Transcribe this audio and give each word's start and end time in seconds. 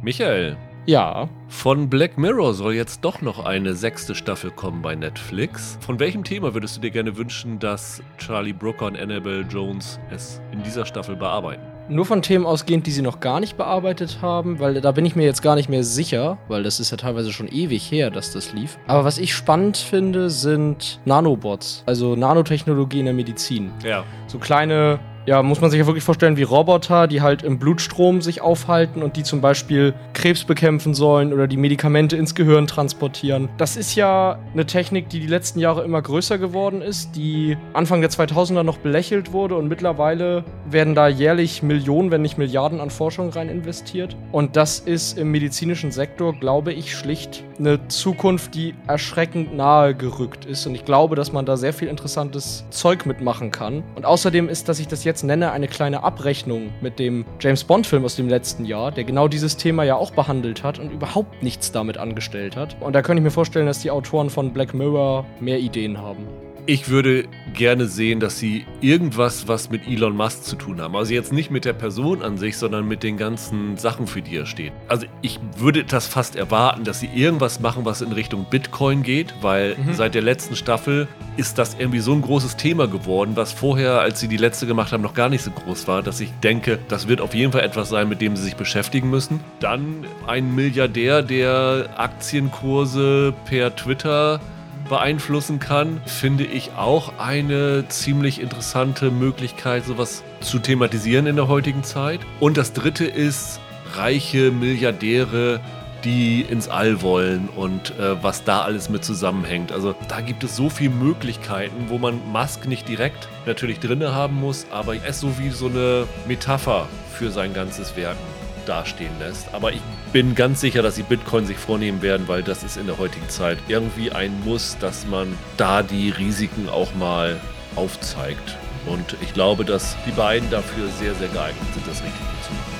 Michael, 0.00 0.56
Ja, 0.86 1.28
von 1.48 1.90
Black 1.90 2.16
Mirror 2.16 2.54
soll 2.54 2.74
jetzt 2.74 3.04
doch 3.04 3.20
noch 3.20 3.44
eine 3.44 3.74
sechste 3.74 4.14
Staffel 4.14 4.50
kommen 4.50 4.80
bei 4.80 4.94
Netflix. 4.94 5.76
Von 5.80 5.98
welchem 5.98 6.22
Thema 6.22 6.54
würdest 6.54 6.76
du 6.76 6.80
dir 6.80 6.90
gerne 6.90 7.16
wünschen, 7.16 7.58
dass 7.58 8.00
Charlie 8.16 8.52
Brooker 8.52 8.86
und 8.86 8.96
Annabelle 8.96 9.42
Jones 9.42 9.98
es 10.10 10.40
in 10.52 10.62
dieser 10.62 10.86
Staffel 10.86 11.16
bearbeiten? 11.16 11.62
nur 11.90 12.04
von 12.04 12.22
Themen 12.22 12.46
ausgehend, 12.46 12.86
die 12.86 12.90
sie 12.90 13.02
noch 13.02 13.20
gar 13.20 13.40
nicht 13.40 13.56
bearbeitet 13.56 14.18
haben, 14.20 14.60
weil 14.60 14.80
da 14.80 14.92
bin 14.92 15.06
ich 15.06 15.16
mir 15.16 15.24
jetzt 15.24 15.42
gar 15.42 15.54
nicht 15.54 15.68
mehr 15.68 15.84
sicher, 15.84 16.38
weil 16.48 16.62
das 16.62 16.80
ist 16.80 16.90
ja 16.90 16.96
teilweise 16.96 17.32
schon 17.32 17.48
ewig 17.48 17.90
her, 17.90 18.10
dass 18.10 18.32
das 18.32 18.52
lief. 18.52 18.78
Aber 18.86 19.04
was 19.04 19.18
ich 19.18 19.34
spannend 19.34 19.76
finde, 19.76 20.30
sind 20.30 21.00
Nanobots, 21.04 21.82
also 21.86 22.16
Nanotechnologie 22.16 23.00
in 23.00 23.06
der 23.06 23.14
Medizin. 23.14 23.72
Ja. 23.84 24.04
So 24.26 24.38
kleine, 24.38 25.00
ja, 25.28 25.42
muss 25.42 25.60
man 25.60 25.70
sich 25.70 25.78
ja 25.78 25.86
wirklich 25.86 26.04
vorstellen, 26.04 26.38
wie 26.38 26.42
Roboter, 26.42 27.06
die 27.06 27.20
halt 27.20 27.42
im 27.42 27.58
Blutstrom 27.58 28.22
sich 28.22 28.40
aufhalten 28.40 29.02
und 29.02 29.16
die 29.16 29.22
zum 29.24 29.42
Beispiel 29.42 29.92
Krebs 30.14 30.44
bekämpfen 30.44 30.94
sollen 30.94 31.34
oder 31.34 31.46
die 31.46 31.58
Medikamente 31.58 32.16
ins 32.16 32.34
Gehirn 32.34 32.66
transportieren. 32.66 33.50
Das 33.58 33.76
ist 33.76 33.94
ja 33.94 34.38
eine 34.54 34.64
Technik, 34.64 35.10
die 35.10 35.20
die 35.20 35.26
letzten 35.26 35.60
Jahre 35.60 35.84
immer 35.84 36.00
größer 36.00 36.38
geworden 36.38 36.80
ist, 36.80 37.14
die 37.14 37.58
Anfang 37.74 38.00
der 38.00 38.08
2000er 38.08 38.62
noch 38.62 38.78
belächelt 38.78 39.32
wurde 39.34 39.56
und 39.56 39.68
mittlerweile 39.68 40.44
werden 40.64 40.94
da 40.94 41.08
jährlich 41.08 41.62
Millionen, 41.62 42.10
wenn 42.10 42.22
nicht 42.22 42.38
Milliarden 42.38 42.80
an 42.80 42.88
Forschung 42.88 43.28
rein 43.28 43.50
investiert. 43.50 44.16
Und 44.32 44.56
das 44.56 44.78
ist 44.78 45.18
im 45.18 45.30
medizinischen 45.30 45.92
Sektor, 45.92 46.32
glaube 46.32 46.72
ich, 46.72 46.96
schlicht 46.96 47.44
eine 47.58 47.86
Zukunft, 47.88 48.54
die 48.54 48.74
erschreckend 48.86 49.54
nahe 49.54 49.94
gerückt 49.94 50.44
ist. 50.44 50.66
Und 50.66 50.74
ich 50.74 50.84
glaube, 50.84 51.16
dass 51.16 51.32
man 51.32 51.44
da 51.44 51.56
sehr 51.56 51.72
viel 51.72 51.88
interessantes 51.88 52.64
Zeug 52.70 53.04
mitmachen 53.04 53.50
kann. 53.50 53.82
Und 53.94 54.06
außerdem 54.06 54.48
ist, 54.48 54.68
dass 54.68 54.78
ich 54.78 54.88
das 54.88 55.04
jetzt 55.04 55.17
nenne, 55.22 55.52
eine 55.52 55.68
kleine 55.68 56.02
Abrechnung 56.02 56.70
mit 56.80 56.98
dem 56.98 57.24
James 57.40 57.64
Bond-Film 57.64 58.04
aus 58.04 58.16
dem 58.16 58.28
letzten 58.28 58.64
Jahr, 58.64 58.90
der 58.92 59.04
genau 59.04 59.28
dieses 59.28 59.56
Thema 59.56 59.84
ja 59.84 59.96
auch 59.96 60.10
behandelt 60.10 60.62
hat 60.62 60.78
und 60.78 60.90
überhaupt 60.90 61.42
nichts 61.42 61.72
damit 61.72 61.98
angestellt 61.98 62.56
hat. 62.56 62.76
Und 62.80 62.94
da 62.94 63.02
könnte 63.02 63.20
ich 63.20 63.24
mir 63.24 63.30
vorstellen, 63.30 63.66
dass 63.66 63.80
die 63.80 63.90
Autoren 63.90 64.30
von 64.30 64.52
Black 64.52 64.74
Mirror 64.74 65.26
mehr 65.40 65.58
Ideen 65.58 65.98
haben. 65.98 66.26
Ich 66.70 66.90
würde 66.90 67.24
gerne 67.54 67.86
sehen, 67.86 68.20
dass 68.20 68.38
sie 68.38 68.66
irgendwas, 68.82 69.48
was 69.48 69.70
mit 69.70 69.88
Elon 69.88 70.14
Musk 70.14 70.42
zu 70.42 70.54
tun 70.54 70.82
haben. 70.82 70.96
Also 70.96 71.14
jetzt 71.14 71.32
nicht 71.32 71.50
mit 71.50 71.64
der 71.64 71.72
Person 71.72 72.22
an 72.22 72.36
sich, 72.36 72.58
sondern 72.58 72.86
mit 72.86 73.02
den 73.02 73.16
ganzen 73.16 73.78
Sachen, 73.78 74.06
für 74.06 74.20
die 74.20 74.36
er 74.36 74.44
steht. 74.44 74.74
Also 74.86 75.06
ich 75.22 75.40
würde 75.56 75.84
das 75.84 76.06
fast 76.06 76.36
erwarten, 76.36 76.84
dass 76.84 77.00
sie 77.00 77.06
irgendwas 77.06 77.60
machen, 77.60 77.86
was 77.86 78.02
in 78.02 78.12
Richtung 78.12 78.44
Bitcoin 78.50 79.02
geht, 79.02 79.32
weil 79.40 79.76
seit 79.92 80.14
der 80.14 80.20
letzten 80.20 80.56
Staffel 80.56 81.08
ist 81.38 81.56
das 81.56 81.74
irgendwie 81.78 82.00
so 82.00 82.12
ein 82.12 82.20
großes 82.20 82.56
Thema 82.56 82.86
geworden, 82.86 83.32
was 83.34 83.50
vorher, 83.54 84.02
als 84.02 84.20
sie 84.20 84.28
die 84.28 84.36
letzte 84.36 84.66
gemacht 84.66 84.92
haben, 84.92 85.02
noch 85.02 85.14
gar 85.14 85.30
nicht 85.30 85.44
so 85.44 85.50
groß 85.50 85.88
war, 85.88 86.02
dass 86.02 86.20
ich 86.20 86.30
denke, 86.42 86.78
das 86.88 87.08
wird 87.08 87.22
auf 87.22 87.32
jeden 87.32 87.52
Fall 87.52 87.62
etwas 87.62 87.88
sein, 87.88 88.10
mit 88.10 88.20
dem 88.20 88.36
sie 88.36 88.44
sich 88.44 88.56
beschäftigen 88.56 89.08
müssen. 89.08 89.40
Dann 89.60 90.04
ein 90.26 90.54
Milliardär, 90.54 91.22
der 91.22 91.88
Aktienkurse 91.96 93.32
per 93.46 93.74
Twitter 93.74 94.38
beeinflussen 94.88 95.58
kann, 95.58 96.00
finde 96.06 96.44
ich 96.44 96.72
auch 96.76 97.18
eine 97.18 97.88
ziemlich 97.88 98.40
interessante 98.40 99.10
Möglichkeit, 99.10 99.84
sowas 99.84 100.22
zu 100.40 100.58
thematisieren 100.58 101.26
in 101.26 101.36
der 101.36 101.48
heutigen 101.48 101.84
Zeit. 101.84 102.20
Und 102.40 102.56
das 102.56 102.72
dritte 102.72 103.04
ist 103.04 103.60
reiche 103.94 104.50
Milliardäre, 104.50 105.60
die 106.04 106.42
ins 106.42 106.68
All 106.68 107.02
wollen 107.02 107.48
und 107.48 107.98
äh, 107.98 108.22
was 108.22 108.44
da 108.44 108.62
alles 108.62 108.88
mit 108.88 109.04
zusammenhängt. 109.04 109.72
Also 109.72 109.94
da 110.08 110.20
gibt 110.20 110.44
es 110.44 110.54
so 110.54 110.70
viele 110.70 110.94
Möglichkeiten, 110.94 111.88
wo 111.88 111.98
man 111.98 112.20
Musk 112.30 112.66
nicht 112.66 112.88
direkt 112.88 113.28
natürlich 113.46 113.80
drinne 113.80 114.14
haben 114.14 114.36
muss, 114.36 114.66
aber 114.70 114.94
es 114.94 115.20
so 115.20 115.38
wie 115.38 115.50
so 115.50 115.66
eine 115.66 116.06
Metapher 116.26 116.88
für 117.12 117.30
sein 117.30 117.52
ganzes 117.52 117.96
Werken 117.96 118.37
dastehen 118.68 119.18
lässt. 119.18 119.52
Aber 119.52 119.72
ich 119.72 119.80
bin 120.12 120.34
ganz 120.34 120.60
sicher, 120.60 120.82
dass 120.82 120.96
sie 120.96 121.02
Bitcoin 121.02 121.46
sich 121.46 121.56
vornehmen 121.56 122.02
werden, 122.02 122.28
weil 122.28 122.42
das 122.42 122.62
ist 122.62 122.76
in 122.76 122.86
der 122.86 122.98
heutigen 122.98 123.28
Zeit 123.28 123.58
irgendwie 123.68 124.12
ein 124.12 124.44
Muss, 124.44 124.76
dass 124.78 125.06
man 125.06 125.36
da 125.56 125.82
die 125.82 126.10
Risiken 126.10 126.68
auch 126.68 126.94
mal 126.94 127.40
aufzeigt. 127.76 128.56
Und 128.86 129.16
ich 129.20 129.34
glaube, 129.34 129.64
dass 129.64 129.96
die 130.06 130.12
beiden 130.12 130.50
dafür 130.50 130.88
sehr, 130.98 131.14
sehr 131.14 131.28
geeignet 131.28 131.66
sind, 131.74 131.86
das 131.86 132.02
Richtige 132.02 132.28
zu 132.42 132.52
machen. 132.52 132.77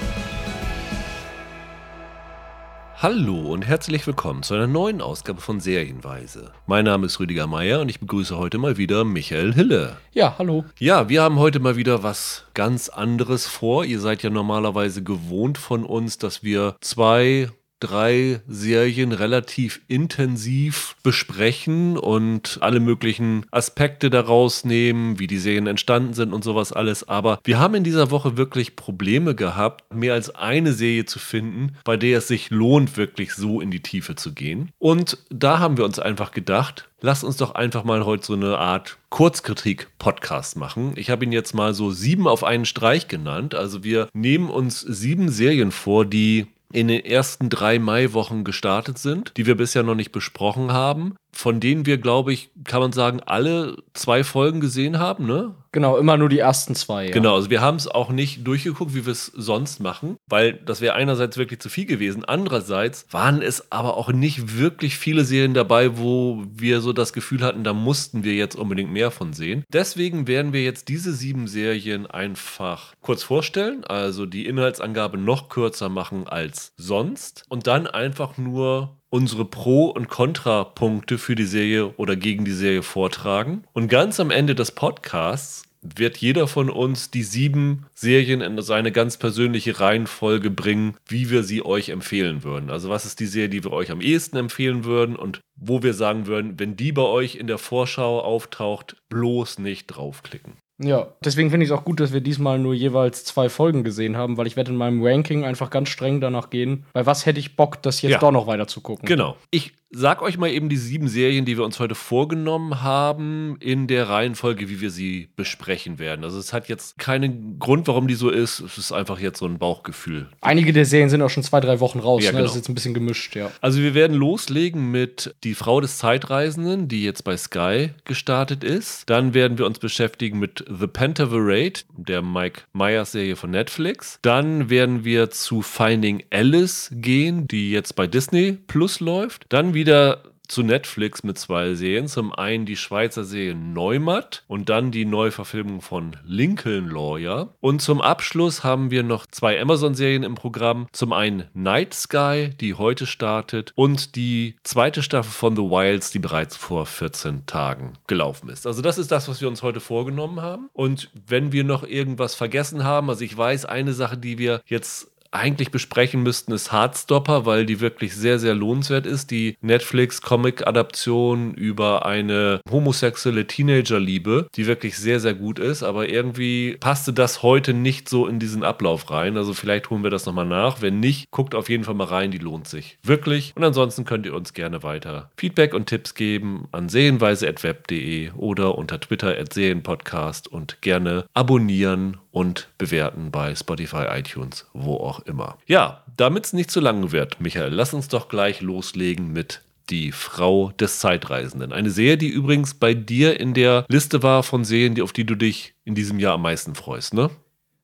Hallo 3.01 3.53
und 3.53 3.65
herzlich 3.65 4.05
willkommen 4.09 4.43
zu 4.43 4.55
einer 4.55 4.67
neuen 4.67 5.01
Ausgabe 5.01 5.41
von 5.41 5.61
Serienweise. 5.61 6.51
Mein 6.67 6.85
Name 6.85 7.07
ist 7.07 7.21
Rüdiger 7.21 7.47
Meier 7.47 7.81
und 7.81 7.89
ich 7.89 8.01
begrüße 8.01 8.37
heute 8.37 8.59
mal 8.59 8.77
wieder 8.77 9.05
Michael 9.05 9.55
Hille. 9.55 9.99
Ja, 10.11 10.35
hallo. 10.37 10.65
Ja, 10.81 11.09
wir 11.09 11.23
haben 11.23 11.39
heute 11.39 11.61
mal 11.61 11.77
wieder 11.77 12.03
was 12.03 12.47
ganz 12.55 12.89
anderes 12.89 13.47
vor. 13.47 13.85
Ihr 13.85 14.01
seid 14.01 14.25
ja 14.25 14.31
normalerweise 14.31 15.05
gewohnt 15.05 15.59
von 15.59 15.85
uns, 15.85 16.19
dass 16.19 16.43
wir 16.43 16.75
zwei, 16.81 17.51
drei 17.81 18.41
Serien 18.47 19.13
relativ 19.13 19.81
intensiv 19.89 20.97
besprechen 21.03 21.97
und 21.97 22.59
alle 22.61 22.81
möglichen 22.81 23.47
Aspekte 23.51 24.11
daraus 24.11 24.65
nehmen, 24.65 25.19
wie 25.19 25.27
die 25.27 25.39
Serien 25.39 25.67
entstanden 25.67 26.15
sind 26.15 26.33
und 26.33 26.45
sowas 26.45 26.73
alles. 26.73 27.09
Aber 27.09 27.39
wir 27.45 27.59
haben 27.59 27.75
in 27.75 27.85
dieser 27.85 28.11
Woche 28.11 28.37
wirklich 28.37 28.77
Probleme 28.77 29.35
gehabt, 29.35 29.95
mehr 29.95 30.15
als 30.15 30.35
eine 30.35 30.73
Serie 30.73 31.05
zu 31.05 31.19
finden, 31.19 31.77
bei 31.85 31.97
der 31.97 32.19
es 32.19 32.29
sich 32.29 32.51
lohnt, 32.51 32.97
wirklich 32.97 33.35
so 33.35 33.61
in 33.61 33.71
die 33.71 33.83
Tiefe 33.83 34.17
zu 34.17 34.33
gehen. 34.33 34.71
Und 34.79 35.19
da 35.31 35.59
haben 35.59 35.77
wir 35.77 35.85
uns 35.85 35.99
einfach 35.99 36.33
gedacht, 36.33 36.89
Lass 37.01 37.23
uns 37.23 37.37
doch 37.37 37.55
einfach 37.55 37.85
mal 37.85 38.05
heute 38.05 38.27
so 38.27 38.33
eine 38.33 38.59
Art 38.59 38.99
Kurzkritik-Podcast 39.11 40.57
machen. 40.57 40.95
Ich 40.97 41.11
habe 41.11 41.25
ihn 41.25 41.31
jetzt 41.31 41.55
mal 41.55 41.73
so 41.73 41.93
sieben 41.93 42.27
auf 42.27 42.43
einen 42.43 42.65
Streich 42.65 43.07
genannt. 43.07 43.55
Also 43.55 43.85
wir 43.85 44.09
nehmen 44.15 44.51
uns 44.51 44.81
sieben 44.81 45.29
Serien 45.29 45.71
vor, 45.71 46.05
die 46.05 46.49
in 46.73 46.89
den 46.89 47.05
ersten 47.05 47.49
drei 47.49 47.79
Maiwochen 47.79 48.45
gestartet 48.45 48.99
sind, 48.99 49.33
die 49.37 49.47
wir 49.47 49.57
bisher 49.57 49.83
noch 49.83 49.95
nicht 49.95 50.13
besprochen 50.13 50.73
haben, 50.73 51.17
von 51.39 51.61
denen 51.61 51.87
wir, 51.87 51.99
glaube 51.99 52.33
ich, 52.33 52.51
kann 52.65 52.81
man 52.81 52.91
sagen, 52.91 53.21
alle 53.25 53.77
zwei 53.95 54.25
Folgen 54.25 54.59
gesehen 54.59 54.99
haben, 54.99 55.25
ne? 55.25 55.55
Genau, 55.71 55.97
immer 55.97 56.17
nur 56.17 56.29
die 56.29 56.41
ersten 56.41 56.75
zwei. 56.75 57.07
Ja. 57.07 57.13
Genau, 57.13 57.37
also 57.37 57.49
wir 57.49 57.61
haben 57.61 57.77
es 57.77 57.87
auch 57.87 58.11
nicht 58.11 58.45
durchgeguckt, 58.45 58.93
wie 58.93 59.07
wir 59.07 59.13
es 59.13 59.27
sonst 59.27 59.79
machen, 59.79 60.17
weil 60.27 60.55
das 60.55 60.81
wäre 60.81 60.95
einerseits 60.95 61.37
wirklich 61.37 61.61
zu 61.61 61.69
viel 61.69 61.87
gewesen. 61.87 62.25
Andererseits 62.25 63.07
waren 63.13 63.41
es 63.41 63.71
aber 63.71 63.97
auch 63.97 64.11
nicht 64.11 64.59
wirklich 64.59 64.99
viele 64.99 65.25
Serien 65.25 65.55
dabei, 65.55 65.97
wo 65.97 66.43
wir 66.53 66.81
so 66.81 66.93
das 66.93 67.13
Gefühl 67.13 67.43
hatten, 67.43 67.63
da 67.63 67.73
mussten 67.73 68.25
wir 68.25 68.35
jetzt 68.35 68.57
unbedingt 68.57 68.91
mehr 68.91 69.13
von 69.13 69.33
sehen. 69.33 69.63
Deswegen 69.73 70.27
werden 70.27 70.53
wir 70.53 70.65
jetzt 70.65 70.89
diese 70.89 71.13
sieben 71.13 71.47
Serien 71.47 72.09
einfach 72.09 72.95
kurz 73.01 73.23
vorstellen, 73.23 73.85
also 73.85 74.27
die 74.27 74.47
Inhaltsangabe 74.47 75.19
noch 75.19 75.49
kürzer 75.49 75.89
machen 75.89 76.27
als 76.27 76.73
sonst 76.77 77.45
und 77.49 77.69
dann 77.69 77.87
einfach 77.87 78.39
nur 78.39 78.98
unsere 79.11 79.45
Pro- 79.45 79.91
und 79.91 80.09
Kontrapunkte 80.09 81.19
für 81.19 81.35
die 81.35 81.45
Serie 81.45 81.95
oder 81.97 82.17
gegen 82.17 82.45
die 82.45 82.53
Serie 82.53 82.83
vortragen. 82.83 83.65
Und 83.73 83.89
ganz 83.89 84.21
am 84.21 84.31
Ende 84.31 84.55
des 84.55 84.73
Podcasts 84.73 85.65
wird 85.83 86.17
jeder 86.17 86.49
von 86.49 86.71
uns 86.71 87.11
die 87.11 87.23
sieben 87.23 87.87
Serien 87.95 88.41
in 88.41 88.61
seine 88.63 88.93
ganz 88.93 89.17
persönliche 89.17 89.79
Reihenfolge 89.79 90.51
bringen, 90.51 90.97
wie 91.07 91.31
wir 91.31 91.45
sie 91.45 91.65
euch 91.65 91.91
empfehlen 91.91 92.43
würden. 92.43 92.71
Also 92.71 92.89
was 92.89 93.07
ist 93.07 93.21
die 93.21 93.27
Serie, 93.27 93.49
die 93.49 93.65
wir 93.65 93.73
euch 93.73 93.91
am 93.91 94.01
ehesten 94.01 94.37
empfehlen 94.37 94.85
würden 94.85 95.17
und 95.17 95.41
wo 95.57 95.83
wir 95.83 95.95
sagen 95.95 96.27
würden, 96.27 96.59
wenn 96.59 96.77
die 96.77 96.93
bei 96.93 97.03
euch 97.03 97.37
in 97.37 97.47
der 97.47 97.59
Vorschau 97.59 98.21
auftaucht, 98.21 98.97
bloß 99.09 99.59
nicht 99.59 99.87
draufklicken. 99.87 100.55
Ja, 100.81 101.09
deswegen 101.25 101.51
finde 101.51 101.65
ich 101.65 101.71
es 101.73 101.77
auch 101.77 101.85
gut, 101.85 101.99
dass 102.01 102.13
wir 102.13 102.21
diesmal 102.21 102.59
nur 102.59 102.73
jeweils 102.75 103.25
zwei 103.25 103.49
Folgen 103.49 103.83
gesehen 103.83 104.17
haben, 104.17 104.37
weil 104.37 104.47
ich 104.47 104.57
werde 104.57 104.71
in 104.71 104.77
meinem 104.77 105.03
Ranking 105.05 105.45
einfach 105.45 105.71
ganz 105.71 105.89
streng 105.89 106.21
danach 106.21 106.51
gehen. 106.51 106.85
Weil 106.93 107.07
was 107.07 107.27
hätte 107.27 107.41
ich 107.41 107.57
Bock, 107.57 107.83
das 107.83 108.01
jetzt 108.03 108.13
Ja. 108.13 108.19
doch 108.19 108.31
noch 108.33 108.47
weiter 108.47 108.67
zu 108.69 108.81
gucken? 108.81 109.07
Genau. 109.07 109.37
Ich 109.51 109.73
sag 109.91 110.21
euch 110.23 110.37
mal 110.37 110.51
eben 110.51 110.69
die 110.69 110.77
sieben 110.77 111.09
Serien, 111.09 111.47
die 111.47 111.57
wir 111.57 111.65
uns 111.65 111.81
heute 111.81 111.95
vorgenommen 111.95 112.83
haben, 112.83 113.57
in 113.61 113.87
der 113.87 114.09
Reihenfolge, 114.09 114.69
wie 114.69 114.81
wir 114.83 114.91
sie 114.91 115.31
besprechen 115.35 115.99
werden. 115.99 116.25
Also 116.25 116.39
es 116.39 116.53
hat 116.53 116.69
jetzt 116.69 116.99
keinen 116.99 117.59
Grund, 117.59 117.89
warum 117.89 118.07
die 118.07 118.15
so 118.15 118.29
ist. 118.29 118.61
Es 118.61 118.77
ist 118.77 118.93
einfach 118.93 119.19
jetzt 119.19 119.39
so 119.39 119.47
ein 119.47 119.59
Bauchgefühl. 119.59 120.29
Einige 120.43 120.73
der 120.75 120.85
Serien 120.85 121.09
sind 121.09 121.23
auch 121.23 121.31
schon 121.31 121.43
zwei, 121.43 121.61
drei 121.61 121.81
Wochen 121.81 122.01
raus. 122.01 122.23
Ja, 122.23 122.31
ne? 122.33 122.37
genau. 122.37 122.43
Das 122.45 122.53
ist 122.53 122.59
jetzt 122.59 122.69
ein 122.69 122.75
bisschen 122.75 122.93
gemischt, 122.95 123.35
ja. 123.35 123.51
Also 123.63 123.81
wir 123.81 123.95
werden 123.95 124.17
loslegen 124.17 124.91
mit 124.91 125.35
Die 125.43 125.55
Frau 125.55 125.81
des 125.81 125.97
Zeitreisenden, 125.99 126.89
die 126.89 127.03
jetzt 127.03 127.25
bei 127.25 127.37
Sky 127.37 127.91
gestartet 128.05 128.63
ist. 128.65 129.09
Dann 129.09 129.33
werden 129.33 129.57
wir 129.57 129.65
uns 129.65 129.79
beschäftigen 129.79 130.39
mit 130.39 130.65
The 130.69 130.87
Pentaverate, 130.87 131.85
der 131.97 132.23
Mike 132.23 132.63
Myers 132.73 133.13
Serie 133.13 133.37
von 133.37 133.51
Netflix. 133.51 134.19
Dann 134.23 134.71
werden 134.71 135.05
wir 135.05 135.31
zu 135.31 135.63
Finding 135.63 136.25
Alice 136.31 136.91
gehen, 136.93 137.49
die 137.49 137.71
jetzt 137.71 137.97
bei 137.97 138.07
Disney 138.07 138.59
Plus 138.67 139.01
läuft. 139.01 139.47
Dann 139.49 139.75
wieder 139.75 140.23
zu 140.49 140.63
Netflix 140.63 141.23
mit 141.23 141.39
zwei 141.39 141.75
Serien. 141.75 142.09
Zum 142.09 142.33
einen 142.33 142.67
die 142.67 142.77
Schweizer 142.77 143.25
Serie 143.25 143.55
Neumatt 143.55 144.45
und 144.49 144.69
dann 144.69 144.91
die 144.91 145.05
Neuverfilmung 145.05 145.81
von 145.81 146.17
Lincoln 146.25 146.89
Lawyer. 146.89 147.55
Und 147.61 147.81
zum 147.81 148.01
Abschluss 148.01 148.65
haben 148.65 148.91
wir 148.91 149.03
noch 149.03 149.27
zwei 149.27 149.61
Amazon-Serien 149.61 150.23
im 150.23 150.35
Programm. 150.35 150.89
Zum 150.93 151.13
einen 151.13 151.45
Night 151.55 151.95
Sky, 151.95 152.51
die 152.61 152.75
heute 152.75 153.07
startet, 153.07 153.73
und 153.75 154.17
die 154.17 154.57
zweite 154.65 155.03
Staffel 155.03 155.31
von 155.31 155.55
The 155.55 155.63
Wilds, 155.63 156.11
die 156.11 156.19
bereits 156.19 156.57
vor 156.57 156.87
14 156.87 157.47
Tagen 157.47 157.95
gelaufen 158.07 158.49
ist. 158.49 158.67
Also 158.67 158.83
das 158.83 158.99
ist 158.99 159.13
das, 159.13 159.29
was 159.29 159.41
wir 159.41 159.49
uns 159.49 159.63
heute 159.63 159.81
vorgenommen 159.81 160.41
haben. 160.41 160.71
Und 160.73 161.11
wenn 161.27 161.53
wir 161.53 161.65
noch 161.65 161.85
irgendwas 161.85 162.35
vergessen 162.35 162.85
haben, 162.85 163.11
also 163.11 163.25
ich 163.25 163.37
weiß, 163.37 163.67
eine 163.67 163.93
Sache, 163.93 164.17
die 164.17 164.39
wir 164.39 164.63
jetzt 164.67 165.11
eigentlich 165.31 165.71
besprechen 165.71 166.23
müssten, 166.23 166.53
ist 166.53 166.73
Heartstopper, 166.73 167.47
weil 167.47 167.67
die 167.67 167.81
wirklich 167.81 168.15
sehr, 168.15 168.39
sehr 168.39 168.55
lohnenswert 168.55 169.07
ist. 169.07 169.31
Die 169.31 169.57
Netflix-Comic-Adaption 169.61 171.55
über 171.55 172.07
eine 172.07 172.61
homosexuelle 172.71 173.47
Teenagerliebe, 173.47 174.49
die 174.55 174.67
wirklich 174.67 174.97
sehr, 174.97 175.21
sehr 175.21 175.35
gut 175.35 175.59
ist. 175.59 175.83
Aber 175.83 176.09
irgendwie 176.09 176.77
passte 176.81 177.13
das 177.13 177.43
heute 177.43 177.75
nicht 177.75 178.09
so 178.09 178.27
in 178.27 178.39
diesen 178.39 178.63
Ablauf 178.63 179.11
rein. 179.11 179.37
Also 179.37 179.55
vielleicht 179.55 179.91
holen 179.91 180.03
wir 180.03 180.11
das 180.11 180.27
nochmal 180.27 180.47
nach. 180.47 180.81
Wenn 180.81 181.01
nicht, 181.01 181.31
guckt 181.31 181.55
auf 181.55 181.69
jeden 181.69 181.85
Fall 181.85 181.95
mal 181.95 182.05
rein, 182.05 182.31
die 182.31 182.39
lohnt 182.39 182.69
sich. 182.69 182.99
Wirklich. 183.03 183.53
Und 183.57 183.65
ansonsten 183.65 184.05
könnt 184.05 184.27
ihr 184.27 184.35
uns 184.35 184.53
gerne 184.53 184.83
weiter 184.83 185.31
Feedback 185.37 185.75
und 185.75 185.87
Tipps 185.87 186.15
geben 186.15 186.69
an 186.73 186.89
sehenweise.web.de 186.89 188.31
oder 188.33 188.77
unter 188.77 189.01
Twitter 189.01 189.37
at 189.39 189.53
sehenpodcast 189.53 190.49
und 190.49 190.81
gerne 190.83 191.27
abonnieren 191.35 192.17
und 192.31 192.69
bewerten 192.79 193.31
bei 193.31 193.55
Spotify, 193.55 194.07
iTunes, 194.11 194.67
wo 194.73 194.97
auch 194.97 195.21
immer. 195.21 195.59
Ja, 195.67 196.05
damit 196.17 196.47
es 196.47 196.53
nicht 196.53 196.71
zu 196.71 196.81
lang 196.81 197.13
wird, 197.13 197.41
Michael, 197.41 197.73
lass 197.73 197.95
uns 197.95 198.09
doch 198.09 198.29
gleich 198.29 198.61
loslegen 198.61 199.33
mit 199.33 199.63
die 199.91 200.13
Frau 200.13 200.71
des 200.73 200.99
Zeitreisenden. 200.99 201.73
Eine 201.73 201.91
Serie, 201.91 202.19
die 202.19 202.29
übrigens 202.29 202.75
bei 202.75 202.95
dir 202.95 203.41
in 203.41 203.55
der 203.55 203.87
Liste 203.89 204.23
war 204.23 204.43
von 204.43 204.65
Serien, 204.65 205.01
auf 205.01 205.13
die 205.13 205.25
du 205.25 205.35
dich 205.35 205.75
in 205.85 205.95
diesem 205.95 206.19
Jahr 206.19 206.35
am 206.35 206.43
meisten 206.43 206.75
freust, 206.75 207.15
ne? 207.15 207.31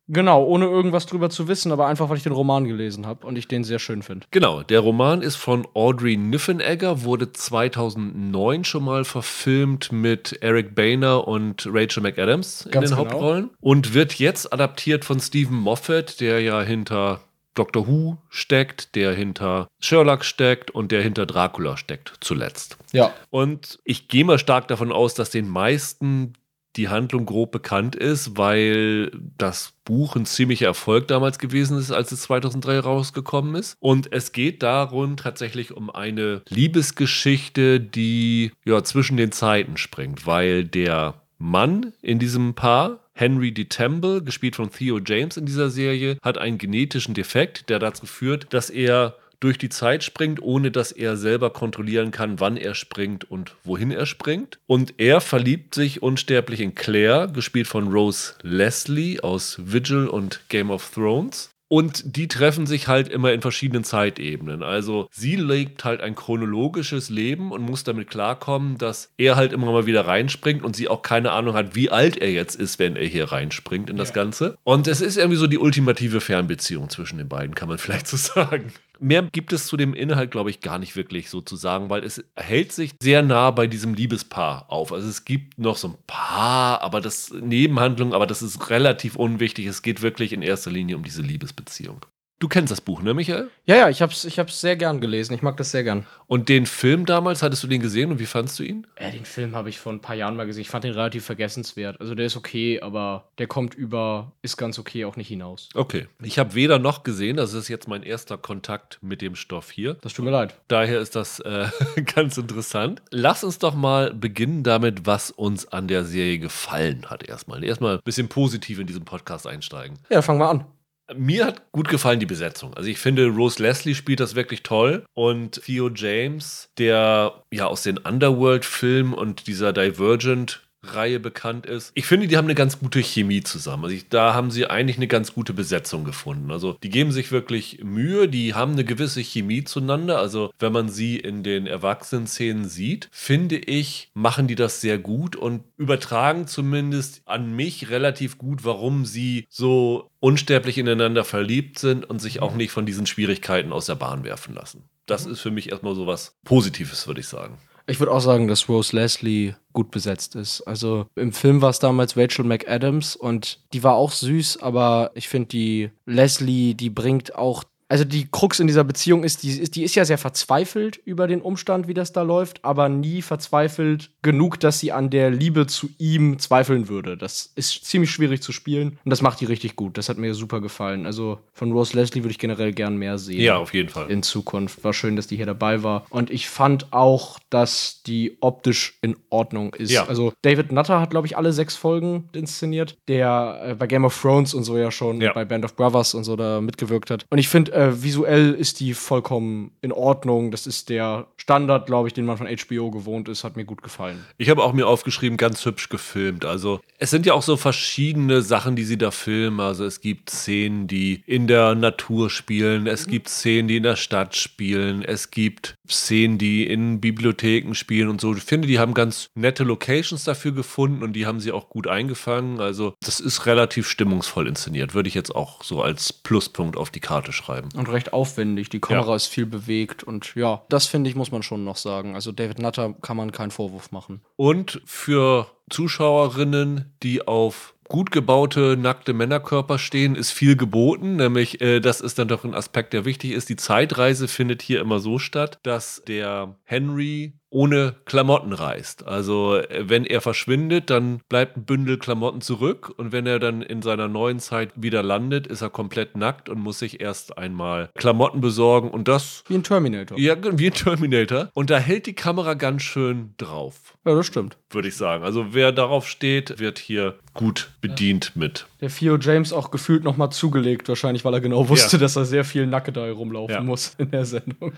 Genau, 0.06 0.44
ohne 0.44 0.66
irgendwas 0.66 1.06
drüber 1.06 1.30
zu 1.30 1.48
wissen, 1.48 1.72
aber 1.72 1.86
einfach, 1.86 2.10
weil 2.10 2.18
ich 2.18 2.22
den 2.22 2.32
Roman 2.32 2.64
gelesen 2.64 3.06
habe 3.06 3.26
und 3.26 3.36
ich 3.36 3.48
den 3.48 3.64
sehr 3.64 3.78
schön 3.78 4.02
finde. 4.02 4.26
Genau, 4.30 4.62
der 4.62 4.80
Roman 4.80 5.22
ist 5.22 5.36
von 5.36 5.66
Audrey 5.72 6.16
Niffenegger, 6.16 7.04
wurde 7.04 7.32
2009 7.32 8.64
schon 8.64 8.84
mal 8.84 9.04
verfilmt 9.04 9.92
mit 9.92 10.38
Eric 10.42 10.74
Boehner 10.74 11.26
und 11.26 11.66
Rachel 11.70 12.02
McAdams 12.02 12.68
Ganz 12.70 12.90
in 12.90 12.96
den 12.96 13.04
genau. 13.04 13.12
Hauptrollen 13.12 13.50
und 13.60 13.94
wird 13.94 14.14
jetzt 14.14 14.52
adaptiert 14.52 15.06
von 15.06 15.20
Stephen 15.20 15.56
Moffat, 15.56 16.20
der 16.20 16.40
ja 16.42 16.60
hinter 16.60 17.20
Doctor 17.54 17.86
Who 17.86 18.18
steckt, 18.28 18.94
der 18.96 19.14
hinter 19.14 19.68
Sherlock 19.80 20.24
steckt 20.24 20.70
und 20.72 20.92
der 20.92 21.02
hinter 21.02 21.24
Dracula 21.24 21.76
steckt, 21.76 22.14
zuletzt. 22.20 22.76
Ja. 22.92 23.14
Und 23.30 23.78
ich 23.84 24.08
gehe 24.08 24.24
mal 24.24 24.38
stark 24.38 24.68
davon 24.68 24.92
aus, 24.92 25.14
dass 25.14 25.30
den 25.30 25.48
meisten 25.48 26.34
die 26.76 26.88
Handlung 26.88 27.26
grob 27.26 27.53
bekannt 27.53 27.97
ist, 27.97 28.37
weil 28.37 29.11
das 29.38 29.75
Buch 29.85 30.17
ein 30.17 30.26
ziemlicher 30.26 30.67
Erfolg 30.67 31.09
damals 31.09 31.38
gewesen 31.38 31.79
ist, 31.79 31.93
als 31.93 32.12
es 32.12 32.23
2003 32.23 32.81
rausgekommen 32.81 33.55
ist. 33.55 33.76
Und 33.81 34.12
es 34.12 34.32
geht 34.32 34.62
darum 34.62 35.17
tatsächlich 35.17 35.73
um 35.73 35.91
eine 35.91 36.43
Liebesgeschichte, 36.49 37.81
die 37.81 38.53
ja 38.65 38.82
zwischen 38.82 39.17
den 39.17 39.32
Zeiten 39.32 39.76
springt, 39.76 40.26
weil 40.26 40.65
der 40.65 41.15
Mann 41.38 41.93
in 42.00 42.19
diesem 42.19 42.55
Paar, 42.55 43.00
Henry 43.12 43.53
D. 43.53 43.67
Temple, 43.67 44.23
gespielt 44.23 44.56
von 44.56 44.71
Theo 44.71 44.99
James 45.05 45.37
in 45.37 45.47
dieser 45.47 45.71
Serie, 45.71 46.17
hat 46.23 46.38
einen 46.38 46.59
genetischen 46.59 47.15
Defekt, 47.15 47.69
der 47.69 47.79
dazu 47.79 48.06
führt, 48.06 48.53
dass 48.53 48.71
er 48.71 49.17
durch 49.44 49.58
die 49.58 49.69
Zeit 49.69 50.02
springt, 50.02 50.43
ohne 50.43 50.70
dass 50.70 50.91
er 50.91 51.17
selber 51.17 51.50
kontrollieren 51.50 52.11
kann, 52.11 52.41
wann 52.41 52.56
er 52.56 52.75
springt 52.75 53.31
und 53.31 53.55
wohin 53.62 53.91
er 53.91 54.06
springt. 54.06 54.58
Und 54.67 54.94
er 54.99 55.20
verliebt 55.20 55.75
sich 55.75 56.02
unsterblich 56.02 56.61
in 56.61 56.75
Claire, 56.75 57.29
gespielt 57.29 57.67
von 57.67 57.88
Rose 57.93 58.35
Leslie 58.43 59.20
aus 59.20 59.58
Vigil 59.62 60.08
und 60.08 60.41
Game 60.49 60.70
of 60.70 60.91
Thrones. 60.94 61.50
Und 61.69 62.17
die 62.17 62.29
treffen 62.29 62.67
sich 62.67 62.88
halt 62.88 63.08
immer 63.08 63.32
in 63.32 63.41
verschiedenen 63.41 63.85
Zeitebenen. 63.85 64.62
Also 64.62 65.08
sie 65.11 65.35
lebt 65.35 65.85
halt 65.85 66.02
ein 66.02 66.14
chronologisches 66.14 67.11
Leben 67.11 67.50
und 67.52 67.62
muss 67.62 67.85
damit 67.85 68.08
klarkommen, 68.08 68.79
dass 68.79 69.11
er 69.17 69.35
halt 69.37 69.52
immer 69.52 69.73
mal 69.73 69.87
wieder 69.87 70.06
reinspringt 70.06 70.62
und 70.62 70.76
sie 70.76 70.88
auch 70.88 71.02
keine 71.02 71.32
Ahnung 71.32 71.55
hat, 71.55 71.75
wie 71.75 71.90
alt 71.90 72.17
er 72.19 72.31
jetzt 72.31 72.55
ist, 72.55 72.79
wenn 72.79 72.97
er 72.97 73.06
hier 73.06 73.32
reinspringt 73.32 73.90
in 73.90 73.97
das 73.97 74.11
Ja. 74.11 74.14
Ganze. 74.14 74.56
Und 74.62 74.87
es 74.87 75.00
ist 75.00 75.17
irgendwie 75.17 75.38
so 75.38 75.47
die 75.47 75.58
ultimative 75.58 76.20
Fernbeziehung 76.20 76.90
zwischen 76.90 77.19
den 77.19 77.29
beiden, 77.29 77.55
kann 77.55 77.69
man 77.69 77.79
vielleicht 77.85 78.06
so 78.06 78.17
sagen. 78.17 78.73
Mehr 79.00 79.23
gibt 79.23 79.52
es 79.52 79.67
zu 79.67 79.76
dem 79.76 79.94
Inhalt, 79.94 80.31
glaube 80.31 80.50
ich, 80.50 80.61
gar 80.61 80.79
nicht 80.79 80.96
wirklich 80.96 81.31
so 81.31 81.41
zu 81.41 81.56
sagen, 81.56 81.91
weil 81.91 82.05
es 82.05 82.25
hält 82.37 82.73
sich 82.73 82.93
sehr 83.02 83.23
nah 83.23 83.50
bei 83.50 83.67
diesem 83.67 83.94
Liebespaar 83.94 84.70
auf. 84.70 84.93
Also 84.93 85.08
es 85.08 85.25
gibt 85.25 85.58
noch 85.58 85.76
so 85.76 85.88
ein 85.88 85.99
paar, 86.06 86.81
aber 86.82 87.00
das 87.00 87.32
Nebenhandlungen, 87.32 88.14
aber 88.14 88.26
das 88.26 88.43
ist 88.43 88.70
relativ 88.70 89.17
unwichtig. 89.17 89.67
Es 89.67 89.82
geht 89.82 90.02
wirklich 90.02 90.32
in 90.32 90.43
erster 90.43 90.70
Linie 90.70 90.96
um 90.96 91.02
diese 91.02 91.23
Liebesbeziehung. 91.23 92.05
Du 92.40 92.48
kennst 92.48 92.70
das 92.72 92.81
Buch, 92.81 93.00
ne, 93.00 93.14
Michael? 93.14 93.48
Ja, 93.64 93.76
ja, 93.76 93.88
ich 93.88 94.02
hab's, 94.02 94.25
ich 94.25 94.38
hab's 94.38 94.60
sehr 94.60 94.76
gern 94.76 95.00
gelesen. 95.00 95.34
Ich 95.34 95.42
mag 95.42 95.56
das 95.56 95.70
sehr 95.70 95.84
gern. 95.84 96.04
Und 96.26 96.48
den 96.48 96.66
Film 96.66 97.06
damals, 97.06 97.42
hattest 97.42 97.62
du 97.62 97.69
den 97.69 97.81
gesehen 97.81 98.10
und 98.10 98.19
wie 98.19 98.26
fandst 98.26 98.58
du 98.58 98.64
ihn? 98.64 98.86
Äh, 98.96 99.12
den 99.12 99.25
Film 99.25 99.54
habe 99.54 99.69
ich 99.69 99.78
vor 99.78 99.92
ein 99.92 100.00
paar 100.00 100.16
Jahren 100.16 100.36
mal 100.36 100.44
gesehen. 100.44 100.62
Ich 100.62 100.69
fand 100.69 100.84
den 100.84 100.92
relativ 100.92 101.25
vergessenswert. 101.25 102.00
Also 102.00 102.14
der 102.14 102.26
ist 102.26 102.36
okay, 102.36 102.81
aber 102.81 103.28
der 103.38 103.46
kommt 103.46 103.75
über, 103.75 104.32
ist 104.42 104.56
ganz 104.56 104.78
okay 104.78 105.04
auch 105.04 105.16
nicht 105.16 105.28
hinaus. 105.28 105.69
Okay. 105.75 106.08
Ich 106.22 106.38
habe 106.38 106.54
weder 106.54 106.78
noch 106.78 107.04
gesehen, 107.04 107.36
das 107.36 107.54
ist 107.54 107.69
jetzt 107.69 107.88
mein 107.88 108.02
erster 108.02 108.37
Kontakt 108.37 108.98
mit 109.00 109.22
dem 109.22 109.37
Stoff 109.37 109.70
hier. 109.70 109.94
Das 110.02 110.12
tut 110.12 110.25
mir 110.25 110.32
leid. 110.32 110.58
Daher 110.66 111.00
ist 111.00 111.14
das 111.14 111.38
äh, 111.40 111.69
ganz 112.14 112.37
interessant. 112.37 113.00
Lass 113.10 113.44
uns 113.44 113.58
doch 113.58 113.75
mal 113.75 114.12
beginnen 114.12 114.64
damit, 114.64 115.06
was 115.06 115.30
uns 115.30 115.66
an 115.69 115.87
der 115.87 116.04
Serie 116.04 116.40
gefallen 116.40 117.06
hat 117.08 117.22
erstmal. 117.22 117.62
Erstmal 117.62 117.96
ein 117.96 118.02
bisschen 118.04 118.28
positiv 118.28 118.80
in 118.80 118.87
diesem 118.88 119.04
Podcast 119.04 119.46
einsteigen. 119.46 119.98
Ja, 120.10 120.20
fangen 120.20 120.40
wir 120.40 120.48
an. 120.48 120.64
Mir 121.12 121.44
hat 121.44 121.70
gut 121.72 121.88
gefallen 121.88 122.20
die 122.20 122.26
Besetzung. 122.26 122.72
Also 122.74 122.88
ich 122.88 122.98
finde, 122.98 123.26
Rose 123.26 123.62
Leslie 123.62 123.94
spielt 123.94 124.20
das 124.20 124.34
wirklich 124.34 124.62
toll 124.62 125.04
und 125.12 125.62
Theo 125.64 125.90
James, 125.90 126.70
der 126.78 127.42
ja 127.52 127.66
aus 127.66 127.82
den 127.82 127.98
Underworld-Filmen 127.98 129.12
und 129.12 129.46
dieser 129.46 129.72
Divergent 129.72 130.66
Reihe 130.92 131.20
bekannt 131.20 131.66
ist. 131.66 131.92
Ich 131.94 132.06
finde, 132.06 132.26
die 132.26 132.36
haben 132.36 132.46
eine 132.46 132.54
ganz 132.54 132.78
gute 132.78 133.00
Chemie 133.00 133.42
zusammen. 133.42 133.84
Also 133.84 133.96
ich, 133.96 134.08
da 134.08 134.34
haben 134.34 134.50
sie 134.50 134.66
eigentlich 134.66 134.96
eine 134.96 135.06
ganz 135.06 135.32
gute 135.32 135.52
Besetzung 135.52 136.04
gefunden. 136.04 136.50
Also 136.50 136.76
die 136.82 136.90
geben 136.90 137.12
sich 137.12 137.32
wirklich 137.32 137.82
Mühe, 137.82 138.28
die 138.28 138.54
haben 138.54 138.72
eine 138.72 138.84
gewisse 138.84 139.20
Chemie 139.20 139.64
zueinander. 139.64 140.19
Also 140.19 140.50
wenn 140.58 140.72
man 140.72 140.88
sie 140.88 141.16
in 141.16 141.42
den 141.42 141.66
Erwachsenen-Szenen 141.66 142.69
sieht, 142.69 143.08
finde 143.12 143.56
ich, 143.56 144.10
machen 144.14 144.46
die 144.46 144.54
das 144.54 144.81
sehr 144.81 144.98
gut 144.98 145.36
und 145.36 145.64
übertragen 145.76 146.46
zumindest 146.46 147.22
an 147.26 147.54
mich 147.54 147.90
relativ 147.90 148.38
gut, 148.38 148.64
warum 148.64 149.04
sie 149.04 149.46
so 149.48 150.10
unsterblich 150.20 150.78
ineinander 150.78 151.25
verliebt 151.25 151.78
sind 151.78 152.04
und 152.08 152.19
sich 152.19 152.40
auch 152.40 152.54
nicht 152.54 152.70
von 152.70 152.87
diesen 152.87 153.06
Schwierigkeiten 153.06 153.72
aus 153.72 153.87
der 153.87 153.94
Bahn 153.94 154.25
werfen 154.25 154.54
lassen. 154.54 154.88
Das 155.06 155.26
ist 155.26 155.40
für 155.40 155.50
mich 155.50 155.70
erstmal 155.70 155.94
so 155.94 156.06
was 156.06 156.38
Positives, 156.44 157.06
würde 157.06 157.20
ich 157.20 157.28
sagen. 157.28 157.58
Ich 157.86 158.00
würde 158.00 158.12
auch 158.12 158.20
sagen, 158.20 158.48
dass 158.48 158.69
Rose 158.69 158.96
Leslie 158.96 159.54
gut 159.75 159.90
besetzt 159.90 160.36
ist. 160.36 160.62
Also 160.62 161.06
im 161.16 161.32
Film 161.32 161.60
war 161.60 161.70
es 161.70 161.81
damals 161.81 162.16
Rachel 162.16 162.44
McAdams 162.44 163.14
und 163.14 163.60
die 163.75 163.82
war 163.82 163.94
auch 163.94 164.10
süß, 164.12 164.62
aber 164.62 165.10
ich 165.14 165.28
finde 165.28 165.48
die 165.48 165.90
Leslie, 166.06 166.75
die 166.75 166.90
bringt 166.90 167.34
auch. 167.34 167.64
Also 167.88 168.04
die 168.04 168.26
Krux 168.31 168.60
in 168.60 168.66
dieser 168.66 168.82
Beziehung 168.84 169.25
ist, 169.25 169.42
die 169.42 169.50
ist, 169.50 169.76
die 169.76 169.82
ist 169.84 169.94
ja 169.94 170.04
sehr 170.04 170.16
verzweifelt 170.19 170.96
über 171.04 171.26
den 171.26 171.42
Umstand, 171.42 171.87
wie 171.87 171.94
das 171.94 172.12
da 172.12 172.23
läuft, 172.23 172.64
aber 172.64 172.88
nie 172.88 173.20
verzweifelt 173.23 174.11
genug, 174.23 174.59
dass 174.59 174.80
sie 174.80 174.90
an 174.92 175.11
der 175.11 175.30
Liebe 175.30 175.66
zu 175.66 175.90
ihm 175.99 176.38
zweifeln 176.38 176.88
würde. 176.88 177.16
Das 177.16 177.52
ist 177.56 177.85
ziemlich 177.85 178.11
schwierig 178.11 178.42
zu 178.42 178.52
spielen 178.52 178.99
und 179.04 179.11
das 179.11 179.20
macht 179.23 179.40
die 179.40 179.44
richtig 179.44 179.76
gut. 179.76 179.99
Das 179.99 180.09
hat 180.09 180.16
mir 180.18 180.35
super 180.35 180.61
gefallen. 180.61 181.04
Also 181.04 181.38
von 181.52 181.73
Rose 181.73 181.94
Leslie 181.97 182.23
würde 182.23 182.30
ich 182.32 182.38
generell 182.38 182.73
gern 182.73 182.97
mehr 182.97 183.18
sehen 183.18 183.40
Ja, 183.40 183.56
auf 183.59 183.75
jeden 183.75 183.90
Fall. 183.90 184.11
in 184.11 184.23
Zukunft. 184.23 184.82
War 184.82 184.92
schön, 184.94 185.14
dass 185.16 185.26
die 185.26 185.37
hier 185.37 185.47
dabei 185.47 185.82
war. 185.82 186.06
Und 186.11 186.30
ich 186.30 186.49
fand 186.49 186.92
auch, 186.92 187.38
dass 187.50 188.02
die 188.06 188.38
optisch 188.40 188.99
in 189.02 189.16
Ordnung 189.28 189.75
ist. 189.75 189.90
Ja. 189.92 190.06
Also 190.06 190.32
David 190.42 190.73
Nutter 190.73 191.00
hat, 191.00 191.11
glaube 191.11 191.26
ich, 191.26 191.37
alle 191.37 191.52
sechs 191.52 191.76
Folgen 191.76 192.28
inszeniert, 192.32 192.97
der 193.09 193.61
äh, 193.66 193.75
bei 193.75 193.87
Game 193.87 194.04
of 194.04 194.18
Thrones 194.20 194.54
und 194.54 194.64
so 194.64 194.78
ja 194.78 194.90
schon 194.90 195.20
Ja. 195.20 195.32
bei 195.35 195.44
Band 195.44 195.64
of 195.64 195.76
Brothers 195.76 196.14
und 196.14 196.25
so 196.25 196.35
da 196.35 196.61
mitgewirkt 196.61 197.11
hat. 197.11 197.26
Und 197.30 197.38
ich 197.38 197.49
finde, 197.49 197.74
äh, 197.75 198.02
visuell 198.02 198.54
ist 198.54 198.81
die 198.81 198.95
vollkommen 198.95 199.73
in 199.81 199.93
Ordnung. 199.93 200.50
Das 200.50 200.66
ist 200.66 200.88
der 200.88 201.26
Standard, 201.37 201.87
glaube 201.87 202.09
ich, 202.09 202.14
den 202.14 202.25
man 202.25 202.38
von 202.38 202.47
HBO 202.47 202.90
gewohnt 202.90 203.28
ist. 203.28 203.45
Hat 203.45 203.57
mir 203.57 203.64
gut 203.64 203.83
gefallen. 203.83 204.25
Ich 204.38 204.49
habe 204.49 204.62
auch 204.62 204.73
mir 204.73 204.87
aufgeschrieben, 204.87 205.37
ganz 205.37 205.64
hübsch 205.64 205.88
gefilmt. 205.88 206.45
Also 206.45 206.81
es 206.99 207.11
sind 207.11 207.26
ja 207.26 207.35
auch 207.35 207.43
so 207.43 207.57
verschiedene 207.57 208.43
Sachen, 208.43 208.76
die 208.76 208.85
sie 208.85 208.97
da 208.97 209.11
filmen. 209.11 209.61
Also 209.61 209.85
es 209.85 210.00
gibt 210.00 210.31
Szenen, 210.31 210.87
die 210.87 211.23
in 211.26 211.47
der 211.47 211.75
Natur 211.75 212.31
spielen. 212.31 212.87
Es 212.87 213.07
gibt 213.07 213.28
Szenen, 213.28 213.69
die 213.69 213.76
in 213.76 213.83
der 213.83 213.97
Stadt 213.97 214.37
spielen. 214.37 215.02
Es 215.02 215.31
gibt 215.31 215.76
Szenen, 215.88 216.38
die 216.38 216.67
in 216.67 217.00
Bibliotheken 217.00 217.75
spielen 217.75 218.09
und 218.09 218.21
so. 218.21 218.35
Ich 218.35 218.43
finde, 218.43 218.67
die 218.69 218.79
haben 218.79 218.95
ganz 218.95 219.29
nette 219.35 219.64
Locations 219.64 220.25
dafür 220.25 220.53
gefunden 220.53 221.03
und 221.03 221.12
die 221.12 221.26
haben 221.26 221.41
sie 221.41 221.53
auch 221.53 221.69
gut 221.69 221.87
eingefangen. 221.87 222.61
Also 222.61 222.95
das 223.03 223.21
ist 223.21 223.47
relativ 223.47 223.88
stimmungsvoll 223.88 224.49
inszeniert. 224.49 224.95
Würde 224.95 225.09
ich 225.09 225.14
jetzt 225.14 225.35
auch 225.35 225.62
so 225.62 225.83
als 225.83 226.12
Pluspunkt 226.12 226.76
auf 226.76 226.91
die 226.91 227.00
Karte 227.00 227.33
schreiben. 227.33 227.69
Und 227.76 227.88
recht 227.91 228.12
aufwendig. 228.12 228.69
Die 228.71 228.81
Kamera 228.81 229.11
Ja. 229.11 229.17
ist 229.17 229.26
viel 229.26 229.47
bewegt. 229.47 230.03
Und 230.03 230.35
ja, 230.35 230.62
das 230.69 230.87
finde 230.87 231.11
ich, 231.11 231.17
muss 231.17 231.31
man 231.33 231.43
schon 231.43 231.64
noch 231.64 231.76
sagen. 231.76 232.14
Also 232.14 232.33
David 232.33 232.59
Nutter 232.61 232.95
kann 233.03 233.17
man 233.17 233.33
keinen 233.33 233.50
Vorwurf 233.50 233.93
machen. 233.93 234.21
Und 234.37 234.81
für 234.87 235.49
Zuschauerinnen, 235.71 236.95
die 237.03 237.26
auf 237.26 237.74
gut 237.88 238.11
gebaute, 238.11 238.76
nackte 238.79 239.12
Männerkörper 239.12 239.79
stehen, 239.79 240.14
ist 240.14 240.31
viel 240.31 240.57
geboten. 240.57 241.17
Nämlich, 241.17 241.61
äh, 241.61 241.81
das 241.81 242.00
ist 242.00 242.19
dann 242.19 242.29
doch 242.29 242.45
ein 242.45 242.55
Aspekt, 242.55 242.93
der 242.93 243.05
wichtig 243.05 243.33
ist. 243.33 243.49
Die 243.49 243.57
Zeitreise 243.57 244.29
findet 244.29 244.62
hier 244.62 244.81
immer 244.81 244.99
so 244.99 245.19
statt, 245.19 245.59
dass 245.62 246.03
der 246.07 246.57
Henry 246.64 247.35
ohne 247.54 247.94
Klamotten 248.04 248.52
reist. 248.52 249.06
Also 249.06 249.61
wenn 249.70 250.04
er 250.04 250.20
verschwindet, 250.20 250.90
dann 250.90 251.20
bleibt 251.28 251.56
ein 251.56 251.64
Bündel 251.64 251.99
Klamotten 251.99 252.40
zurück 252.40 252.92
und 252.96 253.12
wenn 253.12 253.26
er 253.26 253.38
dann 253.38 253.62
in 253.62 253.80
seiner 253.80 254.08
neuen 254.08 254.40
Zeit 254.40 254.73
wieder 254.75 255.04
landet, 255.04 255.46
ist 255.46 255.62
er 255.62 255.70
komplett 255.70 256.16
nackt 256.16 256.49
und 256.49 256.58
muss 256.58 256.80
sich 256.80 257.00
erst 257.00 257.38
einmal 257.38 257.90
Klamotten 257.94 258.40
besorgen 258.40 258.90
und 258.90 259.06
das... 259.06 259.44
Wie 259.46 259.54
ein 259.54 259.62
Terminator. 259.62 260.18
Ja, 260.18 260.34
wie 260.58 260.66
ein 260.66 260.75
Terminator. 260.75 261.49
Und 261.54 261.70
da 261.70 261.78
hält 261.78 262.06
die 262.06 262.14
Kamera 262.14 262.54
ganz 262.54 262.82
schön 262.82 263.34
drauf. 263.37 263.96
Ja, 264.04 264.16
das 264.16 264.26
stimmt. 264.26 264.56
Würde 264.70 264.88
ich 264.88 264.96
sagen. 264.96 265.23
Also 265.23 265.54
wer 265.54 265.70
darauf 265.70 266.08
steht, 266.08 266.58
wird 266.58 266.80
hier 266.80 267.14
gut 267.34 267.70
bedient 267.80 268.32
ja. 268.34 268.40
mit. 268.40 268.66
Der 268.80 268.88
Theo 268.88 269.16
James 269.16 269.52
auch 269.52 269.70
gefühlt 269.70 270.02
nochmal 270.02 270.30
zugelegt, 270.30 270.88
wahrscheinlich, 270.88 271.25
weil 271.25 271.34
er 271.34 271.40
genau 271.40 271.68
wusste, 271.68 271.96
ja. 271.96 272.00
dass 272.00 272.16
er 272.16 272.25
sehr 272.25 272.44
viel 272.44 272.66
Nacke 272.66 272.90
da 272.90 273.04
herumlaufen 273.04 273.54
ja. 273.54 273.61
muss 273.62 273.94
in 273.99 274.11
der 274.11 274.25
Sendung. 274.25 274.73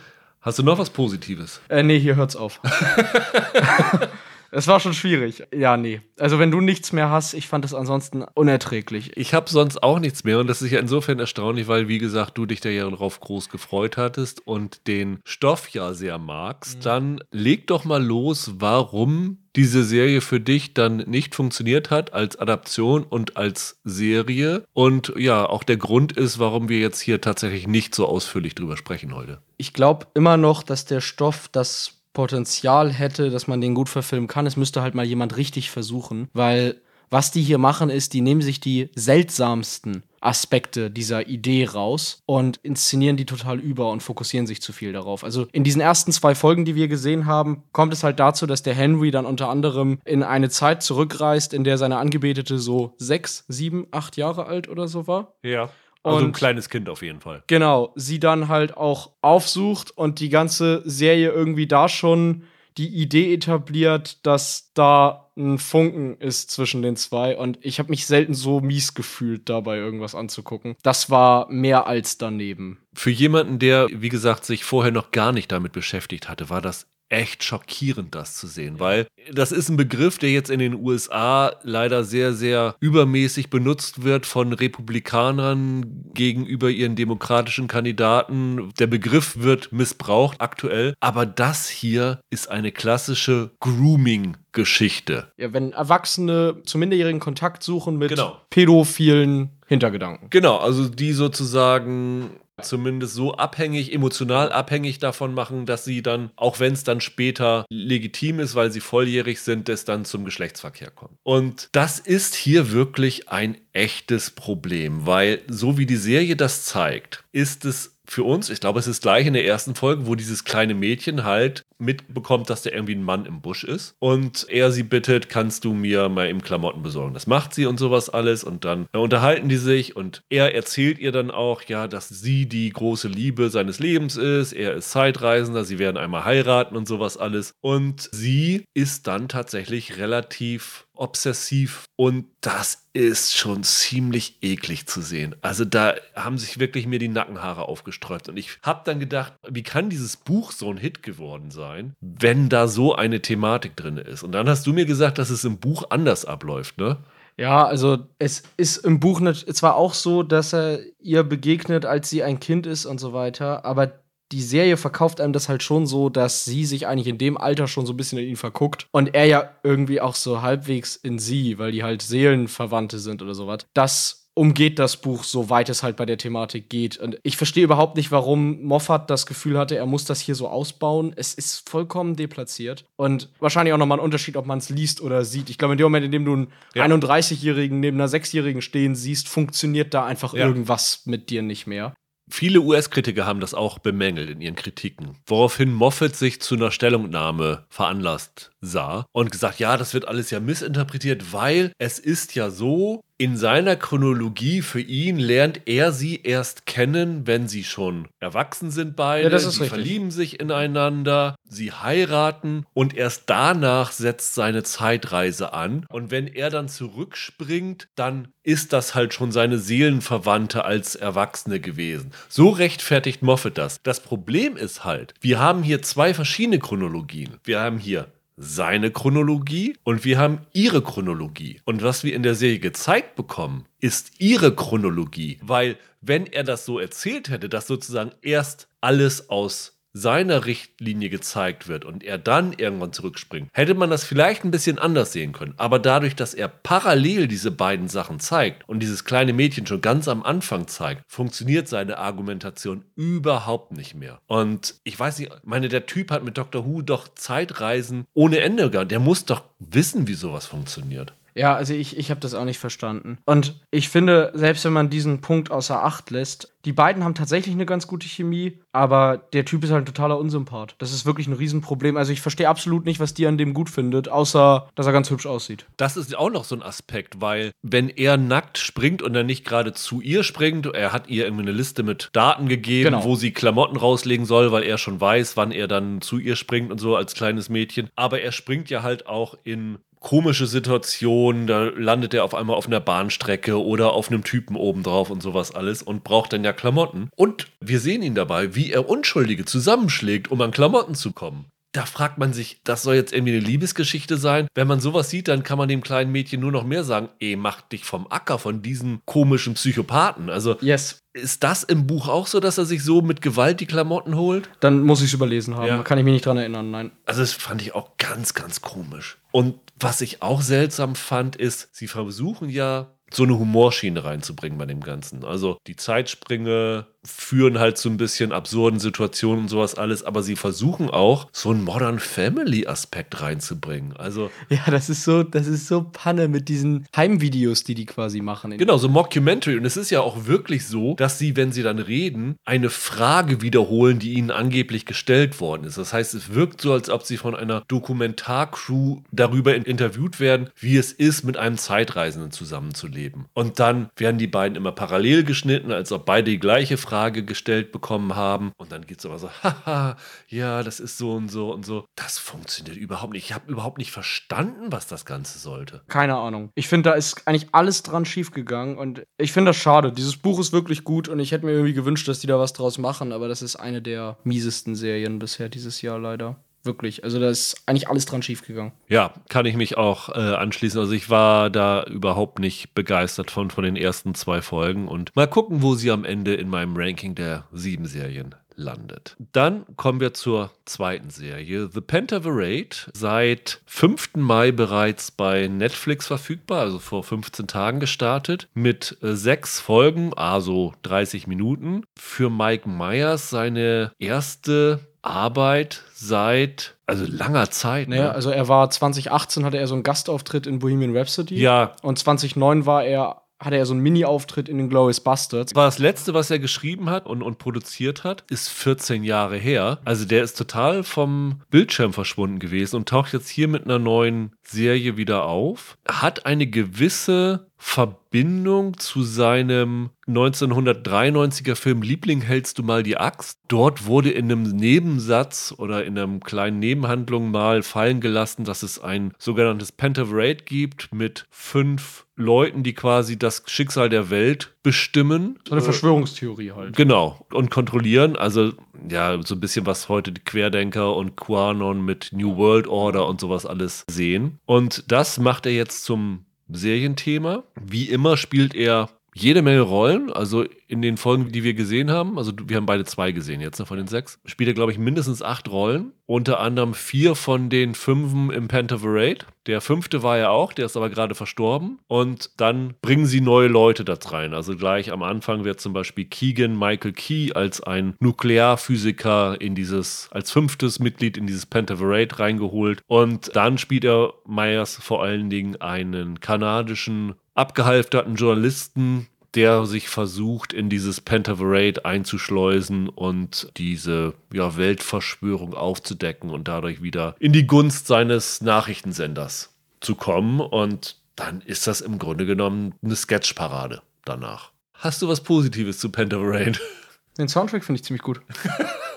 Hast 0.47 0.61
du 0.61 0.63
noch 0.63 0.79
was 0.79 0.91
Positives? 0.91 1.61
Äh, 1.69 1.83
nee, 1.83 1.99
hier 1.99 2.15
hört's 2.15 2.37
auf. 2.37 2.61
Es 4.57 4.69
war 4.69 4.81
schon 4.81 4.95
schwierig. 4.95 5.43
Ja, 5.55 5.77
nee. 5.77 6.01
Also 6.19 6.39
wenn 6.39 6.51
du 6.51 6.63
nichts 6.63 6.91
mehr 6.91 7.11
hast, 7.11 7.35
ich 7.35 7.47
fand 7.47 7.67
es 7.67 7.75
ansonsten 7.75 8.25
unerträglich. 8.33 9.15
Ich 9.15 9.35
habe 9.35 9.51
sonst 9.51 9.83
auch 9.83 9.99
nichts 9.99 10.25
mehr 10.25 10.39
und 10.39 10.47
das 10.47 10.63
ist 10.63 10.71
ja 10.71 10.81
insofern 10.81 11.19
erstaunlich, 11.19 11.69
weil 11.69 11.89
wie 11.89 11.99
gesagt, 11.99 12.39
du 12.39 12.47
dich 12.47 12.63
da 12.63 12.71
ja 12.71 12.89
darauf 12.89 13.21
groß 13.21 13.51
gefreut 13.51 13.99
hattest 13.99 14.47
und 14.47 14.87
den 14.87 15.19
Stoff 15.25 15.69
ja 15.69 15.93
sehr 15.93 16.17
magst. 16.17 16.79
Mhm. 16.79 16.83
Dann 16.85 17.21
leg 17.31 17.67
doch 17.67 17.85
mal 17.85 18.03
los, 18.03 18.53
warum 18.57 19.41
diese 19.57 19.85
Serie 19.85 20.23
für 20.23 20.41
dich 20.41 20.73
dann 20.73 20.99
nicht 20.99 21.35
funktioniert 21.35 21.91
hat 21.91 22.15
als 22.15 22.37
Adaption 22.37 23.05
und 23.05 23.37
als 23.37 23.79
Serie 23.85 24.65
und 24.73 25.13
ja, 25.19 25.47
auch 25.47 25.65
der 25.65 25.77
Grund 25.77 26.13
ist, 26.13 26.39
warum 26.39 26.71
wir 26.71 26.79
jetzt 26.79 27.01
hier 27.01 27.21
tatsächlich 27.21 27.67
nicht 27.67 27.95
so 27.95 28.07
ausführlich 28.07 28.55
drüber 28.55 28.79
sprechen 28.79 29.15
heute. 29.15 29.43
Ich 29.59 29.75
glaube 29.75 30.07
immer 30.15 30.39
noch, 30.39 30.63
dass 30.63 30.87
der 30.87 31.03
Stoff 31.03 31.49
das 31.53 31.96
Potenzial 32.17 32.91
hätte, 32.91 33.29
dass 33.29 33.47
man 33.47 33.61
den 33.61 33.75
gut 33.75 33.91
verfilmen 33.91 34.27
kann. 34.27 34.47
Es 34.47 34.57
müsste 34.57 34.81
halt 34.81 34.95
mal 34.95 35.05
jemand 35.05 35.37
richtig 35.37 35.71
versuchen, 35.71 36.29
weil 36.33 36.81
was 37.11 37.31
die 37.31 37.43
hier 37.43 37.59
machen 37.59 37.91
ist, 37.91 38.15
die 38.15 38.23
nehmen 38.23 38.41
sich 38.41 38.59
die 38.59 38.89
seltsamsten 38.95 40.03
Aspekte 40.23 40.91
dieser 40.91 41.29
Idee 41.29 41.67
raus 41.67 42.23
und 42.25 42.57
inszenieren 42.63 43.19
die 43.19 43.27
total 43.27 43.61
über 43.61 43.91
und 43.91 44.03
fokussieren 44.03 44.47
sich 44.47 44.63
zu 44.63 44.73
viel 44.73 44.95
darauf. 44.95 45.25
Also 45.25 45.47
in 45.53 45.63
diesen 45.63 45.83
ersten 45.83 46.11
zwei 46.11 46.35
Folgen, 46.35 46.65
die 46.65 46.75
wir 46.75 46.89
gesehen 46.89 47.27
haben, 47.27 47.65
kommt 47.73 47.93
es 47.93 48.03
halt 48.03 48.19
dazu, 48.19 48.47
dass 48.47 48.63
der 48.63 48.75
Henry 48.75 49.11
dann 49.11 49.27
unter 49.27 49.51
anderem 49.51 49.99
in 50.07 50.23
eine 50.23 50.49
Zeit 50.49 50.83
zurückreist, 50.83 51.53
in 51.53 51.65
der 51.65 51.77
seine 51.77 51.99
Angebetete 51.99 52.59
so 52.59 52.95
sechs, 52.97 53.45
sieben, 53.47 53.89
acht 53.91 54.17
Jahre 54.17 54.47
alt 54.47 54.69
oder 54.71 54.89
so 54.89 55.07
war. 55.07 55.35
Ja. 55.43 55.69
Also 56.15 56.25
ein 56.25 56.33
kleines 56.33 56.69
Kind 56.69 56.89
auf 56.89 57.03
jeden 57.03 57.21
Fall. 57.21 57.43
Genau, 57.47 57.93
sie 57.97 58.21
dann 58.21 58.49
halt 58.49 58.77
auch 58.77 59.13
aufsucht 59.23 59.91
und 59.91 60.21
die 60.21 60.29
ganze 60.29 60.83
Serie 60.85 61.31
irgendwie 61.31 61.67
da 61.67 61.89
schon 61.89 62.45
die 62.79 62.89
Idee 62.89 63.33
etabliert, 63.33 64.25
dass 64.27 64.71
da 64.75 65.31
ein 65.37 65.59
Funken 65.59 66.19
ist 66.19 66.51
zwischen 66.51 66.83
den 66.83 66.97
zwei 66.97 67.37
und 67.37 67.59
ich 67.63 67.79
habe 67.79 67.91
mich 67.91 68.07
selten 68.07 68.35
so 68.35 68.61
mies 68.61 68.95
gefühlt, 68.95 69.49
dabei 69.49 69.77
irgendwas 69.77 70.15
anzugucken. 70.15 70.77
Das 70.83 71.11
war 71.11 71.51
mehr 71.51 71.87
als 71.87 72.19
daneben. 72.19 72.79
Für 72.95 73.11
jemanden, 73.11 73.59
der, 73.59 73.89
wie 73.93 74.09
gesagt, 74.09 74.45
sich 74.45 74.65
vorher 74.65 74.93
noch 74.93 75.11
gar 75.11 75.33
nicht 75.33 75.53
damit 75.53 75.73
beschäftigt 75.73 76.29
hatte, 76.29 76.49
war 76.51 76.63
das 76.63 76.87
echt 77.09 77.45
schockierend, 77.45 78.15
das 78.15 78.35
zu 78.35 78.47
sehen, 78.47 78.81
weil 78.81 79.07
das 79.33 79.53
ist 79.53 79.69
ein 79.69 79.77
Begriff, 79.77 80.19
der 80.19 80.31
jetzt 80.31 80.51
in 80.51 80.59
den 80.59 80.75
USA 80.75 81.57
leider 81.63 82.05
sehr, 82.05 82.33
sehr 82.33 82.77
übermäßig 82.81 83.51
benutzt 83.51 84.03
wird 84.03 84.27
von 84.27 84.53
Republikanern 84.53 86.11
gegenüber 86.15 86.71
ihren 86.71 86.97
demokratischen 86.97 87.69
Kandidaten. 87.69 88.73
Der 88.79 88.87
Begriff 88.87 89.39
wird 89.39 89.73
missbraucht 89.73 90.41
aktuell, 90.41 90.95
aber 91.01 91.27
das 91.27 91.69
hier 91.69 92.21
ist 92.31 92.51
eine 92.51 92.73
klassische 92.73 93.53
Grooming. 93.61 94.37
Geschichte. 94.57 95.31
Ja, 95.37 95.53
wenn 95.53 95.73
Erwachsene 95.73 96.63
zu 96.65 96.79
minderjährigen 96.79 97.21
Kontakt 97.21 97.63
suchen 97.63 97.99
mit 97.99 98.09
genau. 98.09 98.41
pädophilen 98.49 99.51
Hintergedanken. 99.67 100.31
Genau, 100.31 100.57
also 100.57 100.89
die 100.89 101.13
sozusagen 101.13 102.31
zumindest 102.63 103.15
so 103.15 103.35
abhängig, 103.35 103.93
emotional 103.93 104.51
abhängig 104.51 104.99
davon 104.99 105.35
machen, 105.35 105.67
dass 105.67 105.85
sie 105.85 106.03
dann, 106.03 106.31
auch 106.37 106.59
wenn 106.61 106.73
es 106.73 106.85
dann 106.85 107.01
später 107.01 107.67
legitim 107.69 108.41
ist, 108.41 108.55
weil 108.55 108.71
sie 108.71 108.81
volljährig 108.81 109.41
sind, 109.41 109.69
es 109.69 109.85
dann 109.85 110.05
zum 110.05 110.25
Geschlechtsverkehr 110.25 110.91
kommen. 110.91 111.19
Und 111.23 111.69
das 111.73 111.99
ist 111.99 112.35
hier 112.35 112.73
wirklich 112.73 113.29
ein 113.29 113.59
echtes 113.77 114.31
Problem, 114.31 115.07
weil 115.07 115.43
so 115.49 115.79
wie 115.79 115.87
die 115.87 115.97
Serie 115.97 116.35
das 116.35 116.65
zeigt, 116.65 117.25
ist 117.33 117.65
es 117.65 117.97
für 118.09 118.23
uns, 118.23 118.51
ich 118.51 118.61
glaube, 118.61 118.79
es 118.79 118.87
ist 118.87 119.03
gleich 119.03 119.27
in 119.27 119.35
der 119.35 119.45
ersten 119.45 119.75
Folge, 119.75 120.07
wo 120.07 120.15
dieses 120.15 120.45
kleine 120.45 120.75
Mädchen 120.75 121.25
halt 121.25 121.65
mitbekommt, 121.79 122.49
dass 122.49 122.63
da 122.63 122.71
irgendwie 122.71 122.95
ein 122.95 123.03
Mann 123.03 123.27
im 123.27 123.41
Busch 123.41 123.65
ist. 123.65 123.97
Und 123.99 124.47
er 124.49 124.71
sie 124.71 124.83
bittet, 124.83 125.29
kannst 125.29 125.65
du 125.65 125.75
mir 125.75 126.09
mal 126.09 126.29
im 126.29 126.41
Klamotten 126.41 126.83
besorgen. 126.83 127.15
Das 127.15 127.27
macht 127.27 127.53
sie 127.55 127.67
und 127.67 127.79
sowas 127.79 128.09
alles. 128.09 128.45
Und 128.45 128.65
dann 128.65 128.87
unterhalten 128.93 129.49
die 129.49 129.57
sich 129.57 129.97
und 129.97 130.23
er 130.31 130.55
erzählt 130.55 130.99
ihr 130.99 131.13
dann 131.13 131.31
auch, 131.31 131.63
ja, 131.63 131.89
dass 131.89 132.09
sie 132.09 132.47
die 132.47 132.71
große 132.71 133.09
Liebe 133.09 133.51
seines 133.51 133.79
Lebens 133.79 134.17
ist. 134.17 134.53
Er 134.53 134.75
ist 134.75 134.91
Zeitreisender, 134.91 135.65
sie 135.65 135.79
werden 135.79 135.97
einmal 135.97 136.25
heiraten 136.25 136.77
und 136.77 136.89
sowas 136.89 137.17
alles. 137.17 137.55
Und 137.61 138.09
sie 138.13 138.65
ist 138.73 139.07
dann 139.07 139.29
tatsächlich 139.29 139.99
relativ 139.99 140.86
obsessiv 140.97 141.85
und 141.97 142.27
das 142.41 142.87
ist 142.93 143.37
schon 143.37 143.63
ziemlich 143.63 144.39
eklig 144.43 144.87
zu 144.87 145.01
sehen. 145.01 145.35
Also 145.43 145.65
da 145.65 145.95
haben 146.15 146.39
sich 146.39 146.59
wirklich 146.59 146.87
mir 146.87 146.99
die 146.99 147.09
Nackenhaare 147.09 147.69
aufgesträubt 147.69 148.29
und 148.29 148.37
ich 148.37 148.59
habe 148.63 148.83
dann 148.85 149.01
gedacht, 149.01 149.35
wie 149.49 149.63
kann 149.63 149.91
dieses 149.91 150.17
Buch 150.17 150.53
so 150.53 150.71
ein 150.71 150.77
Hit 150.77 151.03
geworden 151.03 151.51
sein, 151.51 151.95
wenn 152.01 152.49
da 152.49 152.69
so 152.69 152.95
eine 152.95 153.23
Thematik 153.23 153.77
drin 153.77 153.99
ist? 153.99 154.23
Und 154.23 154.33
dann 154.33 154.49
hast 154.49 154.67
du 154.67 154.73
mir 154.73 154.87
gesagt, 154.87 155.19
dass 155.19 155.31
es 155.31 155.45
im 155.45 155.59
Buch 155.59 155.85
anders 155.91 156.25
abläuft, 156.25 156.79
ne? 156.79 156.99
Ja, 157.39 157.67
also 157.67 157.99
es 158.19 158.45
ist 158.57 158.79
im 158.79 158.99
Buch 158.99 159.21
zwar 159.35 159.77
auch 159.77 159.93
so, 159.93 160.23
dass 160.23 160.55
er 160.55 160.81
ihr 160.99 161.23
begegnet, 161.23 161.85
als 161.85 162.09
sie 162.09 162.23
ein 162.23 162.41
Kind 162.41 162.67
ist 162.67 162.87
und 162.87 162.99
so 162.99 163.13
weiter, 163.13 163.67
aber 163.67 164.06
die 164.33 164.43
Serie 164.43 164.77
verkauft 164.77 165.21
einem 165.21 165.33
das 165.33 165.49
halt 165.49 165.63
schon 165.63 165.87
so, 165.87 166.09
dass 166.09 166.45
sie 166.45 166.65
sich 166.65 166.87
eigentlich 166.87 167.07
in 167.07 167.19
dem 167.19 167.37
Alter 167.37 167.69
schon 167.69 167.87
so 167.87 167.93
ein 167.93 167.97
bisschen 167.97 168.19
in 168.19 168.29
ihn 168.29 168.37
verguckt 168.37 168.87
und 168.91 169.15
er 169.15 169.27
ja 169.27 169.51
irgendwie 169.63 170.01
auch 170.01 170.15
so 170.15 170.43
halbwegs 170.43 170.97
in 170.97 171.19
sie, 171.19 171.59
weil 171.59 171.73
die 171.73 171.85
halt 171.85 172.03
Seelenverwandte 172.03 172.99
sind 172.99 173.23
oder 173.23 173.35
sowas. 173.35 173.67
Das 173.75 174.27
umgeht 174.37 174.79
das 174.79 174.99
Buch, 174.99 175.25
soweit 175.25 175.71
es 175.71 175.83
halt 175.83 175.97
bei 175.97 176.05
der 176.05 176.19
Thematik 176.19 176.69
geht. 176.69 176.99
Und 176.99 177.19
ich 177.23 177.39
verstehe 177.39 177.65
überhaupt 177.65 177.97
nicht, 177.97 178.11
warum 178.11 178.63
Moffat 178.63 179.09
das 179.09 179.25
Gefühl 179.25 179.59
hatte, 179.59 179.77
er 179.77 179.87
muss 179.87 180.05
das 180.05 180.21
hier 180.21 180.35
so 180.35 180.47
ausbauen. 180.49 181.15
Es 181.17 181.33
ist 181.33 181.67
vollkommen 181.69 182.17
deplatziert. 182.17 182.85
Und 182.97 183.31
wahrscheinlich 183.41 183.73
auch 183.73 183.79
nochmal 183.79 183.99
ein 183.99 184.05
Unterschied, 184.05 184.37
ob 184.37 184.45
man 184.45 184.59
es 184.59 184.69
liest 184.69 185.01
oder 185.01 185.25
sieht. 185.25 185.49
Ich 185.49 185.57
glaube, 185.57 185.73
in 185.73 185.79
dem 185.79 185.85
Moment, 185.87 186.05
in 186.05 186.13
dem 186.13 186.27
du 186.27 186.33
einen 186.35 186.53
ja. 186.75 186.85
31-Jährigen 186.85 187.81
neben 187.81 187.99
einer 187.99 188.11
6-Jährigen 188.11 188.61
stehen 188.61 188.95
siehst, 188.95 189.27
funktioniert 189.27 189.95
da 189.95 190.05
einfach 190.05 190.35
ja. 190.35 190.47
irgendwas 190.47 191.07
mit 191.07 191.31
dir 191.31 191.41
nicht 191.41 191.67
mehr. 191.67 191.95
Viele 192.29 192.61
US-Kritiker 192.61 193.25
haben 193.25 193.39
das 193.41 193.55
auch 193.55 193.79
bemängelt 193.79 194.29
in 194.31 194.41
ihren 194.41 194.57
Kritiken, 194.57 195.17
woraufhin 195.27 195.73
Moffat 195.73 196.17
sich 196.17 196.41
zu 196.41 196.57
einer 196.57 196.73
Stellungnahme 196.73 197.65
veranlasst 197.69 198.51
sah 198.61 199.07
und 199.13 199.31
gesagt, 199.31 199.61
ja, 199.61 199.77
das 199.77 199.95
wird 199.95 200.09
alles 200.09 200.31
ja 200.31 200.41
missinterpretiert, 200.41 201.33
weil 201.33 201.73
es 201.79 202.01
ist 202.01 202.35
ja 202.35 202.51
so, 202.51 203.05
in 203.19 203.37
seiner 203.37 203.77
Chronologie 203.77 204.61
für 204.61 204.81
ihn 204.81 205.19
lernt 205.19 205.63
er 205.67 205.93
sie 205.93 206.21
erst 206.23 206.67
kennen, 206.67 207.27
wenn 207.27 207.49
sie 207.49 207.65
schon 207.65 208.09
erwachsen 208.21 208.71
sind 208.71 208.95
beide. 208.95 209.31
Ja, 209.31 209.39
sie 209.39 209.47
richtig. 209.47 209.69
verlieben 209.69 210.11
sich 210.11 210.39
ineinander, 210.39 211.37
sie 211.49 211.73
heiraten 211.73 212.67
und 212.75 212.95
erst 212.95 213.25
danach 213.27 213.93
setzt 213.93 214.35
seine 214.35 214.65
Zeitreise 214.65 215.55
an. 215.55 215.87
Und 215.89 216.11
wenn 216.11 216.27
er 216.27 216.51
dann 216.51 216.69
zurückspringt, 216.69 217.89
dann 217.95 218.29
ist 218.43 218.73
das 218.73 218.95
halt 218.95 219.15
schon 219.15 219.33
seine 219.33 219.59
Seelenverwandte 219.59 220.65
als 220.65 220.95
Erwachsene 220.95 221.59
gewesen. 221.59 222.13
So 222.29 222.51
rechtfertigt 222.51 223.23
Moffat 223.23 223.57
das. 223.57 223.79
Das 223.83 224.01
Problem 224.01 224.57
ist 224.57 224.85
halt, 224.85 225.15
wir 225.21 225.39
haben 225.39 225.63
hier 225.63 225.81
zwei 225.81 226.13
verschiedene 226.13 226.59
Chronologien. 226.59 227.39
Wir 227.45 227.61
haben 227.61 227.79
hier 227.79 228.09
seine 228.37 228.91
Chronologie 228.91 229.77
und 229.83 230.05
wir 230.05 230.19
haben 230.19 230.47
ihre 230.53 230.83
Chronologie. 230.83 231.61
Und 231.65 231.83
was 231.83 232.05
wir 232.05 232.15
in 232.15 232.23
der 232.23 232.35
Serie 232.35 232.59
gezeigt 232.59 233.17
bekommen, 233.17 233.65
ist 233.81 234.21
ihre 234.21 234.55
Chronologie. 234.55 235.39
Weil 235.43 235.79
wenn 236.03 236.27
er 236.27 236.45
das 236.45 236.67
so 236.67 236.79
erzählt 236.79 237.31
hätte, 237.31 237.49
dass 237.49 237.67
sozusagen 237.67 238.13
erst 238.23 238.69
alles 238.81 239.31
aus 239.31 239.76
seiner 239.97 240.45
Richtlinie 240.45 241.09
gezeigt 241.09 241.69
wird 241.69 241.87
und 241.87 242.05
er 242.05 242.19
dann 242.19 242.53
irgendwann 242.53 242.93
zurückspringt, 242.93 243.49
hätte 243.55 243.75
man 243.75 243.89
das 243.89 244.05
vielleicht 244.05 244.45
ein 244.45 244.51
bisschen 244.51 244.79
anders 244.79 245.13
sehen 245.13 245.33
können. 245.33 245.55
Aber 245.57 245.79
dadurch, 245.79 246.15
dass 246.15 246.35
er 246.35 246.49
parallel 246.49 247.29
diese 247.29 247.51
beiden 247.51 247.89
Sachen 247.89 248.21
zeigt 248.21 248.69
und 248.69 248.81
dieses 248.81 249.05
kleine 249.05 249.33
Mädchen 249.33 249.67
schon 249.67 249.81
ganz 249.81 250.07
am 250.07 250.23
Anfang 250.23 250.69
zeigt, 250.69 251.03
funktioniert 251.09 251.67
seine 251.67 251.97
Argumentation 251.97 252.85
überhaupt 252.95 253.73
nicht 253.73 253.95
mehr. 253.95 254.19
Und 254.27 254.75
ich 254.85 255.01
weiß 255.01 255.19
nicht, 255.19 255.33
meine, 255.45 255.69
der 255.69 255.87
Typ 255.87 256.11
hat 256.11 256.25
mit 256.25 256.37
Dr. 256.37 256.67
Who 256.67 256.83
doch 256.83 257.09
Zeitreisen 257.15 258.05
ohne 258.13 258.41
Ende 258.41 258.69
gehabt. 258.69 258.91
Der 258.91 259.01
muss 259.01 259.25
doch 259.25 259.45
wissen, 259.59 260.07
wie 260.07 260.15
sowas 260.15 260.45
funktioniert. 260.45 261.15
Ja, 261.37 261.55
also 261.55 261.75
ich, 261.75 261.97
ich 261.99 262.11
habe 262.11 262.21
das 262.21 262.35
auch 262.35 262.45
nicht 262.47 262.59
verstanden. 262.59 263.19
Und 263.27 263.61
ich 263.71 263.89
finde, 263.91 264.33
selbst 264.35 264.65
wenn 264.65 264.73
man 264.73 264.89
diesen 264.91 265.21
Punkt 265.21 265.51
außer 265.51 265.85
Acht 265.85 266.11
lässt, 266.11 266.55
die 266.65 266.73
beiden 266.73 267.05
haben 267.05 267.15
tatsächlich 267.15 267.55
eine 267.55 267.67
ganz 267.67 267.87
gute 267.87 268.09
Chemie, 268.09 268.59
aber 268.73 269.19
der 269.33 269.45
Typ 269.45 269.63
ist 269.63 269.71
halt 269.71 269.83
ein 269.83 269.87
totaler 269.87 270.19
Unsympath. 270.19 270.75
Das 270.79 270.93
ist 270.93 271.07
wirklich 271.07 271.29
ein 271.29 271.35
Riesenproblem. 271.35 271.97
Also 271.97 272.13
ich 272.13 272.21
verstehe 272.21 272.49
absolut 272.49 272.87
nicht, 272.87 272.99
was 272.99 273.15
die 273.15 273.27
an 273.27 273.39
dem 273.39 273.55
gut 273.55 273.71
findet, 273.71 274.09
außer 274.09 274.69
dass 274.75 274.87
er 274.87 274.93
ganz 274.93 275.11
hübsch 275.11 275.27
aussieht. 275.27 275.67
Das 275.77 275.97
ist 275.97 276.17
auch 276.17 276.31
noch 276.31 276.43
so 276.45 276.57
ein 276.57 276.63
Aspekt, 276.63 277.21
weil 277.21 277.53
wenn 277.63 277.89
er 277.89 278.17
nackt 278.17 278.59
springt 278.59 279.03
und 279.03 279.13
dann 279.13 279.27
nicht 279.27 279.45
gerade 279.45 279.75
zu 279.75 280.01
ihr 280.01 280.25
springt, 280.25 280.67
er 280.67 280.93
hat 280.93 281.09
ihr 281.09 281.25
irgendwie 281.27 281.43
eine 281.43 281.53
Liste 281.53 281.83
mit 281.83 282.09
Daten 282.15 282.49
gegeben, 282.49 282.87
Genau. 282.91 283.05
wo 283.05 283.15
sie 283.15 283.31
Klamotten 283.33 283.77
rauslegen 283.77 284.27
soll, 284.27 284.51
weil 284.51 284.65
er 284.65 284.79
schon 284.79 285.01
weiß, 285.01 285.37
wann 285.37 285.53
er 285.53 285.69
dann 285.69 286.01
zu 286.01 286.19
ihr 286.19 286.35
springt 286.35 286.73
und 286.73 286.79
so 286.79 286.97
als 286.97 287.15
kleines 287.15 287.49
Mädchen. 287.49 287.91
Aber 287.95 288.23
er 288.23 288.33
springt 288.33 288.71
ja 288.71 288.83
halt 288.83 289.07
auch 289.07 289.37
in 289.45 289.79
komische 290.07 290.47
Situationen, 290.47 291.49
da 291.49 291.65
landet 291.65 292.15
er 292.15 292.23
auf 292.23 292.33
einmal 292.33 292.55
auf 292.55 292.69
einer 292.69 292.79
Bahnstrecke 292.79 293.61
oder 293.61 293.93
auf 293.93 294.09
einem 294.09 294.23
Typen 294.23 294.55
obendrauf 294.55 295.11
und 295.11 295.21
sowas 295.21 295.53
alles 295.53 295.83
und 295.83 296.05
braucht 296.05 296.33
dann 296.33 296.45
ja 296.45 296.53
Klamotten. 296.53 297.11
Und 297.17 297.49
wir 297.61 297.81
sehen 297.81 298.05
ihn 298.05 298.15
dabei, 298.15 298.55
wie 298.55 298.71
er 298.71 298.89
Unschuldige 298.89 299.45
zusammenschlägt, 299.47 300.31
um 300.31 300.41
an 300.43 300.53
Klamotten 300.53 300.95
zu 300.95 301.11
kommen. 301.11 301.47
Da 301.73 301.87
fragt 301.87 302.19
man 302.19 302.33
sich, 302.33 302.61
das 302.63 302.85
soll 302.85 302.95
jetzt 302.95 303.13
irgendwie 303.13 303.33
eine 303.33 303.45
Liebesgeschichte 303.45 304.17
sein. 304.17 304.47
Wenn 304.55 304.69
man 304.69 304.79
sowas 304.79 305.11
sieht, 305.11 305.27
dann 305.27 305.43
kann 305.43 305.59
man 305.59 305.69
dem 305.69 305.83
kleinen 305.83 306.13
Mädchen 306.13 306.41
nur 306.41 306.53
noch 306.53 306.65
mehr 306.65 306.85
sagen, 306.85 307.09
ey, 307.19 307.35
mach 307.35 307.63
dich 307.63 307.85
vom 307.85 308.07
Acker 308.09 308.39
von 308.39 308.63
diesen 308.63 309.01
komischen 309.07 309.55
Psychopathen. 309.55 310.31
Also 310.31 310.57
Yes. 310.61 311.01
ist 311.15 311.43
das 311.43 311.65
im 311.65 311.89
Buch 311.89 312.07
auch 312.07 312.29
so, 312.29 312.39
dass 312.39 312.59
er 312.59 312.65
sich 312.65 312.85
so 312.85 313.03
mit 313.03 313.23
Gewalt 313.23 313.59
die 313.59 313.67
Klamotten 313.67 314.15
holt? 314.15 314.49
Dann 314.61 314.83
muss 314.85 315.01
ich 315.01 315.09
es 315.09 315.15
überlesen 315.15 315.57
haben. 315.57 315.67
Ja. 315.67 315.83
Kann 315.83 315.99
ich 315.99 316.05
mich 316.05 316.15
nicht 316.15 316.27
dran 316.27 316.39
erinnern, 316.39 316.71
nein. 316.71 316.93
Also 317.07 317.23
das 317.23 317.33
fand 317.33 317.61
ich 317.61 317.75
auch 317.75 317.97
ganz, 317.99 318.35
ganz 318.35 318.63
komisch. 318.63 319.19
Und 319.33 319.66
was 319.79 320.01
ich 320.01 320.23
auch 320.23 320.41
seltsam 320.41 320.95
fand, 320.95 321.37
ist, 321.37 321.69
sie 321.73 321.87
versuchen 321.87 322.49
ja 322.49 322.97
so 323.11 323.23
eine 323.23 323.39
Humorschiene 323.39 324.05
reinzubringen 324.05 324.59
bei 324.59 324.67
dem 324.67 324.81
Ganzen. 324.81 325.25
Also 325.25 325.59
die 325.67 325.77
Zeitsprünge 325.77 326.87
führen 327.07 327.59
halt 327.59 327.79
zu 327.79 327.89
ein 327.89 327.97
bisschen 327.97 328.33
absurden 328.33 328.81
Situationen 328.81 329.43
und 329.45 329.49
sowas 329.49 329.75
alles, 329.77 330.03
aber 330.03 330.23
sie 330.23 330.37
versuchen 330.37 330.91
auch 330.91 331.29
so 331.33 331.51
einen 331.51 331.65
Modern 331.65 331.99
Family 331.99 332.67
Aspekt 332.67 333.21
reinzubringen. 333.21 333.97
Also 333.97 334.31
Ja, 334.49 334.61
das 334.71 334.89
ist 334.91 335.05
so, 335.05 335.23
das 335.23 335.47
ist 335.47 335.69
so 335.69 335.87
Panne 335.93 336.29
mit 336.29 336.49
diesen 336.49 336.87
Heimvideos, 336.95 337.65
die 337.65 337.75
die 337.75 337.87
quasi 337.87 338.21
machen. 338.21 338.57
Genau, 338.59 338.77
so 338.79 338.89
Mockumentary. 338.89 339.57
Und 339.57 339.65
es 339.65 339.77
ist 339.77 339.91
ja 339.91 340.01
auch 340.01 340.27
wirklich 340.27 340.67
so, 340.67 340.95
dass 340.97 341.19
sie, 341.19 341.37
wenn 341.37 341.53
sie 341.53 341.63
dann 341.63 341.79
reden, 341.79 342.37
eine 342.45 342.71
Frage 342.71 343.43
wiederholen, 343.43 343.99
die 343.99 344.15
ihnen 344.15 344.31
angeblich 344.31 344.85
gestellt 344.87 345.41
worden 345.41 345.65
ist. 345.65 345.79
Das 345.79 345.93
heißt, 345.93 346.15
es 346.15 346.35
wirkt 346.35 346.61
so, 346.61 346.73
als 346.73 346.91
ob 346.91 347.05
sie 347.05 347.17
von 347.17 347.35
einer 347.37 347.63
Dokumentarcrew 347.69 349.01
darüber 349.13 349.55
in- 349.55 349.63
interviewt 349.63 350.21
werden, 350.21 350.51
wie 350.59 350.77
es 350.77 350.93
ist, 350.93 351.25
mit 351.25 351.37
einem 351.37 351.59
Zeitreisenden 351.59 352.31
zusammenzuleben. 352.31 353.27
Und 353.35 353.59
dann 353.61 353.91
werden 353.97 354.19
die 354.19 354.27
beiden 354.27 354.57
immer 354.57 354.73
parallel 354.73 355.25
geschnitten, 355.25 355.73
als 355.73 355.93
ob 355.93 356.07
beide 356.07 356.31
die 356.31 356.39
gleiche 356.39 356.77
Frage 356.77 356.96
gestellt 357.11 357.73
bekommen 357.73 358.17
haben. 358.17 358.53
Und 358.57 358.73
dann 358.73 358.87
geht 358.87 358.99
es 358.99 359.07
aber 359.07 359.19
so, 359.19 359.31
haha, 359.43 359.97
ja, 360.29 360.63
das 360.63 360.81
ist 360.81 360.99
so 360.99 361.13
und 361.13 361.31
so 361.31 361.53
und 361.53 361.65
so. 361.65 361.87
Das 361.95 362.19
funktioniert 362.19 362.77
überhaupt 362.77 363.13
nicht. 363.13 363.25
Ich 363.25 363.35
habe 363.35 363.51
überhaupt 363.51 363.79
nicht 363.79 363.93
verstanden, 363.93 364.73
was 364.73 364.87
das 364.87 365.05
Ganze 365.05 365.39
sollte. 365.39 365.83
Keine 365.89 366.17
Ahnung. 366.17 366.51
Ich 366.55 366.69
finde, 366.69 366.91
da 366.91 366.97
ist 366.97 367.27
eigentlich 367.27 367.49
alles 367.53 367.83
dran 367.83 368.05
schiefgegangen 368.05 368.79
und 368.79 369.05
ich 369.19 369.33
finde 369.33 369.51
das 369.51 369.57
schade. 369.57 369.93
Dieses 369.93 370.17
Buch 370.17 370.39
ist 370.41 370.53
wirklich 370.53 370.85
gut 370.85 371.09
und 371.09 371.21
ich 371.21 371.33
hätte 371.33 371.47
mir 371.47 371.53
irgendwie 371.53 371.75
gewünscht, 371.75 372.09
dass 372.09 372.21
die 372.21 372.27
da 372.27 372.39
was 372.39 372.53
draus 372.53 372.79
machen, 372.79 373.13
aber 373.13 373.29
das 373.29 373.43
ist 373.43 373.57
eine 373.57 373.83
der 373.83 374.19
miesesten 374.25 374.75
Serien 374.75 375.19
bisher 375.19 375.49
dieses 375.49 375.83
Jahr 375.83 375.99
leider. 375.99 376.37
Wirklich. 376.67 377.05
Also 377.05 377.19
da 377.21 377.31
ist 377.31 377.63
eigentlich 377.67 377.89
alles 377.89 378.07
dran 378.07 378.23
schiefgegangen. 378.23 378.73
Ja, 378.89 379.15
kann 379.29 379.47
ich 379.47 379.57
mich 379.57 379.77
auch 379.77 380.09
äh, 380.11 380.19
anschließen. 380.19 380.79
Also 380.81 380.93
ich 380.93 381.09
war 381.11 381.51
da 381.51 381.85
überhaupt 381.85 382.39
nicht 382.39 382.75
begeistert 382.75 383.31
von, 383.31 383.51
von 383.51 383.65
den 383.65 383.77
ersten 383.77 384.15
zwei 384.15 384.43
Folgen 384.43 384.89
und 384.89 385.15
mal 385.15 385.29
gucken, 385.29 385.63
wo 385.63 385.75
sie 385.75 385.91
am 385.91 386.05
Ende 386.05 386.35
in 386.35 386.49
meinem 386.49 386.77
Ranking 386.77 387.15
der 387.15 387.45
sieben 387.53 387.87
Serien 387.87 388.35
landet. 388.57 389.17
Dann 389.33 389.65
kommen 389.77 390.01
wir 390.01 390.15
zur 390.15 390.51
zweiten 390.65 391.11
Serie, 391.11 391.69
The 391.73 391.81
Pentaverate, 391.81 392.91
seit 392.93 393.61
5. 393.67 394.17
Mai 394.17 394.51
bereits 394.51 395.11
bei 395.11 395.47
Netflix 395.47 396.07
verfügbar, 396.07 396.61
also 396.61 396.79
vor 396.79 397.05
15 397.05 397.47
Tagen 397.47 397.81
gestartet, 397.81 398.49
mit 398.55 398.99
äh, 399.03 399.15
sechs 399.15 399.61
Folgen, 399.61 400.13
also 400.15 400.75
30 400.83 401.27
Minuten. 401.27 401.85
Für 401.97 402.31
Mike 402.31 402.69
Myers 402.69 403.31
seine 403.31 403.93
erste 403.99 404.81
Arbeit 405.07 405.83
seit, 405.95 406.77
also 406.87 407.05
langer 407.07 407.51
Zeit. 407.51 407.89
Naja, 407.89 408.11
also 408.11 408.31
er 408.31 408.49
war 408.49 408.69
2018 408.69 409.45
hatte 409.45 409.59
er 409.59 409.67
so 409.67 409.75
einen 409.75 409.83
Gastauftritt 409.83 410.47
in 410.47 410.59
Bohemian 410.59 410.97
Rhapsody. 410.97 411.37
Ja. 411.37 411.75
Und 411.83 411.99
2009 411.99 412.67
war 412.67 412.85
er, 412.85 413.23
hatte 413.39 413.57
er 413.57 413.67
so 413.67 413.73
einen 413.73 413.83
Mini-Auftritt 413.83 414.49
in 414.49 414.59
den 414.59 414.69
Glorious 414.69 415.01
Bastards. 415.01 415.55
war 415.55 415.67
das 415.67 415.79
letzte, 415.79 416.15
was 416.15 416.31
er 416.31 416.39
geschrieben 416.39 416.91
hat 416.91 417.07
und, 417.07 417.23
und 417.23 417.39
produziert 417.39 418.05
hat, 418.05 418.25
ist 418.29 418.49
14 418.49 419.05
Jahre 419.05 419.37
her. 419.37 419.79
Also 419.85 420.05
der 420.05 420.23
ist 420.23 420.37
total 420.37 420.83
vom 420.83 421.41
Bildschirm 421.51 421.93
verschwunden 421.93 422.39
gewesen 422.39 422.77
und 422.77 422.89
taucht 422.89 423.13
jetzt 423.13 423.29
hier 423.29 423.49
mit 423.49 423.65
einer 423.65 423.79
neuen 423.79 424.36
Serie 424.49 424.97
wieder 424.97 425.25
auf. 425.25 425.77
Hat 425.89 426.27
eine 426.27 426.47
gewisse 426.47 427.47
Verbindung 427.59 428.79
zu 428.79 429.03
seinem 429.03 429.91
1993er 430.07 431.57
Film 431.57 431.83
Liebling 431.83 432.21
hältst 432.21 432.59
du 432.59 432.63
mal 432.63 432.83
die 432.83 432.99
Axt. 432.99 433.39
Dort 433.49 433.87
wurde 433.87 434.11
in 434.11 434.27
einem 434.27 434.43
Nebensatz 434.43 435.55
oder 435.57 435.85
in 435.85 435.99
einer 435.99 436.21
kleinen 436.21 436.59
Nebenhandlung 436.59 437.31
mal 437.31 437.63
fallen 437.63 438.01
gelassen, 438.01 438.45
dass 438.45 438.63
es 438.63 438.79
ein 438.79 439.13
sogenanntes 439.19 439.73
Pentaverate 439.73 440.45
gibt 440.45 440.95
mit 440.95 441.27
fünf 441.31 442.07
Leuten, 442.15 442.63
die 442.63 442.73
quasi 442.73 443.19
das 443.19 443.43
Schicksal 443.47 443.89
der 443.89 444.11
Welt 444.11 444.55
bestimmen. 444.63 445.39
So 445.47 445.53
eine 445.53 445.63
Verschwörungstheorie 445.63 446.53
halt. 446.53 446.77
Genau, 446.77 447.27
und 447.33 447.51
kontrollieren. 447.51 448.17
Also, 448.17 448.53
ja, 448.89 449.21
so 449.23 449.35
ein 449.35 449.41
bisschen 449.41 449.67
was 449.67 449.89
heute 449.89 450.13
die 450.13 450.25
Querdenker 450.25 450.95
und 450.97 451.17
Quanon 451.17 451.85
mit 451.85 452.11
New 452.13 452.37
World 452.37 452.69
Order 452.69 453.07
und 453.07 453.21
sowas 453.21 453.45
alles 453.45 453.85
sehen. 453.91 454.36
Und 454.45 454.91
das 454.93 455.19
macht 455.19 455.47
er 455.47 455.53
jetzt 455.53 455.85
zum 455.85 456.27
Serienthema. 456.49 457.45
Wie 457.61 457.89
immer 457.89 458.17
spielt 458.17 458.55
er 458.55 458.91
jede 459.15 459.43
Menge 459.43 459.63
Rollen. 459.63 460.13
Also 460.13 460.45
in 460.69 460.83
den 460.83 460.97
Folgen, 460.97 461.31
die 461.31 461.45
wir 461.45 461.55
gesehen 461.55 461.91
haben, 461.91 462.19
also 462.19 462.33
wir 462.45 462.57
haben 462.57 462.67
beide 462.67 462.85
zwei 462.85 463.13
gesehen 463.13 463.41
jetzt 463.41 463.59
ne, 463.59 463.67
von 463.67 463.77
den 463.77 463.87
sechs, 463.87 464.19
spielt 464.25 464.49
er, 464.49 464.55
glaube 464.55 464.73
ich, 464.73 464.79
mindestens 464.79 465.23
acht 465.23 465.49
Rollen. 465.49 465.93
Unter 466.09 466.39
anderem 466.39 466.75
vier 466.75 467.17
von 467.17 467.51
den 467.51 467.75
fünfen 467.75 468.31
im 468.31 468.47
Pentaverate. 468.47 469.27
Der 469.47 469.61
fünfte 469.61 470.05
war 470.05 470.17
er 470.17 470.31
auch, 470.31 470.53
der 470.53 470.67
ist 470.67 470.77
aber 470.77 470.89
gerade 470.89 471.17
verstorben. 471.17 471.81
Und 471.89 472.31
dann 472.37 472.75
bringen 472.81 473.07
sie 473.07 473.21
neue 473.21 473.49
Leute 473.49 473.85
da 473.85 473.97
rein. 474.07 474.33
Also 474.33 474.57
gleich 474.57 474.93
am 474.93 475.03
Anfang 475.03 475.45
wird 475.45 475.61
zum 475.61 475.73
Beispiel 475.73 476.05
Keegan 476.05 476.57
Michael 476.57 476.93
Key 476.93 477.33
als 477.35 477.61
ein 477.61 477.95
Nuklearphysiker 477.99 479.41
in 479.41 479.57
dieses, 479.57 480.09
als 480.13 480.31
fünftes 480.31 480.79
Mitglied 480.79 481.17
in 481.17 481.27
dieses 481.27 481.47
Pentaverate 481.47 482.21
reingeholt. 482.21 482.83
Und 482.87 483.35
dann 483.35 483.59
spielt 483.59 483.85
er 483.85 484.15
Myers 484.27 484.77
vor 484.77 485.03
allen 485.03 485.29
Dingen 485.29 485.61
einen 485.61 486.21
kanadischen 486.21 487.15
abgehalfterten 487.35 488.15
Journalisten, 488.15 489.09
der 489.37 489.67
sich 489.67 489.89
versucht, 489.89 490.53
in 490.53 490.71
dieses 490.71 491.01
Pentaverate 491.03 491.85
einzuschleusen 491.85 492.89
und 492.89 493.49
diese 493.59 494.15
ja, 494.33 494.57
Weltverschwörung 494.57 495.55
aufzudecken 495.55 496.31
und 496.31 496.49
dadurch 496.49 496.83
wieder 496.83 497.15
in 497.19 497.33
die 497.33 497.47
Gunst 497.47 497.87
seines 497.87 498.41
Nachrichtensenders 498.41 499.55
zu 499.81 499.95
kommen. 499.95 500.41
Und 500.41 500.97
dann 501.17 501.43
ist 501.43 501.67
das 501.67 501.83
im 501.83 501.99
Grunde 501.99 502.25
genommen 502.25 502.75
eine 502.83 502.97
Sketchparade 502.97 503.83
danach. 504.05 504.53
Hast 504.73 505.03
du 505.03 505.09
was 505.09 505.23
Positives 505.23 505.79
zu 505.79 505.91
Pentaverate? 505.91 506.59
Den 507.19 507.29
Soundtrack 507.29 507.65
finde 507.65 507.81
ich 507.81 507.85
ziemlich 507.85 508.03
gut. 508.03 508.21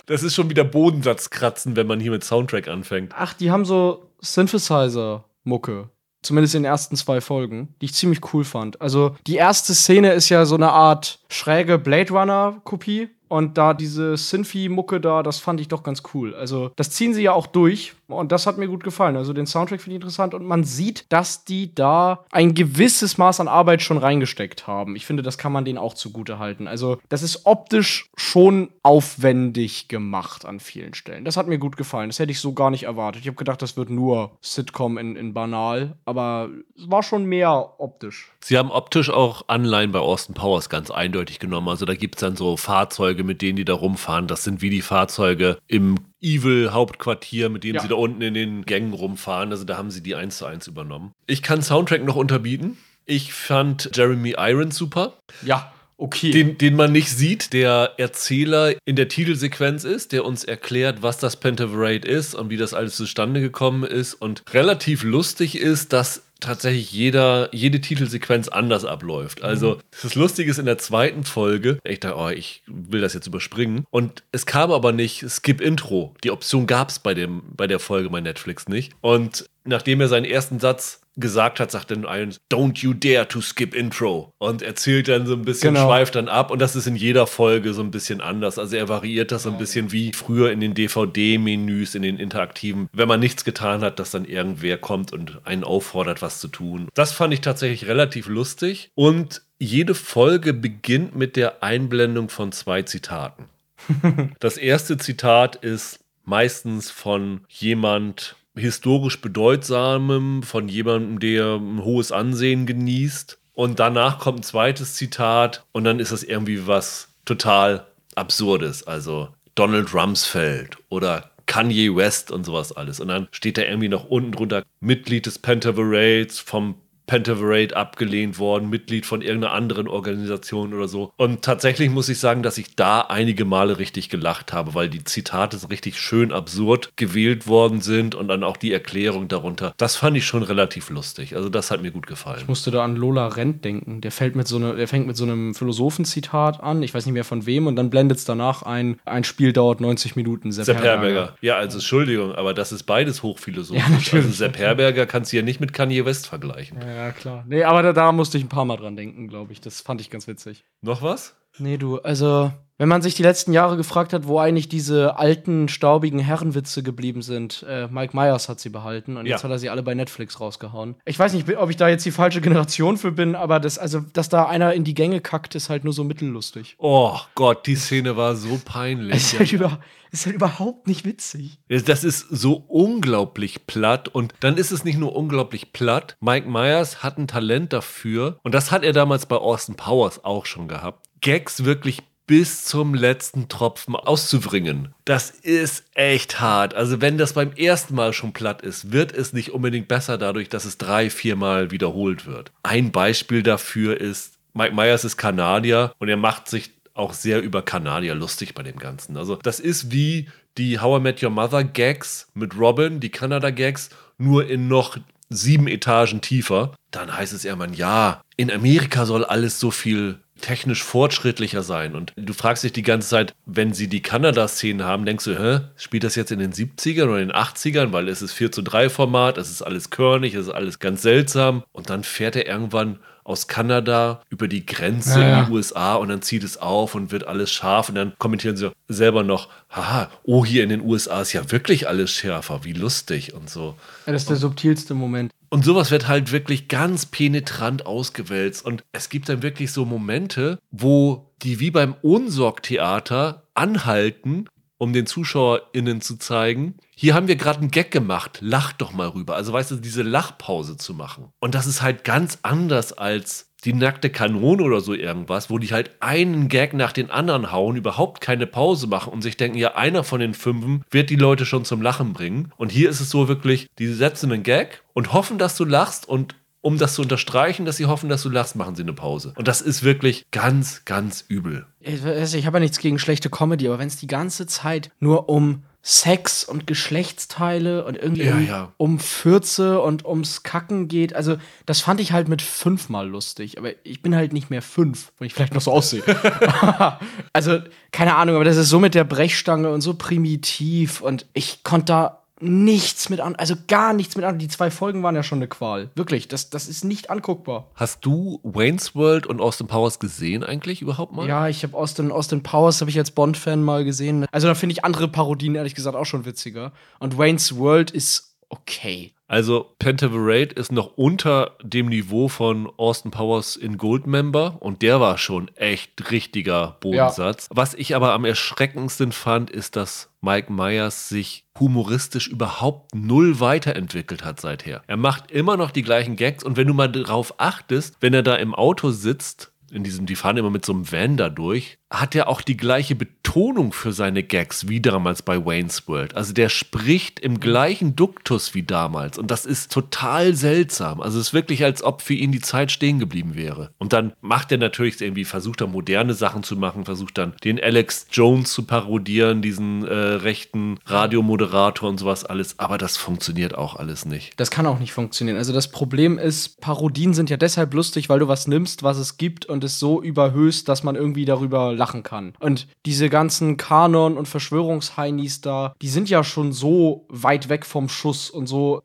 Das 0.05 0.23
ist 0.23 0.33
schon 0.33 0.49
wieder 0.49 0.63
Bodensatzkratzen, 0.63 1.75
wenn 1.75 1.85
man 1.85 1.99
hier 1.99 2.09
mit 2.09 2.23
Soundtrack 2.23 2.67
anfängt. 2.67 3.13
Ach, 3.15 3.35
die 3.35 3.51
haben 3.51 3.63
so 3.63 4.09
Synthesizer-Mucke. 4.21 5.89
Zumindest 6.21 6.55
in 6.55 6.63
den 6.63 6.71
ersten 6.71 6.95
zwei 6.97 7.21
Folgen, 7.21 7.75
die 7.81 7.85
ich 7.85 7.93
ziemlich 7.93 8.33
cool 8.33 8.43
fand. 8.43 8.81
Also, 8.81 9.15
die 9.25 9.35
erste 9.35 9.73
Szene 9.73 10.11
ist 10.13 10.29
ja 10.29 10.45
so 10.45 10.55
eine 10.55 10.71
Art 10.71 11.19
schräge 11.29 11.79
Blade 11.79 12.11
Runner-Kopie. 12.11 13.09
Und 13.29 13.57
da 13.57 13.73
diese 13.73 14.17
Synthi-Mucke 14.17 14.99
da, 14.99 15.23
das 15.23 15.39
fand 15.39 15.61
ich 15.61 15.67
doch 15.67 15.83
ganz 15.83 16.03
cool. 16.13 16.35
Also, 16.35 16.71
das 16.75 16.89
ziehen 16.89 17.13
sie 17.13 17.23
ja 17.23 17.31
auch 17.31 17.47
durch. 17.47 17.93
Und 18.07 18.31
das 18.31 18.47
hat 18.47 18.57
mir 18.57 18.67
gut 18.67 18.83
gefallen. 18.83 19.15
Also, 19.15 19.33
den 19.33 19.45
Soundtrack 19.45 19.79
finde 19.79 19.95
ich 19.95 20.01
interessant. 20.01 20.33
Und 20.33 20.45
man 20.45 20.63
sieht, 20.63 21.05
dass 21.09 21.45
die 21.45 21.73
da 21.73 22.25
ein 22.31 22.55
gewisses 22.55 23.17
Maß 23.17 23.39
an 23.39 23.47
Arbeit 23.47 23.81
schon 23.81 23.99
reingesteckt 23.99 24.67
haben. 24.67 24.95
Ich 24.95 25.05
finde, 25.05 25.23
das 25.23 25.37
kann 25.37 25.51
man 25.51 25.63
denen 25.63 25.77
auch 25.77 25.93
zugute 25.93 26.39
halten. 26.39 26.67
Also, 26.67 26.97
das 27.07 27.21
ist 27.21 27.45
optisch 27.45 28.09
schon 28.17 28.69
aufwendig 28.83 29.87
gemacht 29.87 30.45
an 30.45 30.59
vielen 30.59 30.95
Stellen. 30.95 31.23
Das 31.23 31.37
hat 31.37 31.47
mir 31.47 31.59
gut 31.59 31.77
gefallen. 31.77 32.09
Das 32.09 32.17
hätte 32.17 32.31
ich 32.31 32.39
so 32.39 32.53
gar 32.53 32.71
nicht 32.71 32.83
erwartet. 32.83 33.21
Ich 33.21 33.27
habe 33.27 33.37
gedacht, 33.37 33.61
das 33.61 33.77
wird 33.77 33.91
nur 33.91 34.31
Sitcom 34.41 34.97
in, 34.97 35.15
in 35.15 35.33
banal. 35.35 35.95
Aber 36.05 36.49
es 36.75 36.89
war 36.89 37.03
schon 37.03 37.25
mehr 37.25 37.75
optisch. 37.77 38.31
Sie 38.41 38.57
haben 38.57 38.71
optisch 38.71 39.09
auch 39.09 39.43
Anleihen 39.47 39.91
bei 39.91 39.99
Austin 39.99 40.33
Powers 40.33 40.69
ganz 40.69 40.89
eindeutig 40.89 41.39
genommen. 41.39 41.69
Also 41.69 41.85
da 41.85 41.93
gibt 41.93 42.15
es 42.15 42.21
dann 42.21 42.35
so 42.35 42.57
Fahrzeuge, 42.57 43.18
Fahrzeuge, 43.19 43.23
mit 43.23 43.41
denen 43.41 43.55
die 43.57 43.65
da 43.65 43.73
rumfahren, 43.73 44.27
das 44.27 44.43
sind 44.43 44.61
wie 44.61 44.69
die 44.69 44.81
Fahrzeuge 44.81 45.57
im 45.67 45.95
Evil-Hauptquartier, 46.21 47.49
mit 47.49 47.63
denen 47.63 47.75
Ja. 47.75 47.81
sie 47.81 47.87
da 47.87 47.95
unten 47.95 48.21
in 48.21 48.33
den 48.33 48.65
Gängen 48.65 48.93
rumfahren. 48.93 49.51
Also 49.51 49.63
da 49.63 49.77
haben 49.77 49.91
sie 49.91 50.01
die 50.01 50.15
eins 50.15 50.37
zu 50.37 50.45
eins 50.45 50.67
übernommen. 50.67 51.11
Ich 51.27 51.41
kann 51.41 51.61
Soundtrack 51.61 52.03
noch 52.03 52.15
unterbieten. 52.15 52.77
Ich 53.05 53.33
fand 53.33 53.91
Jeremy 53.95 54.35
Irons 54.37 54.75
super 54.77 55.13
Ja, 55.43 55.71
okay. 55.97 56.31
den, 56.31 56.57
den 56.57 56.75
man 56.75 56.91
nicht 56.91 57.09
sieht, 57.09 57.53
der 57.53 57.93
Erzähler 57.97 58.75
in 58.85 58.95
der 58.95 59.07
Titelsequenz 59.07 59.83
ist, 59.83 60.11
der 60.11 60.25
uns 60.25 60.43
erklärt, 60.43 61.01
was 61.01 61.17
das 61.17 61.35
Pentaverate 61.37 62.07
ist 62.07 62.35
und 62.35 62.49
wie 62.51 62.57
das 62.57 62.73
alles 62.75 62.95
zustande 62.95 63.41
gekommen 63.41 63.83
ist 63.83 64.13
und 64.13 64.43
relativ 64.53 65.03
lustig 65.03 65.57
ist, 65.57 65.91
dass 65.93 66.23
tatsächlich 66.39 66.91
jeder, 66.91 67.49
jede 67.53 67.81
Titelsequenz 67.81 68.47
anders 68.47 68.85
abläuft. 68.85 69.43
Also 69.43 69.79
das 70.01 70.15
Lustige 70.15 70.49
ist 70.51 70.57
in 70.59 70.65
der 70.65 70.77
zweiten 70.77 71.23
Folge, 71.23 71.79
ich 71.83 71.99
dachte, 71.99 72.17
oh, 72.17 72.29
ich 72.29 72.63
will 72.67 73.01
das 73.01 73.13
jetzt 73.13 73.27
überspringen 73.27 73.85
und 73.89 74.23
es 74.31 74.45
kam 74.45 74.71
aber 74.71 74.91
nicht 74.91 75.25
Skip 75.29 75.61
Intro. 75.61 76.13
Die 76.23 76.31
Option 76.31 76.67
gab 76.67 76.89
es 76.89 76.99
bei, 76.99 77.13
dem- 77.13 77.43
bei 77.55 77.67
der 77.67 77.79
Folge 77.79 78.09
bei 78.09 78.21
Netflix 78.21 78.67
nicht 78.67 78.93
und 79.01 79.49
nachdem 79.65 80.01
er 80.01 80.07
seinen 80.07 80.25
ersten 80.25 80.59
Satz 80.59 81.01
gesagt 81.19 81.59
hat, 81.59 81.71
sagt 81.71 81.91
dann 81.91 82.03
Irons, 82.03 82.39
don't 82.51 82.79
you 82.79 82.93
dare 82.93 83.27
to 83.27 83.41
skip 83.41 83.73
intro. 83.75 84.33
Und 84.37 84.61
erzählt 84.61 85.07
dann 85.07 85.25
so 85.25 85.33
ein 85.33 85.43
bisschen, 85.43 85.73
Genau. 85.73 85.87
schweift 85.87 86.15
dann 86.15 86.27
ab. 86.27 86.51
Und 86.51 86.59
das 86.59 86.75
ist 86.75 86.87
in 86.87 86.95
jeder 86.95 87.27
Folge 87.27 87.73
so 87.73 87.81
ein 87.81 87.91
bisschen 87.91 88.21
anders. 88.21 88.57
Also 88.57 88.75
er 88.75 88.87
variiert 88.89 89.31
das 89.31 89.43
so 89.43 89.51
ein 89.51 89.57
bisschen 89.57 89.91
wie 89.91 90.13
früher 90.13 90.51
in 90.51 90.59
den 90.59 90.73
DVD-Menüs, 90.73 91.95
in 91.95 92.01
den 92.01 92.17
interaktiven, 92.17 92.89
wenn 92.93 93.07
man 93.07 93.19
nichts 93.19 93.43
getan 93.45 93.81
hat, 93.81 93.99
dass 93.99 94.11
dann 94.11 94.25
irgendwer 94.25 94.77
kommt 94.77 95.13
und 95.13 95.39
einen 95.45 95.63
auffordert, 95.63 96.21
was 96.21 96.39
zu 96.39 96.47
tun. 96.47 96.87
Das 96.93 97.11
fand 97.11 97.33
ich 97.33 97.41
tatsächlich 97.41 97.87
relativ 97.87 98.27
lustig. 98.27 98.91
Und 98.95 99.41
jede 99.59 99.93
Folge 99.95 100.53
beginnt 100.53 101.15
mit 101.15 101.35
der 101.35 101.63
Einblendung 101.63 102.29
von 102.29 102.51
zwei 102.51 102.81
Zitaten. 102.83 103.45
Das 104.39 104.57
erste 104.57 104.97
Zitat 104.97 105.55
ist 105.57 105.99
meistens 106.25 106.91
von 106.91 107.41
jemand 107.47 108.35
historisch 108.59 109.21
bedeutsamem, 109.21 110.43
von 110.43 110.67
jemandem, 110.67 111.19
der 111.19 111.55
ein 111.55 111.83
hohes 111.83 112.11
Ansehen 112.11 112.65
genießt. 112.65 113.39
Und 113.53 113.79
danach 113.79 114.19
kommt 114.19 114.39
ein 114.39 114.43
zweites 114.43 114.95
Zitat 114.95 115.65
und 115.71 115.83
dann 115.83 115.99
ist 115.99 116.11
das 116.11 116.23
irgendwie 116.23 116.67
was 116.67 117.09
total 117.25 117.87
Absurdes. 118.15 118.87
Also 118.87 119.29
Donald 119.55 119.93
Rumsfeld 119.93 120.77
oder 120.89 121.31
Kanye 121.45 121.95
West 121.95 122.31
und 122.31 122.45
sowas 122.45 122.71
alles. 122.71 122.99
Und 122.99 123.07
dann 123.07 123.27
steht 123.31 123.57
da 123.57 123.63
irgendwie 123.63 123.89
noch 123.89 124.05
unten 124.05 124.31
drunter 124.31 124.63
Mitglied 124.79 125.25
des 125.25 125.39
Pentaverates, 125.39 126.39
vom 126.39 126.75
Pentaverate 127.09 127.75
abgelehnt 127.75 128.37
worden, 128.37 128.69
Mitglied 128.69 129.03
von 129.03 129.23
irgendeiner 129.23 129.53
anderen 129.53 129.87
Organisation 129.87 130.75
oder 130.75 130.87
so. 130.87 131.11
Und 131.17 131.41
tatsächlich 131.41 131.89
muss 131.89 132.07
ich 132.07 132.19
sagen, 132.19 132.43
dass 132.43 132.59
ich 132.59 132.75
da 132.75 133.01
einige 133.01 133.45
Male 133.45 133.79
richtig 133.79 134.09
gelacht 134.09 134.53
habe, 134.53 134.75
weil 134.75 134.89
die 134.89 135.03
Zitate 135.03 135.57
so 135.57 135.67
richtig 135.67 135.99
schön 135.99 136.31
absurd 136.31 136.91
gewählt 136.97 137.47
worden 137.47 137.81
sind 137.81 138.13
und 138.13 138.27
dann 138.27 138.43
auch 138.43 138.57
die 138.57 138.71
Erklärung 138.71 139.27
darunter. 139.27 139.73
Das 139.77 139.95
fand 139.95 140.17
ich 140.17 140.25
schon 140.25 140.43
relativ 140.43 140.91
lustig. 140.91 141.35
Also 141.35 141.49
das 141.49 141.71
hat 141.71 141.81
mir 141.81 141.89
gut 141.89 142.05
gefallen. 142.05 142.41
Ich 142.41 142.47
musste 142.47 142.69
da 142.69 142.83
an 142.83 142.95
Lola 142.95 143.27
Rent 143.27 143.65
denken. 143.65 144.01
Der, 144.01 144.11
fällt 144.11 144.35
mit 144.35 144.47
so 144.47 144.59
ne, 144.59 144.75
der 144.75 144.87
fängt 144.87 145.07
mit 145.07 145.17
so 145.17 145.23
einem 145.23 145.55
Philosophenzitat 145.55 146.61
an, 146.61 146.83
ich 146.83 146.93
weiß 146.93 147.07
nicht 147.07 147.13
mehr 147.13 147.25
von 147.25 147.47
wem, 147.47 147.65
und 147.65 147.75
dann 147.75 147.89
blendet 147.89 148.19
es 148.19 148.25
danach 148.25 148.61
ein, 148.61 148.99
ein 149.05 149.23
Spiel 149.23 149.51
dauert 149.51 149.81
90 149.81 150.15
Minuten. 150.15 150.51
Sepp, 150.51 150.65
Sepp 150.65 150.83
Herberger. 150.83 151.35
Ja, 151.41 151.55
also 151.55 151.79
Entschuldigung, 151.79 152.35
aber 152.35 152.53
das 152.53 152.71
ist 152.71 152.83
beides 152.83 153.23
hochphilosophisch. 153.23 153.81
Ja, 153.81 153.89
natürlich. 153.89 154.25
Also 154.25 154.37
Sepp 154.37 154.59
Herberger 154.59 155.07
kannst 155.07 155.33
du 155.33 155.37
ja 155.37 155.41
nicht 155.41 155.59
mit 155.59 155.73
Kanye 155.73 156.05
West 156.05 156.27
vergleichen. 156.27 156.77
Ja, 156.79 156.98
klar. 157.11 157.45
Nee, 157.47 157.63
aber 157.63 157.81
da, 157.81 157.93
da 157.93 158.11
musste 158.11 158.37
ich 158.37 158.43
ein 158.43 158.49
paar 158.49 158.65
Mal 158.65 158.77
dran 158.77 158.95
denken, 158.95 159.27
glaube 159.27 159.53
ich. 159.53 159.61
Das 159.61 159.81
fand 159.81 160.01
ich 160.01 160.09
ganz 160.09 160.27
witzig. 160.27 160.63
Noch 160.81 161.01
was? 161.01 161.35
Nee, 161.57 161.77
du, 161.77 161.99
also, 161.99 162.51
wenn 162.79 162.89
man 162.89 163.03
sich 163.03 163.13
die 163.13 163.21
letzten 163.23 163.53
Jahre 163.53 163.77
gefragt 163.77 164.13
hat, 164.13 164.25
wo 164.25 164.39
eigentlich 164.39 164.69
diese 164.69 165.17
alten, 165.19 165.67
staubigen 165.67 166.19
Herrenwitze 166.19 166.81
geblieben 166.81 167.21
sind, 167.21 167.63
äh, 167.69 167.87
Mike 167.87 168.15
Myers 168.15 168.49
hat 168.49 168.59
sie 168.59 168.69
behalten 168.69 169.17
und 169.17 169.25
Ja. 169.27 169.33
jetzt 169.33 169.43
hat 169.43 169.51
er 169.51 169.59
sie 169.59 169.69
alle 169.69 169.83
bei 169.83 169.93
Netflix 169.93 170.39
rausgehauen. 170.39 170.95
Ich 171.05 171.19
weiß 171.19 171.33
nicht, 171.33 171.55
ob 171.57 171.69
ich 171.69 171.75
da 171.77 171.87
jetzt 171.89 172.05
die 172.05 172.11
falsche 172.11 172.41
Generation 172.41 172.97
für 172.97 173.11
bin, 173.11 173.35
aber 173.35 173.59
das, 173.59 173.77
also, 173.77 173.99
dass 174.13 174.29
da 174.29 174.45
einer 174.47 174.73
in 174.73 174.83
die 174.85 174.93
Gänge 174.95 175.21
kackt, 175.21 175.53
ist 175.53 175.69
halt 175.69 175.83
nur 175.83 175.93
so 175.93 176.03
mittellustig. 176.03 176.75
Oh 176.79 177.17
Gott, 177.35 177.67
die 177.67 177.75
Szene 177.75 178.17
war 178.17 178.35
so 178.35 178.59
peinlich. 178.63 179.13
Es 179.15 179.33
ist 179.33 179.39
halt, 179.39 179.51
über, 179.51 179.79
ist 180.11 180.25
halt 180.25 180.35
überhaupt 180.35 180.87
nicht 180.87 181.05
witzig. 181.05 181.59
Das 181.67 182.03
ist 182.05 182.27
so 182.29 182.63
unglaublich 182.93 183.67
platt 183.67 184.07
und 184.07 184.33
dann 184.39 184.57
ist 184.57 184.71
es 184.71 184.83
nicht 184.85 184.97
nur 184.97 185.15
unglaublich 185.15 185.73
platt. 185.73 186.15
Mike 186.21 186.49
Myers 186.49 187.03
hat 187.03 187.17
ein 187.17 187.27
Talent 187.27 187.73
dafür 187.73 188.39
und 188.43 188.53
das 188.55 188.71
hat 188.71 188.83
er 188.83 188.93
damals 188.93 189.25
bei 189.25 189.35
Austin 189.35 189.75
Powers 189.75 190.23
auch 190.23 190.45
schon 190.45 190.67
gehabt. 190.67 191.05
Gags 191.21 191.65
wirklich 191.65 192.01
bis 192.29 192.63
zum 192.63 192.93
letzten 192.93 193.49
Tropfen 193.49 193.95
auszubringen. 193.95 194.93
Das 195.03 195.31
ist 195.31 195.83
echt 195.95 196.39
hart. 196.39 196.75
Also 196.75 197.01
wenn 197.01 197.17
das 197.17 197.33
beim 197.33 197.53
ersten 197.53 197.95
Mal 197.95 198.13
schon 198.13 198.33
platt 198.33 198.61
ist, 198.61 198.91
wird 198.91 199.13
es 199.13 199.33
nicht 199.33 199.49
unbedingt 199.49 199.87
besser 199.87 200.19
dadurch, 200.19 200.47
dass 200.47 200.63
es 200.63 200.77
drei, 200.77 201.09
viermal 201.09 201.71
wiederholt 201.71 202.27
wird. 202.27 202.51
Ein 202.61 202.91
Beispiel 202.91 203.41
dafür 203.41 203.99
ist, 203.99 204.33
Mike 204.53 204.75
Myers 204.75 205.05
ist 205.05 205.17
Kanadier 205.17 205.91
und 205.97 206.07
er 206.07 206.17
macht 206.17 206.47
sich 206.47 206.69
auch 206.93 207.13
sehr 207.13 207.41
über 207.41 207.63
Kanadier 207.63 208.13
lustig 208.13 208.53
bei 208.53 208.61
dem 208.61 208.77
Ganzen. 208.77 209.17
Also 209.17 209.37
das 209.37 209.59
ist 209.59 209.91
wie 209.91 210.29
die 210.59 210.79
How 210.79 210.99
I 210.99 211.01
Met 211.01 211.23
Your 211.23 211.31
Mother 211.31 211.63
Gags 211.63 212.27
mit 212.35 212.55
Robin, 212.55 212.99
die 212.99 213.09
Kanada-Gags, 213.09 213.89
nur 214.19 214.47
in 214.47 214.67
noch 214.67 214.97
sieben 215.29 215.67
Etagen 215.67 216.21
tiefer. 216.21 216.75
Dann 216.91 217.15
heißt 217.15 217.33
es 217.33 217.43
irgendwann, 217.43 217.73
ja, 217.73 218.21
in 218.37 218.51
Amerika 218.51 219.07
soll 219.07 219.25
alles 219.25 219.59
so 219.59 219.71
viel 219.71 220.19
technisch 220.41 220.83
fortschrittlicher 220.83 221.63
sein. 221.63 221.95
Und 221.95 222.13
du 222.15 222.33
fragst 222.33 222.63
dich 222.63 222.73
die 222.73 222.81
ganze 222.81 223.09
Zeit, 223.09 223.33
wenn 223.45 223.73
sie 223.73 223.87
die 223.87 224.01
Kanada-Szenen 224.01 224.85
haben, 224.85 225.05
denkst 225.05 225.25
du, 225.25 225.39
hä, 225.39 225.61
spielt 225.75 226.03
das 226.03 226.15
jetzt 226.15 226.31
in 226.31 226.39
den 226.39 226.53
70ern 226.53 227.03
oder 227.05 227.19
in 227.19 227.29
den 227.29 227.37
80ern, 227.37 227.91
weil 227.91 228.07
es 228.07 228.21
ist 228.21 228.33
4 228.33 228.51
zu 228.51 228.61
3 228.61 228.89
Format, 228.89 229.37
es 229.37 229.49
ist 229.49 229.61
alles 229.61 229.89
körnig, 229.89 230.33
es 230.33 230.47
ist 230.47 230.53
alles 230.53 230.79
ganz 230.79 231.01
seltsam. 231.01 231.63
Und 231.71 231.89
dann 231.89 232.03
fährt 232.03 232.35
er 232.35 232.47
irgendwann 232.47 232.99
aus 233.23 233.47
Kanada 233.47 234.21
über 234.29 234.47
die 234.47 234.65
Grenze 234.65 235.19
Ja, 235.21 235.27
ja. 235.27 235.39
in 235.41 235.45
die 235.45 235.51
USA 235.51 235.93
und 235.95 236.09
dann 236.09 236.23
zieht 236.23 236.43
es 236.43 236.57
auf 236.57 236.95
und 236.95 237.11
wird 237.11 237.27
alles 237.27 237.51
scharf 237.51 237.89
und 237.89 237.95
dann 237.95 238.13
kommentieren 238.17 238.57
sie 238.57 238.71
selber 238.87 239.21
noch, 239.23 239.49
haha, 239.69 240.09
oh, 240.23 240.43
hier 240.43 240.63
in 240.63 240.69
den 240.69 240.81
USA 240.81 241.21
ist 241.21 241.33
ja 241.33 241.51
wirklich 241.51 241.87
alles 241.87 242.09
schärfer, 242.09 242.63
wie 242.63 242.73
lustig 242.73 243.35
und 243.35 243.47
so. 243.47 243.75
Ja, 244.07 244.13
das 244.13 244.23
ist 244.23 244.29
der 244.29 244.37
subtilste 244.37 244.95
Moment. 244.95 245.31
Und 245.49 245.65
sowas 245.65 245.91
wird 245.91 246.07
halt 246.07 246.31
wirklich 246.31 246.67
ganz 246.67 247.05
penetrant 247.07 247.85
ausgewälzt. 247.85 248.65
Und 248.65 248.83
es 248.91 249.09
gibt 249.09 249.29
dann 249.29 249.41
wirklich 249.41 249.71
so 249.71 249.85
Momente, 249.85 250.59
wo 250.71 251.31
die 251.41 251.59
wie 251.59 251.71
beim 251.71 251.95
Ohnsorg-Theater 252.01 253.47
anhalten, 253.53 254.45
um 254.77 254.93
den 254.93 255.05
ZuschauerInnen 255.05 256.01
zu 256.01 256.17
zeigen, 256.17 256.75
hier 256.95 257.13
haben 257.13 257.27
wir 257.27 257.35
gerade 257.35 257.59
einen 257.59 257.71
Gag 257.71 257.91
gemacht, 257.91 258.39
lacht 258.41 258.81
doch 258.81 258.93
mal 258.93 259.09
rüber. 259.09 259.35
Also 259.35 259.51
weißt 259.53 259.71
du, 259.71 259.75
diese 259.75 260.03
Lachpause 260.03 260.77
zu 260.77 260.93
machen. 260.93 261.31
Und 261.39 261.53
das 261.55 261.67
ist 261.67 261.81
halt 261.81 262.03
ganz 262.03 262.39
anders 262.43 262.93
als 262.93 263.48
die 263.65 263.73
nackte 263.73 264.09
Kanone 264.09 264.63
oder 264.63 264.81
so 264.81 264.93
irgendwas, 264.93 265.49
wo 265.49 265.57
die 265.57 265.71
halt 265.71 265.91
einen 265.99 266.47
Gag 266.47 266.73
nach 266.73 266.91
den 266.91 267.09
anderen 267.09 267.51
hauen, 267.51 267.75
überhaupt 267.75 268.21
keine 268.21 268.47
Pause 268.47 268.87
machen 268.87 269.11
und 269.11 269.21
sich 269.21 269.37
denken, 269.37 269.57
ja, 269.57 269.75
einer 269.75 270.03
von 270.03 270.19
den 270.19 270.33
Fünfen 270.33 270.83
wird 270.89 271.09
die 271.09 271.15
Leute 271.15 271.45
schon 271.45 271.65
zum 271.65 271.81
Lachen 271.81 272.13
bringen. 272.13 272.51
Und 272.57 272.71
hier 272.71 272.89
ist 272.89 273.01
es 273.01 273.09
so 273.09 273.27
wirklich, 273.27 273.67
die 273.77 273.87
setzen 273.87 274.31
einen 274.31 274.43
Gag 274.43 274.83
und 274.93 275.13
hoffen, 275.13 275.37
dass 275.37 275.57
du 275.57 275.65
lachst 275.65 276.07
und 276.07 276.35
um 276.61 276.77
das 276.77 276.95
zu 276.95 277.01
unterstreichen, 277.01 277.65
dass 277.65 277.77
sie 277.77 277.85
hoffen, 277.85 278.09
dass 278.09 278.23
du 278.23 278.29
lachst, 278.29 278.55
machen 278.55 278.75
sie 278.75 278.83
eine 278.83 278.93
Pause. 278.93 279.33
Und 279.37 279.47
das 279.47 279.61
ist 279.61 279.83
wirklich 279.83 280.25
ganz, 280.31 280.83
ganz 280.85 281.23
übel. 281.27 281.65
Ich, 281.79 282.03
ich 282.03 282.45
habe 282.45 282.57
ja 282.57 282.59
nichts 282.59 282.79
gegen 282.79 282.99
schlechte 282.99 283.29
Comedy, 283.29 283.67
aber 283.67 283.79
wenn 283.79 283.87
es 283.87 283.95
die 283.95 284.07
ganze 284.07 284.45
Zeit 284.45 284.91
nur 284.99 285.29
um 285.29 285.63
Sex 285.81 286.43
und 286.43 286.67
Geschlechtsteile 286.67 287.85
und 287.85 287.95
irgendwie 287.95 288.25
Ja, 288.25 288.33
um, 288.33 288.45
ja. 288.47 288.71
um 288.77 288.99
Fürze 288.99 289.79
und 289.81 290.05
ums 290.05 290.43
Kacken 290.43 290.87
geht, 290.87 291.15
also 291.15 291.37
das 291.65 291.79
fand 291.81 292.01
ich 292.01 292.11
halt 292.11 292.27
mit 292.27 292.41
fünfmal 292.41 293.07
lustig. 293.07 293.57
Aber 293.57 293.71
ich 293.83 294.01
bin 294.01 294.13
halt 294.13 294.33
nicht 294.33 294.49
mehr 294.49 294.61
fünf, 294.61 295.11
wenn 295.17 295.27
ich 295.27 295.33
vielleicht 295.33 295.53
noch 295.53 295.61
so 295.61 295.71
aussehe. 295.71 296.03
also, 297.33 297.59
keine 297.91 298.15
Ahnung, 298.15 298.35
aber 298.35 298.43
das 298.43 298.57
ist 298.57 298.69
so 298.69 298.79
mit 298.79 298.93
der 298.93 299.05
Brechstange 299.05 299.69
und 299.69 299.81
so 299.81 299.93
primitiv 299.93 301.01
und 301.01 301.25
ich 301.33 301.63
konnte 301.63 301.85
da 301.85 302.18
nichts 302.41 303.09
mit 303.09 303.19
an, 303.19 303.35
also 303.35 303.55
gar 303.67 303.93
nichts 303.93 304.15
mit 304.15 304.25
an. 304.25 304.39
Die 304.39 304.47
zwei 304.47 304.71
Folgen 304.71 305.03
waren 305.03 305.15
ja 305.15 305.23
schon 305.23 305.39
eine 305.39 305.47
Qual. 305.47 305.89
Wirklich, 305.95 306.27
das, 306.27 306.49
das 306.49 306.67
ist 306.67 306.83
nicht 306.83 307.09
anguckbar. 307.09 307.67
Hast 307.75 308.05
du 308.05 308.39
Wayne's 308.43 308.95
World 308.95 309.27
und 309.27 309.41
Austin 309.41 309.67
Powers 309.67 309.99
gesehen 309.99 310.43
eigentlich 310.43 310.81
überhaupt 310.81 311.13
mal? 311.13 311.27
Ja, 311.27 311.47
ich 311.47 311.63
habe 311.63 311.75
Austin, 311.75 312.11
Austin 312.11 312.43
Powers 312.43 312.81
habe 312.81 312.89
ich 312.89 312.97
als 312.97 313.11
Bond-Fan 313.11 313.61
mal 313.61 313.83
gesehen. 313.83 314.25
Also 314.31 314.47
da 314.47 314.55
finde 314.55 314.73
ich 314.73 314.85
andere 314.85 315.07
Parodien 315.07 315.55
ehrlich 315.55 315.75
gesagt 315.75 315.95
auch 315.95 316.05
schon 316.05 316.25
witziger. 316.25 316.71
Und 316.99 317.17
Wayne's 317.17 317.55
World 317.57 317.91
ist 317.91 318.35
okay. 318.49 319.13
Also 319.29 319.75
Pentaverate 319.77 320.55
ist 320.55 320.71
noch 320.71 320.97
unter 320.97 321.55
dem 321.61 321.85
Niveau 321.85 322.29
von 322.29 322.67
Austin 322.77 323.11
Powers 323.11 323.55
in 323.55 323.77
Goldmember 323.77 324.57
und 324.59 324.81
der 324.81 324.99
war 324.99 325.19
schon 325.19 325.49
echt 325.55 326.09
richtiger 326.09 326.77
Bodensatz. 326.79 327.47
Was 327.51 327.75
ich 327.75 327.95
aber 327.95 328.13
am 328.13 328.25
erschreckendsten 328.25 329.11
fand, 329.11 329.51
ist, 329.51 329.75
dass 329.75 330.09
Mike 330.21 330.51
Myers 330.51 331.09
sich 331.09 331.45
humoristisch 331.59 332.27
überhaupt 332.27 332.95
null 332.95 333.39
weiterentwickelt 333.39 334.25
hat 334.25 334.41
seither. 334.41 334.81
Er 334.87 334.97
macht 334.97 335.29
immer 335.29 335.57
noch 335.57 335.69
die 335.69 335.83
gleichen 335.83 336.15
Gags 336.15 336.43
und 336.43 336.57
wenn 336.57 336.67
du 336.67 336.73
mal 336.73 336.91
darauf 336.91 337.35
achtest, 337.37 337.97
wenn 337.99 338.15
er 338.15 338.23
da 338.23 338.35
im 338.35 338.55
Auto 338.55 338.89
sitzt, 338.89 339.51
in 339.71 339.83
diesem, 339.83 340.05
die 340.05 340.15
fahren 340.15 340.37
immer 340.37 340.49
mit 340.49 340.65
so 340.65 340.73
einem 340.73 340.91
Van 340.91 341.17
da 341.17 341.29
durch, 341.29 341.77
hat 341.91 342.13
er 342.13 342.27
auch 342.27 342.41
die 342.41 342.57
gleiche 342.57 342.93
Betonung 342.93 343.73
für 343.73 343.91
seine 343.91 344.21
Gags 344.21 344.67
wie 344.67 344.79
damals 344.79 345.23
bei 345.23 345.43
Wayne's 345.43 345.87
World. 345.87 346.15
Also 346.15 346.33
der 346.33 346.49
spricht 346.49 347.19
im 347.19 347.39
gleichen 347.39 347.95
Duktus 347.95 348.53
wie 348.53 348.61
damals 348.61 349.17
und 349.17 349.31
das 349.31 349.45
ist 349.45 349.71
total 349.71 350.35
seltsam. 350.35 351.01
Also 351.01 351.19
es 351.19 351.27
ist 351.27 351.33
wirklich, 351.33 351.63
als 351.63 351.83
ob 351.83 352.01
für 352.01 352.13
ihn 352.13 352.31
die 352.31 352.41
Zeit 352.41 352.71
stehen 352.71 352.99
geblieben 352.99 353.35
wäre. 353.35 353.71
Und 353.79 353.93
dann 353.93 354.13
macht 354.21 354.51
er 354.51 354.59
natürlich 354.59 355.01
irgendwie, 355.01 355.25
versucht 355.25 355.61
er 355.61 355.67
moderne 355.67 356.13
Sachen 356.13 356.43
zu 356.43 356.55
machen, 356.55 356.85
versucht 356.85 357.17
dann 357.17 357.33
den 357.43 357.59
Alex 357.59 358.05
Jones 358.11 358.53
zu 358.53 358.63
parodieren, 358.63 359.41
diesen 359.41 359.85
äh, 359.85 359.93
rechten 359.93 360.79
Radiomoderator 360.85 361.89
und 361.89 361.97
sowas 361.97 362.23
alles, 362.23 362.59
aber 362.59 362.77
das 362.77 362.97
funktioniert 362.97 363.55
auch 363.55 363.75
alles 363.75 364.05
nicht. 364.05 364.33
Das 364.37 364.51
kann 364.51 364.67
auch 364.67 364.79
nicht 364.79 364.93
funktionieren. 364.93 365.37
Also 365.37 365.53
das 365.53 365.71
Problem 365.71 366.19
ist, 366.19 366.61
Parodien 366.61 367.15
sind 367.15 367.31
ja 367.31 367.37
deshalb 367.37 367.73
lustig, 367.73 368.09
weil 368.09 368.19
du 368.19 368.27
was 368.27 368.47
nimmst, 368.47 368.83
was 368.83 368.97
es 368.97 369.17
gibt 369.17 369.47
und 369.47 369.58
es 369.63 369.79
so 369.79 370.01
überhöhst, 370.01 370.69
dass 370.69 370.83
man 370.83 370.95
irgendwie 370.95 371.25
darüber 371.25 371.73
lachen 371.73 372.03
kann. 372.03 372.33
Und 372.39 372.67
diese 372.85 373.09
ganzen 373.09 373.57
Kanon- 373.57 374.17
und 374.17 374.27
Verschwörungsheinis 374.27 375.41
da, 375.41 375.73
die 375.81 375.89
sind 375.89 376.09
ja 376.09 376.23
schon 376.23 376.51
so 376.51 377.05
weit 377.09 377.49
weg 377.49 377.65
vom 377.65 377.89
Schuss 377.89 378.29
und 378.29 378.47
so 378.47 378.81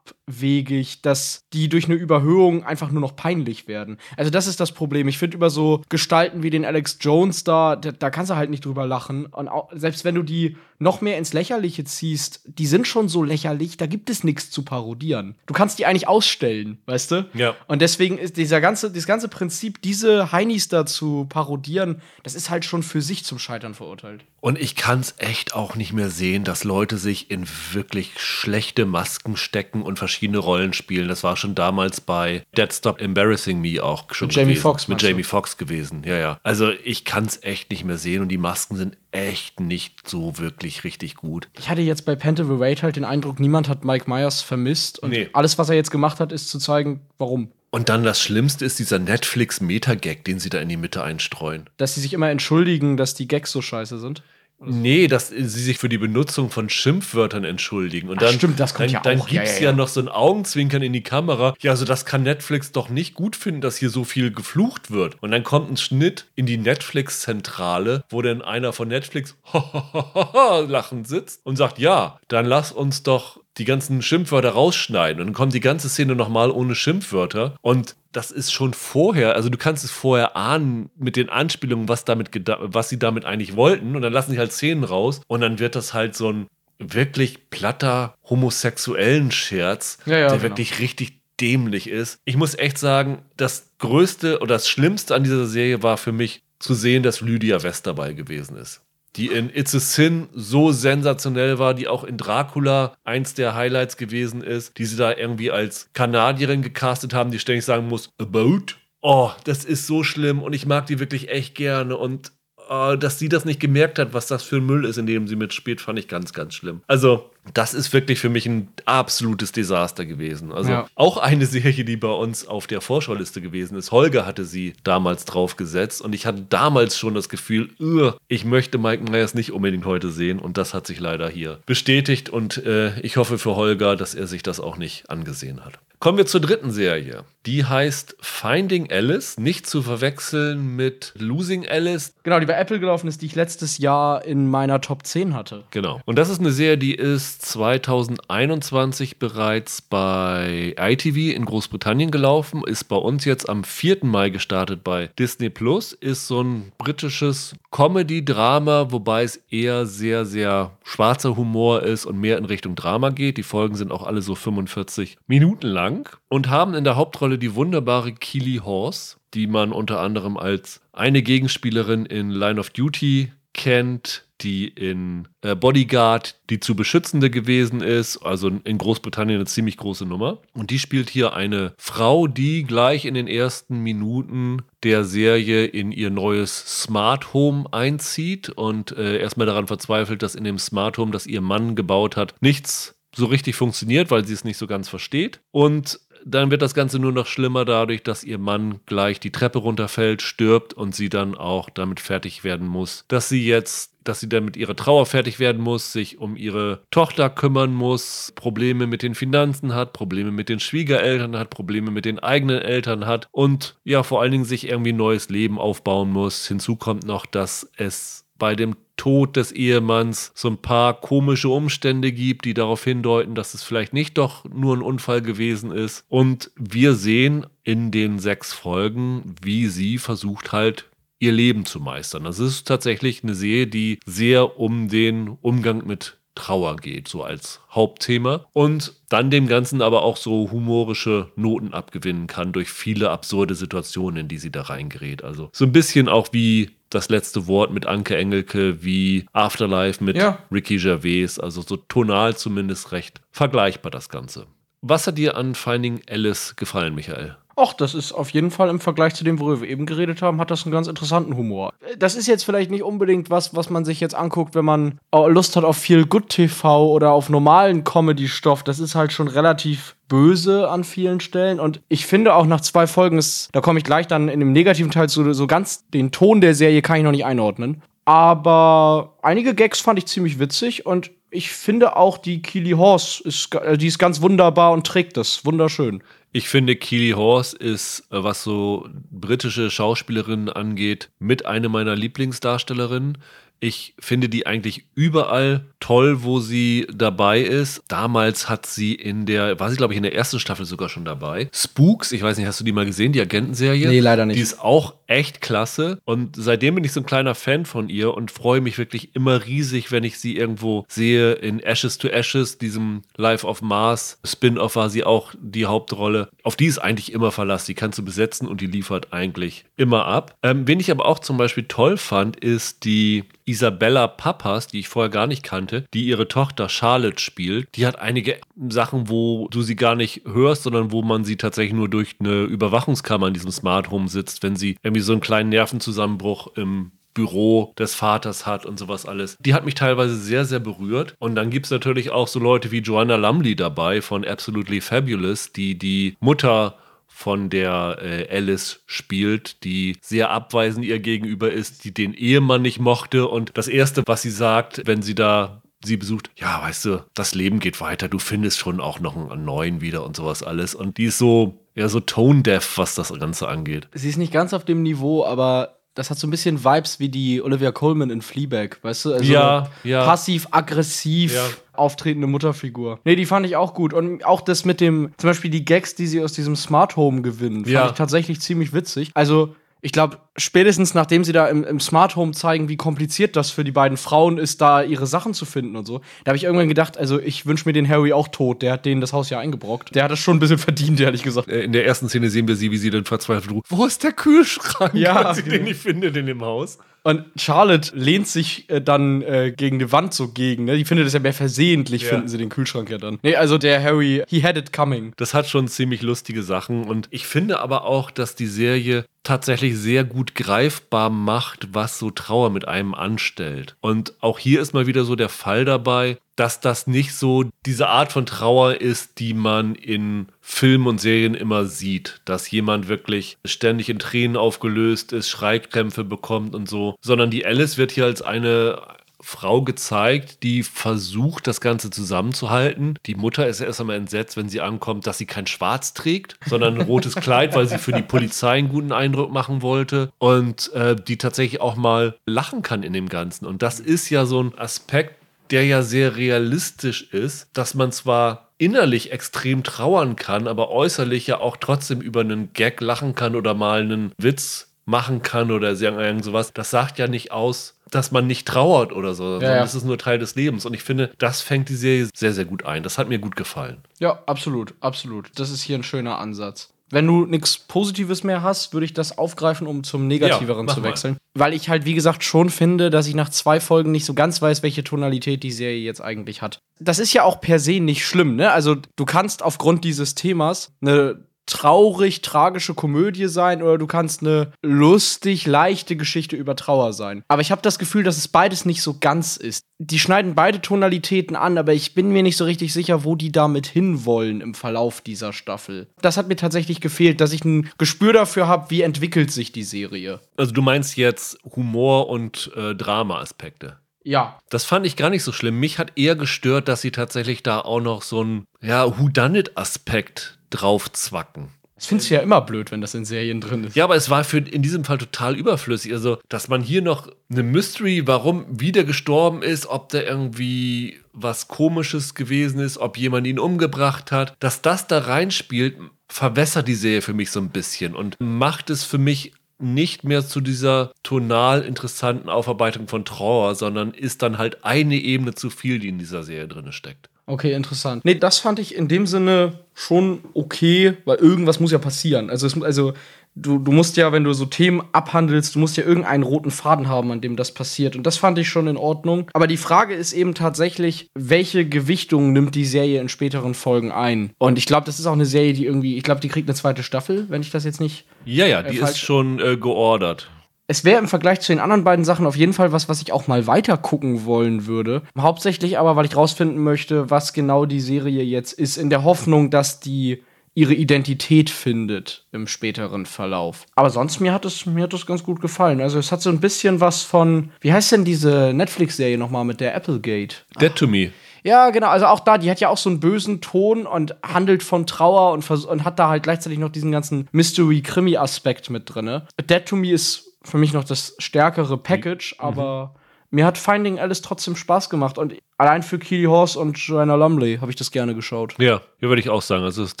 abwegig, 0.28 1.02
dass 1.02 1.42
die 1.52 1.68
durch 1.68 1.86
eine 1.86 1.94
Überhöhung 1.94 2.64
einfach 2.64 2.90
nur 2.90 3.00
noch 3.00 3.16
peinlich 3.16 3.66
werden. 3.66 3.98
Also 4.16 4.30
das 4.30 4.46
ist 4.46 4.60
das 4.60 4.72
Problem. 4.72 5.08
Ich 5.08 5.18
finde 5.18 5.36
über 5.36 5.50
so 5.50 5.82
Gestalten 5.88 6.42
wie 6.42 6.50
den 6.50 6.64
Alex 6.64 6.98
Jones 7.00 7.44
da, 7.44 7.76
da, 7.76 7.92
da 7.92 8.10
kannst 8.10 8.30
du 8.30 8.36
halt 8.36 8.50
nicht 8.50 8.64
drüber 8.64 8.86
lachen. 8.86 9.26
Und 9.26 9.48
auch, 9.48 9.70
selbst 9.72 10.04
wenn 10.04 10.14
du 10.14 10.22
die 10.22 10.56
noch 10.78 11.00
mehr 11.00 11.18
ins 11.18 11.32
Lächerliche 11.32 11.84
ziehst, 11.84 12.42
die 12.44 12.66
sind 12.66 12.86
schon 12.86 13.08
so 13.08 13.24
lächerlich, 13.24 13.76
da 13.76 13.86
gibt 13.86 14.10
es 14.10 14.22
nichts 14.22 14.50
zu 14.50 14.62
parodieren. 14.62 15.34
Du 15.46 15.54
kannst 15.54 15.78
die 15.78 15.86
eigentlich 15.86 16.06
ausstellen, 16.06 16.78
weißt 16.86 17.10
du? 17.10 17.28
Ja. 17.34 17.56
Und 17.66 17.82
deswegen 17.82 18.16
ist 18.16 18.36
dieser 18.36 18.60
ganze, 18.60 18.90
dieses 18.90 19.06
ganze 19.06 19.28
Prinzip, 19.28 19.82
diese 19.82 20.30
Heinis 20.30 20.68
da 20.68 20.86
zu 20.86 21.26
parodieren, 21.28 22.00
das 22.22 22.34
ist 22.34 22.50
halt 22.50 22.64
schon 22.64 22.84
für 22.84 23.02
sich 23.02 23.24
zum 23.24 23.38
Scheitern 23.40 23.74
verurteilt. 23.74 24.24
Und 24.40 24.58
ich 24.58 24.76
kann 24.76 25.00
es 25.00 25.14
echt 25.18 25.54
auch 25.54 25.74
nicht 25.74 25.92
mehr 25.92 26.10
sehen, 26.10 26.44
dass 26.44 26.62
Leute 26.62 26.96
sich 26.96 27.30
in 27.30 27.44
wirklich 27.72 28.20
schlechte 28.20 28.86
Masken 28.86 29.36
stecken 29.36 29.82
und 29.82 29.98
verschiedene 29.98 30.17
Rollen 30.26 30.72
spielen. 30.72 31.08
Das 31.08 31.22
war 31.24 31.36
schon 31.36 31.54
damals 31.54 32.00
bei 32.00 32.42
Dead 32.56 32.72
Stop 32.72 33.00
Embarrassing 33.00 33.60
Me 33.60 33.82
auch 33.82 34.12
schon 34.14 34.28
Mit 34.28 34.36
Jamie. 34.36 34.56
Foxx, 34.56 34.88
Mit? 34.88 35.00
Jamie 35.02 35.22
Foxx 35.22 35.56
gewesen, 35.56 36.02
ja, 36.04 36.16
ja. 36.16 36.40
Also 36.42 36.70
ich 36.84 37.04
kann 37.04 37.24
es 37.26 37.42
echt 37.42 37.70
nicht 37.70 37.84
mehr 37.84 37.98
sehen 37.98 38.22
und 38.22 38.28
die 38.28 38.38
Masken 38.38 38.76
sind 38.76 38.96
echt 39.12 39.60
nicht 39.60 40.08
so 40.08 40.38
wirklich 40.38 40.84
richtig 40.84 41.14
gut. 41.14 41.48
Ich 41.58 41.68
hatte 41.70 41.80
jetzt 41.82 42.04
bei 42.04 42.14
Penta 42.16 42.44
the 42.44 42.50
Raid 42.52 42.82
halt 42.82 42.96
den 42.96 43.04
Eindruck, 43.04 43.40
niemand 43.40 43.68
hat 43.68 43.84
Mike 43.84 44.08
Myers 44.10 44.42
vermisst. 44.42 44.98
Und 44.98 45.10
Nee. 45.10 45.28
alles, 45.32 45.58
was 45.58 45.68
er 45.68 45.76
jetzt 45.76 45.90
gemacht 45.90 46.20
hat, 46.20 46.32
ist 46.32 46.50
zu 46.50 46.58
zeigen, 46.58 47.00
warum. 47.18 47.50
Und 47.70 47.90
dann 47.90 48.02
das 48.02 48.20
Schlimmste 48.22 48.64
ist 48.64 48.78
dieser 48.78 48.98
Netflix-Meta-Gag, 48.98 50.24
den 50.24 50.38
sie 50.38 50.48
da 50.50 50.58
in 50.58 50.68
die 50.68 50.76
Mitte 50.76 51.02
einstreuen. 51.02 51.68
Dass 51.76 51.94
sie 51.94 52.00
sich 52.00 52.12
immer 52.12 52.30
entschuldigen, 52.30 52.96
dass 52.96 53.14
die 53.14 53.28
Gags 53.28 53.52
so 53.52 53.60
scheiße 53.62 53.98
sind. 53.98 54.22
Nee, 54.60 55.06
dass 55.06 55.28
sie 55.28 55.44
sich 55.46 55.78
für 55.78 55.88
die 55.88 55.98
Benutzung 55.98 56.50
von 56.50 56.68
Schimpfwörtern 56.68 57.44
entschuldigen. 57.44 58.08
Und 58.08 58.18
Ach, 58.18 58.26
dann, 58.26 58.34
stimmt, 58.34 58.58
das 58.58 58.74
kommt 58.74 58.88
dann, 58.88 58.92
ja 58.92 59.00
dann 59.00 59.20
auch. 59.20 59.28
Ja, 59.28 59.42
gibt's 59.42 59.58
ja, 59.58 59.66
ja, 59.66 59.70
ja. 59.70 59.76
noch 59.76 59.86
so 59.86 60.00
ein 60.00 60.08
Augenzwinkern 60.08 60.82
in 60.82 60.92
die 60.92 61.02
Kamera. 61.02 61.54
Ja, 61.60 61.70
also 61.70 61.84
das 61.84 62.04
kann 62.04 62.24
Netflix 62.24 62.72
doch 62.72 62.88
nicht 62.88 63.14
gut 63.14 63.36
finden, 63.36 63.60
dass 63.60 63.76
hier 63.76 63.90
so 63.90 64.02
viel 64.02 64.32
geflucht 64.32 64.90
wird. 64.90 65.22
Und 65.22 65.30
dann 65.30 65.44
kommt 65.44 65.70
ein 65.70 65.76
Schnitt 65.76 66.26
in 66.34 66.46
die 66.46 66.58
Netflix-Zentrale, 66.58 68.02
wo 68.08 68.20
dann 68.20 68.42
einer 68.42 68.72
von 68.72 68.88
Netflix 68.88 69.36
lachend 70.66 71.06
sitzt 71.06 71.40
und 71.44 71.54
sagt, 71.54 71.78
ja, 71.78 72.18
dann 72.26 72.44
lass 72.44 72.72
uns 72.72 73.04
doch 73.04 73.40
die 73.58 73.64
ganzen 73.64 74.02
Schimpfwörter 74.02 74.50
rausschneiden. 74.50 75.20
Und 75.20 75.28
dann 75.28 75.34
kommt 75.34 75.52
die 75.54 75.60
ganze 75.60 75.88
Szene 75.88 76.14
nochmal 76.14 76.50
ohne 76.50 76.74
Schimpfwörter. 76.74 77.56
Und 77.60 77.96
das 78.12 78.30
ist 78.30 78.52
schon 78.52 78.72
vorher, 78.72 79.34
also 79.34 79.48
du 79.48 79.58
kannst 79.58 79.84
es 79.84 79.90
vorher 79.90 80.36
ahnen 80.36 80.90
mit 80.96 81.16
den 81.16 81.28
Anspielungen, 81.28 81.88
was, 81.88 82.04
damit 82.04 82.30
was 82.46 82.88
sie 82.88 82.98
damit 82.98 83.24
eigentlich 83.24 83.56
wollten. 83.56 83.96
Und 83.96 84.02
dann 84.02 84.12
lassen 84.12 84.32
sie 84.32 84.38
halt 84.38 84.52
Szenen 84.52 84.84
raus. 84.84 85.20
Und 85.26 85.40
dann 85.40 85.58
wird 85.58 85.74
das 85.74 85.94
halt 85.94 86.14
so 86.14 86.32
ein 86.32 86.46
wirklich 86.78 87.50
platter 87.50 88.14
homosexuellen 88.28 89.30
Scherz, 89.30 89.98
Ja, 90.06 90.12
ja, 90.18 90.28
der 90.28 90.38
genau. 90.38 90.42
wirklich 90.42 90.78
richtig 90.78 91.18
dämlich 91.40 91.88
ist. 91.88 92.20
Ich 92.24 92.36
muss 92.36 92.56
echt 92.56 92.78
sagen, 92.78 93.22
das 93.36 93.70
Größte 93.78 94.40
oder 94.40 94.54
das 94.54 94.68
Schlimmste 94.68 95.14
an 95.14 95.24
dieser 95.24 95.46
Serie 95.46 95.82
war 95.82 95.96
für 95.96 96.12
mich 96.12 96.42
zu 96.58 96.74
sehen, 96.74 97.02
dass 97.02 97.20
Lydia 97.20 97.62
West 97.62 97.86
dabei 97.86 98.12
gewesen 98.12 98.56
ist. 98.56 98.80
Die 99.16 99.28
in 99.28 99.50
It's 99.52 99.74
a 99.74 99.80
Sin 99.80 100.28
so 100.32 100.70
sensationell 100.72 101.58
war, 101.58 101.74
die 101.74 101.88
auch 101.88 102.04
in 102.04 102.16
Dracula 102.16 102.96
eins 103.04 103.34
der 103.34 103.54
Highlights 103.54 103.96
gewesen 103.96 104.42
ist, 104.42 104.78
die 104.78 104.84
sie 104.84 104.96
da 104.96 105.12
irgendwie 105.12 105.50
als 105.50 105.90
Kanadierin 105.92 106.62
gecastet 106.62 107.14
haben, 107.14 107.30
die 107.30 107.38
ständig 107.38 107.64
sagen 107.64 107.88
muss, 107.88 108.10
about? 108.18 108.74
Oh, 109.00 109.30
das 109.44 109.64
ist 109.64 109.86
so 109.86 110.02
schlimm 110.02 110.42
und 110.42 110.52
ich 110.52 110.66
mag 110.66 110.86
die 110.86 110.98
wirklich 110.98 111.28
echt 111.30 111.54
gerne 111.54 111.96
und 111.96 112.32
dass 112.68 113.18
sie 113.18 113.28
das 113.28 113.44
nicht 113.44 113.60
gemerkt 113.60 113.98
hat, 113.98 114.12
was 114.14 114.26
das 114.26 114.42
für 114.42 114.56
ein 114.56 114.66
Müll 114.66 114.84
ist, 114.84 114.98
in 114.98 115.06
dem 115.06 115.26
sie 115.28 115.36
mitspielt, 115.36 115.80
fand 115.80 115.98
ich 115.98 116.08
ganz, 116.08 116.32
ganz 116.32 116.54
schlimm. 116.54 116.82
Also, 116.86 117.30
das 117.54 117.72
ist 117.72 117.92
wirklich 117.94 118.18
für 118.18 118.28
mich 118.28 118.44
ein 118.46 118.68
absolutes 118.84 119.52
Desaster 119.52 120.04
gewesen. 120.04 120.52
Also, 120.52 120.70
Ja. 120.70 120.86
auch 120.94 121.16
eine 121.16 121.46
Serie, 121.46 121.84
die 121.84 121.96
bei 121.96 122.08
uns 122.10 122.46
auf 122.46 122.66
der 122.66 122.80
Vorschauliste 122.82 123.40
gewesen 123.40 123.76
ist. 123.78 123.90
Holger 123.90 124.26
hatte 124.26 124.44
sie 124.44 124.74
damals 124.84 125.24
draufgesetzt 125.24 126.02
und 126.02 126.14
ich 126.14 126.26
hatte 126.26 126.44
damals 126.48 126.98
schon 126.98 127.14
das 127.14 127.28
Gefühl, 127.30 127.70
"Ugh, 127.80 128.14
ich 128.28 128.44
möchte 128.44 128.76
Mike 128.76 129.10
Myers 129.10 129.34
nicht 129.34 129.52
unbedingt 129.52 129.86
heute 129.86 130.10
sehen 130.10 130.38
und 130.38 130.58
das 130.58 130.74
hat 130.74 130.86
sich 130.86 131.00
leider 131.00 131.28
hier 131.28 131.60
bestätigt 131.64 132.28
und 132.28 132.58
äh, 132.58 133.00
ich 133.00 133.16
hoffe 133.16 133.38
für 133.38 133.56
Holger, 133.56 133.96
dass 133.96 134.14
er 134.14 134.26
sich 134.26 134.42
das 134.42 134.60
auch 134.60 134.76
nicht 134.76 135.08
angesehen 135.08 135.64
hat. 135.64 135.78
Kommen 136.00 136.18
wir 136.18 136.26
zur 136.26 136.40
dritten 136.40 136.70
Serie. 136.70 137.24
Die 137.48 137.64
heißt 137.64 138.14
Finding 138.20 138.92
Alice, 138.92 139.38
nicht 139.38 139.66
zu 139.66 139.80
verwechseln 139.80 140.76
mit 140.76 141.14
Losing 141.16 141.66
Alice. 141.66 142.12
Genau, 142.22 142.40
die 142.40 142.44
bei 142.44 142.52
Apple 142.52 142.78
gelaufen 142.78 143.08
ist, 143.08 143.22
die 143.22 143.26
ich 143.26 143.34
letztes 143.34 143.78
Jahr 143.78 144.22
in 144.22 144.50
meiner 144.50 144.82
Top 144.82 145.06
10 145.06 145.32
hatte. 145.32 145.64
Genau. 145.70 146.02
Und 146.04 146.18
das 146.18 146.28
ist 146.28 146.40
eine 146.40 146.50
Serie, 146.50 146.76
die 146.76 146.94
ist 146.94 147.40
2021 147.46 149.18
bereits 149.18 149.80
bei 149.80 150.74
ITV 150.78 151.34
in 151.34 151.46
Großbritannien 151.46 152.10
gelaufen, 152.10 152.64
ist 152.66 152.84
bei 152.84 152.96
uns 152.96 153.24
jetzt 153.24 153.48
am 153.48 153.64
4. 153.64 154.00
Mai 154.02 154.28
gestartet 154.28 154.84
bei 154.84 155.08
Disney 155.18 155.48
Plus, 155.48 155.94
ist 155.94 156.26
so 156.28 156.42
ein 156.42 156.72
britisches 156.76 157.56
Comedy-Drama, 157.70 158.92
wobei 158.92 159.22
es 159.22 159.40
eher 159.48 159.86
sehr, 159.86 160.26
sehr 160.26 160.72
schwarzer 160.84 161.34
Humor 161.34 161.82
ist 161.82 162.04
und 162.04 162.20
mehr 162.20 162.36
in 162.36 162.44
Richtung 162.44 162.74
Drama 162.74 163.08
geht. 163.08 163.38
Die 163.38 163.42
Folgen 163.42 163.74
sind 163.74 163.90
auch 163.90 164.02
alle 164.02 164.20
so 164.20 164.34
45 164.34 165.16
Minuten 165.26 165.66
lang 165.66 166.14
und 166.28 166.48
haben 166.48 166.74
in 166.74 166.84
der 166.84 166.96
Hauptrolle 166.96 167.38
die 167.38 167.54
wunderbare 167.54 168.12
Keely 168.12 168.60
Horse, 168.64 169.16
die 169.34 169.46
man 169.46 169.72
unter 169.72 170.00
anderem 170.00 170.36
als 170.36 170.80
eine 170.92 171.22
Gegenspielerin 171.22 172.06
in 172.06 172.30
Line 172.30 172.60
of 172.60 172.70
Duty 172.70 173.32
kennt, 173.54 174.24
die 174.40 174.68
in 174.68 175.26
äh, 175.42 175.56
Bodyguard 175.56 176.36
die 176.48 176.60
zu 176.60 176.76
beschützende 176.76 177.28
gewesen 177.28 177.80
ist, 177.80 178.18
also 178.18 178.48
in 178.48 178.78
Großbritannien 178.78 179.38
eine 179.38 179.46
ziemlich 179.46 179.76
große 179.76 180.06
Nummer. 180.06 180.38
Und 180.54 180.70
die 180.70 180.78
spielt 180.78 181.10
hier 181.10 181.32
eine 181.34 181.74
Frau, 181.76 182.28
die 182.28 182.62
gleich 182.62 183.04
in 183.04 183.14
den 183.14 183.26
ersten 183.26 183.80
Minuten 183.80 184.62
der 184.84 185.02
Serie 185.02 185.66
in 185.66 185.90
ihr 185.90 186.10
neues 186.10 186.82
Smart 186.82 187.34
Home 187.34 187.66
einzieht 187.72 188.48
und 188.50 188.92
äh, 188.92 189.18
erstmal 189.18 189.48
daran 189.48 189.66
verzweifelt, 189.66 190.22
dass 190.22 190.36
in 190.36 190.44
dem 190.44 190.58
Smart 190.58 190.96
Home, 190.98 191.10
das 191.10 191.26
ihr 191.26 191.40
Mann 191.40 191.74
gebaut 191.74 192.16
hat, 192.16 192.34
nichts 192.40 192.94
so 193.16 193.26
richtig 193.26 193.56
funktioniert, 193.56 194.10
weil 194.10 194.24
sie 194.24 194.34
es 194.34 194.44
nicht 194.44 194.58
so 194.58 194.66
ganz 194.66 194.88
versteht. 194.88 195.40
Und 195.50 195.98
dann 196.24 196.50
wird 196.50 196.62
das 196.62 196.74
Ganze 196.74 196.98
nur 196.98 197.12
noch 197.12 197.26
schlimmer 197.26 197.64
dadurch, 197.64 198.02
dass 198.02 198.24
ihr 198.24 198.38
Mann 198.38 198.80
gleich 198.86 199.20
die 199.20 199.32
Treppe 199.32 199.58
runterfällt, 199.58 200.22
stirbt 200.22 200.74
und 200.74 200.94
sie 200.94 201.08
dann 201.08 201.34
auch 201.34 201.70
damit 201.70 202.00
fertig 202.00 202.44
werden 202.44 202.66
muss, 202.66 203.04
dass 203.08 203.28
sie 203.28 203.46
jetzt, 203.46 203.92
dass 204.04 204.20
sie 204.20 204.28
dann 204.28 204.44
mit 204.44 204.56
ihrer 204.56 204.76
Trauer 204.76 205.06
fertig 205.06 205.38
werden 205.38 205.60
muss, 205.60 205.92
sich 205.92 206.18
um 206.18 206.36
ihre 206.36 206.82
Tochter 206.90 207.30
kümmern 207.30 207.74
muss, 207.74 208.32
Probleme 208.34 208.86
mit 208.86 209.02
den 209.02 209.14
Finanzen 209.14 209.74
hat, 209.74 209.92
Probleme 209.92 210.30
mit 210.30 210.48
den 210.48 210.60
Schwiegereltern 210.60 211.36
hat, 211.36 211.50
Probleme 211.50 211.90
mit 211.90 212.04
den 212.04 212.18
eigenen 212.18 212.60
Eltern 212.60 213.06
hat 213.06 213.28
und 213.30 213.76
ja, 213.84 214.02
vor 214.02 214.20
allen 214.22 214.32
Dingen 214.32 214.44
sich 214.44 214.68
irgendwie 214.68 214.92
ein 214.92 214.96
neues 214.96 215.28
Leben 215.28 215.58
aufbauen 215.58 216.10
muss. 216.10 216.46
Hinzu 216.48 216.76
kommt 216.76 217.04
noch, 217.04 217.26
dass 217.26 217.70
es 217.76 218.24
bei 218.38 218.54
dem 218.54 218.76
Tod 218.98 219.36
des 219.36 219.52
Ehemanns 219.52 220.32
so 220.34 220.48
ein 220.48 220.58
paar 220.58 221.00
komische 221.00 221.48
Umstände 221.48 222.12
gibt, 222.12 222.44
die 222.44 222.52
darauf 222.52 222.84
hindeuten, 222.84 223.34
dass 223.34 223.54
es 223.54 223.62
vielleicht 223.62 223.94
nicht 223.94 224.18
doch 224.18 224.44
nur 224.44 224.76
ein 224.76 224.82
Unfall 224.82 225.22
gewesen 225.22 225.72
ist. 225.72 226.04
Und 226.08 226.50
wir 226.56 226.92
sehen 226.92 227.46
in 227.62 227.90
den 227.90 228.18
sechs 228.18 228.52
Folgen, 228.52 229.34
wie 229.40 229.68
sie 229.68 229.96
versucht 229.96 230.52
halt 230.52 230.84
ihr 231.18 231.32
Leben 231.32 231.64
zu 231.64 231.80
meistern. 231.80 232.24
Das 232.24 232.38
ist 232.38 232.68
tatsächlich 232.68 233.22
eine 233.22 233.34
Serie, 233.34 233.66
die 233.66 233.98
sehr 234.04 234.58
um 234.58 234.88
den 234.88 235.28
Umgang 235.40 235.86
mit 235.86 236.18
Trauer 236.38 236.76
geht, 236.76 237.08
so 237.08 237.24
als 237.24 237.60
Hauptthema. 237.70 238.46
Und 238.52 238.94
dann 239.08 239.30
dem 239.30 239.48
Ganzen 239.48 239.82
aber 239.82 240.02
auch 240.02 240.16
so 240.16 240.50
humorische 240.52 241.32
Noten 241.34 241.74
abgewinnen 241.74 242.28
kann 242.28 242.52
durch 242.52 242.70
viele 242.70 243.10
absurde 243.10 243.56
Situationen, 243.56 244.20
in 244.20 244.28
die 244.28 244.38
sie 244.38 244.52
da 244.52 244.62
reingerät. 244.62 245.24
Also 245.24 245.50
so 245.52 245.64
ein 245.64 245.72
bisschen 245.72 246.08
auch 246.08 246.28
wie 246.32 246.70
das 246.90 247.08
letzte 247.08 247.46
Wort 247.46 247.72
mit 247.72 247.86
Anke 247.86 248.16
Engelke, 248.16 248.82
wie 248.82 249.26
Afterlife 249.32 250.02
mit 250.02 250.16
Ja. 250.16 250.38
Ricky 250.50 250.76
Gervais. 250.78 251.38
Also 251.38 251.62
so 251.62 251.76
tonal 251.76 252.36
zumindest 252.36 252.92
recht 252.92 253.20
vergleichbar 253.30 253.90
das 253.90 254.08
Ganze. 254.08 254.46
Was 254.80 255.06
hat 255.06 255.18
dir 255.18 255.36
an 255.36 255.54
Finding 255.54 256.02
Alice 256.08 256.54
gefallen, 256.56 256.94
Michael? 256.94 257.36
Ach, 257.60 257.72
das 257.72 257.94
ist 257.94 258.12
auf 258.12 258.30
jeden 258.30 258.52
Fall 258.52 258.68
im 258.68 258.78
Vergleich 258.78 259.16
zu 259.16 259.24
dem, 259.24 259.40
worüber 259.40 259.62
wir 259.62 259.68
eben 259.68 259.84
geredet 259.84 260.22
haben, 260.22 260.40
hat 260.40 260.52
das 260.52 260.64
einen 260.64 260.72
ganz 260.72 260.86
interessanten 260.86 261.36
Humor. 261.36 261.72
Das 261.98 262.14
ist 262.14 262.28
jetzt 262.28 262.44
vielleicht 262.44 262.70
nicht 262.70 262.84
unbedingt 262.84 263.30
was, 263.30 263.56
was 263.56 263.68
man 263.68 263.84
sich 263.84 263.98
jetzt 263.98 264.14
anguckt, 264.14 264.54
wenn 264.54 264.64
man 264.64 265.00
Lust 265.12 265.56
hat 265.56 265.64
auf 265.64 265.76
viel 265.76 266.06
Good 266.06 266.28
TV 266.28 266.88
oder 266.88 267.10
auf 267.10 267.28
normalen 267.28 267.82
Comedy-Stoff. 267.82 268.62
Das 268.62 268.78
ist 268.78 268.94
halt 268.94 269.12
schon 269.12 269.26
relativ 269.26 269.96
böse 270.06 270.70
an 270.70 270.84
vielen 270.84 271.18
Stellen. 271.18 271.58
Und 271.58 271.80
ich 271.88 272.06
finde 272.06 272.34
auch 272.34 272.46
nach 272.46 272.60
zwei 272.60 272.86
Folgen 272.86 273.18
ist, 273.18 273.48
da 273.52 273.60
komme 273.60 273.80
ich 273.80 273.84
gleich 273.84 274.06
dann 274.06 274.28
in 274.28 274.38
dem 274.38 274.52
negativen 274.52 274.92
Teil 274.92 275.08
zu, 275.08 275.32
so 275.32 275.46
ganz 275.48 275.88
den 275.88 276.12
Ton 276.12 276.40
der 276.40 276.54
Serie 276.54 276.80
kann 276.80 276.98
ich 276.98 277.02
noch 277.02 277.10
nicht 277.10 277.24
einordnen. 277.24 277.82
Aber 278.04 279.16
einige 279.20 279.54
Gags 279.54 279.80
fand 279.80 279.98
ich 279.98 280.06
ziemlich 280.06 280.38
witzig 280.38 280.86
und 280.86 281.10
ich 281.30 281.50
finde 281.50 281.96
auch 281.96 282.18
die 282.18 282.42
Keely 282.42 282.72
Horse 282.72 283.22
ist, 283.22 283.54
äh, 283.54 283.76
die 283.76 283.86
ist 283.86 283.98
ganz 283.98 284.20
wunderbar 284.20 284.72
und 284.72 284.86
trägt 284.86 285.16
das 285.16 285.44
wunderschön. 285.44 286.02
Ich 286.32 286.48
finde, 286.48 286.76
Keely 286.76 287.12
Horse 287.12 287.56
ist, 287.56 288.00
äh, 288.10 288.22
was 288.22 288.42
so 288.42 288.88
britische 289.10 289.70
Schauspielerinnen 289.70 290.48
angeht, 290.48 291.10
mit 291.18 291.46
eine 291.46 291.68
meiner 291.68 291.96
Lieblingsdarstellerinnen. 291.96 293.18
Ich 293.60 293.94
finde 293.98 294.28
die 294.28 294.46
eigentlich 294.46 294.84
überall 294.94 295.64
toll, 295.80 296.22
wo 296.22 296.38
sie 296.38 296.86
dabei 296.94 297.40
ist. 297.40 297.82
Damals 297.88 298.48
hat 298.48 298.66
sie 298.66 298.94
in 298.94 299.26
der, 299.26 299.58
war 299.58 299.68
sie 299.70 299.76
glaube 299.76 299.94
ich 299.94 299.96
in 299.96 300.04
der 300.04 300.14
ersten 300.14 300.38
Staffel 300.38 300.64
sogar 300.64 300.88
schon 300.88 301.04
dabei. 301.04 301.48
Spooks, 301.52 302.12
ich 302.12 302.22
weiß 302.22 302.38
nicht, 302.38 302.46
hast 302.46 302.60
du 302.60 302.64
die 302.64 302.72
mal 302.72 302.86
gesehen, 302.86 303.12
die 303.12 303.20
Agentenserie? 303.20 303.88
Nee, 303.88 303.98
leider 303.98 304.26
nicht. 304.26 304.36
Die 304.36 304.42
ist 304.42 304.60
auch 304.60 304.94
echt 305.08 305.40
klasse 305.40 306.00
und 306.04 306.36
seitdem 306.36 306.76
bin 306.76 306.84
ich 306.84 306.92
so 306.92 307.00
ein 307.00 307.06
kleiner 307.06 307.34
Fan 307.34 307.64
von 307.64 307.88
ihr 307.88 308.14
und 308.14 308.30
freue 308.30 308.60
mich 308.60 308.78
wirklich 308.78 309.14
immer 309.14 309.44
riesig, 309.44 309.90
wenn 309.90 310.04
ich 310.04 310.18
sie 310.18 310.36
irgendwo 310.36 310.84
sehe 310.88 311.32
in 311.32 311.60
Ashes 311.60 311.98
to 311.98 312.08
Ashes, 312.08 312.58
diesem 312.58 313.02
Life 313.16 313.46
of 313.46 313.62
Mars 313.62 314.18
Spin-off 314.24 314.76
war 314.76 314.90
sie 314.90 315.04
auch 315.04 315.34
die 315.40 315.66
Hauptrolle. 315.66 316.28
Auf 316.42 316.56
die 316.56 316.66
ist 316.66 316.78
eigentlich 316.78 317.12
immer 317.12 317.32
Verlass, 317.32 317.64
die 317.64 317.74
kannst 317.74 317.98
du 317.98 318.04
besetzen 318.04 318.46
und 318.46 318.60
die 318.60 318.66
liefert 318.66 319.12
eigentlich 319.12 319.64
immer 319.76 320.06
ab. 320.06 320.36
Ähm, 320.42 320.68
wen 320.68 320.80
ich 320.80 320.90
aber 320.90 321.06
auch 321.06 321.18
zum 321.18 321.36
Beispiel 321.36 321.64
toll 321.64 321.96
fand, 321.96 322.36
ist 322.36 322.84
die 322.84 323.24
Isabella 323.48 324.06
Pappas, 324.06 324.66
die 324.66 324.80
ich 324.80 324.88
vorher 324.88 325.10
gar 325.10 325.26
nicht 325.26 325.42
kannte, 325.42 325.86
die 325.94 326.04
ihre 326.04 326.28
Tochter 326.28 326.68
Charlotte 326.68 327.18
spielt. 327.18 327.68
Die 327.76 327.86
hat 327.86 327.98
einige 327.98 328.38
Sachen, 328.68 329.08
wo 329.08 329.48
du 329.50 329.62
sie 329.62 329.74
gar 329.74 329.94
nicht 329.94 330.22
hörst, 330.26 330.64
sondern 330.64 330.92
wo 330.92 331.02
man 331.02 331.24
sie 331.24 331.36
tatsächlich 331.36 331.72
nur 331.72 331.88
durch 331.88 332.16
eine 332.20 332.42
Überwachungskammer 332.42 333.28
in 333.28 333.34
diesem 333.34 333.50
Smart 333.50 333.90
Home 333.90 334.08
sitzt, 334.08 334.42
wenn 334.42 334.54
sie 334.54 334.76
irgendwie 334.82 334.97
so 335.00 335.12
einen 335.12 335.20
kleinen 335.20 335.50
Nervenzusammenbruch 335.50 336.56
im 336.56 336.92
Büro 337.14 337.74
des 337.76 337.96
Vaters 337.96 338.46
hat 338.46 338.64
und 338.64 338.78
sowas 338.78 339.04
alles. 339.04 339.36
Die 339.40 339.52
hat 339.52 339.64
mich 339.64 339.74
teilweise 339.74 340.16
sehr, 340.16 340.44
sehr 340.44 340.60
berührt. 340.60 341.16
Und 341.18 341.34
dann 341.34 341.50
gibt 341.50 341.66
es 341.66 341.72
natürlich 341.72 342.10
auch 342.10 342.28
so 342.28 342.38
Leute 342.38 342.70
wie 342.70 342.78
Joanna 342.78 343.16
Lumley 343.16 343.56
dabei 343.56 344.02
von 344.02 344.24
Absolutely 344.24 344.80
Fabulous, 344.80 345.52
die 345.52 345.76
die 345.76 346.16
Mutter 346.20 346.78
von 347.08 347.50
der 347.50 347.98
äh, 348.00 348.28
Alice 348.30 348.82
spielt, 348.86 349.64
die 349.64 349.96
sehr 350.00 350.30
abweisend 350.30 350.84
ihr 350.84 351.00
gegenüber 351.00 351.50
ist, 351.50 351.82
die 351.82 351.92
den 351.92 352.14
Ehemann 352.14 352.62
nicht 352.62 352.78
mochte. 352.78 353.26
Und 353.26 353.50
das 353.58 353.66
Erste, 353.66 354.04
was 354.06 354.22
sie 354.22 354.30
sagt, 354.30 354.82
wenn 354.84 355.02
sie 355.02 355.16
da 355.16 355.60
sie 355.84 355.96
besucht, 355.96 356.30
ja, 356.36 356.62
weißt 356.62 356.84
du, 356.84 357.04
das 357.14 357.34
Leben 357.34 357.58
geht 357.58 357.80
weiter, 357.80 358.08
du 358.08 358.18
findest 358.18 358.58
schon 358.58 358.80
auch 358.80 359.00
noch 359.00 359.16
einen 359.16 359.44
neuen 359.44 359.80
wieder 359.80 360.04
und 360.04 360.16
sowas 360.16 360.44
alles. 360.44 360.74
Und 360.76 360.98
die 360.98 361.06
ist 361.06 361.18
so, 361.18 361.64
ja, 361.78 361.88
so 361.88 362.00
tone-deaf, 362.00 362.76
was 362.76 362.94
das 362.94 363.12
Ganze 363.18 363.48
angeht. 363.48 363.88
Sie 363.94 364.08
ist 364.08 364.16
nicht 364.16 364.32
ganz 364.32 364.52
auf 364.52 364.64
dem 364.64 364.82
Niveau, 364.82 365.24
aber 365.24 365.76
das 365.94 366.10
hat 366.10 366.18
so 366.18 366.26
ein 366.26 366.30
bisschen 366.30 366.64
Vibes 366.64 367.00
wie 367.00 367.08
die 367.08 367.42
Olivia 367.42 367.72
Colman 367.72 368.10
in 368.10 368.22
Fleabag, 368.22 368.78
weißt 368.82 369.04
du? 369.06 369.12
Also 369.14 369.24
ja, 369.24 369.68
ja. 369.84 370.04
Passiv-aggressiv. 370.04 371.34
Ja 371.34 371.44
auftretende 371.78 372.26
Mutterfigur. 372.26 372.98
Nee, 373.04 373.14
die 373.14 373.24
fand 373.24 373.46
ich 373.46 373.54
auch 373.56 373.72
gut. 373.72 373.94
Und 373.94 374.24
auch 374.24 374.40
das 374.40 374.64
mit 374.64 374.80
dem, 374.80 375.12
zum 375.16 375.30
Beispiel 375.30 375.50
die 375.50 375.64
Gags, 375.64 375.94
die 375.94 376.08
sie 376.08 376.20
aus 376.20 376.32
diesem 376.32 376.56
Smart 376.56 376.96
Home 376.96 377.22
gewinnen, 377.22 377.58
fand 377.58 377.68
ja. 377.68 377.86
ich 377.86 377.92
tatsächlich 377.92 378.40
ziemlich 378.40 378.72
witzig. 378.72 379.12
Also, 379.14 379.54
ich 379.80 379.92
glaube, 379.92 380.18
spätestens 380.36 380.94
nachdem 380.94 381.22
sie 381.22 381.32
da 381.32 381.46
im, 381.46 381.62
im, 381.62 381.78
Smart 381.78 382.16
Home 382.16 382.32
zeigen, 382.32 382.68
wie 382.68 382.76
kompliziert 382.76 383.36
das 383.36 383.50
für 383.50 383.62
die 383.62 383.70
beiden 383.70 383.96
Frauen 383.96 384.38
ist, 384.38 384.60
da 384.60 384.82
ihre 384.82 385.06
Sachen 385.06 385.34
zu 385.34 385.44
finden 385.44 385.76
und 385.76 385.86
so, 385.86 386.00
da 386.24 386.30
habe 386.30 386.36
ich 386.36 386.44
irgendwann 386.44 386.68
gedacht, 386.68 386.98
also 386.98 387.20
ich 387.20 387.46
wünsche 387.46 387.68
mir 387.68 387.72
den 387.72 387.88
Harry 387.88 388.12
auch 388.12 388.28
tot. 388.28 388.62
Der 388.62 388.72
hat 388.72 388.84
denen 388.84 389.00
das 389.00 389.12
Haus 389.12 389.30
ja 389.30 389.38
eingebrockt. 389.38 389.94
Der 389.94 390.04
hat 390.04 390.10
das 390.10 390.18
schon 390.18 390.36
ein 390.36 390.40
bisschen 390.40 390.58
verdient, 390.58 391.00
ehrlich 391.00 391.22
gesagt. 391.22 391.48
Äh, 391.48 391.62
in 391.62 391.72
der 391.72 391.86
ersten 391.86 392.08
Szene 392.08 392.28
sehen 392.28 392.48
wir 392.48 392.56
sie, 392.56 392.70
wie 392.70 392.76
sie 392.76 392.90
dann 392.90 393.04
verzweifelt 393.04 393.52
ruft: 393.52 393.66
Wo 393.70 393.86
ist 393.86 394.02
der 394.02 394.12
Kühlschrank? 394.12 394.94
Ja, 394.94 395.32
sie 395.34 395.44
den 395.44 395.64
nicht 395.64 395.80
findet 395.80 396.16
in 396.16 396.26
dem 396.26 396.42
Haus. 396.42 396.78
Und 397.02 397.24
Charlotte 397.36 397.96
lehnt 397.96 398.26
sich 398.26 398.68
äh, 398.68 398.80
dann 398.80 399.22
äh, 399.22 399.52
gegen 399.56 399.78
die 399.78 399.90
Wand 399.92 400.14
so 400.14 400.28
gegen. 400.28 400.64
Ne? 400.64 400.76
Die 400.76 400.84
findet 400.84 401.06
es 401.06 401.12
ja 401.12 401.20
mehr 401.20 401.32
versehentlich, 401.32 402.02
ja. 402.02 402.10
finden 402.10 402.28
sie 402.28 402.38
den 402.38 402.48
Kühlschrank 402.48 402.90
ja 402.90 402.98
dann. 402.98 403.18
Nee, 403.22 403.36
also 403.36 403.58
der 403.58 403.82
Harry, 403.82 404.22
he 404.28 404.42
had 404.42 404.56
it 404.56 404.72
coming. 404.72 405.12
Das 405.16 405.34
hat 405.34 405.48
schon 405.48 405.68
ziemlich 405.68 406.02
lustige 406.02 406.42
Sachen. 406.42 406.84
Und 406.84 407.08
ich 407.10 407.26
finde 407.26 407.60
aber 407.60 407.84
auch, 407.84 408.10
dass 408.10 408.34
die 408.34 408.46
Serie 408.46 409.04
tatsächlich 409.22 409.76
sehr 409.76 410.04
gut 410.04 410.34
greifbar 410.34 411.10
macht, 411.10 411.68
was 411.72 411.98
so 411.98 412.10
Trauer 412.10 412.50
mit 412.50 412.66
einem 412.66 412.94
anstellt. 412.94 413.76
Und 413.80 414.14
auch 414.20 414.38
hier 414.38 414.60
ist 414.60 414.72
mal 414.72 414.86
wieder 414.86 415.04
so 415.04 415.16
der 415.16 415.28
Fall 415.28 415.64
dabei, 415.64 416.18
dass 416.38 416.60
das 416.60 416.86
nicht 416.86 417.14
so 417.14 417.44
diese 417.66 417.88
Art 417.88 418.12
von 418.12 418.24
Trauer 418.24 418.80
ist, 418.80 419.18
die 419.18 419.34
man 419.34 419.74
in 419.74 420.28
Filmen 420.40 420.86
und 420.86 421.00
Serien 421.00 421.34
immer 421.34 421.64
sieht, 421.64 422.20
dass 422.24 422.50
jemand 422.50 422.88
wirklich 422.88 423.38
ständig 423.44 423.88
in 423.88 423.98
Tränen 423.98 424.36
aufgelöst 424.36 425.12
ist, 425.12 425.28
Schreikrämpfe 425.28 426.04
bekommt 426.04 426.54
und 426.54 426.68
so, 426.68 426.94
sondern 427.00 427.30
die 427.30 427.44
Alice 427.44 427.76
wird 427.76 427.90
hier 427.90 428.04
als 428.04 428.22
eine 428.22 428.80
Frau 429.20 429.62
gezeigt, 429.62 430.44
die 430.44 430.62
versucht, 430.62 431.48
das 431.48 431.60
Ganze 431.60 431.90
zusammenzuhalten. 431.90 432.98
Die 433.06 433.16
Mutter 433.16 433.48
ist 433.48 433.60
erst 433.60 433.80
einmal 433.80 433.96
entsetzt, 433.96 434.36
wenn 434.36 434.48
sie 434.48 434.60
ankommt, 434.60 435.06
dass 435.06 435.18
sie 435.18 435.26
kein 435.26 435.46
Schwarz 435.48 435.92
trägt, 435.92 436.36
sondern 436.46 436.76
ein 436.76 436.86
rotes 436.86 437.14
Kleid, 437.16 437.56
weil 437.56 437.66
sie 437.66 437.78
für 437.78 437.92
die 437.92 438.02
Polizei 438.02 438.58
einen 438.58 438.68
guten 438.68 438.92
Eindruck 438.92 439.32
machen 439.32 439.60
wollte. 439.60 440.12
Und 440.18 440.72
äh, 440.72 440.94
die 440.94 441.18
tatsächlich 441.18 441.60
auch 441.60 441.74
mal 441.74 442.16
lachen 442.26 442.62
kann 442.62 442.84
in 442.84 442.92
dem 442.92 443.08
Ganzen. 443.08 443.44
Und 443.46 443.62
das 443.62 443.80
ist 443.80 444.08
ja 444.08 444.24
so 444.24 444.40
ein 444.40 444.56
Aspekt, 444.56 445.17
der 445.50 445.64
ja 445.64 445.82
sehr 445.82 446.16
realistisch 446.16 447.02
ist, 447.12 447.48
dass 447.52 447.74
man 447.74 447.92
zwar 447.92 448.48
innerlich 448.58 449.12
extrem 449.12 449.62
trauern 449.62 450.16
kann, 450.16 450.48
aber 450.48 450.70
äußerlich 450.70 451.26
ja 451.26 451.40
auch 451.40 451.56
trotzdem 451.56 452.00
über 452.00 452.20
einen 452.20 452.52
Gag 452.52 452.80
lachen 452.80 453.14
kann 453.14 453.36
oder 453.36 453.54
mal 453.54 453.80
einen 453.80 454.12
Witz 454.18 454.68
machen 454.84 455.22
kann 455.22 455.50
oder 455.50 455.72
irgend 455.72 456.24
sowas. 456.24 456.52
Das 456.52 456.70
sagt 456.70 456.98
ja 456.98 457.06
nicht 457.06 457.30
aus, 457.30 457.78
dass 457.90 458.10
man 458.10 458.26
nicht 458.26 458.48
trauert 458.48 458.92
oder 458.92 459.14
so, 459.14 459.24
sondern 459.32 459.56
ja. 459.56 459.60
das 459.60 459.74
ist 459.74 459.84
nur 459.84 459.98
Teil 459.98 460.18
des 460.18 460.34
Lebens. 460.34 460.66
Und 460.66 460.74
ich 460.74 460.82
finde, 460.82 461.12
das 461.18 461.40
fängt 461.40 461.68
die 461.68 461.76
Serie 461.76 462.08
sehr, 462.14 462.32
sehr 462.32 462.46
gut 462.46 462.64
ein. 462.64 462.82
Das 462.82 462.98
hat 462.98 463.08
mir 463.08 463.18
gut 463.18 463.36
gefallen. 463.36 463.78
Ja, 463.98 464.22
absolut, 464.26 464.74
absolut. 464.80 465.30
Das 465.36 465.50
ist 465.50 465.62
hier 465.62 465.78
ein 465.78 465.82
schöner 465.82 466.18
Ansatz. 466.18 466.70
Wenn 466.90 467.06
du 467.06 467.26
nichts 467.26 467.58
Positives 467.58 468.24
mehr 468.24 468.42
hast, 468.42 468.72
würde 468.72 468.86
ich 468.86 468.94
das 468.94 469.18
aufgreifen, 469.18 469.66
um 469.66 469.84
zum 469.84 470.06
Negativeren 470.06 470.66
ja, 470.66 470.74
zu 470.74 470.82
wechseln. 470.82 471.14
Mal. 471.34 471.40
Weil 471.42 471.54
ich 471.54 471.68
halt, 471.68 471.84
wie 471.84 471.94
gesagt, 471.94 472.24
schon 472.24 472.50
finde, 472.50 472.90
dass 472.90 473.06
ich 473.06 473.14
nach 473.14 473.28
zwei 473.28 473.60
Folgen 473.60 473.92
nicht 473.92 474.04
so 474.04 474.14
ganz 474.14 474.40
weiß, 474.40 474.62
welche 474.62 474.84
Tonalität 474.84 475.42
die 475.42 475.52
Serie 475.52 475.80
jetzt 475.80 476.00
eigentlich 476.00 476.40
hat. 476.40 476.58
Das 476.80 476.98
ist 476.98 477.12
ja 477.12 477.24
auch 477.24 477.40
per 477.40 477.58
se 477.58 477.80
nicht 477.80 478.06
schlimm, 478.06 478.36
ne? 478.36 478.52
Also, 478.52 478.76
du 478.96 479.04
kannst 479.04 479.42
aufgrund 479.42 479.84
dieses 479.84 480.14
Themas 480.14 480.72
eine 480.80 481.27
traurig, 481.48 482.22
tragische 482.22 482.74
Komödie 482.74 483.26
sein 483.26 483.62
oder 483.62 483.78
du 483.78 483.86
kannst 483.86 484.22
eine 484.22 484.52
lustig, 484.62 485.46
leichte 485.46 485.96
Geschichte 485.96 486.36
über 486.36 486.54
Trauer 486.54 486.92
sein. 486.92 487.22
Aber 487.28 487.42
ich 487.42 487.50
habe 487.50 487.62
das 487.62 487.78
Gefühl, 487.78 488.04
dass 488.04 488.16
es 488.16 488.28
beides 488.28 488.64
nicht 488.64 488.82
so 488.82 488.96
ganz 488.98 489.36
ist. 489.36 489.62
Die 489.78 489.98
schneiden 489.98 490.34
beide 490.34 490.60
Tonalitäten 490.60 491.36
an, 491.36 491.56
aber 491.56 491.72
ich 491.72 491.94
bin 491.94 492.10
mir 492.10 492.22
nicht 492.22 492.36
so 492.36 492.44
richtig 492.44 492.72
sicher, 492.72 493.04
wo 493.04 493.14
die 493.14 493.32
damit 493.32 493.66
hinwollen 493.66 494.40
im 494.40 494.54
Verlauf 494.54 495.00
dieser 495.00 495.32
Staffel. 495.32 495.88
Das 496.00 496.16
hat 496.16 496.28
mir 496.28 496.36
tatsächlich 496.36 496.80
gefehlt, 496.80 497.20
dass 497.20 497.32
ich 497.32 497.44
ein 497.44 497.70
Gespür 497.78 498.12
dafür 498.12 498.48
habe, 498.48 498.70
wie 498.70 498.82
entwickelt 498.82 499.30
sich 499.30 499.52
die 499.52 499.62
Serie. 499.62 500.20
Also 500.36 500.52
du 500.52 500.62
meinst 500.62 500.96
jetzt 500.96 501.38
Humor 501.56 502.08
und 502.08 502.50
äh, 502.56 502.74
Drama-Aspekte? 502.74 503.78
Ja. 504.04 504.38
Das 504.48 504.64
fand 504.64 504.86
ich 504.86 504.96
gar 504.96 505.10
nicht 505.10 505.22
so 505.22 505.32
schlimm. 505.32 505.60
Mich 505.60 505.78
hat 505.78 505.92
eher 505.96 506.16
gestört, 506.16 506.68
dass 506.68 506.80
sie 506.80 506.90
tatsächlich 506.90 507.42
da 507.42 507.60
auch 507.60 507.80
noch 507.80 508.02
so 508.02 508.20
einen 508.20 508.44
ja, 508.62 508.98
Whodunit-Aspekt 508.98 510.37
draufzwacken. 510.50 511.48
Das 511.78 511.86
findest 511.86 512.10
du 512.10 512.14
ja 512.14 512.20
immer 512.22 512.40
blöd, 512.40 512.72
wenn 512.72 512.80
das 512.80 512.94
in 512.94 513.04
Serien 513.04 513.40
drin 513.40 513.62
ist. 513.62 513.76
Ja, 513.76 513.84
aber 513.84 513.94
es 513.94 514.10
war 514.10 514.24
für 514.24 514.38
in 514.38 514.62
diesem 514.62 514.82
Fall 514.82 514.98
total 514.98 515.36
überflüssig. 515.36 515.92
Also, 515.92 516.18
dass 516.28 516.48
man 516.48 516.60
hier 516.60 516.82
noch 516.82 517.08
eine 517.30 517.44
Mystery, 517.44 518.04
warum 518.04 518.46
wieder 518.48 518.82
gestorben 518.82 519.42
ist, 519.42 519.66
ob 519.66 519.88
da 519.90 520.00
irgendwie 520.00 520.98
was 521.12 521.46
Komisches 521.46 522.14
gewesen 522.14 522.58
ist, 522.58 522.78
ob 522.78 522.98
jemand 522.98 523.28
ihn 523.28 523.38
umgebracht 523.38 524.10
hat, 524.10 524.34
dass 524.40 524.60
das 524.60 524.88
da 524.88 524.98
reinspielt, 524.98 525.76
verwässert 526.08 526.66
die 526.66 526.74
Serie 526.74 527.02
für 527.02 527.12
mich 527.12 527.30
so 527.30 527.38
ein 527.38 527.50
bisschen 527.50 527.94
und 527.94 528.16
macht 528.18 528.70
es 528.70 528.82
für 528.82 528.98
mich 528.98 529.32
nicht 529.60 530.02
mehr 530.02 530.26
zu 530.26 530.40
dieser 530.40 530.92
tonal 531.04 531.62
interessanten 531.62 532.28
Aufarbeitung 532.28 532.88
von 532.88 533.04
Trauer, 533.04 533.54
sondern 533.54 533.92
ist 533.92 534.22
dann 534.22 534.38
halt 534.38 534.64
eine 534.64 534.96
Ebene 534.96 535.34
zu 535.34 535.48
viel, 535.50 535.78
die 535.78 535.88
in 535.88 535.98
dieser 535.98 536.24
Serie 536.24 536.48
drin 536.48 536.72
steckt. 536.72 537.08
Okay, 537.28 537.52
interessant. 537.52 538.04
Nee, 538.04 538.14
das 538.14 538.38
fand 538.38 538.58
ich 538.58 538.74
in 538.74 538.88
dem 538.88 539.06
Sinne 539.06 539.60
schon 539.74 540.20
okay, 540.32 540.94
weil 541.04 541.18
irgendwas 541.18 541.60
muss 541.60 541.70
ja 541.70 541.78
passieren. 541.78 542.30
Also, 542.30 542.46
es, 542.46 542.60
also 542.62 542.94
du, 543.36 543.58
du 543.58 543.70
musst 543.70 543.98
ja, 543.98 544.12
wenn 544.12 544.24
du 544.24 544.32
so 544.32 544.46
Themen 544.46 544.82
abhandelst, 544.92 545.54
du 545.54 545.58
musst 545.58 545.76
ja 545.76 545.84
irgendeinen 545.84 546.22
roten 546.22 546.50
Faden 546.50 546.88
haben, 546.88 547.12
an 547.12 547.20
dem 547.20 547.36
das 547.36 547.52
passiert. 547.52 547.96
Und 547.96 548.04
das 548.04 548.16
fand 548.16 548.38
ich 548.38 548.48
schon 548.48 548.66
in 548.66 548.78
Ordnung. 548.78 549.30
Aber 549.34 549.46
die 549.46 549.58
Frage 549.58 549.94
ist 549.94 550.14
eben 550.14 550.34
tatsächlich, 550.34 551.08
welche 551.14 551.68
Gewichtung 551.68 552.32
nimmt 552.32 552.54
die 552.54 552.64
Serie 552.64 553.00
in 553.00 553.10
späteren 553.10 553.52
Folgen 553.52 553.92
ein? 553.92 554.30
Und 554.38 554.56
ich 554.56 554.64
glaube, 554.64 554.86
das 554.86 554.98
ist 554.98 555.06
auch 555.06 555.12
eine 555.12 555.26
Serie, 555.26 555.52
die 555.52 555.66
irgendwie, 555.66 555.98
ich 555.98 556.04
glaube, 556.04 556.22
die 556.22 556.28
kriegt 556.28 556.48
eine 556.48 556.56
zweite 556.56 556.82
Staffel, 556.82 557.26
wenn 557.28 557.42
ich 557.42 557.50
das 557.50 557.64
jetzt 557.64 557.80
nicht. 557.80 558.06
Ja, 558.24 558.46
ja, 558.46 558.62
die 558.62 558.78
ist 558.78 558.98
schon 558.98 559.38
äh, 559.38 559.58
geordert 559.58 560.30
es 560.68 560.84
wäre 560.84 561.00
im 561.00 561.08
Vergleich 561.08 561.40
zu 561.40 561.50
den 561.50 561.60
anderen 561.60 561.82
beiden 561.82 562.04
Sachen 562.04 562.26
auf 562.26 562.36
jeden 562.36 562.52
Fall 562.52 562.72
was, 562.72 562.88
was 562.90 563.00
ich 563.00 563.10
auch 563.10 563.26
mal 563.26 563.46
weiter 563.46 563.78
gucken 563.78 564.26
wollen 564.26 564.66
würde. 564.66 565.02
Hauptsächlich 565.18 565.78
aber, 565.78 565.96
weil 565.96 566.04
ich 566.04 566.14
rausfinden 566.14 566.62
möchte, 566.62 567.10
was 567.10 567.32
genau 567.32 567.64
die 567.64 567.80
Serie 567.80 568.22
jetzt 568.22 568.52
ist, 568.52 568.76
in 568.76 568.90
der 568.90 569.02
Hoffnung, 569.02 569.50
dass 569.50 569.80
die 569.80 570.22
ihre 570.54 570.74
Identität 570.74 571.50
findet 571.50 572.26
im 572.32 572.46
späteren 572.46 573.06
Verlauf. 573.06 573.64
Aber 573.76 573.90
sonst 573.90 574.20
mir 574.20 574.34
hat 574.34 574.44
es 574.44 574.66
mir 574.66 574.82
hat 574.82 574.92
es 574.92 575.06
ganz 575.06 575.22
gut 575.22 575.40
gefallen. 575.40 575.80
Also 575.80 575.98
es 575.98 576.12
hat 576.12 576.20
so 576.20 576.30
ein 576.30 576.40
bisschen 576.40 576.80
was 576.80 577.02
von 577.02 577.50
wie 577.60 577.72
heißt 577.72 577.92
denn 577.92 578.04
diese 578.04 578.52
Netflix 578.52 578.96
Serie 578.96 579.16
nochmal 579.16 579.44
mit 579.44 579.60
der 579.60 579.74
Applegate? 579.74 580.36
Dead 580.60 580.74
to 580.74 580.86
Me. 580.86 581.12
Ja, 581.44 581.70
genau. 581.70 581.88
Also 581.88 582.06
auch 582.06 582.20
da, 582.20 582.36
die 582.36 582.50
hat 582.50 582.60
ja 582.60 582.68
auch 582.68 582.76
so 582.76 582.90
einen 582.90 583.00
bösen 583.00 583.40
Ton 583.40 583.86
und 583.86 584.16
handelt 584.22 584.62
von 584.62 584.86
Trauer 584.86 585.32
und, 585.32 585.48
und 585.48 585.84
hat 585.84 585.98
da 585.98 586.08
halt 586.08 586.24
gleichzeitig 586.24 586.58
noch 586.58 586.70
diesen 586.70 586.90
ganzen 586.92 587.28
Mystery-Krimi-Aspekt 587.32 588.68
mit 588.68 588.92
drin. 588.92 589.22
Dead 589.48 589.64
to 589.64 589.76
Me 589.76 589.92
ist 589.92 590.27
für 590.42 590.58
mich 590.58 590.72
noch 590.72 590.84
das 590.84 591.14
stärkere 591.18 591.76
Package, 591.78 592.36
mhm. 592.38 592.44
aber 592.44 592.94
mir 593.30 593.44
hat 593.44 593.58
Finding 593.58 593.98
Alice 593.98 594.22
trotzdem 594.22 594.56
Spaß 594.56 594.88
gemacht 594.88 595.18
und 595.18 595.34
allein 595.58 595.82
für 595.82 595.98
Keely 595.98 596.24
Horse 596.24 596.58
und 596.58 596.78
Joanna 596.78 597.14
Lumley 597.14 597.58
habe 597.58 597.70
ich 597.70 597.76
das 597.76 597.90
gerne 597.90 598.14
geschaut. 598.14 598.54
Ja, 598.58 598.80
hier 598.98 599.08
würde 599.10 599.20
ich 599.20 599.28
auch 599.28 599.42
sagen, 599.42 599.64
also 599.64 599.82
es 599.82 599.90
ist 599.90 600.00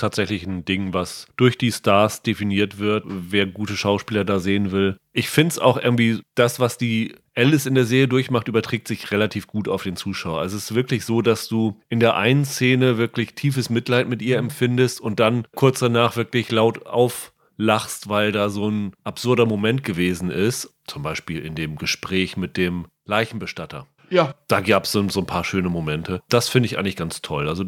tatsächlich 0.00 0.46
ein 0.46 0.64
Ding, 0.64 0.94
was 0.94 1.26
durch 1.36 1.58
die 1.58 1.70
Stars 1.70 2.22
definiert 2.22 2.78
wird, 2.78 3.04
wer 3.06 3.46
gute 3.46 3.76
Schauspieler 3.76 4.24
da 4.24 4.38
sehen 4.38 4.72
will. 4.72 4.96
Ich 5.12 5.28
finde 5.28 5.52
es 5.52 5.58
auch 5.58 5.76
irgendwie, 5.76 6.22
das, 6.36 6.58
was 6.58 6.78
die 6.78 7.16
Alice 7.34 7.66
in 7.66 7.74
der 7.74 7.84
Serie 7.84 8.08
durchmacht, 8.08 8.48
überträgt 8.48 8.88
sich 8.88 9.10
relativ 9.10 9.46
gut 9.46 9.68
auf 9.68 9.82
den 9.82 9.96
Zuschauer. 9.96 10.40
Also 10.40 10.56
es 10.56 10.70
ist 10.70 10.74
wirklich 10.74 11.04
so, 11.04 11.20
dass 11.20 11.48
du 11.48 11.78
in 11.88 12.00
der 12.00 12.16
einen 12.16 12.44
Szene 12.46 12.96
wirklich 12.96 13.34
tiefes 13.34 13.68
Mitleid 13.68 14.08
mit 14.08 14.22
ihr 14.22 14.38
empfindest 14.38 15.00
und 15.00 15.20
dann 15.20 15.46
kurz 15.54 15.80
danach 15.80 16.16
wirklich 16.16 16.50
laut 16.50 16.86
auf 16.86 17.32
lachst, 17.58 18.08
weil 18.08 18.32
da 18.32 18.48
so 18.48 18.70
ein 18.70 18.92
absurder 19.04 19.44
Moment 19.44 19.84
gewesen 19.84 20.30
ist. 20.30 20.74
Zum 20.86 21.02
Beispiel 21.02 21.44
in 21.44 21.54
dem 21.54 21.76
Gespräch 21.76 22.38
mit 22.38 22.56
dem 22.56 22.86
Leichenbestatter. 23.04 23.86
Ja. 24.10 24.34
Da 24.46 24.60
gab 24.60 24.84
es 24.84 24.92
so, 24.92 25.06
so, 25.08 25.20
ein 25.20 25.26
paar 25.26 25.44
schöne 25.44 25.68
Momente. 25.68 26.22
Das 26.28 26.48
finde 26.48 26.66
ich 26.66 26.78
eigentlich 26.78 26.96
ganz 26.96 27.20
toll. 27.20 27.48
Also 27.48 27.64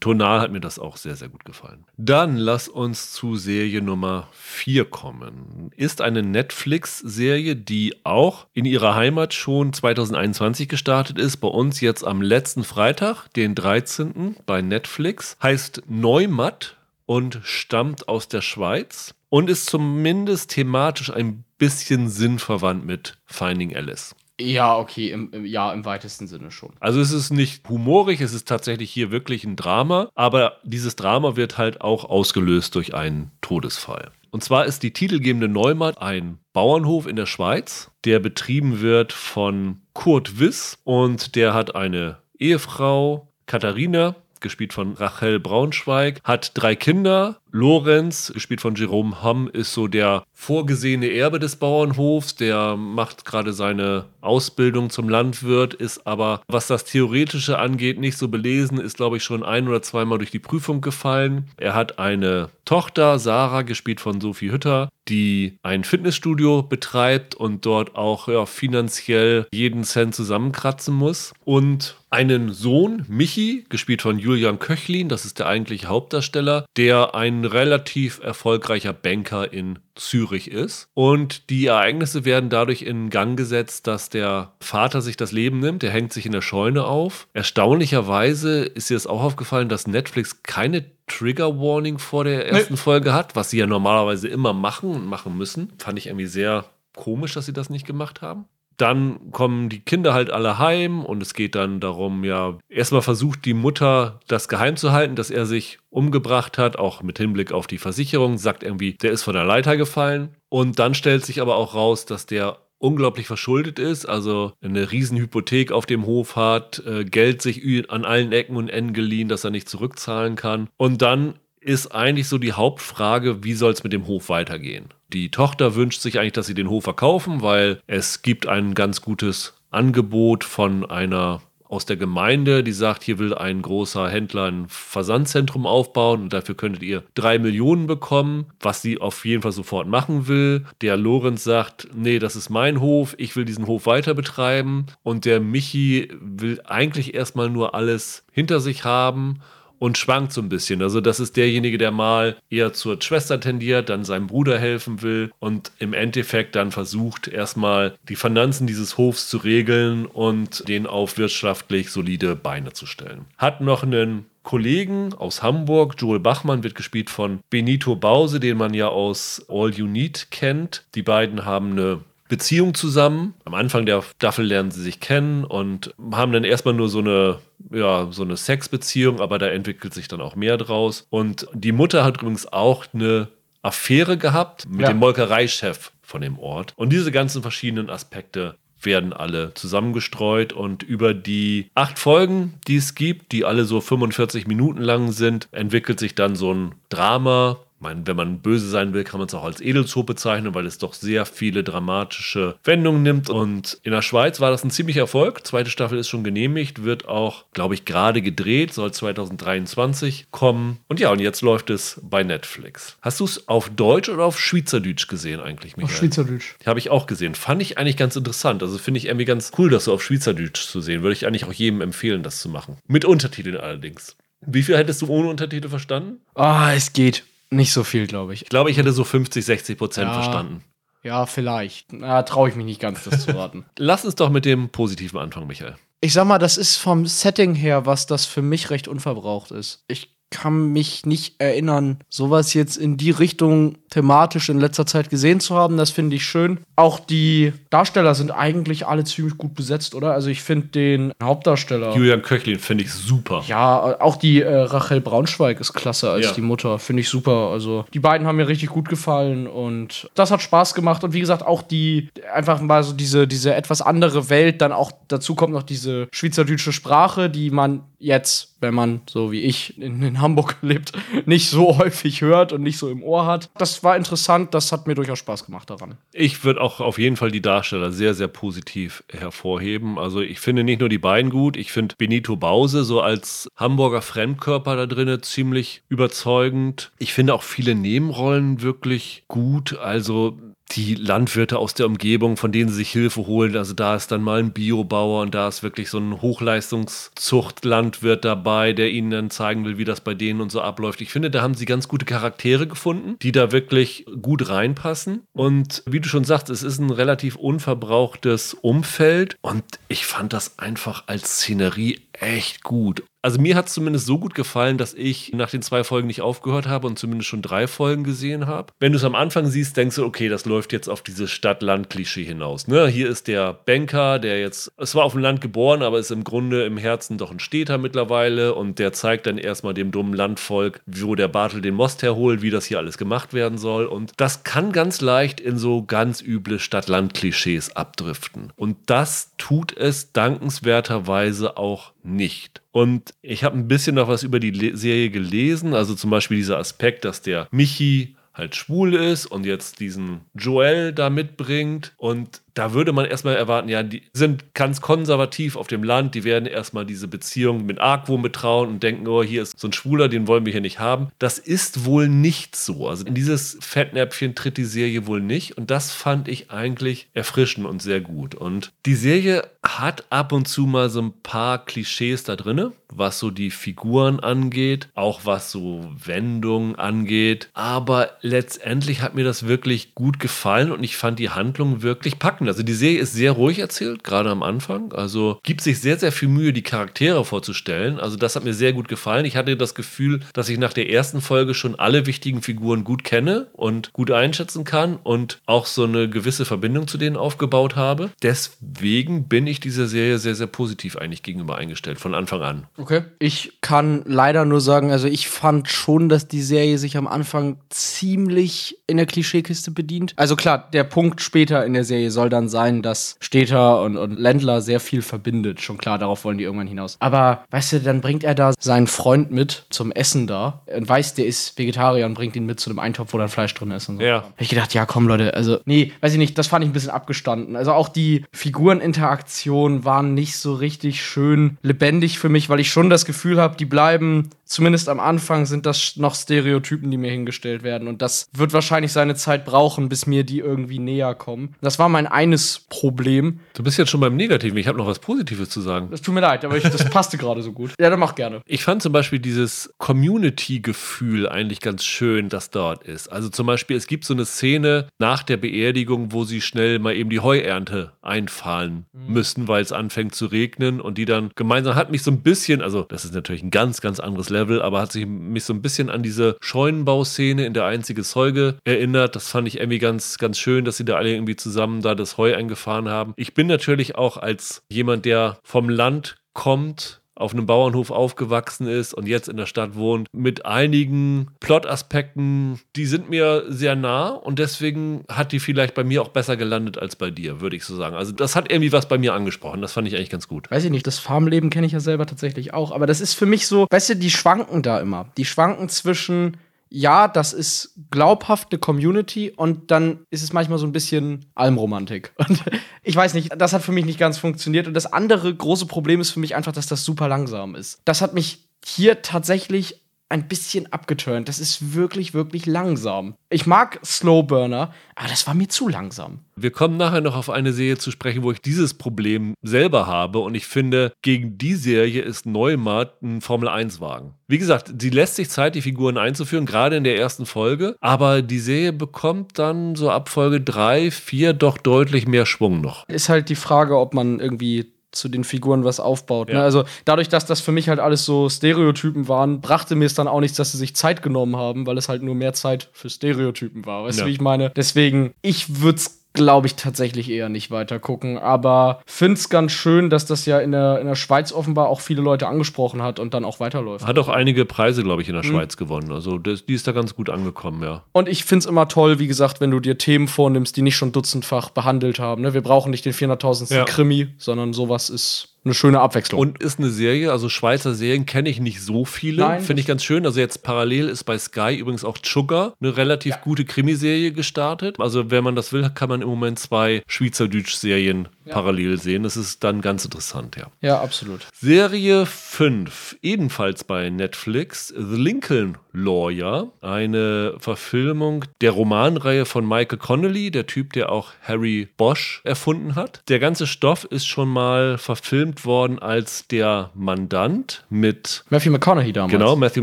tonal 0.00 0.40
hat 0.40 0.52
mir 0.52 0.60
das 0.60 0.78
auch 0.78 0.96
sehr, 0.96 1.16
sehr 1.16 1.28
gut 1.28 1.44
gefallen. 1.44 1.84
Dann 1.96 2.36
lass 2.36 2.68
uns 2.68 3.12
zu 3.12 3.36
Serie 3.36 3.82
Nummer 3.82 4.28
4 4.32 4.86
kommen. 4.86 5.70
Ist 5.76 6.00
eine 6.00 6.22
Netflix-Serie, 6.22 7.56
die 7.56 7.96
auch 8.04 8.46
in 8.54 8.64
ihrer 8.64 8.94
Heimat 8.94 9.34
schon 9.34 9.72
2021 9.72 10.68
gestartet 10.68 11.18
ist. 11.18 11.38
Bei 11.38 11.48
uns 11.48 11.80
jetzt 11.80 12.04
am 12.06 12.22
letzten 12.22 12.64
Freitag, 12.64 13.28
den 13.34 13.54
13. 13.54 14.36
bei 14.46 14.62
Netflix. 14.62 15.36
Heißt 15.42 15.82
Neumatt 15.88 16.76
und 17.06 17.40
stammt 17.42 18.08
aus 18.08 18.28
der 18.28 18.40
Schweiz 18.40 19.14
und 19.32 19.48
ist 19.48 19.64
zumindest 19.64 20.50
thematisch 20.50 21.10
ein 21.10 21.44
bisschen 21.56 22.10
sinnverwandt 22.10 22.84
mit 22.84 23.16
Finding 23.24 23.74
Alice. 23.74 24.14
Ja, 24.38 24.76
okay, 24.76 25.10
im, 25.10 25.46
ja, 25.46 25.72
im 25.72 25.86
weitesten 25.86 26.26
Sinne 26.26 26.50
schon. 26.50 26.74
Also 26.80 27.00
es 27.00 27.12
ist 27.12 27.30
nicht 27.30 27.66
humorig, 27.66 28.20
es 28.20 28.34
ist 28.34 28.46
tatsächlich 28.46 28.90
hier 28.90 29.10
wirklich 29.10 29.44
ein 29.44 29.56
Drama, 29.56 30.10
aber 30.14 30.58
dieses 30.64 30.96
Drama 30.96 31.34
wird 31.34 31.56
halt 31.56 31.80
auch 31.80 32.04
ausgelöst 32.04 32.74
durch 32.74 32.92
einen 32.92 33.30
Todesfall. 33.40 34.10
Und 34.30 34.44
zwar 34.44 34.66
ist 34.66 34.82
die 34.82 34.92
titelgebende 34.92 35.48
Neumatt 35.48 35.96
ein 36.02 36.38
Bauernhof 36.52 37.06
in 37.06 37.16
der 37.16 37.26
Schweiz, 37.26 37.90
der 38.04 38.18
betrieben 38.18 38.82
wird 38.82 39.14
von 39.14 39.80
Kurt 39.94 40.40
Wiss 40.40 40.76
und 40.84 41.36
der 41.36 41.54
hat 41.54 41.74
eine 41.74 42.18
Ehefrau, 42.38 43.32
Katharina, 43.46 44.14
gespielt 44.42 44.74
von 44.74 44.92
Rachel 44.92 45.40
Braunschweig, 45.40 46.20
hat 46.22 46.50
drei 46.52 46.76
Kinder. 46.76 47.38
Lorenz, 47.54 48.32
gespielt 48.32 48.62
von 48.62 48.74
Jerome 48.74 49.22
Hamm, 49.22 49.48
ist 49.52 49.74
so 49.74 49.86
der 49.86 50.24
vorgesehene 50.32 51.12
Erbe 51.12 51.38
des 51.38 51.56
Bauernhofs. 51.56 52.34
Der 52.34 52.76
macht 52.76 53.26
gerade 53.26 53.52
seine 53.52 54.06
Ausbildung 54.22 54.88
zum 54.88 55.08
Landwirt, 55.10 55.74
ist 55.74 56.06
aber, 56.06 56.40
was 56.48 56.66
das 56.66 56.84
Theoretische 56.84 57.58
angeht, 57.58 58.00
nicht 58.00 58.16
so 58.16 58.28
belesen, 58.28 58.78
ist, 58.78 58.96
glaube 58.96 59.18
ich, 59.18 59.22
schon 59.22 59.42
ein 59.42 59.68
oder 59.68 59.82
zweimal 59.82 60.16
durch 60.16 60.30
die 60.30 60.38
Prüfung 60.38 60.80
gefallen. 60.80 61.50
Er 61.58 61.74
hat 61.74 61.98
eine 61.98 62.48
Tochter, 62.64 63.18
Sarah, 63.18 63.62
gespielt 63.62 64.00
von 64.00 64.20
Sophie 64.20 64.50
Hütter, 64.50 64.88
die 65.08 65.58
ein 65.62 65.84
Fitnessstudio 65.84 66.62
betreibt 66.62 67.34
und 67.34 67.66
dort 67.66 67.96
auch 67.96 68.28
ja, 68.28 68.46
finanziell 68.46 69.46
jeden 69.52 69.84
Cent 69.84 70.14
zusammenkratzen 70.14 70.94
muss. 70.94 71.34
Und 71.44 71.96
einen 72.10 72.52
Sohn, 72.52 73.04
Michi, 73.08 73.64
gespielt 73.68 74.02
von 74.02 74.18
Julian 74.18 74.58
Köchlin, 74.58 75.08
das 75.08 75.24
ist 75.24 75.38
der 75.38 75.48
eigentliche 75.48 75.88
Hauptdarsteller, 75.88 76.66
der 76.76 77.14
ein 77.42 77.44
relativ 77.46 78.20
erfolgreicher 78.22 78.92
Banker 78.92 79.52
in 79.52 79.78
Zürich 79.94 80.50
ist. 80.50 80.88
Und 80.94 81.50
die 81.50 81.66
Ereignisse 81.66 82.24
werden 82.24 82.50
dadurch 82.50 82.82
in 82.82 83.10
Gang 83.10 83.36
gesetzt, 83.36 83.86
dass 83.86 84.08
der 84.08 84.52
Vater 84.60 85.02
sich 85.02 85.16
das 85.16 85.32
Leben 85.32 85.60
nimmt. 85.60 85.82
Der 85.82 85.90
hängt 85.90 86.12
sich 86.12 86.26
in 86.26 86.32
der 86.32 86.40
Scheune 86.40 86.84
auf. 86.84 87.28
Erstaunlicherweise 87.34 88.62
ist 88.62 88.90
dir 88.90 88.94
das 88.94 89.06
auch 89.06 89.22
aufgefallen, 89.22 89.68
dass 89.68 89.86
Netflix 89.86 90.42
keine 90.42 90.84
Trigger 91.06 91.58
Warning 91.58 91.98
vor 91.98 92.24
der 92.24 92.46
ersten 92.46 92.74
nee. 92.74 92.78
Folge 92.78 93.12
hat, 93.12 93.36
was 93.36 93.50
sie 93.50 93.58
ja 93.58 93.66
normalerweise 93.66 94.28
immer 94.28 94.52
machen 94.52 94.90
und 94.90 95.06
machen 95.06 95.36
müssen. 95.36 95.72
Fand 95.78 95.98
ich 95.98 96.06
irgendwie 96.06 96.26
sehr 96.26 96.64
komisch, 96.94 97.34
dass 97.34 97.46
sie 97.46 97.52
das 97.52 97.70
nicht 97.70 97.86
gemacht 97.86 98.22
haben 98.22 98.46
dann 98.82 99.30
kommen 99.30 99.68
die 99.68 99.80
Kinder 99.80 100.12
halt 100.12 100.30
alle 100.30 100.58
heim 100.58 101.04
und 101.04 101.22
es 101.22 101.34
geht 101.34 101.54
dann 101.54 101.78
darum, 101.78 102.24
ja, 102.24 102.58
erstmal 102.68 103.02
versucht 103.02 103.44
die 103.44 103.54
Mutter 103.54 104.20
das 104.26 104.48
geheim 104.48 104.76
zu 104.76 104.90
halten, 104.90 105.14
dass 105.14 105.30
er 105.30 105.46
sich 105.46 105.78
umgebracht 105.88 106.58
hat, 106.58 106.76
auch 106.76 107.02
mit 107.02 107.18
Hinblick 107.18 107.52
auf 107.52 107.68
die 107.68 107.78
Versicherung, 107.78 108.38
sagt 108.38 108.64
irgendwie, 108.64 108.94
der 108.94 109.12
ist 109.12 109.22
von 109.22 109.34
der 109.34 109.44
Leiter 109.44 109.76
gefallen. 109.76 110.34
Und 110.48 110.80
dann 110.80 110.94
stellt 110.94 111.24
sich 111.24 111.40
aber 111.40 111.56
auch 111.56 111.74
raus, 111.74 112.06
dass 112.06 112.26
der 112.26 112.58
unglaublich 112.78 113.28
verschuldet 113.28 113.78
ist, 113.78 114.06
also 114.06 114.52
eine 114.60 114.90
Riesenhypothek 114.90 115.70
auf 115.70 115.86
dem 115.86 116.04
Hof 116.04 116.34
hat, 116.34 116.82
äh, 116.84 117.04
Geld 117.04 117.40
sich 117.40 117.62
an 117.88 118.04
allen 118.04 118.32
Ecken 118.32 118.56
und 118.56 118.68
Enden 118.68 118.92
geliehen, 118.92 119.28
dass 119.28 119.44
er 119.44 119.50
nicht 119.52 119.68
zurückzahlen 119.68 120.34
kann. 120.34 120.68
Und 120.76 121.00
dann 121.00 121.34
ist 121.62 121.88
eigentlich 121.94 122.28
so 122.28 122.38
die 122.38 122.52
Hauptfrage, 122.52 123.44
wie 123.44 123.54
soll 123.54 123.72
es 123.72 123.84
mit 123.84 123.92
dem 123.92 124.06
Hof 124.06 124.28
weitergehen? 124.28 124.86
Die 125.12 125.30
Tochter 125.30 125.74
wünscht 125.74 126.00
sich 126.00 126.18
eigentlich, 126.18 126.32
dass 126.32 126.46
sie 126.46 126.54
den 126.54 126.70
Hof 126.70 126.84
verkaufen, 126.84 127.42
weil 127.42 127.80
es 127.86 128.22
gibt 128.22 128.46
ein 128.46 128.74
ganz 128.74 129.00
gutes 129.00 129.54
Angebot 129.70 130.44
von 130.44 130.88
einer 130.88 131.42
aus 131.72 131.86
der 131.86 131.96
Gemeinde, 131.96 132.62
die 132.62 132.72
sagt, 132.72 133.02
hier 133.02 133.18
will 133.18 133.32
ein 133.32 133.62
großer 133.62 134.06
Händler 134.10 134.44
ein 134.44 134.66
Versandzentrum 134.68 135.64
aufbauen 135.64 136.20
und 136.20 136.32
dafür 136.34 136.54
könntet 136.54 136.82
ihr 136.82 137.02
drei 137.14 137.38
Millionen 137.38 137.86
bekommen, 137.86 138.44
was 138.60 138.82
sie 138.82 139.00
auf 139.00 139.24
jeden 139.24 139.40
Fall 139.40 139.52
sofort 139.52 139.88
machen 139.88 140.28
will. 140.28 140.66
Der 140.82 140.98
Lorenz 140.98 141.44
sagt, 141.44 141.88
nee, 141.94 142.18
das 142.18 142.36
ist 142.36 142.50
mein 142.50 142.78
Hof, 142.78 143.14
ich 143.16 143.36
will 143.36 143.46
diesen 143.46 143.66
Hof 143.66 143.86
weiter 143.86 144.12
betreiben 144.12 144.84
und 145.02 145.24
der 145.24 145.40
Michi 145.40 146.10
will 146.20 146.60
eigentlich 146.66 147.14
erstmal 147.14 147.48
nur 147.48 147.74
alles 147.74 148.26
hinter 148.32 148.60
sich 148.60 148.84
haben 148.84 149.40
und 149.82 149.98
schwankt 149.98 150.32
so 150.32 150.40
ein 150.40 150.48
bisschen. 150.48 150.80
Also 150.80 151.00
das 151.00 151.18
ist 151.18 151.36
derjenige, 151.36 151.76
der 151.76 151.90
mal 151.90 152.36
eher 152.48 152.72
zur 152.72 153.02
Schwester 153.02 153.40
tendiert, 153.40 153.88
dann 153.88 154.04
seinem 154.04 154.28
Bruder 154.28 154.56
helfen 154.56 155.02
will 155.02 155.32
und 155.40 155.72
im 155.80 155.92
Endeffekt 155.92 156.54
dann 156.54 156.70
versucht, 156.70 157.26
erstmal 157.26 157.96
die 158.08 158.14
Finanzen 158.14 158.68
dieses 158.68 158.96
Hofs 158.96 159.28
zu 159.28 159.38
regeln 159.38 160.06
und 160.06 160.68
den 160.68 160.86
auf 160.86 161.18
wirtschaftlich 161.18 161.90
solide 161.90 162.36
Beine 162.36 162.72
zu 162.72 162.86
stellen. 162.86 163.24
Hat 163.38 163.60
noch 163.60 163.82
einen 163.82 164.26
Kollegen 164.44 165.14
aus 165.14 165.42
Hamburg, 165.42 165.96
Joel 165.98 166.20
Bachmann, 166.20 166.62
wird 166.62 166.76
gespielt 166.76 167.10
von 167.10 167.40
Benito 167.50 167.96
Bause, 167.96 168.38
den 168.38 168.58
man 168.58 168.74
ja 168.74 168.86
aus 168.86 169.44
All 169.48 169.74
You 169.74 169.88
Need 169.88 170.28
kennt. 170.30 170.84
Die 170.94 171.02
beiden 171.02 171.44
haben 171.44 171.72
eine 171.72 172.02
Beziehung 172.32 172.72
zusammen. 172.72 173.34
Am 173.44 173.52
Anfang 173.52 173.84
der 173.84 174.02
Staffel 174.16 174.46
lernen 174.46 174.70
sie 174.70 174.80
sich 174.80 175.00
kennen 175.00 175.44
und 175.44 175.94
haben 176.12 176.32
dann 176.32 176.44
erstmal 176.44 176.72
nur 176.72 176.88
so 176.88 177.00
eine, 177.00 177.40
ja, 177.70 178.08
so 178.10 178.22
eine 178.22 178.36
Sexbeziehung, 178.36 179.20
aber 179.20 179.38
da 179.38 179.48
entwickelt 179.48 179.94
sich 179.94 180.08
dann 180.08 180.20
auch 180.20 180.36
mehr 180.36 180.56
draus. 180.56 181.06
Und 181.10 181.46
die 181.52 181.72
Mutter 181.72 182.04
hat 182.04 182.18
übrigens 182.18 182.52
auch 182.52 182.86
eine 182.92 183.28
Affäre 183.62 184.16
gehabt 184.16 184.68
mit 184.68 184.82
ja. 184.82 184.88
dem 184.88 184.98
Molkereichef 184.98 185.92
von 186.02 186.20
dem 186.20 186.38
Ort. 186.38 186.74
Und 186.76 186.90
diese 186.90 187.12
ganzen 187.12 187.42
verschiedenen 187.42 187.90
Aspekte 187.90 188.56
werden 188.84 189.12
alle 189.12 189.54
zusammengestreut 189.54 190.52
und 190.52 190.82
über 190.82 191.14
die 191.14 191.70
acht 191.74 191.98
Folgen, 191.98 192.54
die 192.66 192.76
es 192.76 192.94
gibt, 192.94 193.32
die 193.32 193.44
alle 193.44 193.64
so 193.64 193.80
45 193.80 194.46
Minuten 194.46 194.82
lang 194.82 195.12
sind, 195.12 195.48
entwickelt 195.52 196.00
sich 196.00 196.14
dann 196.14 196.34
so 196.34 196.52
ein 196.52 196.74
Drama 196.88 197.60
meine, 197.82 198.06
wenn 198.06 198.16
man 198.16 198.38
böse 198.40 198.68
sein 198.68 198.94
will, 198.94 199.04
kann 199.04 199.18
man 199.18 199.28
es 199.28 199.34
auch 199.34 199.44
als 199.44 199.60
Edelzoo 199.60 200.04
bezeichnen, 200.04 200.54
weil 200.54 200.66
es 200.66 200.78
doch 200.78 200.94
sehr 200.94 201.26
viele 201.26 201.62
dramatische 201.62 202.56
Wendungen 202.64 203.02
nimmt. 203.02 203.28
Und 203.28 203.78
in 203.82 203.92
der 203.92 204.02
Schweiz 204.02 204.40
war 204.40 204.50
das 204.50 204.64
ein 204.64 204.70
ziemlicher 204.70 205.02
Erfolg. 205.02 205.46
Zweite 205.46 205.70
Staffel 205.70 205.98
ist 205.98 206.08
schon 206.08 206.24
genehmigt, 206.24 206.84
wird 206.84 207.06
auch, 207.08 207.44
glaube 207.52 207.74
ich, 207.74 207.84
gerade 207.84 208.22
gedreht, 208.22 208.72
soll 208.72 208.92
2023 208.92 210.28
kommen. 210.30 210.78
Und 210.88 211.00
ja, 211.00 211.10
und 211.10 211.20
jetzt 211.20 211.42
läuft 211.42 211.70
es 211.70 212.00
bei 212.02 212.22
Netflix. 212.22 212.96
Hast 213.02 213.20
du 213.20 213.24
es 213.24 213.48
auf 213.48 213.68
Deutsch 213.68 214.08
oder 214.08 214.24
auf 214.24 214.40
Schweizerdeutsch 214.40 215.08
gesehen 215.08 215.40
eigentlich, 215.40 215.76
Michael? 215.76 215.92
Auf 215.92 215.98
Schweizerdeutsch. 215.98 216.54
Habe 216.64 216.78
ich 216.78 216.90
auch 216.90 217.06
gesehen. 217.06 217.34
Fand 217.34 217.60
ich 217.60 217.78
eigentlich 217.78 217.96
ganz 217.96 218.16
interessant. 218.16 218.62
Also 218.62 218.78
finde 218.78 218.98
ich 218.98 219.06
irgendwie 219.06 219.26
ganz 219.26 219.52
cool, 219.58 219.68
das 219.68 219.84
so 219.84 219.92
auf 219.92 220.02
Schweizerdeutsch 220.02 220.66
zu 220.66 220.80
sehen. 220.80 221.02
Würde 221.02 221.14
ich 221.14 221.26
eigentlich 221.26 221.44
auch 221.44 221.52
jedem 221.52 221.80
empfehlen, 221.80 222.22
das 222.22 222.40
zu 222.40 222.48
machen. 222.48 222.78
Mit 222.86 223.04
Untertiteln 223.04 223.56
allerdings. 223.56 224.16
Wie 224.44 224.62
viel 224.62 224.76
hättest 224.76 225.02
du 225.02 225.08
ohne 225.08 225.28
Untertitel 225.28 225.68
verstanden? 225.68 226.20
Ah, 226.34 226.72
es 226.74 226.92
geht. 226.92 227.24
Nicht 227.52 227.72
so 227.72 227.84
viel, 227.84 228.06
glaube 228.06 228.34
ich. 228.34 228.42
Ich 228.42 228.48
glaube, 228.48 228.70
ich 228.70 228.76
hätte 228.76 228.92
so 228.92 229.04
50, 229.04 229.44
60 229.44 229.78
Prozent 229.78 230.08
ja, 230.08 230.14
verstanden. 230.14 230.64
Ja, 231.02 231.26
vielleicht. 231.26 231.92
Da 231.92 232.22
traue 232.22 232.48
ich 232.48 232.54
mich 232.54 232.64
nicht 232.64 232.80
ganz, 232.80 233.04
das 233.04 233.24
zu 233.24 233.36
raten. 233.36 233.66
Lass 233.78 234.04
uns 234.04 234.14
doch 234.14 234.30
mit 234.30 234.44
dem 234.44 234.70
positiven 234.70 235.18
anfangen, 235.18 235.46
Michael. 235.46 235.76
Ich 236.00 236.14
sag 236.14 236.26
mal, 236.26 236.38
das 236.38 236.56
ist 236.56 236.76
vom 236.76 237.06
Setting 237.06 237.54
her, 237.54 237.86
was 237.86 238.06
das 238.06 238.24
für 238.24 238.42
mich 238.42 238.70
recht 238.70 238.88
unverbraucht 238.88 239.50
ist. 239.50 239.84
Ich 239.86 240.16
kann 240.32 240.72
mich 240.72 241.06
nicht 241.06 241.36
erinnern, 241.38 241.98
sowas 242.08 242.54
jetzt 242.54 242.76
in 242.76 242.96
die 242.96 243.12
Richtung 243.12 243.76
thematisch 243.90 244.48
in 244.48 244.58
letzter 244.58 244.86
Zeit 244.86 245.10
gesehen 245.10 245.38
zu 245.38 245.54
haben. 245.54 245.76
Das 245.76 245.90
finde 245.90 246.16
ich 246.16 246.24
schön. 246.24 246.60
Auch 246.76 246.98
die 246.98 247.52
Darsteller 247.70 248.14
sind 248.14 248.30
eigentlich 248.30 248.86
alle 248.86 249.04
ziemlich 249.04 249.36
gut 249.36 249.54
besetzt, 249.54 249.94
oder? 249.94 250.12
Also 250.12 250.30
ich 250.30 250.42
finde 250.42 250.68
den 250.68 251.12
Hauptdarsteller. 251.22 251.94
Julian 251.94 252.22
Köchlin 252.22 252.58
finde 252.58 252.84
ich 252.84 252.92
super. 252.92 253.44
Ja, 253.46 254.00
auch 254.00 254.16
die 254.16 254.40
äh, 254.40 254.54
Rachel 254.54 255.00
Braunschweig 255.02 255.60
ist 255.60 255.74
klasse 255.74 256.10
als 256.10 256.26
ja. 256.26 256.32
die 256.32 256.40
Mutter. 256.40 256.78
Finde 256.78 257.02
ich 257.02 257.08
super. 257.08 257.50
Also 257.52 257.84
die 257.92 258.00
beiden 258.00 258.26
haben 258.26 258.36
mir 258.36 258.48
richtig 258.48 258.70
gut 258.70 258.88
gefallen 258.88 259.46
und 259.46 260.10
das 260.14 260.30
hat 260.30 260.40
Spaß 260.40 260.74
gemacht. 260.74 261.04
Und 261.04 261.12
wie 261.12 261.20
gesagt, 261.20 261.46
auch 261.46 261.60
die 261.60 262.08
einfach 262.32 262.60
mal 262.62 262.82
so 262.82 262.94
diese, 262.94 263.28
diese 263.28 263.54
etwas 263.54 263.82
andere 263.82 264.30
Welt. 264.30 264.62
Dann 264.62 264.72
auch 264.72 264.90
dazu 265.08 265.34
kommt 265.34 265.52
noch 265.52 265.62
diese 265.62 266.08
schweizerdeutsche 266.12 266.72
Sprache, 266.72 267.28
die 267.28 267.50
man 267.50 267.82
jetzt, 267.98 268.51
wenn 268.62 268.74
man 268.74 269.02
so 269.08 269.32
wie 269.32 269.40
ich 269.40 269.78
in, 269.78 270.02
in 270.02 270.20
Hamburg 270.20 270.56
lebt, 270.62 270.92
nicht 271.26 271.50
so 271.50 271.78
häufig 271.78 272.20
hört 272.20 272.52
und 272.52 272.62
nicht 272.62 272.78
so 272.78 272.88
im 272.88 273.02
Ohr 273.02 273.26
hat. 273.26 273.50
Das 273.58 273.84
war 273.84 273.96
interessant, 273.96 274.54
das 274.54 274.72
hat 274.72 274.86
mir 274.86 274.94
durchaus 274.94 275.18
Spaß 275.18 275.44
gemacht 275.46 275.68
daran. 275.68 275.96
Ich 276.12 276.44
würde 276.44 276.60
auch 276.60 276.80
auf 276.80 276.98
jeden 276.98 277.16
Fall 277.16 277.30
die 277.30 277.42
Darsteller 277.42 277.92
sehr, 277.92 278.14
sehr 278.14 278.28
positiv 278.28 279.04
hervorheben. 279.10 279.98
Also 279.98 280.20
ich 280.20 280.40
finde 280.40 280.64
nicht 280.64 280.80
nur 280.80 280.88
die 280.88 280.98
beiden 280.98 281.30
gut, 281.30 281.56
ich 281.56 281.72
finde 281.72 281.94
Benito 281.98 282.36
Bause 282.36 282.84
so 282.84 283.00
als 283.00 283.48
Hamburger 283.56 284.02
Fremdkörper 284.02 284.76
da 284.76 284.86
drinnen 284.86 285.22
ziemlich 285.22 285.82
überzeugend. 285.88 286.92
Ich 286.98 287.12
finde 287.12 287.34
auch 287.34 287.42
viele 287.42 287.74
Nebenrollen 287.74 288.62
wirklich 288.62 289.24
gut. 289.28 289.76
Also 289.78 290.38
die 290.76 290.94
Landwirte 290.94 291.58
aus 291.58 291.74
der 291.74 291.86
Umgebung, 291.86 292.36
von 292.36 292.52
denen 292.52 292.68
sie 292.68 292.76
sich 292.76 292.90
Hilfe 292.90 293.26
holen. 293.26 293.56
Also 293.56 293.74
da 293.74 293.94
ist 293.94 294.12
dann 294.12 294.22
mal 294.22 294.38
ein 294.38 294.52
Biobauer 294.52 295.22
und 295.22 295.34
da 295.34 295.48
ist 295.48 295.62
wirklich 295.62 295.90
so 295.90 295.98
ein 295.98 296.20
Hochleistungszuchtlandwirt 296.20 298.24
dabei, 298.24 298.72
der 298.72 298.90
ihnen 298.90 299.10
dann 299.10 299.30
zeigen 299.30 299.64
will, 299.64 299.78
wie 299.78 299.84
das 299.84 300.00
bei 300.00 300.14
denen 300.14 300.40
und 300.40 300.50
so 300.50 300.60
abläuft. 300.60 301.00
Ich 301.00 301.10
finde, 301.10 301.30
da 301.30 301.42
haben 301.42 301.54
sie 301.54 301.64
ganz 301.64 301.88
gute 301.88 302.04
Charaktere 302.04 302.66
gefunden, 302.66 303.16
die 303.22 303.32
da 303.32 303.52
wirklich 303.52 304.06
gut 304.20 304.48
reinpassen. 304.48 305.22
Und 305.32 305.82
wie 305.86 306.00
du 306.00 306.08
schon 306.08 306.24
sagst, 306.24 306.50
es 306.50 306.62
ist 306.62 306.78
ein 306.78 306.90
relativ 306.90 307.36
unverbrauchtes 307.36 308.54
Umfeld 308.54 309.36
und 309.40 309.64
ich 309.88 310.06
fand 310.06 310.32
das 310.32 310.58
einfach 310.58 311.04
als 311.06 311.36
Szenerie 311.36 312.00
echt 312.12 312.62
gut. 312.62 313.02
Also 313.24 313.40
mir 313.40 313.54
hat 313.54 313.68
es 313.68 313.74
zumindest 313.74 314.06
so 314.06 314.18
gut 314.18 314.34
gefallen, 314.34 314.78
dass 314.78 314.94
ich 314.94 315.32
nach 315.32 315.48
den 315.48 315.62
zwei 315.62 315.84
Folgen 315.84 316.08
nicht 316.08 316.22
aufgehört 316.22 316.66
habe 316.66 316.88
und 316.88 316.98
zumindest 316.98 317.28
schon 317.28 317.40
drei 317.40 317.68
Folgen 317.68 318.02
gesehen 318.02 318.48
habe. 318.48 318.72
Wenn 318.80 318.90
du 318.90 318.98
es 318.98 319.04
am 319.04 319.14
Anfang 319.14 319.46
siehst, 319.46 319.76
denkst 319.76 319.94
du, 319.94 320.04
okay, 320.04 320.28
das 320.28 320.44
läuft 320.44 320.72
jetzt 320.72 320.88
auf 320.88 321.02
dieses 321.02 321.30
Stadt-Land-Klischee 321.30 322.24
hinaus. 322.24 322.66
Ne? 322.66 322.88
Hier 322.88 323.08
ist 323.08 323.28
der 323.28 323.52
Banker, 323.52 324.18
der 324.18 324.40
jetzt, 324.40 324.72
es 324.76 324.96
war 324.96 325.04
auf 325.04 325.12
dem 325.12 325.20
Land 325.20 325.40
geboren, 325.40 325.82
aber 325.82 326.00
ist 326.00 326.10
im 326.10 326.24
Grunde 326.24 326.64
im 326.64 326.76
Herzen 326.76 327.16
doch 327.16 327.30
ein 327.30 327.38
Städter 327.38 327.78
mittlerweile 327.78 328.56
und 328.56 328.80
der 328.80 328.92
zeigt 328.92 329.26
dann 329.28 329.38
erstmal 329.38 329.74
dem 329.74 329.92
dummen 329.92 330.14
Landvolk, 330.14 330.80
wo 330.86 331.14
der 331.14 331.28
Bartel 331.28 331.60
den 331.60 331.74
Most 331.74 332.02
herholt, 332.02 332.42
wie 332.42 332.50
das 332.50 332.66
hier 332.66 332.78
alles 332.78 332.98
gemacht 332.98 333.34
werden 333.34 333.56
soll. 333.56 333.86
Und 333.86 334.14
das 334.16 334.42
kann 334.42 334.72
ganz 334.72 335.00
leicht 335.00 335.38
in 335.38 335.58
so 335.58 335.84
ganz 335.84 336.20
üble 336.22 336.58
Stadt-Land-Klischees 336.58 337.76
abdriften. 337.76 338.52
Und 338.56 338.78
das 338.86 339.30
tut 339.38 339.76
es 339.76 340.12
dankenswerterweise 340.12 341.56
auch 341.56 341.92
nicht. 342.04 342.62
Und 342.70 343.14
ich 343.22 343.44
habe 343.44 343.56
ein 343.56 343.68
bisschen 343.68 343.96
noch 343.96 344.08
was 344.08 344.22
über 344.22 344.40
die 344.40 344.76
Serie 344.76 345.10
gelesen, 345.10 345.74
also 345.74 345.94
zum 345.94 346.10
Beispiel 346.10 346.36
dieser 346.36 346.58
Aspekt, 346.58 347.04
dass 347.04 347.22
der 347.22 347.48
Michi 347.50 348.16
halt 348.34 348.56
schwul 348.56 348.94
ist 348.94 349.26
und 349.26 349.44
jetzt 349.44 349.80
diesen 349.80 350.22
Joel 350.34 350.92
da 350.92 351.10
mitbringt 351.10 351.92
und 351.96 352.41
da 352.54 352.72
würde 352.72 352.92
man 352.92 353.06
erstmal 353.06 353.36
erwarten, 353.36 353.68
ja, 353.68 353.82
die 353.82 354.02
sind 354.12 354.54
ganz 354.54 354.80
konservativ 354.80 355.56
auf 355.56 355.66
dem 355.66 355.82
Land, 355.82 356.14
die 356.14 356.24
werden 356.24 356.46
erstmal 356.46 356.84
diese 356.84 357.08
Beziehung 357.08 357.66
mit 357.66 357.80
Argwohn 357.80 358.22
betrauen 358.22 358.68
und 358.68 358.82
denken, 358.82 359.06
oh, 359.08 359.22
hier 359.22 359.42
ist 359.42 359.58
so 359.58 359.68
ein 359.68 359.72
Schwuler, 359.72 360.08
den 360.08 360.26
wollen 360.26 360.44
wir 360.44 360.52
hier 360.52 360.60
nicht 360.60 360.78
haben. 360.78 361.10
Das 361.18 361.38
ist 361.38 361.84
wohl 361.84 362.08
nicht 362.08 362.56
so. 362.56 362.88
Also 362.88 363.06
in 363.06 363.14
dieses 363.14 363.58
Fettnäpfchen 363.60 364.34
tritt 364.34 364.56
die 364.56 364.64
Serie 364.64 365.06
wohl 365.06 365.20
nicht 365.20 365.56
und 365.56 365.70
das 365.70 365.92
fand 365.92 366.28
ich 366.28 366.50
eigentlich 366.50 367.08
erfrischend 367.14 367.66
und 367.66 367.80
sehr 367.80 368.00
gut. 368.00 368.34
Und 368.34 368.72
die 368.86 368.94
Serie 368.94 369.48
hat 369.62 370.04
ab 370.10 370.32
und 370.32 370.46
zu 370.46 370.66
mal 370.66 370.90
so 370.90 371.00
ein 371.00 371.12
paar 371.22 371.64
Klischees 371.64 372.24
da 372.24 372.36
drinne, 372.36 372.72
was 372.88 373.18
so 373.18 373.30
die 373.30 373.50
Figuren 373.50 374.20
angeht, 374.20 374.88
auch 374.94 375.20
was 375.24 375.50
so 375.50 375.90
Wendungen 376.04 376.76
angeht, 376.76 377.48
aber 377.54 378.10
letztendlich 378.20 379.02
hat 379.02 379.14
mir 379.14 379.24
das 379.24 379.46
wirklich 379.46 379.94
gut 379.94 380.18
gefallen 380.18 380.72
und 380.72 380.82
ich 380.82 380.96
fand 380.96 381.18
die 381.18 381.30
Handlung 381.30 381.82
wirklich 381.82 382.18
packend 382.18 382.41
packen. 382.42 382.48
Also 382.48 382.62
die 382.62 382.72
Serie 382.72 383.00
ist 383.00 383.14
sehr 383.14 383.32
ruhig 383.32 383.58
erzählt, 383.58 384.04
gerade 384.04 384.30
am 384.30 384.42
Anfang. 384.42 384.92
Also 384.92 385.38
gibt 385.42 385.60
sich 385.60 385.80
sehr, 385.80 385.98
sehr 385.98 386.12
viel 386.12 386.28
Mühe, 386.28 386.52
die 386.52 386.62
Charaktere 386.62 387.24
vorzustellen. 387.24 387.98
Also 387.98 388.16
das 388.16 388.36
hat 388.36 388.44
mir 388.44 388.54
sehr 388.54 388.72
gut 388.72 388.88
gefallen. 388.88 389.24
Ich 389.24 389.36
hatte 389.36 389.56
das 389.56 389.74
Gefühl, 389.74 390.20
dass 390.34 390.48
ich 390.48 390.58
nach 390.58 390.72
der 390.72 390.90
ersten 390.90 391.20
Folge 391.20 391.54
schon 391.54 391.78
alle 391.78 392.06
wichtigen 392.06 392.42
Figuren 392.42 392.84
gut 392.84 393.04
kenne 393.04 393.48
und 393.52 393.92
gut 393.92 394.10
einschätzen 394.10 394.64
kann 394.64 394.98
und 395.02 395.40
auch 395.46 395.66
so 395.66 395.84
eine 395.84 396.08
gewisse 396.08 396.44
Verbindung 396.44 396.88
zu 396.88 396.98
denen 396.98 397.16
aufgebaut 397.16 397.76
habe. 397.76 398.10
Deswegen 398.22 399.28
bin 399.28 399.46
ich 399.46 399.60
dieser 399.60 399.86
Serie 399.86 400.18
sehr, 400.18 400.34
sehr 400.34 400.46
positiv 400.46 400.96
eigentlich 400.96 401.22
gegenüber 401.22 401.56
eingestellt, 401.56 402.00
von 402.00 402.14
Anfang 402.14 402.42
an. 402.42 402.66
Okay. 402.76 403.02
Ich 403.18 403.58
kann 403.60 404.02
leider 404.06 404.44
nur 404.44 404.60
sagen, 404.60 404.90
also 404.90 405.06
ich 405.06 405.28
fand 405.28 405.68
schon, 405.68 406.08
dass 406.08 406.28
die 406.28 406.42
Serie 406.42 406.78
sich 406.78 406.96
am 406.96 407.06
Anfang 407.06 407.58
ziemlich 407.70 408.78
in 408.86 408.96
der 408.96 409.06
Klischeekiste 409.06 409.70
bedient. 409.70 410.14
Also 410.16 410.36
klar, 410.36 410.68
der 410.72 410.84
Punkt 410.84 411.20
später 411.20 411.64
in 411.64 411.74
der 411.74 411.84
Serie 411.84 412.10
soll 412.10 412.28
dann 412.32 412.48
sein, 412.48 412.82
dass 412.82 413.16
Städter 413.20 413.82
und, 413.82 413.96
und 413.96 414.18
Ländler 414.18 414.60
sehr 414.60 414.80
viel 414.80 415.02
verbindet. 415.02 415.60
Schon 415.60 415.78
klar, 415.78 415.98
darauf 415.98 416.24
wollen 416.24 416.38
die 416.38 416.44
irgendwann 416.44 416.66
hinaus. 416.66 416.96
Aber 417.00 417.44
weißt 417.50 417.74
du, 417.74 417.80
dann 417.80 418.00
bringt 418.00 418.24
er 418.24 418.34
da 418.34 418.52
seinen 418.58 418.86
Freund 418.86 419.30
mit 419.30 419.66
zum 419.70 419.92
Essen 419.92 420.26
da 420.26 420.62
und 420.74 420.88
weiß, 420.88 421.14
der 421.14 421.26
ist 421.26 421.58
Vegetarier 421.58 422.06
und 422.06 422.14
bringt 422.14 422.36
ihn 422.36 422.46
mit 422.46 422.60
zu 422.60 422.70
einem 422.70 422.78
Eintopf, 422.78 423.12
wo 423.12 423.18
dann 423.18 423.28
Fleisch 423.28 423.54
drin 423.54 423.70
ist. 423.70 423.88
Und 423.88 423.98
so. 423.98 424.02
Ja. 424.02 424.22
Hab 424.22 424.40
ich 424.40 424.48
gedacht, 424.48 424.74
ja, 424.74 424.86
komm, 424.86 425.06
Leute, 425.06 425.34
also, 425.34 425.58
nee, 425.64 425.92
weiß 426.00 426.12
ich 426.12 426.18
nicht, 426.18 426.36
das 426.38 426.46
fand 426.46 426.64
ich 426.64 426.70
ein 426.70 426.72
bisschen 426.72 426.90
abgestanden. 426.90 427.56
Also 427.56 427.72
auch 427.72 427.88
die 427.88 428.24
Figureninteraktionen 428.32 429.84
waren 429.84 430.14
nicht 430.14 430.36
so 430.36 430.54
richtig 430.54 431.02
schön 431.02 431.58
lebendig 431.62 432.18
für 432.18 432.28
mich, 432.28 432.48
weil 432.48 432.60
ich 432.60 432.70
schon 432.70 432.90
das 432.90 433.04
Gefühl 433.04 433.40
habe, 433.40 433.56
die 433.56 433.64
bleiben 433.64 434.30
zumindest 434.52 434.88
am 434.88 435.00
Anfang 435.00 435.46
sind 435.46 435.64
das 435.66 435.96
noch 435.96 436.14
Stereotypen, 436.14 436.90
die 436.90 436.98
mir 436.98 437.10
hingestellt 437.10 437.62
werden. 437.62 437.88
Und 437.88 438.02
das 438.02 438.28
wird 438.32 438.52
wahrscheinlich 438.52 438.92
seine 438.92 439.14
Zeit 439.14 439.44
brauchen, 439.44 439.88
bis 439.88 440.06
mir 440.06 440.24
die 440.24 440.40
irgendwie 440.40 440.78
näher 440.78 441.14
kommen. 441.14 441.54
Das 441.62 441.78
war 441.78 441.88
mein 441.88 442.06
eines 442.06 442.66
Problem. 442.68 443.40
Du 443.54 443.62
bist 443.62 443.78
jetzt 443.78 443.90
schon 443.90 444.00
beim 444.00 444.14
Negativen. 444.14 444.58
Ich 444.58 444.68
habe 444.68 444.76
noch 444.76 444.86
was 444.86 444.98
Positives 444.98 445.48
zu 445.48 445.62
sagen. 445.62 445.88
Das 445.90 446.02
tut 446.02 446.14
mir 446.14 446.20
leid, 446.20 446.44
aber 446.44 446.56
ich, 446.56 446.62
das 446.62 446.88
passte 446.90 447.16
gerade 447.16 447.42
so 447.42 447.52
gut. 447.52 447.72
Ja, 447.80 447.88
dann 447.88 447.98
mach 447.98 448.14
gerne. 448.14 448.42
Ich 448.44 448.62
fand 448.62 448.82
zum 448.82 448.92
Beispiel 448.92 449.18
dieses 449.18 449.72
Community-Gefühl 449.78 451.28
eigentlich 451.28 451.60
ganz 451.60 451.84
schön, 451.84 452.28
das 452.28 452.50
dort 452.50 452.84
ist. 452.84 453.08
Also 453.08 453.30
zum 453.30 453.46
Beispiel, 453.46 453.76
es 453.76 453.86
gibt 453.86 454.04
so 454.04 454.12
eine 454.12 454.26
Szene 454.26 454.88
nach 454.98 455.22
der 455.22 455.38
Beerdigung, 455.38 456.12
wo 456.12 456.24
sie 456.24 456.42
schnell 456.42 456.78
mal 456.78 456.94
eben 456.94 457.08
die 457.08 457.20
Heuernte 457.20 457.92
einfahren 458.02 458.84
mhm. 458.92 459.12
müssen, 459.14 459.48
weil 459.48 459.62
es 459.62 459.72
anfängt 459.72 460.14
zu 460.14 460.26
regnen 460.26 460.80
und 460.80 460.98
die 460.98 461.06
dann 461.06 461.30
gemeinsam 461.36 461.74
hat 461.74 461.90
mich 461.90 462.02
so 462.02 462.10
ein 462.10 462.22
bisschen, 462.22 462.60
also 462.60 462.82
das 462.82 463.04
ist 463.06 463.14
natürlich 463.14 463.42
ein 463.42 463.50
ganz, 463.50 463.80
ganz 463.80 463.98
anderes 463.98 464.28
Level, 464.28 464.41
Level, 464.42 464.62
aber 464.62 464.80
hat 464.80 464.92
sich 464.92 465.06
mich 465.06 465.44
so 465.44 465.52
ein 465.52 465.62
bisschen 465.62 465.88
an 465.88 466.02
diese 466.02 466.36
Scheunenbauszene 466.40 467.46
in 467.46 467.54
der 467.54 467.64
einzige 467.64 468.02
Zeuge 468.02 468.56
erinnert. 468.64 469.14
Das 469.16 469.28
fand 469.28 469.46
ich 469.48 469.58
irgendwie 469.58 469.78
ganz, 469.78 470.18
ganz 470.18 470.38
schön, 470.38 470.64
dass 470.64 470.76
sie 470.76 470.84
da 470.84 470.96
alle 470.96 471.12
irgendwie 471.12 471.36
zusammen 471.36 471.82
da 471.82 471.94
das 471.94 472.18
Heu 472.18 472.34
eingefahren 472.34 472.88
haben. 472.88 473.14
Ich 473.16 473.34
bin 473.34 473.46
natürlich 473.46 473.96
auch 473.96 474.16
als 474.16 474.62
jemand, 474.68 475.04
der 475.04 475.38
vom 475.44 475.68
Land 475.68 476.16
kommt, 476.34 477.01
auf 477.22 477.32
einem 477.32 477.46
Bauernhof 477.46 477.90
aufgewachsen 477.90 478.66
ist 478.66 478.94
und 478.94 479.06
jetzt 479.06 479.28
in 479.28 479.36
der 479.36 479.46
Stadt 479.46 479.74
wohnt, 479.74 480.08
mit 480.12 480.44
einigen 480.44 481.28
Plot-Aspekten, 481.40 482.60
die 482.76 482.86
sind 482.86 483.08
mir 483.08 483.44
sehr 483.48 483.76
nah 483.76 484.10
und 484.10 484.38
deswegen 484.38 485.04
hat 485.08 485.32
die 485.32 485.40
vielleicht 485.40 485.74
bei 485.74 485.84
mir 485.84 486.02
auch 486.02 486.08
besser 486.08 486.36
gelandet 486.36 486.78
als 486.78 486.96
bei 486.96 487.10
dir, 487.10 487.40
würde 487.40 487.56
ich 487.56 487.64
so 487.64 487.76
sagen. 487.76 487.96
Also 487.96 488.12
das 488.12 488.36
hat 488.36 488.50
irgendwie 488.50 488.72
was 488.72 488.88
bei 488.88 488.98
mir 488.98 489.14
angesprochen, 489.14 489.62
das 489.62 489.72
fand 489.72 489.88
ich 489.88 489.96
eigentlich 489.96 490.10
ganz 490.10 490.28
gut. 490.28 490.50
Weiß 490.50 490.64
ich 490.64 490.70
nicht, 490.70 490.86
das 490.86 490.98
Farmleben 490.98 491.50
kenne 491.50 491.66
ich 491.66 491.72
ja 491.72 491.80
selber 491.80 492.06
tatsächlich 492.06 492.52
auch, 492.52 492.72
aber 492.72 492.86
das 492.86 493.00
ist 493.00 493.14
für 493.14 493.26
mich 493.26 493.46
so, 493.46 493.66
weißt 493.70 493.90
du, 493.90 493.96
die 493.96 494.10
schwanken 494.10 494.62
da 494.62 494.80
immer. 494.80 495.06
Die 495.16 495.24
schwanken 495.24 495.68
zwischen 495.68 496.36
ja, 496.74 497.06
das 497.06 497.34
ist 497.34 497.74
glaubhaft 497.90 498.48
eine 498.50 498.58
Community 498.58 499.30
und 499.30 499.70
dann 499.70 500.06
ist 500.08 500.22
es 500.22 500.32
manchmal 500.32 500.58
so 500.58 500.66
ein 500.66 500.72
bisschen 500.72 501.26
Almromantik. 501.34 502.14
Und 502.28 502.42
ich 502.82 502.96
weiß 502.96 503.12
nicht, 503.12 503.30
das 503.36 503.52
hat 503.52 503.62
für 503.62 503.72
mich 503.72 503.84
nicht 503.84 503.98
ganz 503.98 504.16
funktioniert. 504.16 504.66
Und 504.66 504.72
das 504.72 504.90
andere 504.90 505.34
große 505.34 505.66
Problem 505.66 506.00
ist 506.00 506.10
für 506.12 506.20
mich 506.20 506.34
einfach, 506.34 506.52
dass 506.52 506.66
das 506.66 506.84
super 506.84 507.08
langsam 507.08 507.54
ist. 507.54 507.80
Das 507.84 508.00
hat 508.00 508.14
mich 508.14 508.48
hier 508.64 509.02
tatsächlich 509.02 509.82
ein 510.12 510.28
bisschen 510.28 510.70
abgeturnt. 510.72 511.28
Das 511.28 511.38
ist 511.38 511.74
wirklich, 511.74 512.12
wirklich 512.12 512.44
langsam. 512.44 513.14
Ich 513.30 513.46
mag 513.46 513.80
Slowburner, 513.82 514.72
aber 514.94 515.08
das 515.08 515.26
war 515.26 515.32
mir 515.32 515.48
zu 515.48 515.68
langsam. 515.68 516.20
Wir 516.36 516.50
kommen 516.50 516.76
nachher 516.76 517.00
noch 517.00 517.16
auf 517.16 517.30
eine 517.30 517.52
Serie 517.52 517.78
zu 517.78 517.90
sprechen, 517.90 518.22
wo 518.22 518.30
ich 518.30 518.42
dieses 518.42 518.74
Problem 518.74 519.34
selber 519.42 519.86
habe. 519.86 520.18
Und 520.18 520.34
ich 520.34 520.46
finde, 520.46 520.92
gegen 521.00 521.38
die 521.38 521.54
Serie 521.54 522.02
ist 522.02 522.26
Neumatt 522.26 523.02
ein 523.02 523.22
Formel-1-Wagen. 523.22 524.12
Wie 524.28 524.38
gesagt, 524.38 524.74
sie 524.78 524.90
lässt 524.90 525.16
sich 525.16 525.30
Zeit, 525.30 525.54
die 525.54 525.62
Figuren 525.62 525.96
einzuführen, 525.96 526.46
gerade 526.46 526.76
in 526.76 526.84
der 526.84 526.98
ersten 526.98 527.24
Folge. 527.24 527.76
Aber 527.80 528.20
die 528.20 528.38
Serie 528.38 528.72
bekommt 528.72 529.38
dann 529.38 529.76
so 529.76 529.90
ab 529.90 530.10
Folge 530.10 530.40
3, 530.40 530.90
4 530.90 531.32
doch 531.32 531.56
deutlich 531.56 532.06
mehr 532.06 532.26
Schwung 532.26 532.60
noch. 532.60 532.86
Ist 532.88 533.08
halt 533.08 533.30
die 533.30 533.34
Frage, 533.34 533.78
ob 533.78 533.94
man 533.94 534.20
irgendwie 534.20 534.72
zu 534.92 535.08
den 535.08 535.24
Figuren 535.24 535.64
was 535.64 535.80
aufbaut. 535.80 536.28
Ne? 536.28 536.34
Ja. 536.34 536.38
Ne? 536.40 536.44
Also 536.44 536.64
dadurch, 536.84 537.08
dass 537.08 537.26
das 537.26 537.40
für 537.40 537.52
mich 537.52 537.68
halt 537.68 537.80
alles 537.80 538.04
so 538.04 538.28
Stereotypen 538.28 539.08
waren, 539.08 539.40
brachte 539.40 539.74
mir 539.74 539.86
es 539.86 539.94
dann 539.94 540.06
auch 540.08 540.20
nichts, 540.20 540.36
dass 540.36 540.52
sie 540.52 540.58
sich 540.58 540.76
Zeit 540.76 541.02
genommen 541.02 541.36
haben, 541.36 541.66
weil 541.66 541.78
es 541.78 541.88
halt 541.88 542.02
nur 542.02 542.14
mehr 542.14 542.32
Zeit 542.34 542.68
für 542.72 542.90
Stereotypen 542.90 543.66
war. 543.66 543.84
Weißt 543.84 543.98
Ja. 543.98 544.04
du, 544.04 544.10
wie 544.10 544.14
ich 544.14 544.20
meine? 544.20 544.50
Deswegen, 544.50 545.14
ich 545.22 545.60
würde 545.62 545.76
es 545.78 546.01
glaube 546.12 546.46
ich 546.46 546.56
tatsächlich 546.56 547.10
eher 547.10 547.28
nicht 547.28 547.50
weiter 547.50 547.78
gucken, 547.78 548.18
aber 548.18 548.82
find's 548.86 549.28
ganz 549.28 549.52
schön, 549.52 549.90
dass 549.90 550.06
das 550.06 550.26
ja 550.26 550.40
in 550.40 550.52
der, 550.52 550.80
in 550.80 550.86
der 550.86 550.94
Schweiz 550.94 551.32
offenbar 551.32 551.68
auch 551.68 551.80
viele 551.80 552.02
Leute 552.02 552.26
angesprochen 552.26 552.82
hat 552.82 552.98
und 552.98 553.14
dann 553.14 553.24
auch 553.24 553.40
weiterläuft. 553.40 553.86
Hat 553.86 553.98
auch 553.98 554.08
einige 554.08 554.44
Preise, 554.44 554.82
glaube 554.82 555.02
ich, 555.02 555.08
in 555.08 555.14
der 555.14 555.22
Schweiz 555.22 555.56
gewonnen. 555.56 555.92
Also 555.92 556.18
das, 556.18 556.46
die 556.46 556.54
ist 556.54 556.66
da 556.66 556.72
ganz 556.72 556.94
gut 556.94 557.10
angekommen, 557.10 557.62
ja. 557.62 557.82
Und 557.92 558.08
ich 558.08 558.24
find's 558.24 558.46
immer 558.46 558.68
toll, 558.68 558.98
wie 558.98 559.06
gesagt, 559.06 559.40
wenn 559.40 559.50
du 559.50 559.60
dir 559.60 559.78
Themen 559.78 560.08
vornimmst, 560.08 560.56
die 560.56 560.62
nicht 560.62 560.76
schon 560.76 560.92
dutzendfach 560.92 561.50
behandelt 561.50 561.98
haben. 561.98 562.22
Ne? 562.22 562.34
Wir 562.34 562.42
brauchen 562.42 562.70
nicht 562.70 562.84
den 562.84 562.92
400.000. 562.92 563.54
Ja. 563.54 563.64
Krimi, 563.64 564.08
sondern 564.18 564.52
sowas 564.52 564.90
ist 564.90 565.31
eine 565.44 565.54
schöne 565.54 565.80
Abwechslung. 565.80 566.20
Und 566.20 566.42
ist 566.42 566.58
eine 566.58 566.70
Serie, 566.70 567.10
also 567.10 567.28
Schweizer 567.28 567.74
Serien 567.74 568.06
kenne 568.06 568.28
ich 568.28 568.40
nicht 568.40 568.62
so 568.62 568.84
viele. 568.84 569.40
Finde 569.40 569.60
ich 569.60 569.66
ganz 569.66 569.82
schön. 569.82 570.06
Also 570.06 570.20
jetzt 570.20 570.42
parallel 570.42 570.88
ist 570.88 571.04
bei 571.04 571.18
Sky 571.18 571.56
übrigens 571.56 571.84
auch 571.84 571.98
Sugar, 572.02 572.54
eine 572.60 572.76
relativ 572.76 573.20
gute 573.22 573.44
Krimiserie 573.44 574.12
gestartet. 574.12 574.78
Also 574.78 575.10
wenn 575.10 575.24
man 575.24 575.34
das 575.34 575.52
will, 575.52 575.68
kann 575.74 575.88
man 575.88 576.02
im 576.02 576.08
Moment 576.08 576.38
zwei 576.38 576.82
Schweizerdeutsch-Serien 576.86 578.08
parallel 578.28 578.78
sehen. 578.78 579.02
Das 579.02 579.16
ist 579.16 579.42
dann 579.42 579.60
ganz 579.60 579.84
interessant, 579.84 580.36
ja. 580.36 580.46
ja, 580.60 580.80
absolut. 580.80 581.26
Serie 581.34 582.06
5, 582.06 582.98
ebenfalls 583.02 583.64
bei 583.64 583.90
Netflix, 583.90 584.68
The 584.68 584.96
Lincoln 584.96 585.58
Lawyer, 585.72 586.52
eine 586.60 587.34
Verfilmung 587.38 588.24
der 588.40 588.52
Romanreihe 588.52 589.24
von 589.24 589.46
Michael 589.46 589.78
Connolly, 589.78 590.30
der 590.30 590.46
Typ, 590.46 590.72
der 590.74 590.92
auch 590.92 591.12
Harry 591.22 591.68
Bosch 591.76 592.20
erfunden 592.24 592.74
hat. 592.74 593.02
Der 593.08 593.18
ganze 593.18 593.46
Stoff 593.46 593.84
ist 593.84 594.06
schon 594.06 594.28
mal 594.28 594.78
verfilmt 594.78 595.31
worden 595.44 595.78
als 595.78 596.26
der 596.28 596.70
Mandant 596.74 597.64
mit 597.70 598.24
Matthew 598.30 598.50
McConaughey 598.50 598.92
damals. 598.92 599.12
Genau, 599.12 599.36
Matthew 599.36 599.62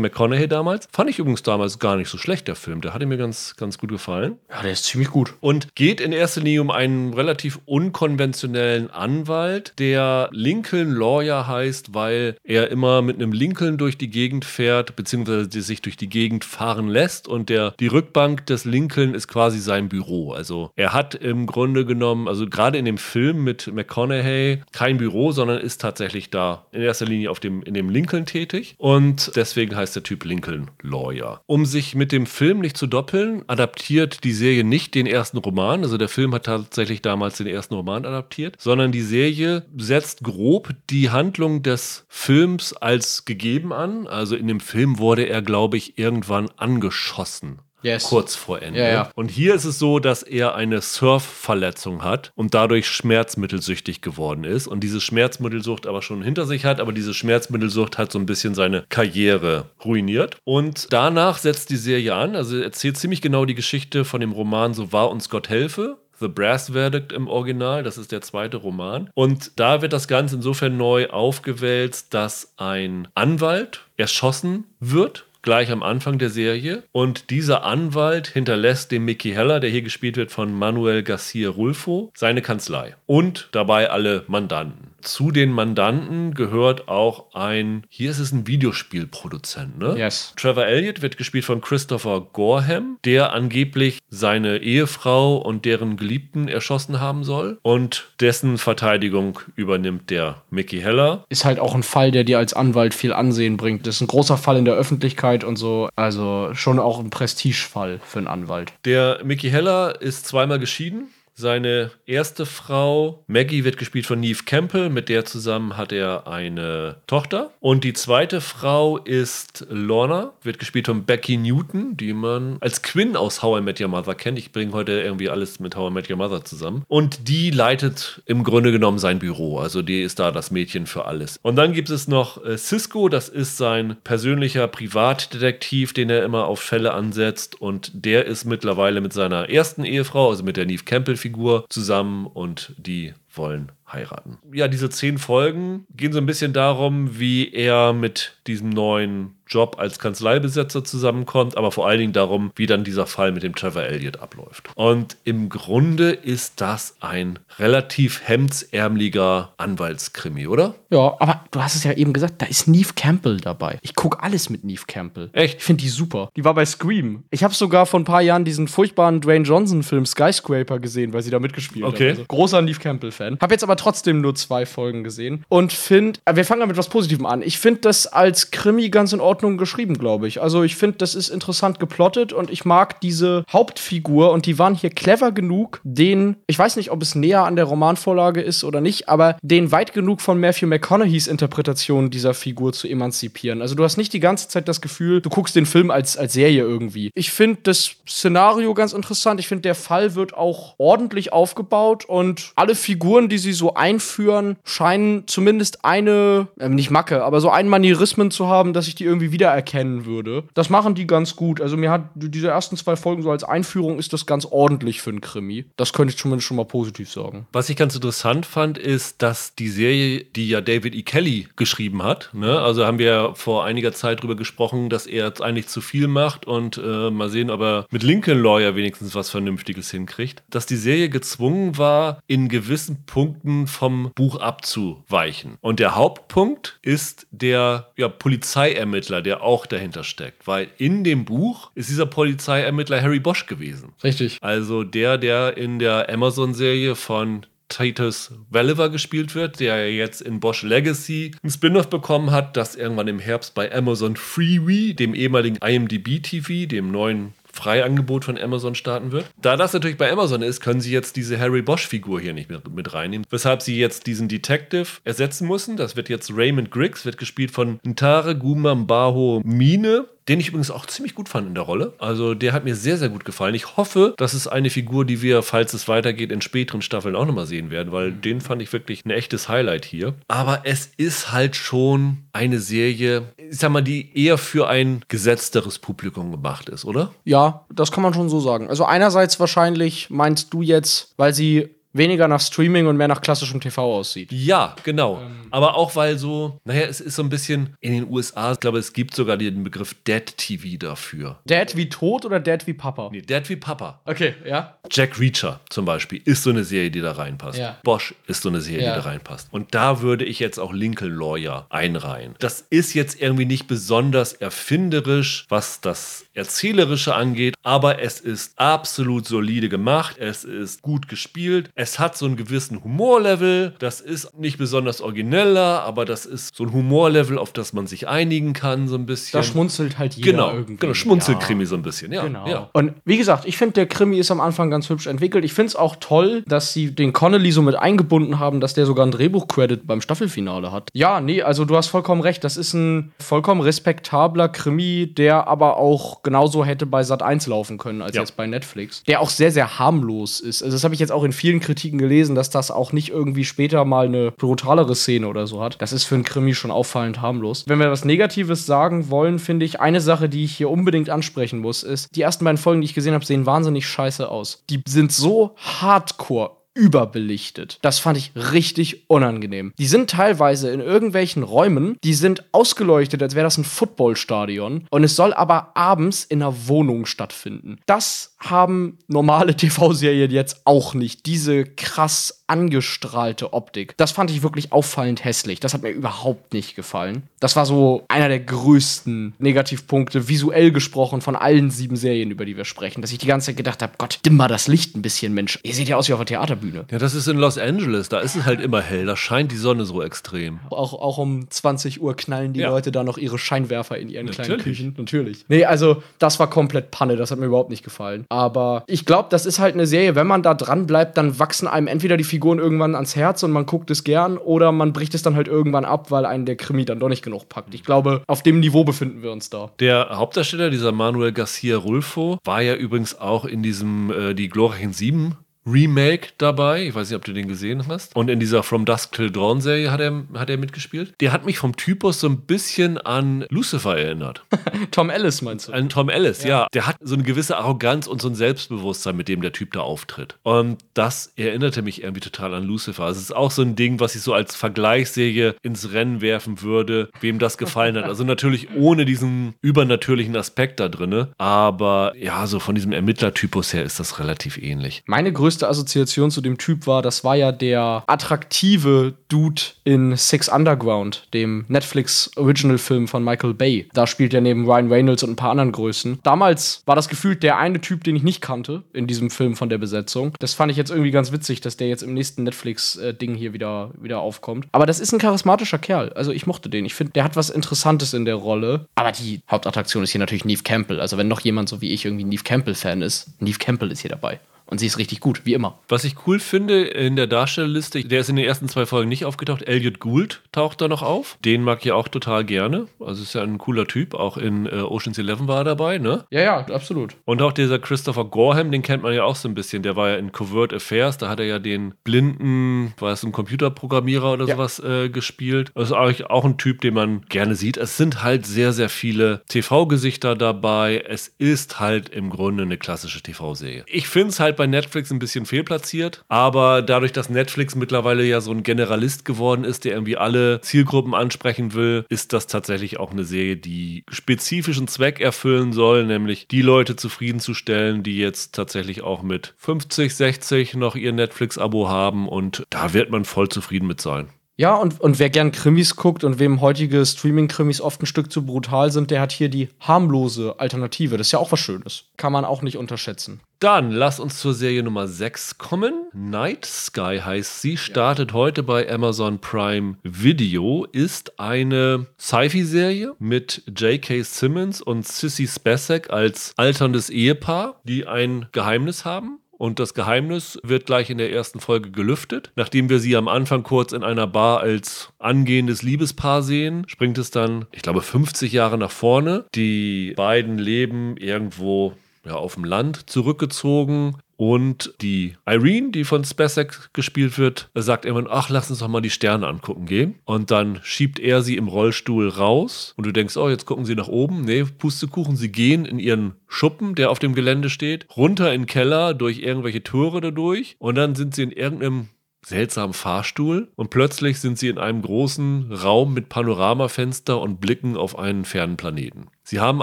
McConaughey 0.00 0.48
damals. 0.48 0.88
Fand 0.92 1.10
ich 1.10 1.18
übrigens 1.18 1.42
damals 1.42 1.78
gar 1.78 1.96
nicht 1.96 2.08
so 2.08 2.18
schlecht, 2.18 2.48
der 2.48 2.56
Film. 2.56 2.80
Der 2.80 2.94
hatte 2.94 3.06
mir 3.06 3.16
ganz, 3.16 3.56
ganz 3.56 3.78
gut 3.78 3.90
gefallen. 3.90 4.36
Ja, 4.50 4.62
der 4.62 4.72
ist 4.72 4.84
ziemlich 4.84 5.10
gut. 5.10 5.34
Und 5.40 5.74
geht 5.74 6.00
in 6.00 6.12
erster 6.12 6.40
Linie 6.40 6.62
um 6.62 6.70
einen 6.70 7.14
relativ 7.14 7.60
unkonventionellen 7.66 8.90
Anwalt, 8.90 9.74
der 9.78 10.28
Lincoln 10.32 10.92
Lawyer 10.92 11.46
heißt, 11.46 11.94
weil 11.94 12.36
er 12.44 12.70
immer 12.70 13.02
mit 13.02 13.16
einem 13.16 13.32
Lincoln 13.32 13.78
durch 13.78 13.98
die 13.98 14.10
Gegend 14.10 14.44
fährt, 14.44 14.96
beziehungsweise 14.96 15.48
die 15.48 15.60
sich 15.60 15.82
durch 15.82 15.96
die 15.96 16.08
Gegend 16.08 16.44
fahren 16.44 16.88
lässt. 16.88 17.28
Und 17.28 17.48
der, 17.48 17.72
die 17.80 17.86
Rückbank 17.86 18.46
des 18.46 18.64
Lincoln 18.64 19.14
ist 19.14 19.28
quasi 19.28 19.58
sein 19.58 19.88
Büro. 19.88 20.32
Also 20.32 20.70
er 20.76 20.92
hat 20.92 21.14
im 21.14 21.46
Grunde 21.46 21.84
genommen, 21.84 22.28
also 22.28 22.46
gerade 22.46 22.78
in 22.78 22.84
dem 22.84 22.98
Film 22.98 23.44
mit 23.44 23.72
McConaughey, 23.72 24.62
kein 24.72 24.98
Büro, 24.98 25.32
sondern 25.32 25.59
ist 25.60 25.80
tatsächlich 25.80 26.30
da 26.30 26.66
in 26.72 26.82
erster 26.82 27.06
Linie 27.06 27.30
auf 27.30 27.40
dem, 27.40 27.62
in 27.62 27.74
dem 27.74 27.88
Lincoln 27.88 28.26
tätig. 28.26 28.74
Und 28.78 29.32
deswegen 29.36 29.76
heißt 29.76 29.96
der 29.96 30.02
Typ 30.02 30.24
Lincoln 30.24 30.70
Lawyer. 30.82 31.42
Um 31.46 31.66
sich 31.66 31.94
mit 31.94 32.12
dem 32.12 32.26
Film 32.26 32.60
nicht 32.60 32.76
zu 32.76 32.86
doppeln, 32.86 33.44
adaptiert 33.46 34.24
die 34.24 34.32
Serie 34.32 34.64
nicht 34.64 34.94
den 34.94 35.06
ersten 35.06 35.38
Roman. 35.38 35.82
Also 35.82 35.98
der 35.98 36.08
Film 36.08 36.34
hat 36.34 36.46
tatsächlich 36.46 37.02
damals 37.02 37.38
den 37.38 37.46
ersten 37.46 37.74
Roman 37.74 38.04
adaptiert, 38.04 38.56
sondern 38.58 38.92
die 38.92 39.02
Serie 39.02 39.66
setzt 39.76 40.22
grob 40.22 40.70
die 40.90 41.10
Handlung 41.10 41.62
des 41.62 42.04
Films 42.08 42.72
als 42.72 43.24
gegeben 43.24 43.72
an. 43.72 44.06
Also 44.06 44.36
in 44.36 44.48
dem 44.48 44.60
Film 44.60 44.98
wurde 44.98 45.24
er, 45.24 45.42
glaube 45.42 45.76
ich, 45.76 45.98
irgendwann 45.98 46.48
angeschossen. 46.56 47.60
Yes. 47.82 48.04
Kurz 48.04 48.34
vor 48.34 48.60
Ende. 48.60 48.80
Ja, 48.80 48.88
ja. 48.88 49.10
Und 49.14 49.30
hier 49.30 49.54
ist 49.54 49.64
es 49.64 49.78
so, 49.78 49.98
dass 49.98 50.22
er 50.22 50.54
eine 50.54 50.80
Surfverletzung 50.80 52.04
hat 52.04 52.32
und 52.34 52.54
dadurch 52.54 52.88
schmerzmittelsüchtig 52.88 54.00
geworden 54.00 54.44
ist 54.44 54.66
und 54.66 54.80
diese 54.80 55.00
Schmerzmittelsucht 55.00 55.86
aber 55.86 56.02
schon 56.02 56.22
hinter 56.22 56.46
sich 56.46 56.64
hat, 56.64 56.80
aber 56.80 56.92
diese 56.92 57.14
Schmerzmittelsucht 57.14 57.98
hat 57.98 58.12
so 58.12 58.18
ein 58.18 58.26
bisschen 58.26 58.54
seine 58.54 58.84
Karriere 58.88 59.66
ruiniert. 59.84 60.36
Und 60.44 60.92
danach 60.92 61.38
setzt 61.38 61.70
die 61.70 61.76
Serie 61.76 62.14
an, 62.14 62.36
also 62.36 62.58
erzählt 62.58 62.96
ziemlich 62.96 63.22
genau 63.22 63.44
die 63.44 63.54
Geschichte 63.54 64.04
von 64.04 64.20
dem 64.20 64.32
Roman 64.32 64.74
So 64.74 64.92
wahr 64.92 65.10
uns 65.10 65.28
Gott 65.28 65.48
helfe. 65.48 65.96
The 66.20 66.28
Brass 66.28 66.72
Verdict 66.72 67.12
im 67.12 67.28
Original, 67.28 67.82
das 67.82 67.96
ist 67.96 68.12
der 68.12 68.20
zweite 68.20 68.58
Roman. 68.58 69.08
Und 69.14 69.58
da 69.58 69.80
wird 69.80 69.94
das 69.94 70.06
Ganze 70.06 70.36
insofern 70.36 70.76
neu 70.76 71.08
aufgewälzt, 71.08 72.12
dass 72.12 72.52
ein 72.58 73.08
Anwalt 73.14 73.86
erschossen 73.96 74.64
wird 74.80 75.24
gleich 75.42 75.70
am 75.70 75.82
Anfang 75.82 76.18
der 76.18 76.30
Serie. 76.30 76.82
Und 76.92 77.30
dieser 77.30 77.64
Anwalt 77.64 78.28
hinterlässt 78.28 78.92
dem 78.92 79.04
Mickey 79.04 79.32
Heller, 79.32 79.60
der 79.60 79.70
hier 79.70 79.82
gespielt 79.82 80.16
wird 80.16 80.30
von 80.30 80.52
Manuel 80.52 81.02
Garcia 81.02 81.50
Rulfo, 81.50 82.12
seine 82.14 82.42
Kanzlei. 82.42 82.94
Und 83.06 83.48
dabei 83.52 83.90
alle 83.90 84.24
Mandanten. 84.26 84.89
Zu 85.02 85.30
den 85.30 85.52
Mandanten 85.52 86.34
gehört 86.34 86.88
auch 86.88 87.34
ein, 87.34 87.84
hier 87.88 88.10
ist 88.10 88.18
es 88.18 88.32
ein 88.32 88.46
Videospielproduzent, 88.46 89.78
ne? 89.78 89.96
Yes. 89.96 90.34
Trevor 90.36 90.66
Elliott 90.66 91.02
wird 91.02 91.16
gespielt 91.16 91.44
von 91.44 91.60
Christopher 91.60 92.20
Gorham, 92.32 92.98
der 93.04 93.32
angeblich 93.32 93.98
seine 94.08 94.58
Ehefrau 94.58 95.36
und 95.36 95.64
deren 95.64 95.96
Geliebten 95.96 96.48
erschossen 96.48 97.00
haben 97.00 97.24
soll. 97.24 97.58
Und 97.62 98.12
dessen 98.20 98.58
Verteidigung 98.58 99.40
übernimmt 99.56 100.10
der 100.10 100.42
Mickey 100.50 100.80
Heller. 100.80 101.24
Ist 101.28 101.44
halt 101.44 101.58
auch 101.58 101.74
ein 101.74 101.82
Fall, 101.82 102.10
der 102.10 102.24
dir 102.24 102.38
als 102.38 102.52
Anwalt 102.54 102.94
viel 102.94 103.12
Ansehen 103.12 103.56
bringt. 103.56 103.86
Das 103.86 103.96
ist 103.96 104.00
ein 104.00 104.08
großer 104.08 104.36
Fall 104.36 104.56
in 104.56 104.64
der 104.64 104.74
Öffentlichkeit 104.74 105.44
und 105.44 105.56
so. 105.56 105.88
Also 105.96 106.50
schon 106.54 106.78
auch 106.78 106.98
ein 107.00 107.10
Prestigefall 107.10 108.00
für 108.04 108.18
einen 108.18 108.28
Anwalt. 108.28 108.72
Der 108.84 109.20
Mickey 109.24 109.50
Heller 109.50 110.00
ist 110.00 110.26
zweimal 110.26 110.58
geschieden. 110.58 111.08
Seine 111.34 111.90
erste 112.04 112.44
Frau, 112.44 113.24
Maggie, 113.26 113.64
wird 113.64 113.78
gespielt 113.78 114.06
von 114.06 114.20
Neve 114.20 114.42
Campbell. 114.44 114.90
Mit 114.90 115.08
der 115.08 115.24
zusammen 115.24 115.76
hat 115.76 115.90
er 115.90 116.26
eine 116.26 116.96
Tochter. 117.06 117.50
Und 117.60 117.84
die 117.84 117.94
zweite 117.94 118.40
Frau 118.40 118.98
ist 118.98 119.66
Lorna, 119.70 120.32
wird 120.42 120.58
gespielt 120.58 120.86
von 120.86 121.04
Becky 121.04 121.38
Newton, 121.38 121.96
die 121.96 122.12
man 122.12 122.58
als 122.60 122.82
Quinn 122.82 123.16
aus 123.16 123.42
How 123.42 123.60
I 123.60 123.62
Met 123.62 123.80
Your 123.80 123.88
Mother 123.88 124.14
kennt. 124.14 124.38
Ich 124.38 124.52
bringe 124.52 124.72
heute 124.72 124.92
irgendwie 124.92 125.30
alles 125.30 125.60
mit 125.60 125.76
How 125.76 125.90
I 125.90 125.94
Met 125.94 126.10
Your 126.10 126.16
Mother 126.16 126.44
zusammen. 126.44 126.84
Und 126.88 127.28
die 127.28 127.50
leitet 127.50 128.22
im 128.26 128.44
Grunde 128.44 128.70
genommen 128.70 128.98
sein 128.98 129.18
Büro. 129.18 129.58
Also 129.58 129.82
die 129.82 130.02
ist 130.02 130.18
da 130.18 130.32
das 130.32 130.50
Mädchen 130.50 130.86
für 130.86 131.06
alles. 131.06 131.38
Und 131.42 131.56
dann 131.56 131.72
gibt 131.72 131.90
es 131.90 132.06
noch 132.06 132.44
äh, 132.44 132.58
Cisco, 132.58 133.08
das 133.08 133.28
ist 133.28 133.56
sein 133.56 133.96
persönlicher 134.04 134.68
Privatdetektiv, 134.68 135.92
den 135.94 136.10
er 136.10 136.24
immer 136.24 136.46
auf 136.46 136.60
Fälle 136.60 136.92
ansetzt. 136.92 137.60
Und 137.60 137.92
der 137.94 138.26
ist 138.26 138.44
mittlerweile 138.44 139.00
mit 139.00 139.12
seiner 139.12 139.48
ersten 139.48 139.84
Ehefrau, 139.84 140.30
also 140.30 140.44
mit 140.44 140.56
der 140.56 140.66
Neve 140.66 140.84
Campbell-Figur, 141.30 141.66
zusammen 141.68 142.26
und 142.26 142.74
die 142.78 143.14
wollen 143.32 143.72
heiraten. 143.90 144.38
Ja, 144.52 144.68
diese 144.68 144.90
zehn 144.90 145.18
Folgen 145.18 145.86
gehen 145.96 146.12
so 146.12 146.18
ein 146.18 146.26
bisschen 146.26 146.52
darum, 146.52 147.18
wie 147.18 147.52
er 147.52 147.92
mit 147.92 148.38
diesem 148.46 148.70
neuen 148.70 149.34
Job 149.50 149.76
als 149.78 149.98
Kanzleibesetzer 149.98 150.84
zusammenkommt, 150.84 151.56
aber 151.56 151.72
vor 151.72 151.86
allen 151.88 151.98
Dingen 151.98 152.12
darum, 152.12 152.52
wie 152.54 152.66
dann 152.66 152.84
dieser 152.84 153.06
Fall 153.06 153.32
mit 153.32 153.42
dem 153.42 153.54
Trevor 153.54 153.82
Elliott 153.82 154.20
abläuft. 154.20 154.68
Und 154.76 155.16
im 155.24 155.48
Grunde 155.48 156.10
ist 156.12 156.60
das 156.60 156.96
ein 157.00 157.38
relativ 157.58 158.20
hemdsärmeliger 158.24 159.52
Anwaltskrimi, 159.56 160.46
oder? 160.46 160.74
Ja, 160.90 161.16
aber 161.18 161.44
du 161.50 161.62
hast 161.62 161.74
es 161.74 161.84
ja 161.84 161.92
eben 161.92 162.12
gesagt, 162.12 162.34
da 162.42 162.46
ist 162.46 162.68
Neve 162.68 162.92
Campbell 162.94 163.38
dabei. 163.38 163.78
Ich 163.82 163.94
gucke 163.94 164.22
alles 164.22 164.50
mit 164.50 164.64
Neve 164.64 164.84
Campbell. 164.86 165.30
Echt? 165.32 165.58
Ich 165.58 165.64
finde 165.64 165.82
die 165.82 165.88
super. 165.88 166.30
Die 166.36 166.44
war 166.44 166.54
bei 166.54 166.64
Scream. 166.64 167.24
Ich 167.30 167.42
habe 167.44 167.54
sogar 167.54 167.86
vor 167.86 168.00
ein 168.00 168.04
paar 168.04 168.22
Jahren 168.22 168.44
diesen 168.44 168.68
furchtbaren 168.68 169.20
Dwayne 169.20 169.44
Johnson-Film 169.44 170.06
Skyscraper 170.06 170.78
gesehen, 170.78 171.12
weil 171.12 171.22
sie 171.22 171.30
da 171.30 171.38
mitgespielt 171.38 171.84
Okay. 171.84 172.10
hat. 172.10 172.18
Also, 172.18 172.24
großer 172.28 172.62
Neve 172.62 172.78
Campbell-Fan. 172.78 173.38
Habe 173.40 173.54
jetzt 173.54 173.64
aber 173.64 173.76
trotzdem 173.76 174.20
nur 174.20 174.34
zwei 174.34 174.66
Folgen 174.66 175.04
gesehen 175.04 175.44
und 175.48 175.72
finde, 175.72 176.20
wir 176.32 176.44
fangen 176.44 176.60
mal 176.60 176.66
mit 176.66 176.76
was 176.76 176.88
Positivem 176.88 177.26
an. 177.26 177.42
Ich 177.42 177.58
finde 177.58 177.80
das 177.80 178.06
als 178.06 178.50
Krimi 178.50 178.90
ganz 178.90 179.12
in 179.12 179.20
Ordnung 179.20 179.39
Ordnung 179.40 179.56
geschrieben, 179.56 179.96
glaube 179.96 180.28
ich. 180.28 180.42
Also 180.42 180.62
ich 180.62 180.76
finde, 180.76 180.98
das 180.98 181.14
ist 181.14 181.30
interessant 181.30 181.80
geplottet 181.80 182.34
und 182.34 182.50
ich 182.50 182.66
mag 182.66 183.00
diese 183.00 183.44
Hauptfigur 183.50 184.32
und 184.32 184.44
die 184.44 184.58
waren 184.58 184.74
hier 184.74 184.90
clever 184.90 185.32
genug, 185.32 185.80
den, 185.82 186.36
ich 186.46 186.58
weiß 186.58 186.76
nicht, 186.76 186.90
ob 186.90 187.00
es 187.00 187.14
näher 187.14 187.44
an 187.44 187.56
der 187.56 187.64
Romanvorlage 187.64 188.42
ist 188.42 188.64
oder 188.64 188.82
nicht, 188.82 189.08
aber 189.08 189.38
den 189.40 189.72
weit 189.72 189.94
genug 189.94 190.20
von 190.20 190.38
Matthew 190.38 190.66
McConaughey's 190.66 191.26
Interpretation 191.26 192.10
dieser 192.10 192.34
Figur 192.34 192.74
zu 192.74 192.86
emanzipieren. 192.86 193.62
Also 193.62 193.74
du 193.74 193.82
hast 193.82 193.96
nicht 193.96 194.12
die 194.12 194.20
ganze 194.20 194.48
Zeit 194.48 194.68
das 194.68 194.82
Gefühl, 194.82 195.22
du 195.22 195.30
guckst 195.30 195.56
den 195.56 195.64
Film 195.64 195.90
als, 195.90 196.18
als 196.18 196.34
Serie 196.34 196.62
irgendwie. 196.62 197.10
Ich 197.14 197.30
finde 197.30 197.60
das 197.62 197.92
Szenario 198.06 198.74
ganz 198.74 198.92
interessant. 198.92 199.40
Ich 199.40 199.48
finde, 199.48 199.62
der 199.62 199.74
Fall 199.74 200.14
wird 200.14 200.34
auch 200.34 200.74
ordentlich 200.76 201.32
aufgebaut 201.32 202.04
und 202.04 202.52
alle 202.56 202.74
Figuren, 202.74 203.30
die 203.30 203.38
sie 203.38 203.54
so 203.54 203.72
einführen, 203.72 204.56
scheinen 204.64 205.26
zumindest 205.26 205.84
eine, 205.84 206.48
äh, 206.58 206.68
nicht 206.68 206.90
Macke, 206.90 207.24
aber 207.24 207.40
so 207.40 207.48
ein 207.48 207.68
Manierismen 207.68 208.30
zu 208.30 208.48
haben, 208.48 208.74
dass 208.74 208.86
ich 208.86 208.94
die 208.94 209.04
irgendwie 209.04 209.29
wiedererkennen 209.32 210.04
würde. 210.06 210.44
Das 210.54 210.70
machen 210.70 210.94
die 210.94 211.06
ganz 211.06 211.36
gut. 211.36 211.60
Also 211.60 211.76
mir 211.76 211.90
hat 211.90 212.10
diese 212.14 212.48
ersten 212.48 212.76
zwei 212.76 212.96
Folgen 212.96 213.22
so 213.22 213.30
als 213.30 213.44
Einführung 213.44 213.98
ist 213.98 214.12
das 214.12 214.26
ganz 214.26 214.44
ordentlich 214.44 215.00
für 215.00 215.10
einen 215.10 215.20
Krimi. 215.20 215.66
Das 215.76 215.92
könnte 215.92 216.12
ich 216.12 216.18
zumindest 216.18 216.46
schon 216.46 216.56
mal 216.56 216.64
positiv 216.64 217.10
sagen. 217.10 217.46
Was 217.52 217.68
ich 217.68 217.76
ganz 217.76 217.94
interessant 217.94 218.46
fand, 218.46 218.78
ist, 218.78 219.22
dass 219.22 219.54
die 219.54 219.68
Serie, 219.68 220.24
die 220.24 220.48
ja 220.48 220.60
David 220.60 220.94
E. 220.94 221.02
Kelly 221.02 221.48
geschrieben 221.56 222.02
hat, 222.02 222.30
ne? 222.32 222.60
also 222.60 222.86
haben 222.86 222.98
wir 222.98 223.06
ja 223.06 223.34
vor 223.34 223.64
einiger 223.64 223.92
Zeit 223.92 224.20
darüber 224.20 224.36
gesprochen, 224.36 224.90
dass 224.90 225.06
er 225.06 225.26
jetzt 225.26 225.42
eigentlich 225.42 225.68
zu 225.68 225.80
viel 225.80 226.08
macht 226.08 226.46
und 226.46 226.78
äh, 226.78 227.10
mal 227.10 227.28
sehen, 227.28 227.50
ob 227.50 227.60
er 227.60 227.86
mit 227.90 228.02
Lincoln 228.02 228.42
Lawyer 228.42 228.76
wenigstens 228.76 229.14
was 229.14 229.30
Vernünftiges 229.30 229.90
hinkriegt, 229.90 230.42
dass 230.50 230.66
die 230.66 230.76
Serie 230.76 231.08
gezwungen 231.08 231.78
war, 231.78 232.20
in 232.26 232.48
gewissen 232.48 233.04
Punkten 233.06 233.66
vom 233.66 234.12
Buch 234.14 234.40
abzuweichen. 234.40 235.56
Und 235.60 235.80
der 235.80 235.94
Hauptpunkt 235.94 236.78
ist 236.82 237.26
der 237.30 237.90
ja, 237.96 238.08
Polizeiermittler, 238.08 239.19
der 239.22 239.42
auch 239.42 239.66
dahinter 239.66 240.04
steckt, 240.04 240.46
weil 240.46 240.68
in 240.78 241.04
dem 241.04 241.24
Buch 241.24 241.70
ist 241.74 241.90
dieser 241.90 242.06
Polizeiermittler 242.06 243.02
Harry 243.02 243.20
Bosch 243.20 243.46
gewesen. 243.46 243.92
Richtig. 244.02 244.38
Also 244.40 244.84
der, 244.84 245.18
der 245.18 245.56
in 245.56 245.78
der 245.78 246.08
Amazon-Serie 246.12 246.94
von 246.94 247.46
Titus 247.70 248.32
Welliver 248.50 248.90
gespielt 248.90 249.34
wird, 249.34 249.60
der 249.60 249.94
jetzt 249.94 250.20
in 250.20 250.40
Bosch 250.40 250.62
Legacy 250.62 251.30
ein 251.42 251.50
Spin-off 251.50 251.88
bekommen 251.88 252.30
hat, 252.30 252.56
das 252.56 252.74
irgendwann 252.74 253.08
im 253.08 253.20
Herbst 253.20 253.54
bei 253.54 253.72
Amazon 253.72 254.16
Freewee, 254.16 254.92
dem 254.92 255.14
ehemaligen 255.14 255.56
IMDb 255.56 256.22
TV, 256.22 256.68
dem 256.68 256.90
neuen 256.90 257.32
Freiangebot 257.60 258.24
von 258.24 258.38
Amazon 258.38 258.74
starten 258.74 259.12
wird. 259.12 259.26
Da 259.40 259.56
das 259.56 259.72
natürlich 259.72 259.98
bei 259.98 260.10
Amazon 260.10 260.42
ist, 260.42 260.60
können 260.60 260.80
sie 260.80 260.92
jetzt 260.92 261.16
diese 261.16 261.38
Harry 261.38 261.62
Bosch-Figur 261.62 262.20
hier 262.20 262.32
nicht 262.32 262.50
mit, 262.50 262.68
mit 262.74 262.94
reinnehmen. 262.94 263.26
Weshalb 263.30 263.62
sie 263.62 263.78
jetzt 263.78 264.06
diesen 264.06 264.28
Detective 264.28 264.88
ersetzen 265.04 265.46
müssen. 265.46 265.76
Das 265.76 265.96
wird 265.96 266.08
jetzt 266.08 266.32
Raymond 266.34 266.70
Griggs, 266.70 267.04
wird 267.04 267.18
gespielt 267.18 267.50
von 267.50 267.78
Ntare 267.86 268.36
Gumambaho 268.36 269.42
Mine 269.44 270.06
den 270.30 270.38
ich 270.38 270.48
übrigens 270.48 270.70
auch 270.70 270.86
ziemlich 270.86 271.16
gut 271.16 271.28
fand 271.28 271.48
in 271.48 271.54
der 271.54 271.64
Rolle. 271.64 271.92
Also 271.98 272.34
der 272.34 272.52
hat 272.52 272.64
mir 272.64 272.76
sehr, 272.76 272.96
sehr 272.96 273.08
gut 273.08 273.24
gefallen. 273.24 273.56
Ich 273.56 273.76
hoffe, 273.76 274.14
das 274.16 274.32
ist 274.32 274.46
eine 274.46 274.70
Figur, 274.70 275.04
die 275.04 275.22
wir, 275.22 275.42
falls 275.42 275.74
es 275.74 275.88
weitergeht, 275.88 276.30
in 276.30 276.40
späteren 276.40 276.82
Staffeln 276.82 277.16
auch 277.16 277.26
nochmal 277.26 277.46
sehen 277.46 277.70
werden, 277.70 277.90
weil 277.90 278.12
mhm. 278.12 278.20
den 278.20 278.40
fand 278.40 278.62
ich 278.62 278.72
wirklich 278.72 279.04
ein 279.04 279.10
echtes 279.10 279.48
Highlight 279.48 279.84
hier. 279.84 280.14
Aber 280.28 280.60
es 280.62 280.92
ist 280.96 281.32
halt 281.32 281.56
schon 281.56 282.18
eine 282.32 282.60
Serie, 282.60 283.24
ich 283.36 283.58
sag 283.58 283.72
mal, 283.72 283.82
die 283.82 284.16
eher 284.16 284.38
für 284.38 284.68
ein 284.68 285.04
gesetzteres 285.08 285.80
Publikum 285.80 286.30
gemacht 286.30 286.68
ist, 286.68 286.84
oder? 286.84 287.12
Ja, 287.24 287.66
das 287.74 287.90
kann 287.90 288.04
man 288.04 288.14
schon 288.14 288.28
so 288.28 288.38
sagen. 288.38 288.68
Also 288.68 288.84
einerseits 288.84 289.40
wahrscheinlich 289.40 290.10
meinst 290.10 290.54
du 290.54 290.62
jetzt, 290.62 291.12
weil 291.16 291.34
sie 291.34 291.70
weniger 291.92 292.28
nach 292.28 292.40
Streaming 292.40 292.86
und 292.86 292.96
mehr 292.96 293.08
nach 293.08 293.20
klassischem 293.20 293.60
TV 293.60 293.82
aussieht. 293.82 294.32
Ja, 294.32 294.76
genau. 294.84 295.20
Ähm. 295.20 295.46
Aber 295.50 295.76
auch 295.76 295.96
weil 295.96 296.18
so, 296.18 296.60
naja, 296.64 296.82
es 296.82 297.00
ist 297.00 297.16
so 297.16 297.22
ein 297.22 297.28
bisschen 297.28 297.76
in 297.80 297.92
den 297.92 298.08
USA, 298.08 298.52
ich 298.52 298.60
glaube, 298.60 298.78
es 298.78 298.92
gibt 298.92 299.14
sogar 299.14 299.36
den 299.36 299.64
Begriff 299.64 299.94
Dead 300.06 300.24
TV 300.36 300.78
dafür. 300.78 301.38
Dead 301.44 301.76
wie 301.76 301.88
tot 301.88 302.24
oder 302.24 302.40
Dead 302.40 302.66
wie 302.66 302.74
Papa? 302.74 303.10
Nee, 303.12 303.22
Dead 303.22 303.48
wie 303.48 303.56
Papa. 303.56 304.00
Okay, 304.04 304.34
ja. 304.46 304.76
Jack 304.90 305.18
Reacher 305.18 305.60
zum 305.68 305.84
Beispiel 305.84 306.20
ist 306.24 306.42
so 306.42 306.50
eine 306.50 306.64
Serie, 306.64 306.90
die 306.90 307.00
da 307.00 307.12
reinpasst. 307.12 307.58
Ja. 307.58 307.78
Bosch 307.82 308.14
ist 308.26 308.42
so 308.42 308.48
eine 308.48 308.60
Serie, 308.60 308.84
ja. 308.84 308.94
die 308.94 309.02
da 309.02 309.08
reinpasst. 309.08 309.48
Und 309.50 309.74
da 309.74 310.00
würde 310.00 310.24
ich 310.24 310.38
jetzt 310.38 310.58
auch 310.58 310.72
Lincoln 310.72 311.14
Lawyer 311.14 311.66
einreihen. 311.70 312.34
Das 312.38 312.64
ist 312.70 312.94
jetzt 312.94 313.20
irgendwie 313.20 313.44
nicht 313.44 313.66
besonders 313.66 314.32
erfinderisch, 314.32 315.46
was 315.48 315.80
das 315.80 316.24
Erzählerische 316.34 317.14
angeht, 317.14 317.54
aber 317.62 318.00
es 318.00 318.20
ist 318.20 318.58
absolut 318.58 319.26
solide 319.26 319.68
gemacht. 319.68 320.16
Es 320.18 320.44
ist 320.44 320.82
gut 320.82 321.08
gespielt 321.08 321.70
es 321.74 321.98
hat 321.98 322.16
so 322.16 322.26
einen 322.26 322.36
gewissen 322.36 322.82
Humorlevel. 322.84 323.74
Das 323.78 324.00
ist 324.00 324.38
nicht 324.38 324.58
besonders 324.58 325.00
origineller, 325.00 325.82
aber 325.82 326.04
das 326.04 326.26
ist 326.26 326.54
so 326.54 326.64
ein 326.64 326.72
Humorlevel, 326.72 327.38
auf 327.38 327.52
das 327.52 327.72
man 327.72 327.86
sich 327.86 328.08
einigen 328.08 328.52
kann, 328.52 328.88
so 328.88 328.96
ein 328.96 329.06
bisschen. 329.06 329.38
Da 329.38 329.42
schmunzelt 329.42 329.98
halt 329.98 330.14
jeder 330.14 330.30
genau, 330.30 330.52
irgendwie. 330.52 330.76
Genau, 330.76 330.94
Schmunzelkrimi 330.94 331.62
ja. 331.62 331.68
so 331.68 331.76
ein 331.76 331.82
bisschen, 331.82 332.12
ja. 332.12 332.22
Genau. 332.22 332.46
Ja. 332.46 332.70
Und 332.72 332.94
wie 333.04 333.16
gesagt, 333.16 333.46
ich 333.46 333.56
finde, 333.56 333.74
der 333.74 333.86
Krimi 333.86 334.18
ist 334.18 334.30
am 334.30 334.40
Anfang 334.40 334.70
ganz 334.70 334.88
hübsch 334.90 335.06
entwickelt. 335.06 335.44
Ich 335.44 335.54
finde 335.54 335.68
es 335.68 335.76
auch 335.76 335.96
toll, 335.96 336.42
dass 336.46 336.72
sie 336.72 336.94
den 336.94 337.12
Connolly 337.12 337.52
so 337.52 337.62
mit 337.62 337.76
eingebunden 337.76 338.38
haben, 338.38 338.60
dass 338.60 338.74
der 338.74 338.86
sogar 338.86 339.04
einen 339.04 339.12
Drehbuch-Credit 339.12 339.86
beim 339.86 340.00
Staffelfinale 340.00 340.72
hat. 340.72 340.90
Ja, 340.92 341.20
nee, 341.20 341.42
also 341.42 341.64
du 341.64 341.76
hast 341.76 341.88
vollkommen 341.88 342.20
recht. 342.20 342.44
Das 342.44 342.56
ist 342.56 342.74
ein 342.74 343.12
vollkommen 343.18 343.60
respektabler 343.60 344.48
Krimi, 344.48 345.12
der 345.14 345.48
aber 345.48 345.78
auch 345.78 346.19
genauso 346.22 346.64
hätte 346.64 346.86
bei 346.86 347.02
Sat 347.02 347.22
1 347.22 347.46
laufen 347.46 347.78
können 347.78 348.02
als 348.02 348.14
ja. 348.14 348.22
jetzt 348.22 348.36
bei 348.36 348.46
Netflix. 348.46 349.02
Der 349.04 349.20
auch 349.20 349.30
sehr, 349.30 349.50
sehr 349.50 349.78
harmlos 349.78 350.40
ist. 350.40 350.62
Also, 350.62 350.74
das 350.74 350.84
habe 350.84 350.94
ich 350.94 351.00
jetzt 351.00 351.12
auch 351.12 351.24
in 351.24 351.32
vielen 351.32 351.60
Kritiken 351.60 351.98
gelesen, 351.98 352.34
dass 352.34 352.50
das 352.50 352.70
auch 352.70 352.92
nicht 352.92 353.10
irgendwie 353.10 353.44
später 353.44 353.84
mal 353.84 354.06
eine 354.06 354.30
brutalere 354.32 354.94
Szene 354.94 355.28
oder 355.28 355.46
so 355.46 355.62
hat. 355.62 355.80
Das 355.80 355.92
ist 355.92 356.04
für 356.04 356.14
einen 356.14 356.24
Krimi 356.24 356.54
schon 356.54 356.70
auffallend 356.70 357.20
harmlos. 357.20 357.64
Wenn 357.66 357.78
wir 357.78 357.90
was 357.90 358.04
Negatives 358.04 358.66
sagen 358.66 359.10
wollen, 359.10 359.38
finde 359.38 359.66
ich, 359.66 359.80
eine 359.80 360.00
Sache, 360.00 360.28
die 360.28 360.44
ich 360.44 360.56
hier 360.56 360.70
unbedingt 360.70 361.10
ansprechen 361.10 361.58
muss, 361.58 361.82
ist, 361.82 362.14
die 362.16 362.22
ersten 362.22 362.44
beiden 362.44 362.58
Folgen, 362.58 362.80
die 362.80 362.86
ich 362.86 362.94
gesehen 362.94 363.14
habe, 363.14 363.24
sehen 363.24 363.46
wahnsinnig 363.46 363.86
scheiße 363.86 364.28
aus. 364.28 364.62
Die 364.70 364.82
sind 364.86 365.12
so 365.12 365.54
hardcore 365.56 366.59
überbelichtet. 366.74 367.78
Das 367.82 367.98
fand 367.98 368.16
ich 368.16 368.32
richtig 368.34 369.10
unangenehm. 369.10 369.72
Die 369.78 369.86
sind 369.86 370.10
teilweise 370.10 370.70
in 370.70 370.80
irgendwelchen 370.80 371.42
Räumen, 371.42 371.96
die 372.04 372.14
sind 372.14 372.44
ausgeleuchtet, 372.52 373.22
als 373.22 373.34
wäre 373.34 373.44
das 373.44 373.58
ein 373.58 373.64
Footballstadion. 373.64 374.86
Und 374.90 375.04
es 375.04 375.16
soll 375.16 375.34
aber 375.34 375.76
abends 375.76 376.24
in 376.24 376.42
einer 376.42 376.68
Wohnung 376.68 377.06
stattfinden. 377.06 377.78
Das 377.86 378.34
haben 378.38 378.98
normale 379.08 379.54
TV-Serien 379.56 380.30
jetzt 380.30 380.62
auch 380.64 380.94
nicht. 380.94 381.26
Diese 381.26 381.64
krass 381.64 382.39
angestrahlte 382.50 383.52
Optik. 383.52 383.96
Das 383.96 384.10
fand 384.10 384.30
ich 384.30 384.42
wirklich 384.42 384.72
auffallend 384.72 385.24
hässlich. 385.24 385.60
Das 385.60 385.72
hat 385.72 385.82
mir 385.82 385.90
überhaupt 385.90 386.52
nicht 386.52 386.74
gefallen. 386.74 387.22
Das 387.38 387.54
war 387.54 387.64
so 387.64 388.04
einer 388.08 388.28
der 388.28 388.40
größten 388.40 389.34
Negativpunkte, 389.38 390.28
visuell 390.28 390.72
gesprochen, 390.72 391.20
von 391.20 391.36
allen 391.36 391.70
sieben 391.70 391.94
Serien, 391.94 392.30
über 392.30 392.44
die 392.44 392.56
wir 392.56 392.64
sprechen. 392.64 393.02
Dass 393.02 393.12
ich 393.12 393.18
die 393.18 393.26
ganze 393.26 393.46
Zeit 393.46 393.56
gedacht 393.56 393.82
habe, 393.82 393.92
Gott, 393.98 394.18
dimm 394.26 394.36
mal 394.36 394.48
das 394.48 394.66
Licht 394.66 394.96
ein 394.96 395.02
bisschen, 395.02 395.32
Mensch. 395.32 395.60
Ihr 395.62 395.74
seht 395.74 395.88
ja 395.88 395.96
aus 395.96 396.08
wie 396.08 396.12
auf 396.12 396.18
einer 396.18 396.26
Theaterbühne. 396.26 396.86
Ja, 396.90 396.98
das 396.98 397.14
ist 397.14 397.28
in 397.28 397.38
Los 397.38 397.56
Angeles. 397.56 398.08
Da 398.08 398.18
ist 398.18 398.34
es 398.34 398.44
halt 398.44 398.60
immer 398.60 398.82
hell. 398.82 399.06
Da 399.06 399.16
scheint 399.16 399.52
die 399.52 399.56
Sonne 399.56 399.84
so 399.84 400.02
extrem. 400.02 400.58
Auch, 400.70 400.92
auch 400.92 401.18
um 401.18 401.48
20 401.48 402.02
Uhr 402.02 402.16
knallen 402.16 402.52
die 402.52 402.60
ja. 402.60 402.70
Leute 402.70 402.90
da 402.90 403.04
noch 403.04 403.16
ihre 403.16 403.38
Scheinwerfer 403.38 403.96
in 403.96 404.08
ihren 404.08 404.26
Natürlich. 404.26 404.46
kleinen 404.46 404.62
Küchen. 404.62 404.94
Natürlich. 404.98 405.44
Nee, 405.48 405.64
also 405.64 406.02
das 406.18 406.40
war 406.40 406.50
komplett 406.50 406.90
Panne. 406.90 407.14
Das 407.14 407.30
hat 407.30 407.38
mir 407.38 407.46
überhaupt 407.46 407.70
nicht 407.70 407.84
gefallen. 407.84 408.24
Aber 408.28 408.82
ich 408.88 409.06
glaube, 409.06 409.28
das 409.30 409.46
ist 409.46 409.60
halt 409.60 409.74
eine 409.74 409.86
Serie, 409.86 410.16
wenn 410.16 410.26
man 410.26 410.42
da 410.42 410.54
dran 410.54 410.86
bleibt, 410.86 411.16
dann 411.16 411.38
wachsen 411.38 411.68
einem 411.68 411.86
entweder 411.86 412.16
die 412.16 412.24
Figuren 412.24 412.39
Figuren 412.40 412.58
irgendwann 412.58 412.94
ans 412.94 413.16
Herz 413.16 413.42
und 413.42 413.50
man 413.50 413.66
guckt 413.66 413.90
es 413.90 414.02
gern 414.02 414.38
oder 414.38 414.72
man 414.72 414.94
bricht 414.94 415.14
es 415.14 415.22
dann 415.22 415.36
halt 415.36 415.46
irgendwann 415.46 415.84
ab, 415.84 416.10
weil 416.10 416.24
einen 416.24 416.46
der 416.46 416.56
Krimi 416.56 416.86
dann 416.86 416.98
doch 416.98 417.10
nicht 417.10 417.22
genug 417.22 417.50
packt. 417.50 417.74
Ich 417.74 417.84
glaube, 417.84 418.22
auf 418.26 418.42
dem 418.42 418.60
Niveau 418.60 418.82
befinden 418.82 419.22
wir 419.22 419.30
uns 419.30 419.50
da. 419.50 419.70
Der 419.78 420.08
Hauptdarsteller, 420.12 420.70
dieser 420.70 420.90
Manuel 420.90 421.32
Garcia 421.32 421.76
Rulfo, 421.76 422.38
war 422.44 422.62
ja 422.62 422.76
übrigens 422.76 423.20
auch 423.20 423.44
in 423.44 423.62
diesem 423.62 424.10
äh, 424.10 424.32
Die 424.32 424.48
glorreichen 424.48 424.94
Sieben 424.94 425.36
Remake 425.70 426.30
dabei. 426.38 426.86
Ich 426.86 426.94
weiß 426.94 427.10
nicht, 427.10 427.16
ob 427.16 427.24
du 427.24 427.32
den 427.32 427.48
gesehen 427.48 427.86
hast. 427.88 428.14
Und 428.16 428.28
in 428.28 428.40
dieser 428.40 428.62
From 428.62 428.84
Dusk 428.84 429.12
Till 429.12 429.30
Dawn 429.30 429.60
Serie 429.60 429.90
hat 429.90 430.00
er, 430.00 430.24
hat 430.34 430.50
er 430.50 430.58
mitgespielt. 430.58 431.14
Der 431.20 431.32
hat 431.32 431.46
mich 431.46 431.58
vom 431.58 431.76
Typus 431.76 432.20
so 432.20 432.28
ein 432.28 432.42
bisschen 432.42 432.98
an 432.98 433.44
Lucifer 433.50 433.98
erinnert. 433.98 434.44
Tom 434.90 435.10
Ellis 435.10 435.42
meinst 435.42 435.68
du? 435.68 435.72
An 435.72 435.88
Tom 435.88 436.08
Ellis, 436.08 436.42
ja. 436.42 436.48
ja. 436.48 436.66
Der 436.74 436.86
hat 436.86 436.96
so 437.00 437.14
eine 437.14 437.24
gewisse 437.24 437.56
Arroganz 437.56 438.06
und 438.06 438.20
so 438.20 438.28
ein 438.28 438.34
Selbstbewusstsein, 438.34 439.16
mit 439.16 439.28
dem 439.28 439.40
der 439.42 439.52
Typ 439.52 439.72
da 439.72 439.80
auftritt. 439.80 440.38
Und 440.42 440.78
das 440.94 441.32
erinnerte 441.36 441.82
mich 441.82 442.02
irgendwie 442.02 442.20
total 442.20 442.54
an 442.54 442.64
Lucifer. 442.64 443.04
Also 443.04 443.18
es 443.18 443.24
ist 443.24 443.36
auch 443.36 443.50
so 443.50 443.62
ein 443.62 443.76
Ding, 443.76 444.00
was 444.00 444.14
ich 444.14 444.22
so 444.22 444.34
als 444.34 444.56
Vergleichsserie 444.56 445.54
ins 445.62 445.92
Rennen 445.92 446.20
werfen 446.20 446.62
würde, 446.62 447.10
wem 447.20 447.38
das 447.38 447.58
gefallen 447.58 447.96
hat. 447.96 448.04
Also 448.04 448.24
natürlich 448.24 448.68
ohne 448.76 449.04
diesen 449.04 449.54
übernatürlichen 449.62 450.36
Aspekt 450.36 450.80
da 450.80 450.88
drin. 450.88 451.10
Aber 451.38 452.12
ja, 452.16 452.46
so 452.46 452.60
von 452.60 452.74
diesem 452.74 452.92
Ermittlertypus 452.92 453.72
her 453.72 453.84
ist 453.84 453.98
das 453.98 454.18
relativ 454.18 454.58
ähnlich. 454.58 455.02
Meine 455.06 455.32
größte 455.32 455.59
größte 455.60 455.68
Assoziation 455.68 456.30
zu 456.30 456.40
dem 456.40 456.56
Typ 456.58 456.86
war, 456.86 457.02
das 457.02 457.24
war 457.24 457.36
ja 457.36 457.52
der 457.52 458.02
attraktive 458.06 459.14
Dude 459.28 459.62
in 459.84 460.16
Six 460.16 460.48
Underground, 460.48 461.26
dem 461.34 461.64
Netflix 461.68 462.30
Original 462.36 462.78
Film 462.78 463.08
von 463.08 463.22
Michael 463.22 463.54
Bay. 463.54 463.88
Da 463.92 464.06
spielt 464.06 464.32
er 464.32 464.40
neben 464.40 464.64
Ryan 464.64 464.88
Reynolds 464.88 465.22
und 465.22 465.30
ein 465.30 465.36
paar 465.36 465.50
anderen 465.50 465.72
Größen. 465.72 466.18
Damals 466.22 466.82
war 466.86 466.96
das 466.96 467.08
gefühlt 467.08 467.42
der 467.42 467.58
eine 467.58 467.80
Typ, 467.80 468.04
den 468.04 468.16
ich 468.16 468.22
nicht 468.22 468.40
kannte 468.40 468.82
in 468.92 469.06
diesem 469.06 469.30
Film 469.30 469.54
von 469.54 469.68
der 469.68 469.78
Besetzung. 469.78 470.32
Das 470.38 470.54
fand 470.54 470.70
ich 470.70 470.78
jetzt 470.78 470.90
irgendwie 470.90 471.10
ganz 471.10 471.32
witzig, 471.32 471.60
dass 471.60 471.76
der 471.76 471.88
jetzt 471.88 472.02
im 472.02 472.14
nächsten 472.14 472.44
Netflix-Ding 472.44 473.34
hier 473.34 473.52
wieder, 473.52 473.90
wieder 474.00 474.20
aufkommt. 474.20 474.66
Aber 474.72 474.86
das 474.86 475.00
ist 475.00 475.12
ein 475.12 475.18
charismatischer 475.18 475.78
Kerl. 475.78 476.12
Also 476.14 476.32
ich 476.32 476.46
mochte 476.46 476.70
den. 476.70 476.86
Ich 476.86 476.94
finde, 476.94 477.12
der 477.12 477.24
hat 477.24 477.36
was 477.36 477.50
Interessantes 477.50 478.14
in 478.14 478.24
der 478.24 478.36
Rolle. 478.36 478.86
Aber 478.94 479.12
die 479.12 479.42
Hauptattraktion 479.50 480.02
ist 480.02 480.12
hier 480.12 480.20
natürlich 480.20 480.44
Neve 480.44 480.62
Campbell. 480.62 481.00
Also 481.00 481.18
wenn 481.18 481.28
noch 481.28 481.40
jemand 481.40 481.68
so 481.68 481.80
wie 481.80 481.90
ich 481.90 482.04
irgendwie 482.04 482.24
Neve 482.24 482.44
Campbell-Fan 482.44 483.02
ist, 483.02 483.40
Neve 483.40 483.58
Campbell 483.58 483.92
ist 483.92 484.00
hier 484.00 484.10
dabei. 484.10 484.40
Und 484.70 484.78
sie 484.78 484.86
ist 484.86 484.98
richtig 484.98 485.20
gut, 485.20 485.42
wie 485.44 485.54
immer. 485.54 485.78
Was 485.88 486.04
ich 486.04 486.14
cool 486.26 486.38
finde 486.38 486.84
in 486.84 487.16
der 487.16 487.26
Darstellerliste, 487.26 488.04
der 488.04 488.20
ist 488.20 488.30
in 488.30 488.36
den 488.36 488.44
ersten 488.44 488.68
zwei 488.68 488.86
Folgen 488.86 489.08
nicht 489.08 489.24
aufgetaucht. 489.24 489.62
Elliot 489.62 489.98
Gould 489.98 490.42
taucht 490.52 490.80
da 490.80 490.88
noch 490.88 491.02
auf. 491.02 491.36
Den 491.44 491.64
mag 491.64 491.84
ich 491.84 491.92
auch 491.92 492.08
total 492.08 492.44
gerne. 492.44 492.86
Also 493.00 493.22
ist 493.22 493.34
ja 493.34 493.42
ein 493.42 493.58
cooler 493.58 493.86
Typ. 493.86 494.14
Auch 494.14 494.36
in 494.36 494.66
äh, 494.66 494.82
Ocean's 494.82 495.18
Eleven 495.18 495.48
war 495.48 495.58
er 495.58 495.64
dabei, 495.64 495.98
ne? 495.98 496.24
Ja, 496.30 496.40
ja, 496.40 496.58
absolut. 496.68 497.16
Und 497.24 497.42
auch 497.42 497.52
dieser 497.52 497.80
Christopher 497.80 498.24
Gorham, 498.24 498.70
den 498.70 498.82
kennt 498.82 499.02
man 499.02 499.12
ja 499.12 499.24
auch 499.24 499.34
so 499.34 499.48
ein 499.48 499.54
bisschen. 499.54 499.82
Der 499.82 499.96
war 499.96 500.10
ja 500.10 500.16
in 500.16 500.30
Covert 500.30 500.72
Affairs. 500.72 501.18
Da 501.18 501.28
hat 501.28 501.40
er 501.40 501.46
ja 501.46 501.58
den 501.58 501.94
blinden, 502.04 502.94
war 502.98 503.12
es 503.12 503.24
ein 503.24 503.32
Computerprogrammierer 503.32 504.32
oder 504.32 504.46
ja. 504.46 504.54
sowas 504.54 504.78
äh, 504.78 505.08
gespielt. 505.08 505.72
Das 505.74 505.88
ist 505.90 505.96
eigentlich 505.96 506.26
auch 506.30 506.44
ein 506.44 506.58
Typ, 506.58 506.80
den 506.80 506.94
man 506.94 507.22
gerne 507.28 507.56
sieht. 507.56 507.76
Es 507.76 507.96
sind 507.96 508.22
halt 508.22 508.46
sehr, 508.46 508.72
sehr 508.72 508.88
viele 508.88 509.42
TV-Gesichter 509.48 510.36
dabei. 510.36 511.04
Es 511.08 511.34
ist 511.38 511.80
halt 511.80 512.08
im 512.08 512.30
Grunde 512.30 512.62
eine 512.62 512.78
klassische 512.78 513.20
TV-Serie. 513.20 513.84
Ich 513.88 514.06
finde 514.06 514.28
es 514.28 514.38
halt 514.38 514.59
bei 514.60 514.66
Netflix 514.66 515.10
ein 515.10 515.18
bisschen 515.18 515.46
fehlplatziert, 515.46 516.22
aber 516.28 516.82
dadurch, 516.82 517.12
dass 517.12 517.30
Netflix 517.30 517.74
mittlerweile 517.76 518.24
ja 518.24 518.42
so 518.42 518.50
ein 518.50 518.62
Generalist 518.62 519.24
geworden 519.24 519.64
ist, 519.64 519.86
der 519.86 519.94
irgendwie 519.94 520.18
alle 520.18 520.60
Zielgruppen 520.60 521.14
ansprechen 521.14 521.72
will, 521.72 522.04
ist 522.10 522.34
das 522.34 522.46
tatsächlich 522.46 523.00
auch 523.00 523.10
eine 523.10 523.24
Serie, 523.24 523.56
die 523.56 524.04
spezifischen 524.10 524.86
Zweck 524.86 525.18
erfüllen 525.18 525.72
soll, 525.72 526.04
nämlich 526.04 526.46
die 526.46 526.60
Leute 526.60 526.94
zufriedenzustellen, 526.94 528.02
die 528.02 528.18
jetzt 528.18 528.54
tatsächlich 528.54 529.00
auch 529.00 529.22
mit 529.22 529.54
50, 529.56 530.14
60 530.14 530.74
noch 530.74 530.94
ihr 530.94 531.14
Netflix-Abo 531.14 531.88
haben 531.88 532.28
und 532.28 532.64
da 532.68 532.92
wird 532.92 533.08
man 533.08 533.24
voll 533.24 533.48
zufrieden 533.48 533.86
mit 533.86 534.02
sein. 534.02 534.28
Ja, 534.60 534.74
und, 534.74 535.00
und 535.00 535.18
wer 535.18 535.30
gern 535.30 535.52
Krimis 535.52 535.96
guckt 535.96 536.22
und 536.22 536.38
wem 536.38 536.60
heutige 536.60 537.06
Streaming-Krimis 537.06 537.80
oft 537.80 538.02
ein 538.02 538.06
Stück 538.06 538.30
zu 538.30 538.44
brutal 538.44 538.92
sind, 538.92 539.10
der 539.10 539.22
hat 539.22 539.32
hier 539.32 539.48
die 539.48 539.70
harmlose 539.80 540.54
Alternative. 540.58 541.16
Das 541.16 541.28
ist 541.28 541.32
ja 541.32 541.38
auch 541.38 541.50
was 541.50 541.60
Schönes. 541.60 542.04
Kann 542.18 542.30
man 542.30 542.44
auch 542.44 542.60
nicht 542.60 542.76
unterschätzen. 542.76 543.40
Dann 543.60 543.90
lass 543.90 544.20
uns 544.20 544.38
zur 544.38 544.52
Serie 544.52 544.82
Nummer 544.82 545.08
6 545.08 545.56
kommen. 545.56 545.94
Night 546.12 546.66
Sky 546.66 547.20
heißt 547.24 547.62
sie, 547.62 547.78
startet 547.78 548.32
ja. 548.32 548.34
heute 548.34 548.62
bei 548.62 548.86
Amazon 548.92 549.38
Prime 549.38 549.96
Video, 550.02 550.84
ist 550.92 551.40
eine 551.40 552.08
Sci-Fi-Serie 552.18 553.14
mit 553.18 553.62
J.K. 553.66 554.22
Simmons 554.24 554.82
und 554.82 555.08
Sissy 555.08 555.46
Spacek 555.46 556.10
als 556.10 556.52
alterndes 556.58 557.08
Ehepaar, 557.08 557.80
die 557.84 558.06
ein 558.06 558.44
Geheimnis 558.52 559.06
haben 559.06 559.39
und 559.60 559.78
das 559.78 559.92
Geheimnis 559.92 560.58
wird 560.62 560.86
gleich 560.86 561.10
in 561.10 561.18
der 561.18 561.30
ersten 561.30 561.60
Folge 561.60 561.90
gelüftet. 561.90 562.50
Nachdem 562.56 562.88
wir 562.88 562.98
sie 562.98 563.14
am 563.14 563.28
Anfang 563.28 563.62
kurz 563.62 563.92
in 563.92 564.02
einer 564.02 564.26
Bar 564.26 564.60
als 564.60 565.12
angehendes 565.18 565.82
Liebespaar 565.82 566.42
sehen, 566.42 566.84
springt 566.88 567.18
es 567.18 567.30
dann, 567.30 567.66
ich 567.70 567.82
glaube, 567.82 568.00
50 568.00 568.54
Jahre 568.54 568.78
nach 568.78 568.90
vorne. 568.90 569.44
Die 569.54 570.14
beiden 570.16 570.56
leben 570.56 571.18
irgendwo 571.18 571.92
ja, 572.24 572.36
auf 572.36 572.54
dem 572.54 572.64
Land 572.64 573.10
zurückgezogen 573.10 574.16
und 574.40 574.94
die 575.02 575.36
Irene, 575.44 575.90
die 575.90 576.04
von 576.04 576.24
Spacek 576.24 576.94
gespielt 576.94 577.36
wird, 577.36 577.68
sagt 577.74 578.06
immer, 578.06 578.24
ach, 578.30 578.48
lass 578.48 578.70
uns 578.70 578.78
doch 578.78 578.88
mal 578.88 579.02
die 579.02 579.10
Sterne 579.10 579.46
angucken 579.46 579.84
gehen. 579.84 580.14
Und 580.24 580.50
dann 580.50 580.80
schiebt 580.82 581.18
er 581.18 581.42
sie 581.42 581.58
im 581.58 581.68
Rollstuhl 581.68 582.26
raus. 582.30 582.94
Und 582.96 583.04
du 583.04 583.12
denkst, 583.12 583.36
oh, 583.36 583.50
jetzt 583.50 583.66
gucken 583.66 583.84
sie 583.84 583.94
nach 583.94 584.08
oben. 584.08 584.40
Nee, 584.40 584.64
Pustekuchen, 584.64 585.36
sie 585.36 585.52
gehen 585.52 585.84
in 585.84 585.98
ihren 585.98 586.36
Schuppen, 586.48 586.94
der 586.94 587.10
auf 587.10 587.18
dem 587.18 587.34
Gelände 587.34 587.68
steht, 587.68 588.06
runter 588.16 588.54
in 588.54 588.62
den 588.62 588.66
Keller, 588.66 589.12
durch 589.12 589.40
irgendwelche 589.40 589.82
Tore 589.82 590.22
dadurch. 590.22 590.74
Und 590.78 590.94
dann 590.94 591.14
sind 591.14 591.34
sie 591.34 591.42
in 591.42 591.52
irgendeinem 591.52 592.08
seltsamen 592.42 592.94
Fahrstuhl 592.94 593.68
und 593.76 593.90
plötzlich 593.90 594.40
sind 594.40 594.58
sie 594.58 594.68
in 594.68 594.78
einem 594.78 595.02
großen 595.02 595.70
Raum 595.70 596.14
mit 596.14 596.30
Panoramafenster 596.30 597.38
und 597.38 597.60
blicken 597.60 597.96
auf 597.96 598.18
einen 598.18 598.46
fernen 598.46 598.78
Planeten. 598.78 599.26
Sie 599.42 599.60
haben 599.60 599.82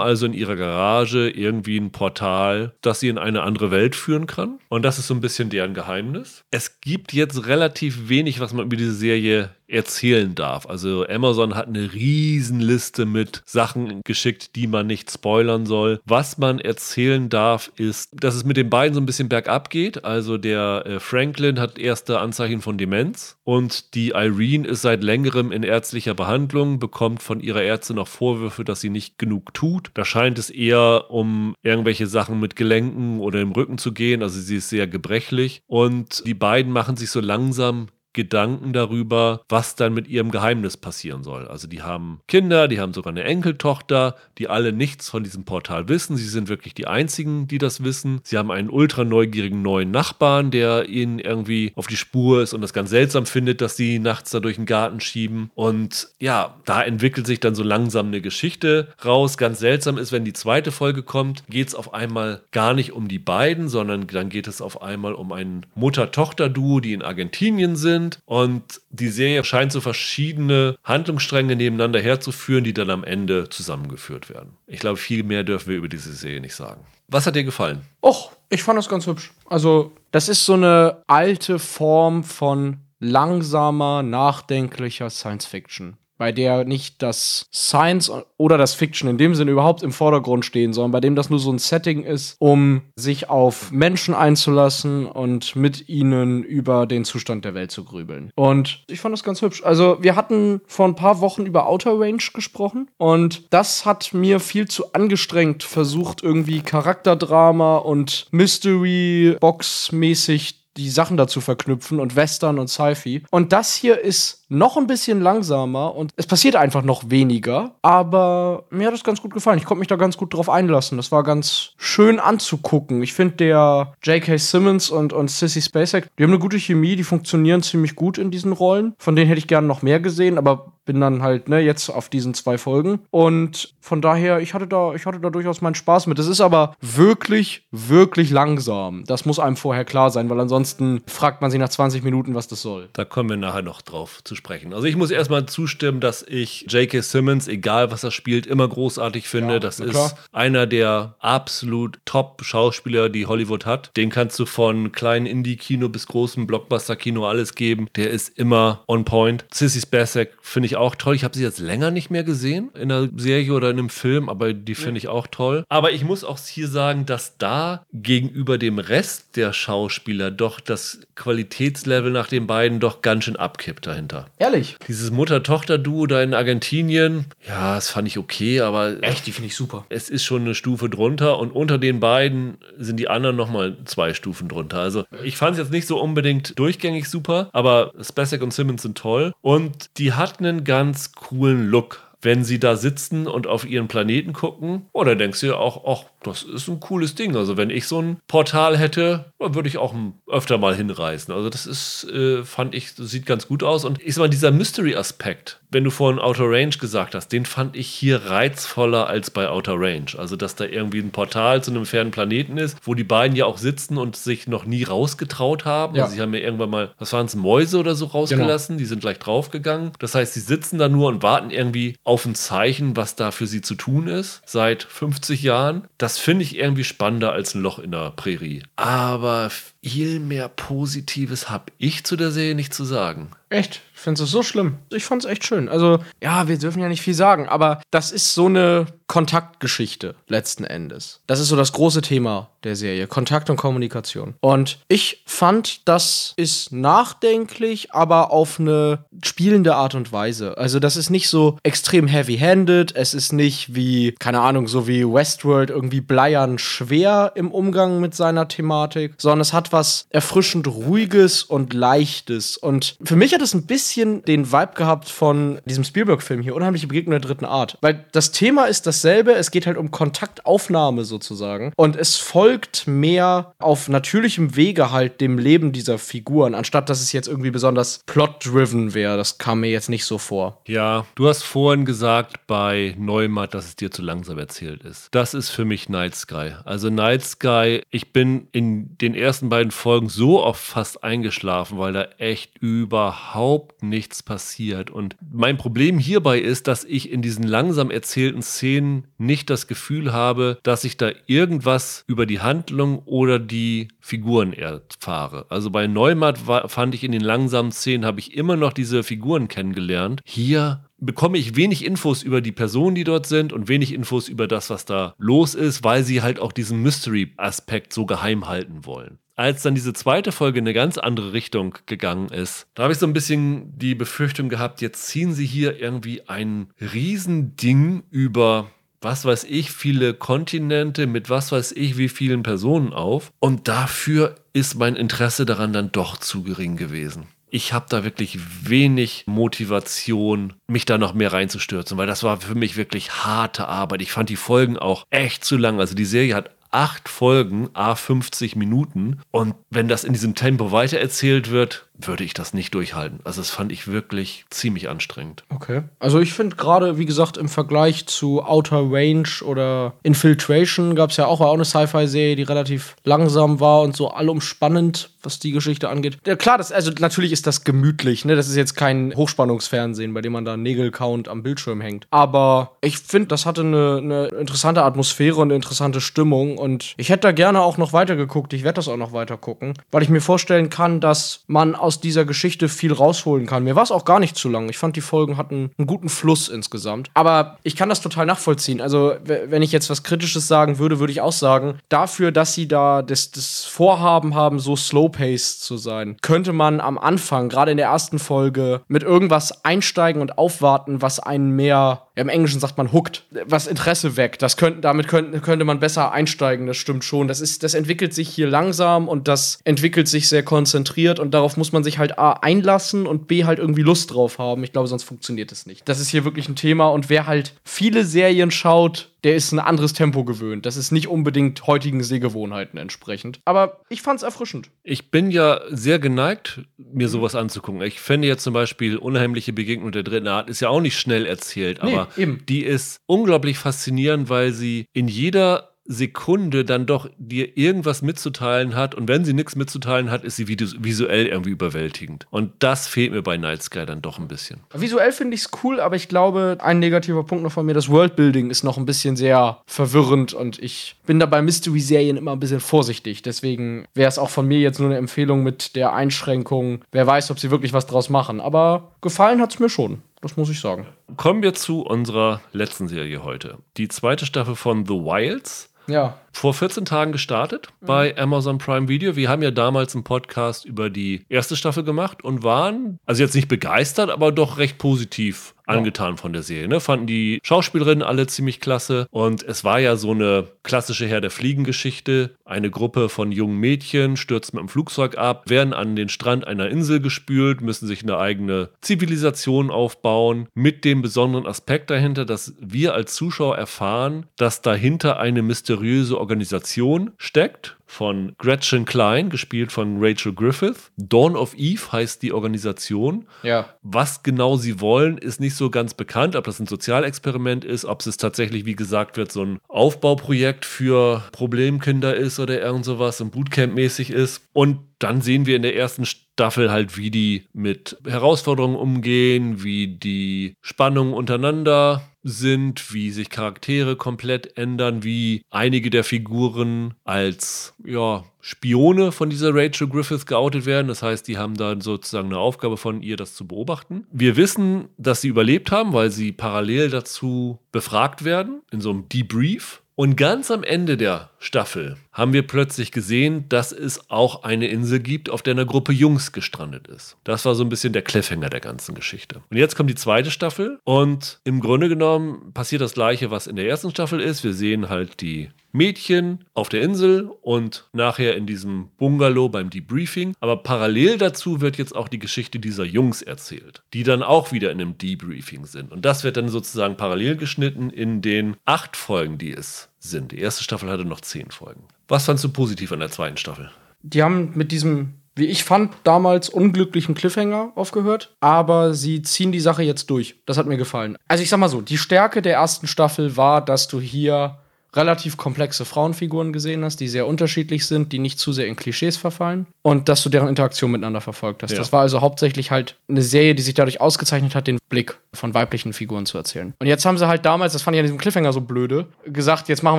also 0.00 0.26
in 0.26 0.32
ihrer 0.32 0.56
Garage 0.56 1.28
irgendwie 1.28 1.78
ein 1.78 1.92
Portal, 1.92 2.74
das 2.80 3.00
sie 3.00 3.08
in 3.08 3.18
eine 3.18 3.42
andere 3.42 3.70
Welt 3.70 3.96
führen 3.96 4.26
kann. 4.26 4.58
Und 4.68 4.82
das 4.82 4.98
ist 4.98 5.08
so 5.08 5.14
ein 5.14 5.20
bisschen 5.20 5.50
deren 5.50 5.74
Geheimnis. 5.74 6.44
Es 6.50 6.80
gibt 6.80 7.12
jetzt 7.12 7.46
relativ 7.46 8.08
wenig, 8.08 8.40
was 8.40 8.52
man 8.52 8.66
über 8.66 8.76
diese 8.76 8.94
Serie 8.94 9.50
erzählen 9.68 10.34
darf. 10.34 10.66
Also 10.66 11.06
Amazon 11.06 11.54
hat 11.54 11.68
eine 11.68 11.92
Riesenliste 11.92 13.04
mit 13.04 13.42
Sachen 13.44 14.00
geschickt, 14.04 14.56
die 14.56 14.66
man 14.66 14.86
nicht 14.86 15.10
spoilern 15.10 15.66
soll. 15.66 16.00
Was 16.06 16.38
man 16.38 16.58
erzählen 16.58 17.28
darf, 17.28 17.70
ist, 17.76 18.10
dass 18.12 18.34
es 18.34 18.44
mit 18.44 18.56
den 18.56 18.70
beiden 18.70 18.94
so 18.94 19.00
ein 19.00 19.06
bisschen 19.06 19.28
bergab 19.28 19.68
geht. 19.70 20.04
Also 20.04 20.38
der 20.38 20.84
äh, 20.86 21.00
Franklin 21.00 21.60
hat 21.60 21.78
erste 21.78 22.18
Anzeichen 22.18 22.62
von 22.62 22.78
Demenz 22.78 23.36
und 23.44 23.94
die 23.94 24.10
Irene 24.10 24.66
ist 24.66 24.82
seit 24.82 25.04
längerem 25.04 25.52
in 25.52 25.62
ärztlicher 25.62 26.14
Behandlung, 26.14 26.78
bekommt 26.78 27.22
von 27.22 27.40
ihrer 27.40 27.62
Ärztin 27.62 27.96
noch 27.96 28.08
Vorwürfe, 28.08 28.64
dass 28.64 28.80
sie 28.80 28.90
nicht 28.90 29.18
genug 29.18 29.47
tut. 29.52 29.90
Da 29.94 30.04
scheint 30.04 30.38
es 30.38 30.50
eher 30.50 31.10
um 31.10 31.54
irgendwelche 31.62 32.06
Sachen 32.06 32.40
mit 32.40 32.56
Gelenken 32.56 33.20
oder 33.20 33.40
im 33.40 33.52
Rücken 33.52 33.78
zu 33.78 33.92
gehen. 33.92 34.22
Also 34.22 34.40
sie 34.40 34.56
ist 34.56 34.68
sehr 34.68 34.86
gebrechlich. 34.86 35.62
Und 35.66 36.26
die 36.26 36.34
beiden 36.34 36.72
machen 36.72 36.96
sich 36.96 37.10
so 37.10 37.20
langsam 37.20 37.88
Gedanken 38.12 38.72
darüber, 38.72 39.42
was 39.48 39.76
dann 39.76 39.92
mit 39.92 40.08
ihrem 40.08 40.30
Geheimnis 40.30 40.76
passieren 40.76 41.22
soll. 41.22 41.46
Also 41.46 41.68
die 41.68 41.82
haben 41.82 42.20
Kinder, 42.26 42.66
die 42.66 42.80
haben 42.80 42.94
sogar 42.94 43.12
eine 43.12 43.24
Enkeltochter, 43.24 44.16
die 44.38 44.48
alle 44.48 44.72
nichts 44.72 45.08
von 45.08 45.22
diesem 45.22 45.44
Portal 45.44 45.88
wissen. 45.88 46.16
Sie 46.16 46.26
sind 46.26 46.48
wirklich 46.48 46.74
die 46.74 46.86
einzigen, 46.86 47.46
die 47.48 47.58
das 47.58 47.84
wissen. 47.84 48.20
Sie 48.24 48.38
haben 48.38 48.50
einen 48.50 48.70
ultra 48.70 49.04
neugierigen 49.04 49.62
neuen 49.62 49.90
Nachbarn, 49.90 50.50
der 50.50 50.88
ihnen 50.88 51.18
irgendwie 51.18 51.72
auf 51.74 51.86
die 51.86 51.96
Spur 51.96 52.42
ist 52.42 52.54
und 52.54 52.62
das 52.62 52.72
ganz 52.72 52.90
seltsam 52.90 53.26
findet, 53.26 53.60
dass 53.60 53.76
sie 53.76 53.98
nachts 53.98 54.30
da 54.30 54.40
durch 54.40 54.56
den 54.56 54.66
Garten 54.66 55.00
schieben. 55.00 55.50
Und 55.54 56.08
ja, 56.18 56.56
da 56.64 56.82
entwickelt 56.82 57.26
sich 57.26 57.40
dann 57.40 57.54
so 57.54 57.62
langsam 57.62 58.06
eine 58.06 58.20
Geschichte 58.20 58.88
raus. 59.04 59.36
Ganz 59.36 59.58
seltsam 59.58 59.98
ist, 59.98 60.12
wenn 60.12 60.24
die 60.24 60.32
zweite 60.32 60.72
Folge 60.72 61.02
kommt, 61.02 61.44
geht 61.48 61.68
es 61.68 61.74
auf 61.74 61.92
einmal 61.92 62.42
gar 62.52 62.74
nicht 62.74 62.92
um 62.92 63.06
die 63.06 63.18
beiden, 63.18 63.68
sondern 63.68 64.06
dann 64.06 64.30
geht 64.30 64.48
es 64.48 64.62
auf 64.62 64.82
einmal 64.82 65.14
um 65.14 65.32
ein 65.32 65.66
Mutter-Tochter-Duo, 65.74 66.80
die 66.80 66.94
in 66.94 67.02
Argentinien 67.02 67.76
sind 67.76 67.97
sind. 67.98 68.20
Und 68.24 68.80
die 68.90 69.08
Serie 69.08 69.44
scheint 69.44 69.72
so 69.72 69.80
verschiedene 69.80 70.76
Handlungsstränge 70.84 71.56
nebeneinander 71.56 72.00
herzuführen, 72.00 72.64
die 72.64 72.72
dann 72.72 72.90
am 72.90 73.04
Ende 73.04 73.48
zusammengeführt 73.48 74.30
werden. 74.30 74.56
Ich 74.66 74.80
glaube, 74.80 74.96
viel 74.96 75.22
mehr 75.22 75.44
dürfen 75.44 75.70
wir 75.70 75.76
über 75.76 75.88
diese 75.88 76.12
Serie 76.12 76.40
nicht 76.40 76.54
sagen. 76.54 76.80
Was 77.08 77.26
hat 77.26 77.36
dir 77.36 77.44
gefallen? 77.44 77.82
Och, 78.02 78.32
ich 78.50 78.62
fand 78.62 78.78
das 78.78 78.88
ganz 78.88 79.06
hübsch. 79.06 79.32
Also, 79.46 79.92
das 80.10 80.28
ist 80.28 80.44
so 80.44 80.54
eine 80.54 81.02
alte 81.06 81.58
Form 81.58 82.24
von 82.24 82.78
langsamer, 83.00 84.02
nachdenklicher 84.02 85.10
Science 85.10 85.46
Fiction 85.46 85.96
bei 86.18 86.32
der 86.32 86.64
nicht 86.64 87.02
das 87.02 87.46
Science 87.54 88.10
oder 88.36 88.58
das 88.58 88.74
Fiction 88.74 89.08
in 89.08 89.18
dem 89.18 89.34
Sinne 89.34 89.52
überhaupt 89.52 89.82
im 89.82 89.92
Vordergrund 89.92 90.44
stehen, 90.44 90.72
sondern 90.72 90.92
bei 90.92 91.00
dem 91.00 91.16
das 91.16 91.30
nur 91.30 91.38
so 91.38 91.52
ein 91.52 91.58
Setting 91.58 92.02
ist, 92.02 92.36
um 92.40 92.82
sich 92.96 93.30
auf 93.30 93.70
Menschen 93.70 94.14
einzulassen 94.14 95.06
und 95.06 95.56
mit 95.56 95.88
ihnen 95.88 96.42
über 96.42 96.86
den 96.86 97.04
Zustand 97.04 97.44
der 97.44 97.54
Welt 97.54 97.70
zu 97.70 97.84
grübeln. 97.84 98.32
Und 98.34 98.82
ich 98.88 99.00
fand 99.00 99.12
das 99.12 99.22
ganz 99.22 99.42
hübsch. 99.42 99.62
Also, 99.64 99.98
wir 100.00 100.16
hatten 100.16 100.60
vor 100.66 100.86
ein 100.86 100.96
paar 100.96 101.20
Wochen 101.20 101.46
über 101.46 101.68
Outer 101.68 101.98
Range 101.98 102.22
gesprochen 102.34 102.88
und 102.98 103.44
das 103.50 103.86
hat 103.86 104.12
mir 104.12 104.40
viel 104.40 104.66
zu 104.66 104.92
angestrengt 104.92 105.62
versucht, 105.62 106.22
irgendwie 106.22 106.60
Charakterdrama 106.60 107.76
und 107.76 108.26
Mystery-Box-mäßig 108.32 110.57
die 110.78 110.90
Sachen 110.90 111.16
dazu 111.16 111.40
verknüpfen 111.40 112.00
und 112.00 112.16
Western 112.16 112.58
und 112.58 112.68
Sci-Fi. 112.68 113.24
Und 113.30 113.52
das 113.52 113.74
hier 113.74 114.00
ist 114.00 114.46
noch 114.48 114.76
ein 114.76 114.86
bisschen 114.86 115.20
langsamer 115.20 115.94
und 115.94 116.12
es 116.16 116.26
passiert 116.26 116.56
einfach 116.56 116.82
noch 116.82 117.10
weniger. 117.10 117.72
Aber 117.82 118.64
mir 118.70 118.86
hat 118.86 118.94
es 118.94 119.04
ganz 119.04 119.20
gut 119.20 119.34
gefallen. 119.34 119.58
Ich 119.58 119.64
konnte 119.64 119.80
mich 119.80 119.88
da 119.88 119.96
ganz 119.96 120.16
gut 120.16 120.32
drauf 120.32 120.48
einlassen. 120.48 120.96
Das 120.96 121.12
war 121.12 121.22
ganz 121.22 121.72
schön 121.76 122.18
anzugucken. 122.18 123.02
Ich 123.02 123.12
finde, 123.12 123.36
der 123.36 123.92
J.K. 124.02 124.38
Simmons 124.38 124.88
und, 124.88 125.12
und 125.12 125.30
Sissy 125.30 125.60
Spacek, 125.60 126.08
die 126.16 126.22
haben 126.22 126.30
eine 126.30 126.38
gute 126.38 126.58
Chemie, 126.58 126.96
die 126.96 127.04
funktionieren 127.04 127.62
ziemlich 127.62 127.94
gut 127.94 128.16
in 128.16 128.30
diesen 128.30 128.52
Rollen. 128.52 128.94
Von 128.98 129.16
denen 129.16 129.28
hätte 129.28 129.38
ich 129.38 129.48
gerne 129.48 129.66
noch 129.66 129.82
mehr 129.82 130.00
gesehen, 130.00 130.38
aber 130.38 130.72
bin 130.88 131.02
dann 131.02 131.22
halt, 131.22 131.50
ne, 131.50 131.60
jetzt 131.60 131.90
auf 131.90 132.08
diesen 132.08 132.32
zwei 132.32 132.56
Folgen. 132.56 133.00
Und 133.10 133.74
von 133.78 134.00
daher, 134.00 134.40
ich 134.40 134.54
hatte 134.54 134.66
da, 134.66 134.94
ich 134.94 135.04
hatte 135.04 135.20
da 135.20 135.28
durchaus 135.28 135.60
meinen 135.60 135.74
Spaß 135.74 136.06
mit. 136.06 136.18
Es 136.18 136.26
ist 136.26 136.40
aber 136.40 136.74
wirklich, 136.80 137.66
wirklich 137.70 138.30
langsam. 138.30 139.04
Das 139.06 139.26
muss 139.26 139.38
einem 139.38 139.56
vorher 139.56 139.84
klar 139.84 140.08
sein, 140.10 140.30
weil 140.30 140.40
ansonsten 140.40 141.02
fragt 141.06 141.42
man 141.42 141.50
sich 141.50 141.60
nach 141.60 141.68
20 141.68 142.02
Minuten, 142.02 142.34
was 142.34 142.48
das 142.48 142.62
soll. 142.62 142.88
Da 142.94 143.04
kommen 143.04 143.28
wir 143.28 143.36
nachher 143.36 143.60
noch 143.60 143.82
drauf 143.82 144.24
zu 144.24 144.34
sprechen. 144.34 144.72
Also 144.72 144.86
ich 144.86 144.96
muss 144.96 145.10
erstmal 145.10 145.44
zustimmen, 145.44 146.00
dass 146.00 146.22
ich 146.26 146.64
J.K. 146.70 147.02
Simmons, 147.02 147.48
egal 147.48 147.90
was 147.90 148.02
er 148.02 148.10
spielt, 148.10 148.46
immer 148.46 148.66
großartig 148.66 149.28
finde. 149.28 149.54
Ja, 149.54 149.60
das 149.60 149.80
ist 149.80 150.16
einer 150.32 150.66
der 150.66 151.16
absolut 151.18 151.98
Top-Schauspieler, 152.06 153.10
die 153.10 153.26
Hollywood 153.26 153.66
hat. 153.66 153.94
Den 153.94 154.08
kannst 154.08 154.38
du 154.38 154.46
von 154.46 154.90
kleinen 154.90 155.26
Indie-Kino 155.26 155.90
bis 155.90 156.06
großem 156.06 156.46
Blockbuster-Kino 156.46 157.26
alles 157.26 157.54
geben. 157.54 157.88
Der 157.94 158.08
ist 158.08 158.38
immer 158.38 158.84
on 158.86 159.04
point. 159.04 159.44
Sissy 159.52 159.82
Spacek 159.82 160.30
finde 160.40 160.68
ich 160.68 160.77
auch 160.78 160.94
toll. 160.94 161.14
Ich 161.14 161.24
habe 161.24 161.36
sie 161.36 161.42
jetzt 161.42 161.58
länger 161.58 161.90
nicht 161.90 162.10
mehr 162.10 162.24
gesehen 162.24 162.70
in 162.74 162.90
einer 162.90 163.08
Serie 163.16 163.52
oder 163.52 163.70
in 163.70 163.78
einem 163.78 163.90
Film, 163.90 164.28
aber 164.28 164.52
die 164.52 164.74
finde 164.74 164.98
ich 164.98 165.08
auch 165.08 165.26
toll. 165.26 165.64
Aber 165.68 165.92
ich 165.92 166.04
muss 166.04 166.24
auch 166.24 166.38
hier 166.38 166.68
sagen, 166.68 167.06
dass 167.06 167.36
da 167.38 167.84
gegenüber 167.92 168.58
dem 168.58 168.78
Rest 168.78 169.36
der 169.36 169.52
Schauspieler 169.52 170.30
doch 170.30 170.60
das 170.60 171.00
Qualitätslevel 171.14 172.10
nach 172.10 172.28
den 172.28 172.46
beiden 172.46 172.80
doch 172.80 173.02
ganz 173.02 173.24
schön 173.24 173.36
abkippt 173.36 173.86
dahinter. 173.86 174.26
Ehrlich? 174.38 174.76
Dieses 174.86 175.10
Mutter-Tochter-Duo 175.10 176.06
da 176.06 176.22
in 176.22 176.34
Argentinien, 176.34 177.26
ja, 177.46 177.74
das 177.74 177.90
fand 177.90 178.08
ich 178.08 178.18
okay, 178.18 178.60
aber. 178.60 179.02
Echt, 179.02 179.26
die 179.26 179.32
finde 179.32 179.48
ich 179.48 179.56
super. 179.56 179.84
Es 179.88 180.08
ist 180.08 180.24
schon 180.24 180.42
eine 180.42 180.54
Stufe 180.54 180.88
drunter 180.88 181.38
und 181.38 181.50
unter 181.50 181.78
den 181.78 182.00
beiden 182.00 182.58
sind 182.78 182.98
die 182.98 183.08
anderen 183.08 183.36
nochmal 183.36 183.76
zwei 183.84 184.14
Stufen 184.14 184.48
drunter. 184.48 184.78
Also 184.78 185.04
ich 185.24 185.36
fand 185.36 185.56
es 185.56 185.62
jetzt 185.62 185.72
nicht 185.72 185.86
so 185.86 186.00
unbedingt 186.00 186.58
durchgängig 186.58 187.08
super, 187.08 187.50
aber 187.52 187.92
Spacek 188.00 188.42
und 188.42 188.52
Simmons 188.52 188.82
sind 188.82 188.96
toll 188.96 189.32
und 189.40 189.90
die 189.98 190.12
hat 190.12 190.38
einen 190.38 190.64
ganz 190.68 191.12
coolen 191.12 191.66
Look 191.66 192.08
wenn 192.20 192.44
sie 192.44 192.58
da 192.58 192.76
sitzen 192.76 193.26
und 193.26 193.46
auf 193.46 193.64
ihren 193.64 193.88
Planeten 193.88 194.32
gucken. 194.32 194.86
Oder 194.92 195.14
denkst 195.14 195.40
du 195.40 195.46
dir 195.46 195.58
auch, 195.58 195.84
ach, 195.86 196.10
das 196.22 196.42
ist 196.42 196.68
ein 196.68 196.80
cooles 196.80 197.14
Ding. 197.14 197.36
Also 197.36 197.56
wenn 197.56 197.70
ich 197.70 197.86
so 197.86 198.02
ein 198.02 198.18
Portal 198.26 198.76
hätte, 198.76 199.32
würde 199.38 199.68
ich 199.68 199.78
auch 199.78 199.94
öfter 200.26 200.58
mal 200.58 200.74
hinreisen. 200.74 201.32
Also 201.32 201.48
das 201.48 201.66
ist, 201.66 202.04
äh, 202.10 202.42
fand 202.44 202.74
ich, 202.74 202.92
sieht 202.92 203.26
ganz 203.26 203.46
gut 203.46 203.62
aus. 203.62 203.84
Und 203.84 204.02
ich 204.02 204.14
sag 204.14 204.22
mal, 204.22 204.28
dieser 204.28 204.50
Mystery-Aspekt, 204.50 205.60
wenn 205.70 205.84
du 205.84 205.90
vorhin 205.90 206.18
Outer 206.18 206.50
Range 206.50 206.76
gesagt 206.76 207.14
hast, 207.14 207.28
den 207.28 207.46
fand 207.46 207.76
ich 207.76 207.88
hier 207.88 208.26
reizvoller 208.26 209.06
als 209.06 209.30
bei 209.30 209.48
Outer 209.48 209.74
Range. 209.78 210.06
Also 210.16 210.36
dass 210.36 210.54
da 210.54 210.64
irgendwie 210.64 211.00
ein 211.00 211.10
Portal 211.10 211.62
zu 211.62 211.70
einem 211.70 211.86
fernen 211.86 212.10
Planeten 212.10 212.56
ist, 212.56 212.78
wo 212.82 212.94
die 212.94 213.04
beiden 213.04 213.36
ja 213.36 213.46
auch 213.46 213.58
sitzen 213.58 213.98
und 213.98 214.16
sich 214.16 214.46
noch 214.46 214.64
nie 214.64 214.84
rausgetraut 214.84 215.64
haben. 215.64 215.94
Ja. 215.94 216.04
Also 216.04 216.16
sie 216.16 216.22
haben 216.22 216.34
ja 216.34 216.40
irgendwann 216.40 216.70
mal, 216.70 216.94
was 216.98 217.12
waren 217.12 217.26
es, 217.26 217.34
Mäuse 217.34 217.78
oder 217.78 217.94
so 217.94 218.06
rausgelassen, 218.06 218.76
genau. 218.76 218.78
die 218.78 218.86
sind 218.86 219.00
gleich 219.00 219.18
draufgegangen. 219.18 219.92
Das 219.98 220.14
heißt, 220.14 220.34
sie 220.34 220.40
sitzen 220.40 220.78
da 220.78 220.88
nur 220.88 221.08
und 221.08 221.22
warten 221.22 221.50
irgendwie 221.50 221.96
auf 222.04 222.24
ein 222.24 222.34
Zeichen, 222.34 222.96
was 222.96 223.16
da 223.16 223.30
für 223.30 223.46
sie 223.46 223.60
zu 223.60 223.74
tun 223.74 224.08
ist, 224.08 224.42
seit 224.46 224.82
50 224.82 225.42
Jahren. 225.42 225.86
Das 225.98 226.18
finde 226.18 226.44
ich 226.44 226.56
irgendwie 226.56 226.84
spannender 226.84 227.32
als 227.32 227.54
ein 227.54 227.62
Loch 227.62 227.78
in 227.78 227.90
der 227.90 228.10
Prärie. 228.10 228.62
Aber 228.76 229.50
viel 229.82 230.20
mehr 230.20 230.48
Positives 230.48 231.50
habe 231.50 231.72
ich 231.78 232.04
zu 232.04 232.16
der 232.16 232.30
Serie 232.30 232.54
nicht 232.54 232.74
zu 232.74 232.84
sagen. 232.84 233.30
Echt? 233.50 233.80
Findest 234.00 234.20
du 234.20 234.24
es 234.26 234.30
so 234.30 234.42
schlimm? 234.44 234.78
Ich 234.90 235.04
fand 235.04 235.24
es 235.24 235.30
echt 235.30 235.44
schön. 235.44 235.68
Also, 235.68 235.98
ja, 236.22 236.46
wir 236.46 236.56
dürfen 236.56 236.80
ja 236.80 236.88
nicht 236.88 237.02
viel 237.02 237.14
sagen, 237.14 237.48
aber 237.48 237.82
das 237.90 238.12
ist 238.12 238.32
so 238.32 238.46
eine 238.46 238.86
Kontaktgeschichte 239.08 240.14
letzten 240.28 240.64
Endes. 240.64 241.20
Das 241.26 241.40
ist 241.40 241.48
so 241.48 241.56
das 241.56 241.72
große 241.72 242.02
Thema 242.02 242.50
der 242.62 242.76
Serie. 242.76 243.06
Kontakt 243.06 243.50
und 243.50 243.56
Kommunikation. 243.56 244.34
Und 244.40 244.78
ich 244.88 245.22
fand, 245.26 245.88
das 245.88 246.34
ist 246.36 246.72
nachdenklich, 246.72 247.92
aber 247.92 248.30
auf 248.30 248.60
eine 248.60 249.04
spielende 249.24 249.74
Art 249.76 249.94
und 249.94 250.12
Weise. 250.12 250.58
Also, 250.58 250.78
das 250.78 250.96
ist 250.96 251.10
nicht 251.10 251.28
so 251.28 251.56
extrem 251.62 252.06
heavy-handed. 252.06 252.94
Es 252.94 253.14
ist 253.14 253.32
nicht 253.32 253.74
wie, 253.74 254.12
keine 254.18 254.40
Ahnung, 254.40 254.68
so 254.68 254.86
wie 254.86 255.04
Westworld 255.04 255.70
irgendwie 255.70 256.00
bleiern 256.00 256.58
schwer 256.58 257.32
im 257.34 257.50
Umgang 257.50 258.00
mit 258.00 258.14
seiner 258.14 258.48
Thematik, 258.48 259.14
sondern 259.18 259.40
es 259.40 259.52
hat 259.52 259.72
was 259.72 260.06
erfrischend 260.10 260.66
ruhiges 260.66 261.42
und 261.42 261.72
leichtes. 261.72 262.56
Und 262.56 262.96
für 263.02 263.16
mich 263.16 263.32
hat 263.32 263.42
es 263.42 263.54
ein 263.54 263.66
bisschen 263.66 264.22
den 264.24 264.52
Vibe 264.52 264.72
gehabt 264.74 265.08
von 265.08 265.60
diesem 265.64 265.84
Spielberg-Film 265.84 266.42
hier, 266.42 266.54
Unheimliche 266.54 266.88
Begegnung 266.88 267.12
der 267.12 267.20
dritten 267.20 267.44
Art. 267.44 267.78
Weil 267.80 268.04
das 268.12 268.32
Thema 268.32 268.64
ist 268.64 268.86
dasselbe, 268.98 269.32
es 269.32 269.50
geht 269.50 269.66
halt 269.66 269.76
um 269.76 269.90
Kontaktaufnahme 269.90 271.04
sozusagen. 271.04 271.72
Und 271.76 271.96
es 271.96 272.16
folgt 272.16 272.86
mehr 272.86 273.54
auf 273.58 273.88
natürlichem 273.88 274.56
Wege 274.56 274.90
halt 274.90 275.20
dem 275.20 275.38
Leben 275.38 275.72
dieser 275.72 275.98
Figuren, 275.98 276.54
anstatt 276.54 276.88
dass 276.88 277.00
es 277.00 277.12
jetzt 277.12 277.28
irgendwie 277.28 277.50
besonders 277.50 278.00
plot-driven 278.06 278.94
wäre. 278.94 279.16
Das 279.16 279.38
kam 279.38 279.60
mir 279.60 279.70
jetzt 279.70 279.88
nicht 279.88 280.04
so 280.04 280.18
vor. 280.18 280.60
Ja, 280.66 281.06
du 281.14 281.28
hast 281.28 281.42
vorhin 281.44 281.84
gesagt 281.84 282.46
bei 282.46 282.94
Neumatt, 282.98 283.54
dass 283.54 283.66
es 283.66 283.76
dir 283.76 283.90
zu 283.90 284.02
langsam 284.02 284.38
erzählt 284.38 284.82
ist. 284.82 285.08
Das 285.12 285.34
ist 285.34 285.50
für 285.50 285.64
mich 285.64 285.88
Night 285.88 286.14
Sky. 286.14 286.52
Also 286.64 286.90
Night 286.90 287.22
Sky, 287.22 287.82
ich 287.90 288.12
bin 288.12 288.48
in 288.52 288.96
den 288.98 289.14
ersten 289.14 289.48
beiden 289.48 289.70
Folgen 289.70 290.08
so 290.08 290.42
oft 290.42 290.62
fast 290.62 291.04
eingeschlafen, 291.04 291.78
weil 291.78 291.92
da 291.92 292.08
echt 292.18 292.58
überhaupt 292.58 293.82
nichts 293.82 294.22
passiert. 294.22 294.90
Und 294.90 295.16
mein 295.30 295.56
Problem 295.56 295.98
hierbei 295.98 296.38
ist, 296.40 296.66
dass 296.66 296.84
ich 296.84 297.10
in 297.12 297.22
diesen 297.22 297.44
langsam 297.44 297.90
erzählten 297.90 298.42
Szenen 298.42 298.87
nicht 299.18 299.50
das 299.50 299.66
Gefühl 299.66 300.12
habe, 300.12 300.58
dass 300.62 300.84
ich 300.84 300.96
da 300.96 301.10
irgendwas 301.26 302.04
über 302.06 302.26
die 302.26 302.40
Handlung 302.40 303.00
oder 303.04 303.38
die 303.38 303.88
Figuren 304.00 304.52
erfahre. 304.52 305.46
Also 305.48 305.70
bei 305.70 305.86
Neumatt 305.86 306.38
fand 306.66 306.94
ich 306.94 307.04
in 307.04 307.12
den 307.12 307.20
langsamen 307.20 307.72
Szenen, 307.72 308.04
habe 308.04 308.20
ich 308.20 308.36
immer 308.36 308.56
noch 308.56 308.72
diese 308.72 309.02
Figuren 309.02 309.48
kennengelernt. 309.48 310.20
Hier 310.24 310.84
bekomme 310.98 311.38
ich 311.38 311.56
wenig 311.56 311.84
Infos 311.84 312.22
über 312.22 312.40
die 312.40 312.52
Personen, 312.52 312.94
die 312.94 313.04
dort 313.04 313.26
sind 313.26 313.52
und 313.52 313.68
wenig 313.68 313.92
Infos 313.92 314.28
über 314.28 314.48
das, 314.48 314.70
was 314.70 314.84
da 314.84 315.14
los 315.18 315.54
ist, 315.54 315.84
weil 315.84 316.04
sie 316.04 316.22
halt 316.22 316.40
auch 316.40 316.52
diesen 316.52 316.82
Mystery-Aspekt 316.82 317.92
so 317.92 318.06
geheim 318.06 318.48
halten 318.48 318.84
wollen 318.84 319.18
als 319.38 319.62
dann 319.62 319.76
diese 319.76 319.92
zweite 319.92 320.32
Folge 320.32 320.58
in 320.58 320.64
eine 320.64 320.74
ganz 320.74 320.98
andere 320.98 321.32
Richtung 321.32 321.78
gegangen 321.86 322.28
ist, 322.30 322.66
da 322.74 322.82
habe 322.82 322.92
ich 322.92 322.98
so 322.98 323.06
ein 323.06 323.12
bisschen 323.12 323.78
die 323.78 323.94
Befürchtung 323.94 324.48
gehabt, 324.48 324.80
jetzt 324.80 325.06
ziehen 325.06 325.32
sie 325.32 325.46
hier 325.46 325.78
irgendwie 325.78 326.28
ein 326.28 326.72
Riesending 326.80 328.02
über 328.10 328.68
was 329.00 329.24
weiß 329.24 329.44
ich, 329.44 329.70
viele 329.70 330.14
Kontinente 330.14 331.06
mit 331.06 331.30
was 331.30 331.52
weiß 331.52 331.72
ich, 331.72 331.96
wie 331.96 332.08
vielen 332.08 332.42
Personen 332.42 332.92
auf. 332.92 333.32
Und 333.38 333.68
dafür 333.68 334.34
ist 334.52 334.74
mein 334.76 334.96
Interesse 334.96 335.46
daran 335.46 335.72
dann 335.72 335.92
doch 335.92 336.16
zu 336.16 336.42
gering 336.42 336.76
gewesen. 336.76 337.26
Ich 337.50 337.72
habe 337.72 337.86
da 337.88 338.04
wirklich 338.04 338.38
wenig 338.68 339.24
Motivation, 339.26 340.52
mich 340.66 340.84
da 340.84 340.98
noch 340.98 341.14
mehr 341.14 341.32
reinzustürzen, 341.32 341.96
weil 341.96 342.06
das 342.06 342.22
war 342.22 342.40
für 342.40 342.54
mich 342.54 342.76
wirklich 342.76 343.24
harte 343.24 343.68
Arbeit. 343.68 344.02
Ich 344.02 344.12
fand 344.12 344.28
die 344.28 344.36
Folgen 344.36 344.76
auch 344.76 345.06
echt 345.08 345.44
zu 345.44 345.56
lang. 345.56 345.80
Also 345.80 345.94
die 345.94 346.04
Serie 346.04 346.34
hat 346.34 346.50
acht 346.70 347.08
Folgen, 347.08 347.70
a 347.72 347.94
50 347.94 348.56
Minuten. 348.56 349.20
Und 349.30 349.54
wenn 349.70 349.88
das 349.88 350.04
in 350.04 350.12
diesem 350.12 350.34
Tempo 350.34 350.72
weitererzählt 350.72 351.50
wird, 351.50 351.87
würde 352.00 352.24
ich 352.24 352.34
das 352.34 352.54
nicht 352.54 352.74
durchhalten. 352.74 353.20
Also 353.24 353.40
das 353.40 353.50
fand 353.50 353.72
ich 353.72 353.88
wirklich 353.88 354.44
ziemlich 354.50 354.88
anstrengend. 354.88 355.44
Okay. 355.48 355.82
Also 355.98 356.20
ich 356.20 356.32
finde 356.32 356.56
gerade, 356.56 356.98
wie 356.98 357.06
gesagt, 357.06 357.36
im 357.36 357.48
Vergleich 357.48 358.06
zu 358.06 358.42
Outer 358.42 358.90
Range 358.90 359.28
oder 359.44 359.94
Infiltration 360.02 360.94
gab 360.94 361.10
es 361.10 361.16
ja 361.16 361.26
auch, 361.26 361.40
auch 361.40 361.54
eine 361.54 361.64
Sci-Fi-Serie, 361.64 362.36
die 362.36 362.42
relativ 362.42 362.96
langsam 363.04 363.60
war 363.60 363.82
und 363.82 363.96
so 363.96 364.08
allumspannend, 364.08 365.10
was 365.22 365.38
die 365.38 365.52
Geschichte 365.52 365.88
angeht. 365.88 366.18
Ja, 366.26 366.36
klar, 366.36 366.58
das, 366.58 366.72
also 366.72 366.90
natürlich 366.98 367.32
ist 367.32 367.46
das 367.46 367.64
gemütlich, 367.64 368.24
ne? 368.24 368.36
Das 368.36 368.48
ist 368.48 368.56
jetzt 368.56 368.76
kein 368.76 369.14
Hochspannungsfernsehen, 369.16 370.14
bei 370.14 370.20
dem 370.20 370.32
man 370.32 370.44
da 370.44 370.56
Nägelcount 370.56 371.28
am 371.28 371.42
Bildschirm 371.42 371.80
hängt. 371.80 372.06
Aber 372.10 372.76
ich 372.80 372.98
finde, 372.98 373.28
das 373.28 373.44
hatte 373.44 373.62
eine, 373.62 373.98
eine 373.98 374.26
interessante 374.28 374.84
Atmosphäre 374.84 375.36
und 375.36 375.48
eine 375.48 375.56
interessante 375.56 376.00
Stimmung 376.00 376.58
und 376.58 376.94
ich 376.96 377.08
hätte 377.08 377.22
da 377.28 377.32
gerne 377.32 377.60
auch 377.60 377.76
noch 377.76 377.92
weiter 377.92 378.16
geguckt. 378.16 378.52
Ich 378.52 378.62
werde 378.62 378.76
das 378.76 378.88
auch 378.88 378.96
noch 378.96 379.12
weiter 379.12 379.36
gucken, 379.36 379.74
weil 379.90 380.02
ich 380.02 380.08
mir 380.08 380.20
vorstellen 380.20 380.70
kann, 380.70 381.00
dass 381.00 381.44
man 381.46 381.74
aus 381.74 381.87
dieser 382.00 382.24
Geschichte 382.24 382.68
viel 382.68 382.92
rausholen 382.92 383.46
kann. 383.46 383.64
Mir 383.64 383.76
war 383.76 383.82
es 383.82 383.90
auch 383.90 384.04
gar 384.04 384.20
nicht 384.20 384.36
zu 384.36 384.48
lang. 384.48 384.68
Ich 384.68 384.78
fand, 384.78 384.96
die 384.96 385.00
Folgen 385.00 385.36
hatten 385.36 385.70
einen 385.78 385.86
guten 385.86 386.08
Fluss 386.08 386.48
insgesamt. 386.48 387.10
Aber 387.14 387.58
ich 387.62 387.76
kann 387.76 387.88
das 387.88 388.00
total 388.00 388.26
nachvollziehen. 388.26 388.80
Also, 388.80 389.14
wenn 389.24 389.62
ich 389.62 389.72
jetzt 389.72 389.90
was 389.90 390.02
Kritisches 390.02 390.48
sagen 390.48 390.78
würde, 390.78 391.00
würde 391.00 391.12
ich 391.12 391.20
auch 391.20 391.32
sagen, 391.32 391.78
dafür, 391.88 392.32
dass 392.32 392.54
sie 392.54 392.68
da 392.68 393.02
das, 393.02 393.30
das 393.30 393.64
Vorhaben 393.64 394.34
haben, 394.34 394.58
so 394.58 394.76
slow-paced 394.76 395.62
zu 395.62 395.76
sein, 395.76 396.16
könnte 396.22 396.52
man 396.52 396.80
am 396.80 396.98
Anfang, 396.98 397.48
gerade 397.48 397.70
in 397.70 397.76
der 397.76 397.88
ersten 397.88 398.18
Folge, 398.18 398.82
mit 398.88 399.02
irgendwas 399.02 399.64
einsteigen 399.64 400.20
und 400.20 400.38
aufwarten, 400.38 401.02
was 401.02 401.20
einen 401.20 401.52
mehr 401.52 402.07
im 402.18 402.28
Englischen 402.28 402.58
sagt 402.58 402.76
man 402.76 402.92
hooked, 402.92 403.22
was 403.46 403.68
Interesse 403.68 404.16
weckt. 404.16 404.42
Das 404.42 404.56
könnt, 404.56 404.84
damit 404.84 405.06
könnt, 405.06 405.40
könnte 405.42 405.64
man 405.64 405.78
besser 405.78 406.10
einsteigen, 406.10 406.66
das 406.66 406.76
stimmt 406.76 407.04
schon. 407.04 407.28
Das, 407.28 407.40
ist, 407.40 407.62
das 407.62 407.74
entwickelt 407.74 408.12
sich 408.12 408.28
hier 408.28 408.48
langsam 408.48 409.06
und 409.06 409.28
das 409.28 409.60
entwickelt 409.62 410.08
sich 410.08 410.28
sehr 410.28 410.42
konzentriert 410.42 411.20
und 411.20 411.32
darauf 411.32 411.56
muss 411.56 411.70
man 411.70 411.84
sich 411.84 411.98
halt 411.98 412.18
A 412.18 412.32
einlassen 412.32 413.06
und 413.06 413.28
B 413.28 413.44
halt 413.44 413.60
irgendwie 413.60 413.82
Lust 413.82 414.12
drauf 414.12 414.38
haben. 414.38 414.64
Ich 414.64 414.72
glaube, 414.72 414.88
sonst 414.88 415.04
funktioniert 415.04 415.52
es 415.52 415.66
nicht. 415.66 415.88
Das 415.88 416.00
ist 416.00 416.08
hier 416.08 416.24
wirklich 416.24 416.48
ein 416.48 416.56
Thema 416.56 416.88
und 416.88 417.08
wer 417.08 417.26
halt 417.28 417.54
viele 417.64 418.04
Serien 418.04 418.50
schaut, 418.50 419.10
der 419.24 419.34
ist 419.34 419.52
ein 419.52 419.58
anderes 419.58 419.92
Tempo 419.92 420.24
gewöhnt. 420.24 420.64
Das 420.66 420.76
ist 420.76 420.92
nicht 420.92 421.08
unbedingt 421.08 421.66
heutigen 421.66 422.02
Sehgewohnheiten 422.02 422.78
entsprechend. 422.78 423.40
Aber 423.44 423.80
ich 423.88 424.02
fand's 424.02 424.22
erfrischend. 424.22 424.70
Ich 424.82 425.10
bin 425.10 425.30
ja 425.30 425.60
sehr 425.70 425.98
geneigt, 425.98 426.62
mir 426.76 427.08
sowas 427.08 427.34
anzugucken. 427.34 427.82
Ich 427.82 428.00
fände 428.00 428.28
jetzt 428.28 428.44
zum 428.44 428.54
Beispiel 428.54 428.96
Unheimliche 428.96 429.52
Begegnung 429.52 429.92
der 429.92 430.02
dritten 430.04 430.28
Art 430.28 430.48
ist 430.48 430.60
ja 430.60 430.68
auch 430.68 430.80
nicht 430.80 430.98
schnell 430.98 431.26
erzählt, 431.26 431.82
Nee, 431.82 431.94
aber 431.94 432.08
eben. 432.16 432.44
die 432.48 432.64
ist 432.64 433.00
unglaublich 433.06 433.58
faszinierend, 433.58 434.28
weil 434.28 434.52
sie 434.52 434.86
in 434.92 435.08
jeder 435.08 435.72
Sekunde 435.90 436.64
dann 436.66 436.84
doch 436.86 437.08
dir 437.16 437.56
irgendwas 437.56 438.02
mitzuteilen 438.02 438.74
hat 438.76 438.94
und 438.94 439.08
wenn 439.08 439.24
sie 439.24 439.32
nichts 439.32 439.56
mitzuteilen 439.56 440.10
hat, 440.10 440.22
ist 440.22 440.36
sie 440.36 440.44
visu- 440.44 440.76
visuell 440.78 441.26
irgendwie 441.26 441.50
überwältigend. 441.50 442.26
Und 442.30 442.52
das 442.58 442.86
fehlt 442.86 443.10
mir 443.12 443.22
bei 443.22 443.38
Night 443.38 443.62
Sky 443.62 443.86
dann 443.86 444.02
doch 444.02 444.18
ein 444.18 444.28
bisschen. 444.28 444.60
Visuell 444.74 445.12
finde 445.12 445.34
ich 445.34 445.40
es 445.42 445.50
cool, 445.64 445.80
aber 445.80 445.96
ich 445.96 446.08
glaube, 446.08 446.58
ein 446.60 446.78
negativer 446.78 447.24
Punkt 447.24 447.42
noch 447.42 447.52
von 447.52 447.64
mir, 447.64 447.72
das 447.74 447.88
Worldbuilding 447.88 448.50
ist 448.50 448.64
noch 448.64 448.76
ein 448.76 448.84
bisschen 448.84 449.16
sehr 449.16 449.62
verwirrend 449.66 450.34
und 450.34 450.58
ich 450.58 450.96
bin 451.06 451.18
da 451.18 451.26
bei 451.26 451.40
Mystery-Serien 451.40 452.18
immer 452.18 452.32
ein 452.32 452.40
bisschen 452.40 452.60
vorsichtig. 452.60 453.22
Deswegen 453.22 453.86
wäre 453.94 454.08
es 454.08 454.18
auch 454.18 454.30
von 454.30 454.46
mir 454.46 454.58
jetzt 454.58 454.78
nur 454.78 454.90
eine 454.90 454.98
Empfehlung 454.98 455.42
mit 455.42 455.74
der 455.74 455.94
Einschränkung. 455.94 456.82
Wer 456.92 457.06
weiß, 457.06 457.30
ob 457.30 457.38
sie 457.38 457.50
wirklich 457.50 457.72
was 457.72 457.86
draus 457.86 458.10
machen. 458.10 458.40
Aber 458.40 458.92
gefallen 459.00 459.40
hat 459.40 459.54
es 459.54 459.58
mir 459.58 459.70
schon. 459.70 460.02
Das 460.20 460.36
muss 460.36 460.50
ich 460.50 460.60
sagen. 460.60 460.86
Kommen 461.16 461.42
wir 461.42 461.54
zu 461.54 461.80
unserer 461.82 462.40
letzten 462.52 462.88
Serie 462.88 463.22
heute. 463.24 463.58
Die 463.76 463.88
zweite 463.88 464.26
Staffel 464.26 464.54
von 464.56 464.84
The 464.84 464.92
Wilds. 464.94 465.70
Ja. 465.88 466.18
Vor 466.38 466.54
14 466.54 466.84
Tagen 466.84 467.10
gestartet 467.10 467.68
bei 467.80 468.16
Amazon 468.16 468.58
Prime 468.58 468.86
Video. 468.86 469.16
Wir 469.16 469.28
haben 469.28 469.42
ja 469.42 469.50
damals 469.50 469.94
einen 469.94 470.04
Podcast 470.04 470.64
über 470.64 470.88
die 470.88 471.24
erste 471.28 471.56
Staffel 471.56 471.82
gemacht 471.82 472.22
und 472.22 472.44
waren, 472.44 472.98
also 473.06 473.22
jetzt 473.22 473.34
nicht 473.34 473.48
begeistert, 473.48 474.08
aber 474.08 474.30
doch 474.30 474.56
recht 474.56 474.78
positiv 474.78 475.54
angetan 475.68 476.16
von 476.16 476.32
der 476.32 476.42
Serie. 476.42 476.68
Ne? 476.68 476.80
Fanden 476.80 477.06
die 477.06 477.40
Schauspielerinnen 477.42 478.02
alle 478.02 478.26
ziemlich 478.26 478.60
klasse. 478.60 479.06
Und 479.10 479.42
es 479.42 479.64
war 479.64 479.78
ja 479.78 479.96
so 479.96 480.10
eine 480.10 480.48
klassische 480.62 481.06
Herr 481.06 481.20
der 481.20 481.30
Fliegen-Geschichte. 481.30 482.36
Eine 482.44 482.70
Gruppe 482.70 483.08
von 483.08 483.32
jungen 483.32 483.58
Mädchen 483.58 484.16
stürzt 484.16 484.54
mit 484.54 484.62
dem 484.62 484.68
Flugzeug 484.68 485.18
ab, 485.18 485.48
werden 485.48 485.74
an 485.74 485.96
den 485.96 486.08
Strand 486.08 486.46
einer 486.46 486.68
Insel 486.68 487.00
gespült, 487.00 487.60
müssen 487.60 487.86
sich 487.86 488.02
eine 488.02 488.18
eigene 488.18 488.70
Zivilisation 488.80 489.70
aufbauen, 489.70 490.48
mit 490.54 490.84
dem 490.84 491.02
besonderen 491.02 491.46
Aspekt 491.46 491.90
dahinter, 491.90 492.24
dass 492.24 492.54
wir 492.60 492.94
als 492.94 493.14
Zuschauer 493.14 493.56
erfahren, 493.56 494.26
dass 494.36 494.62
dahinter 494.62 495.18
eine 495.18 495.42
mysteriöse 495.42 496.18
Organisation 496.28 497.12
steckt 497.16 497.78
von 497.88 498.34
Gretchen 498.38 498.84
Klein, 498.84 499.30
gespielt 499.30 499.72
von 499.72 499.96
Rachel 499.98 500.34
Griffith. 500.34 500.92
Dawn 500.96 501.34
of 501.34 501.54
Eve 501.56 501.90
heißt 501.90 502.22
die 502.22 502.32
Organisation. 502.32 503.26
Ja. 503.42 503.74
Was 503.82 504.22
genau 504.22 504.56
sie 504.56 504.80
wollen, 504.80 505.18
ist 505.18 505.40
nicht 505.40 505.56
so 505.56 505.70
ganz 505.70 505.94
bekannt, 505.94 506.36
ob 506.36 506.44
das 506.44 506.60
ein 506.60 506.66
Sozialexperiment 506.66 507.64
ist, 507.64 507.86
ob 507.86 508.06
es 508.06 508.16
tatsächlich, 508.18 508.66
wie 508.66 508.76
gesagt 508.76 509.16
wird, 509.16 509.32
so 509.32 509.42
ein 509.42 509.58
Aufbauprojekt 509.68 510.64
für 510.64 511.24
Problemkinder 511.32 512.14
ist 512.14 512.38
oder 512.38 512.60
irgend 512.60 512.84
sowas, 512.84 513.20
ein 513.20 513.30
Bootcamp-mäßig 513.30 514.10
ist. 514.10 514.42
Und 514.52 514.80
dann 514.98 515.22
sehen 515.22 515.46
wir 515.46 515.56
in 515.56 515.62
der 515.62 515.76
ersten 515.76 516.04
Staffel 516.04 516.70
halt, 516.70 516.96
wie 516.96 517.10
die 517.10 517.46
mit 517.52 517.96
Herausforderungen 518.06 518.76
umgehen, 518.76 519.62
wie 519.62 519.86
die 519.86 520.54
Spannungen 520.60 521.14
untereinander 521.14 522.02
sind, 522.22 522.92
wie 522.92 523.10
sich 523.10 523.30
Charaktere 523.30 523.96
komplett 523.96 524.56
ändern, 524.56 525.04
wie 525.04 525.42
einige 525.50 525.90
der 525.90 526.04
Figuren 526.04 526.94
als 527.04 527.74
ja, 527.84 528.24
Spione 528.40 529.12
von 529.12 529.30
dieser 529.30 529.54
Rachel 529.54 529.88
Griffith 529.88 530.26
geoutet 530.26 530.66
werden. 530.66 530.88
Das 530.88 531.02
heißt, 531.02 531.26
die 531.28 531.38
haben 531.38 531.54
dann 531.54 531.80
sozusagen 531.80 532.28
eine 532.28 532.38
Aufgabe 532.38 532.76
von 532.76 533.02
ihr, 533.02 533.16
das 533.16 533.34
zu 533.34 533.46
beobachten. 533.46 534.06
Wir 534.10 534.36
wissen, 534.36 534.88
dass 534.96 535.20
sie 535.20 535.28
überlebt 535.28 535.70
haben, 535.70 535.92
weil 535.92 536.10
sie 536.10 536.32
parallel 536.32 536.90
dazu 536.90 537.58
befragt 537.72 538.24
werden 538.24 538.62
in 538.70 538.80
so 538.80 538.90
einem 538.90 539.08
Debrief. 539.08 539.82
Und 539.94 540.16
ganz 540.16 540.52
am 540.52 540.62
Ende 540.62 540.96
der 540.96 541.30
Staffel 541.38 541.96
haben 542.12 542.32
wir 542.32 542.46
plötzlich 542.46 542.90
gesehen, 542.90 543.48
dass 543.48 543.72
es 543.72 544.10
auch 544.10 544.42
eine 544.42 544.68
Insel 544.68 545.00
gibt, 545.00 545.30
auf 545.30 545.42
der 545.42 545.54
eine 545.54 545.66
Gruppe 545.66 545.92
Jungs 545.92 546.32
gestrandet 546.32 546.88
ist. 546.88 547.16
Das 547.24 547.44
war 547.44 547.54
so 547.54 547.64
ein 547.64 547.68
bisschen 547.68 547.92
der 547.92 548.02
Cliffhanger 548.02 548.50
der 548.50 548.60
ganzen 548.60 548.94
Geschichte. 548.94 549.40
Und 549.50 549.56
jetzt 549.56 549.76
kommt 549.76 549.90
die 549.90 549.94
zweite 549.94 550.30
Staffel 550.30 550.80
und 550.84 551.40
im 551.44 551.60
Grunde 551.60 551.88
genommen 551.88 552.52
passiert 552.52 552.82
das 552.82 552.94
gleiche, 552.94 553.30
was 553.30 553.46
in 553.46 553.56
der 553.56 553.68
ersten 553.68 553.90
Staffel 553.90 554.20
ist. 554.20 554.42
Wir 554.42 554.52
sehen 554.52 554.88
halt 554.88 555.20
die 555.20 555.50
Mädchen 555.72 556.44
auf 556.54 556.68
der 556.68 556.82
Insel 556.82 557.30
und 557.42 557.88
nachher 557.92 558.36
in 558.36 558.46
diesem 558.46 558.88
Bungalow 558.96 559.48
beim 559.48 559.70
Debriefing. 559.70 560.34
Aber 560.40 560.56
parallel 560.56 561.18
dazu 561.18 561.60
wird 561.60 561.76
jetzt 561.76 561.94
auch 561.94 562.08
die 562.08 562.18
Geschichte 562.18 562.58
dieser 562.58 562.84
Jungs 562.84 563.22
erzählt, 563.22 563.82
die 563.92 564.02
dann 564.02 564.22
auch 564.22 564.50
wieder 564.50 564.70
in 564.70 564.80
einem 564.80 564.98
Debriefing 564.98 565.66
sind. 565.66 565.92
Und 565.92 566.04
das 566.04 566.24
wird 566.24 566.36
dann 566.36 566.48
sozusagen 566.48 566.96
parallel 566.96 567.36
geschnitten 567.36 567.90
in 567.90 568.22
den 568.22 568.56
acht 568.64 568.96
Folgen, 568.96 569.38
die 569.38 569.52
es 569.52 569.87
sind. 569.98 570.32
Die 570.32 570.38
erste 570.40 570.64
Staffel 570.64 570.90
hatte 570.90 571.04
noch 571.04 571.20
zehn 571.20 571.50
Folgen. 571.50 571.84
Was 572.08 572.24
fandst 572.24 572.44
du 572.44 572.48
positiv 572.48 572.92
an 572.92 573.00
der 573.00 573.10
zweiten 573.10 573.36
Staffel? 573.36 573.70
Die 574.02 574.22
haben 574.22 574.52
mit 574.54 574.72
diesem, 574.72 575.14
wie 575.34 575.46
ich 575.46 575.64
fand, 575.64 575.94
damals 576.04 576.48
unglücklichen 576.48 577.14
Cliffhanger 577.14 577.72
aufgehört, 577.74 578.36
aber 578.40 578.94
sie 578.94 579.22
ziehen 579.22 579.52
die 579.52 579.60
Sache 579.60 579.82
jetzt 579.82 580.08
durch. 580.10 580.36
Das 580.46 580.56
hat 580.56 580.66
mir 580.66 580.76
gefallen. 580.76 581.16
Also 581.26 581.42
ich 581.42 581.50
sag 581.50 581.58
mal 581.58 581.68
so, 581.68 581.80
die 581.80 581.98
Stärke 581.98 582.42
der 582.42 582.54
ersten 582.54 582.86
Staffel 582.86 583.36
war, 583.36 583.64
dass 583.64 583.88
du 583.88 584.00
hier 584.00 584.58
relativ 584.94 585.36
komplexe 585.36 585.84
Frauenfiguren 585.84 586.52
gesehen 586.52 586.84
hast, 586.84 587.00
die 587.00 587.08
sehr 587.08 587.26
unterschiedlich 587.26 587.86
sind, 587.86 588.12
die 588.12 588.18
nicht 588.18 588.38
zu 588.38 588.52
sehr 588.52 588.66
in 588.66 588.76
Klischees 588.76 589.16
verfallen 589.16 589.66
und 589.82 590.08
dass 590.08 590.22
du 590.22 590.30
deren 590.30 590.48
Interaktion 590.48 590.90
miteinander 590.90 591.20
verfolgt 591.20 591.62
hast. 591.62 591.72
Ja. 591.72 591.78
Das 591.78 591.92
war 591.92 592.00
also 592.00 592.20
hauptsächlich 592.20 592.70
halt 592.70 592.96
eine 593.08 593.22
Serie, 593.22 593.54
die 593.54 593.62
sich 593.62 593.74
dadurch 593.74 594.00
ausgezeichnet 594.00 594.54
hat, 594.54 594.66
den 594.66 594.78
Blick 594.88 595.18
von 595.34 595.52
weiblichen 595.52 595.92
Figuren 595.92 596.24
zu 596.24 596.38
erzählen. 596.38 596.72
Und 596.78 596.86
jetzt 596.86 597.04
haben 597.04 597.18
sie 597.18 597.28
halt 597.28 597.44
damals, 597.44 597.74
das 597.74 597.82
fand 597.82 597.94
ich 597.96 598.00
an 598.00 598.04
diesem 598.04 598.18
Cliffhanger 598.18 598.52
so 598.52 598.62
blöde, 598.62 599.06
gesagt, 599.26 599.68
jetzt 599.68 599.82
machen 599.82 599.98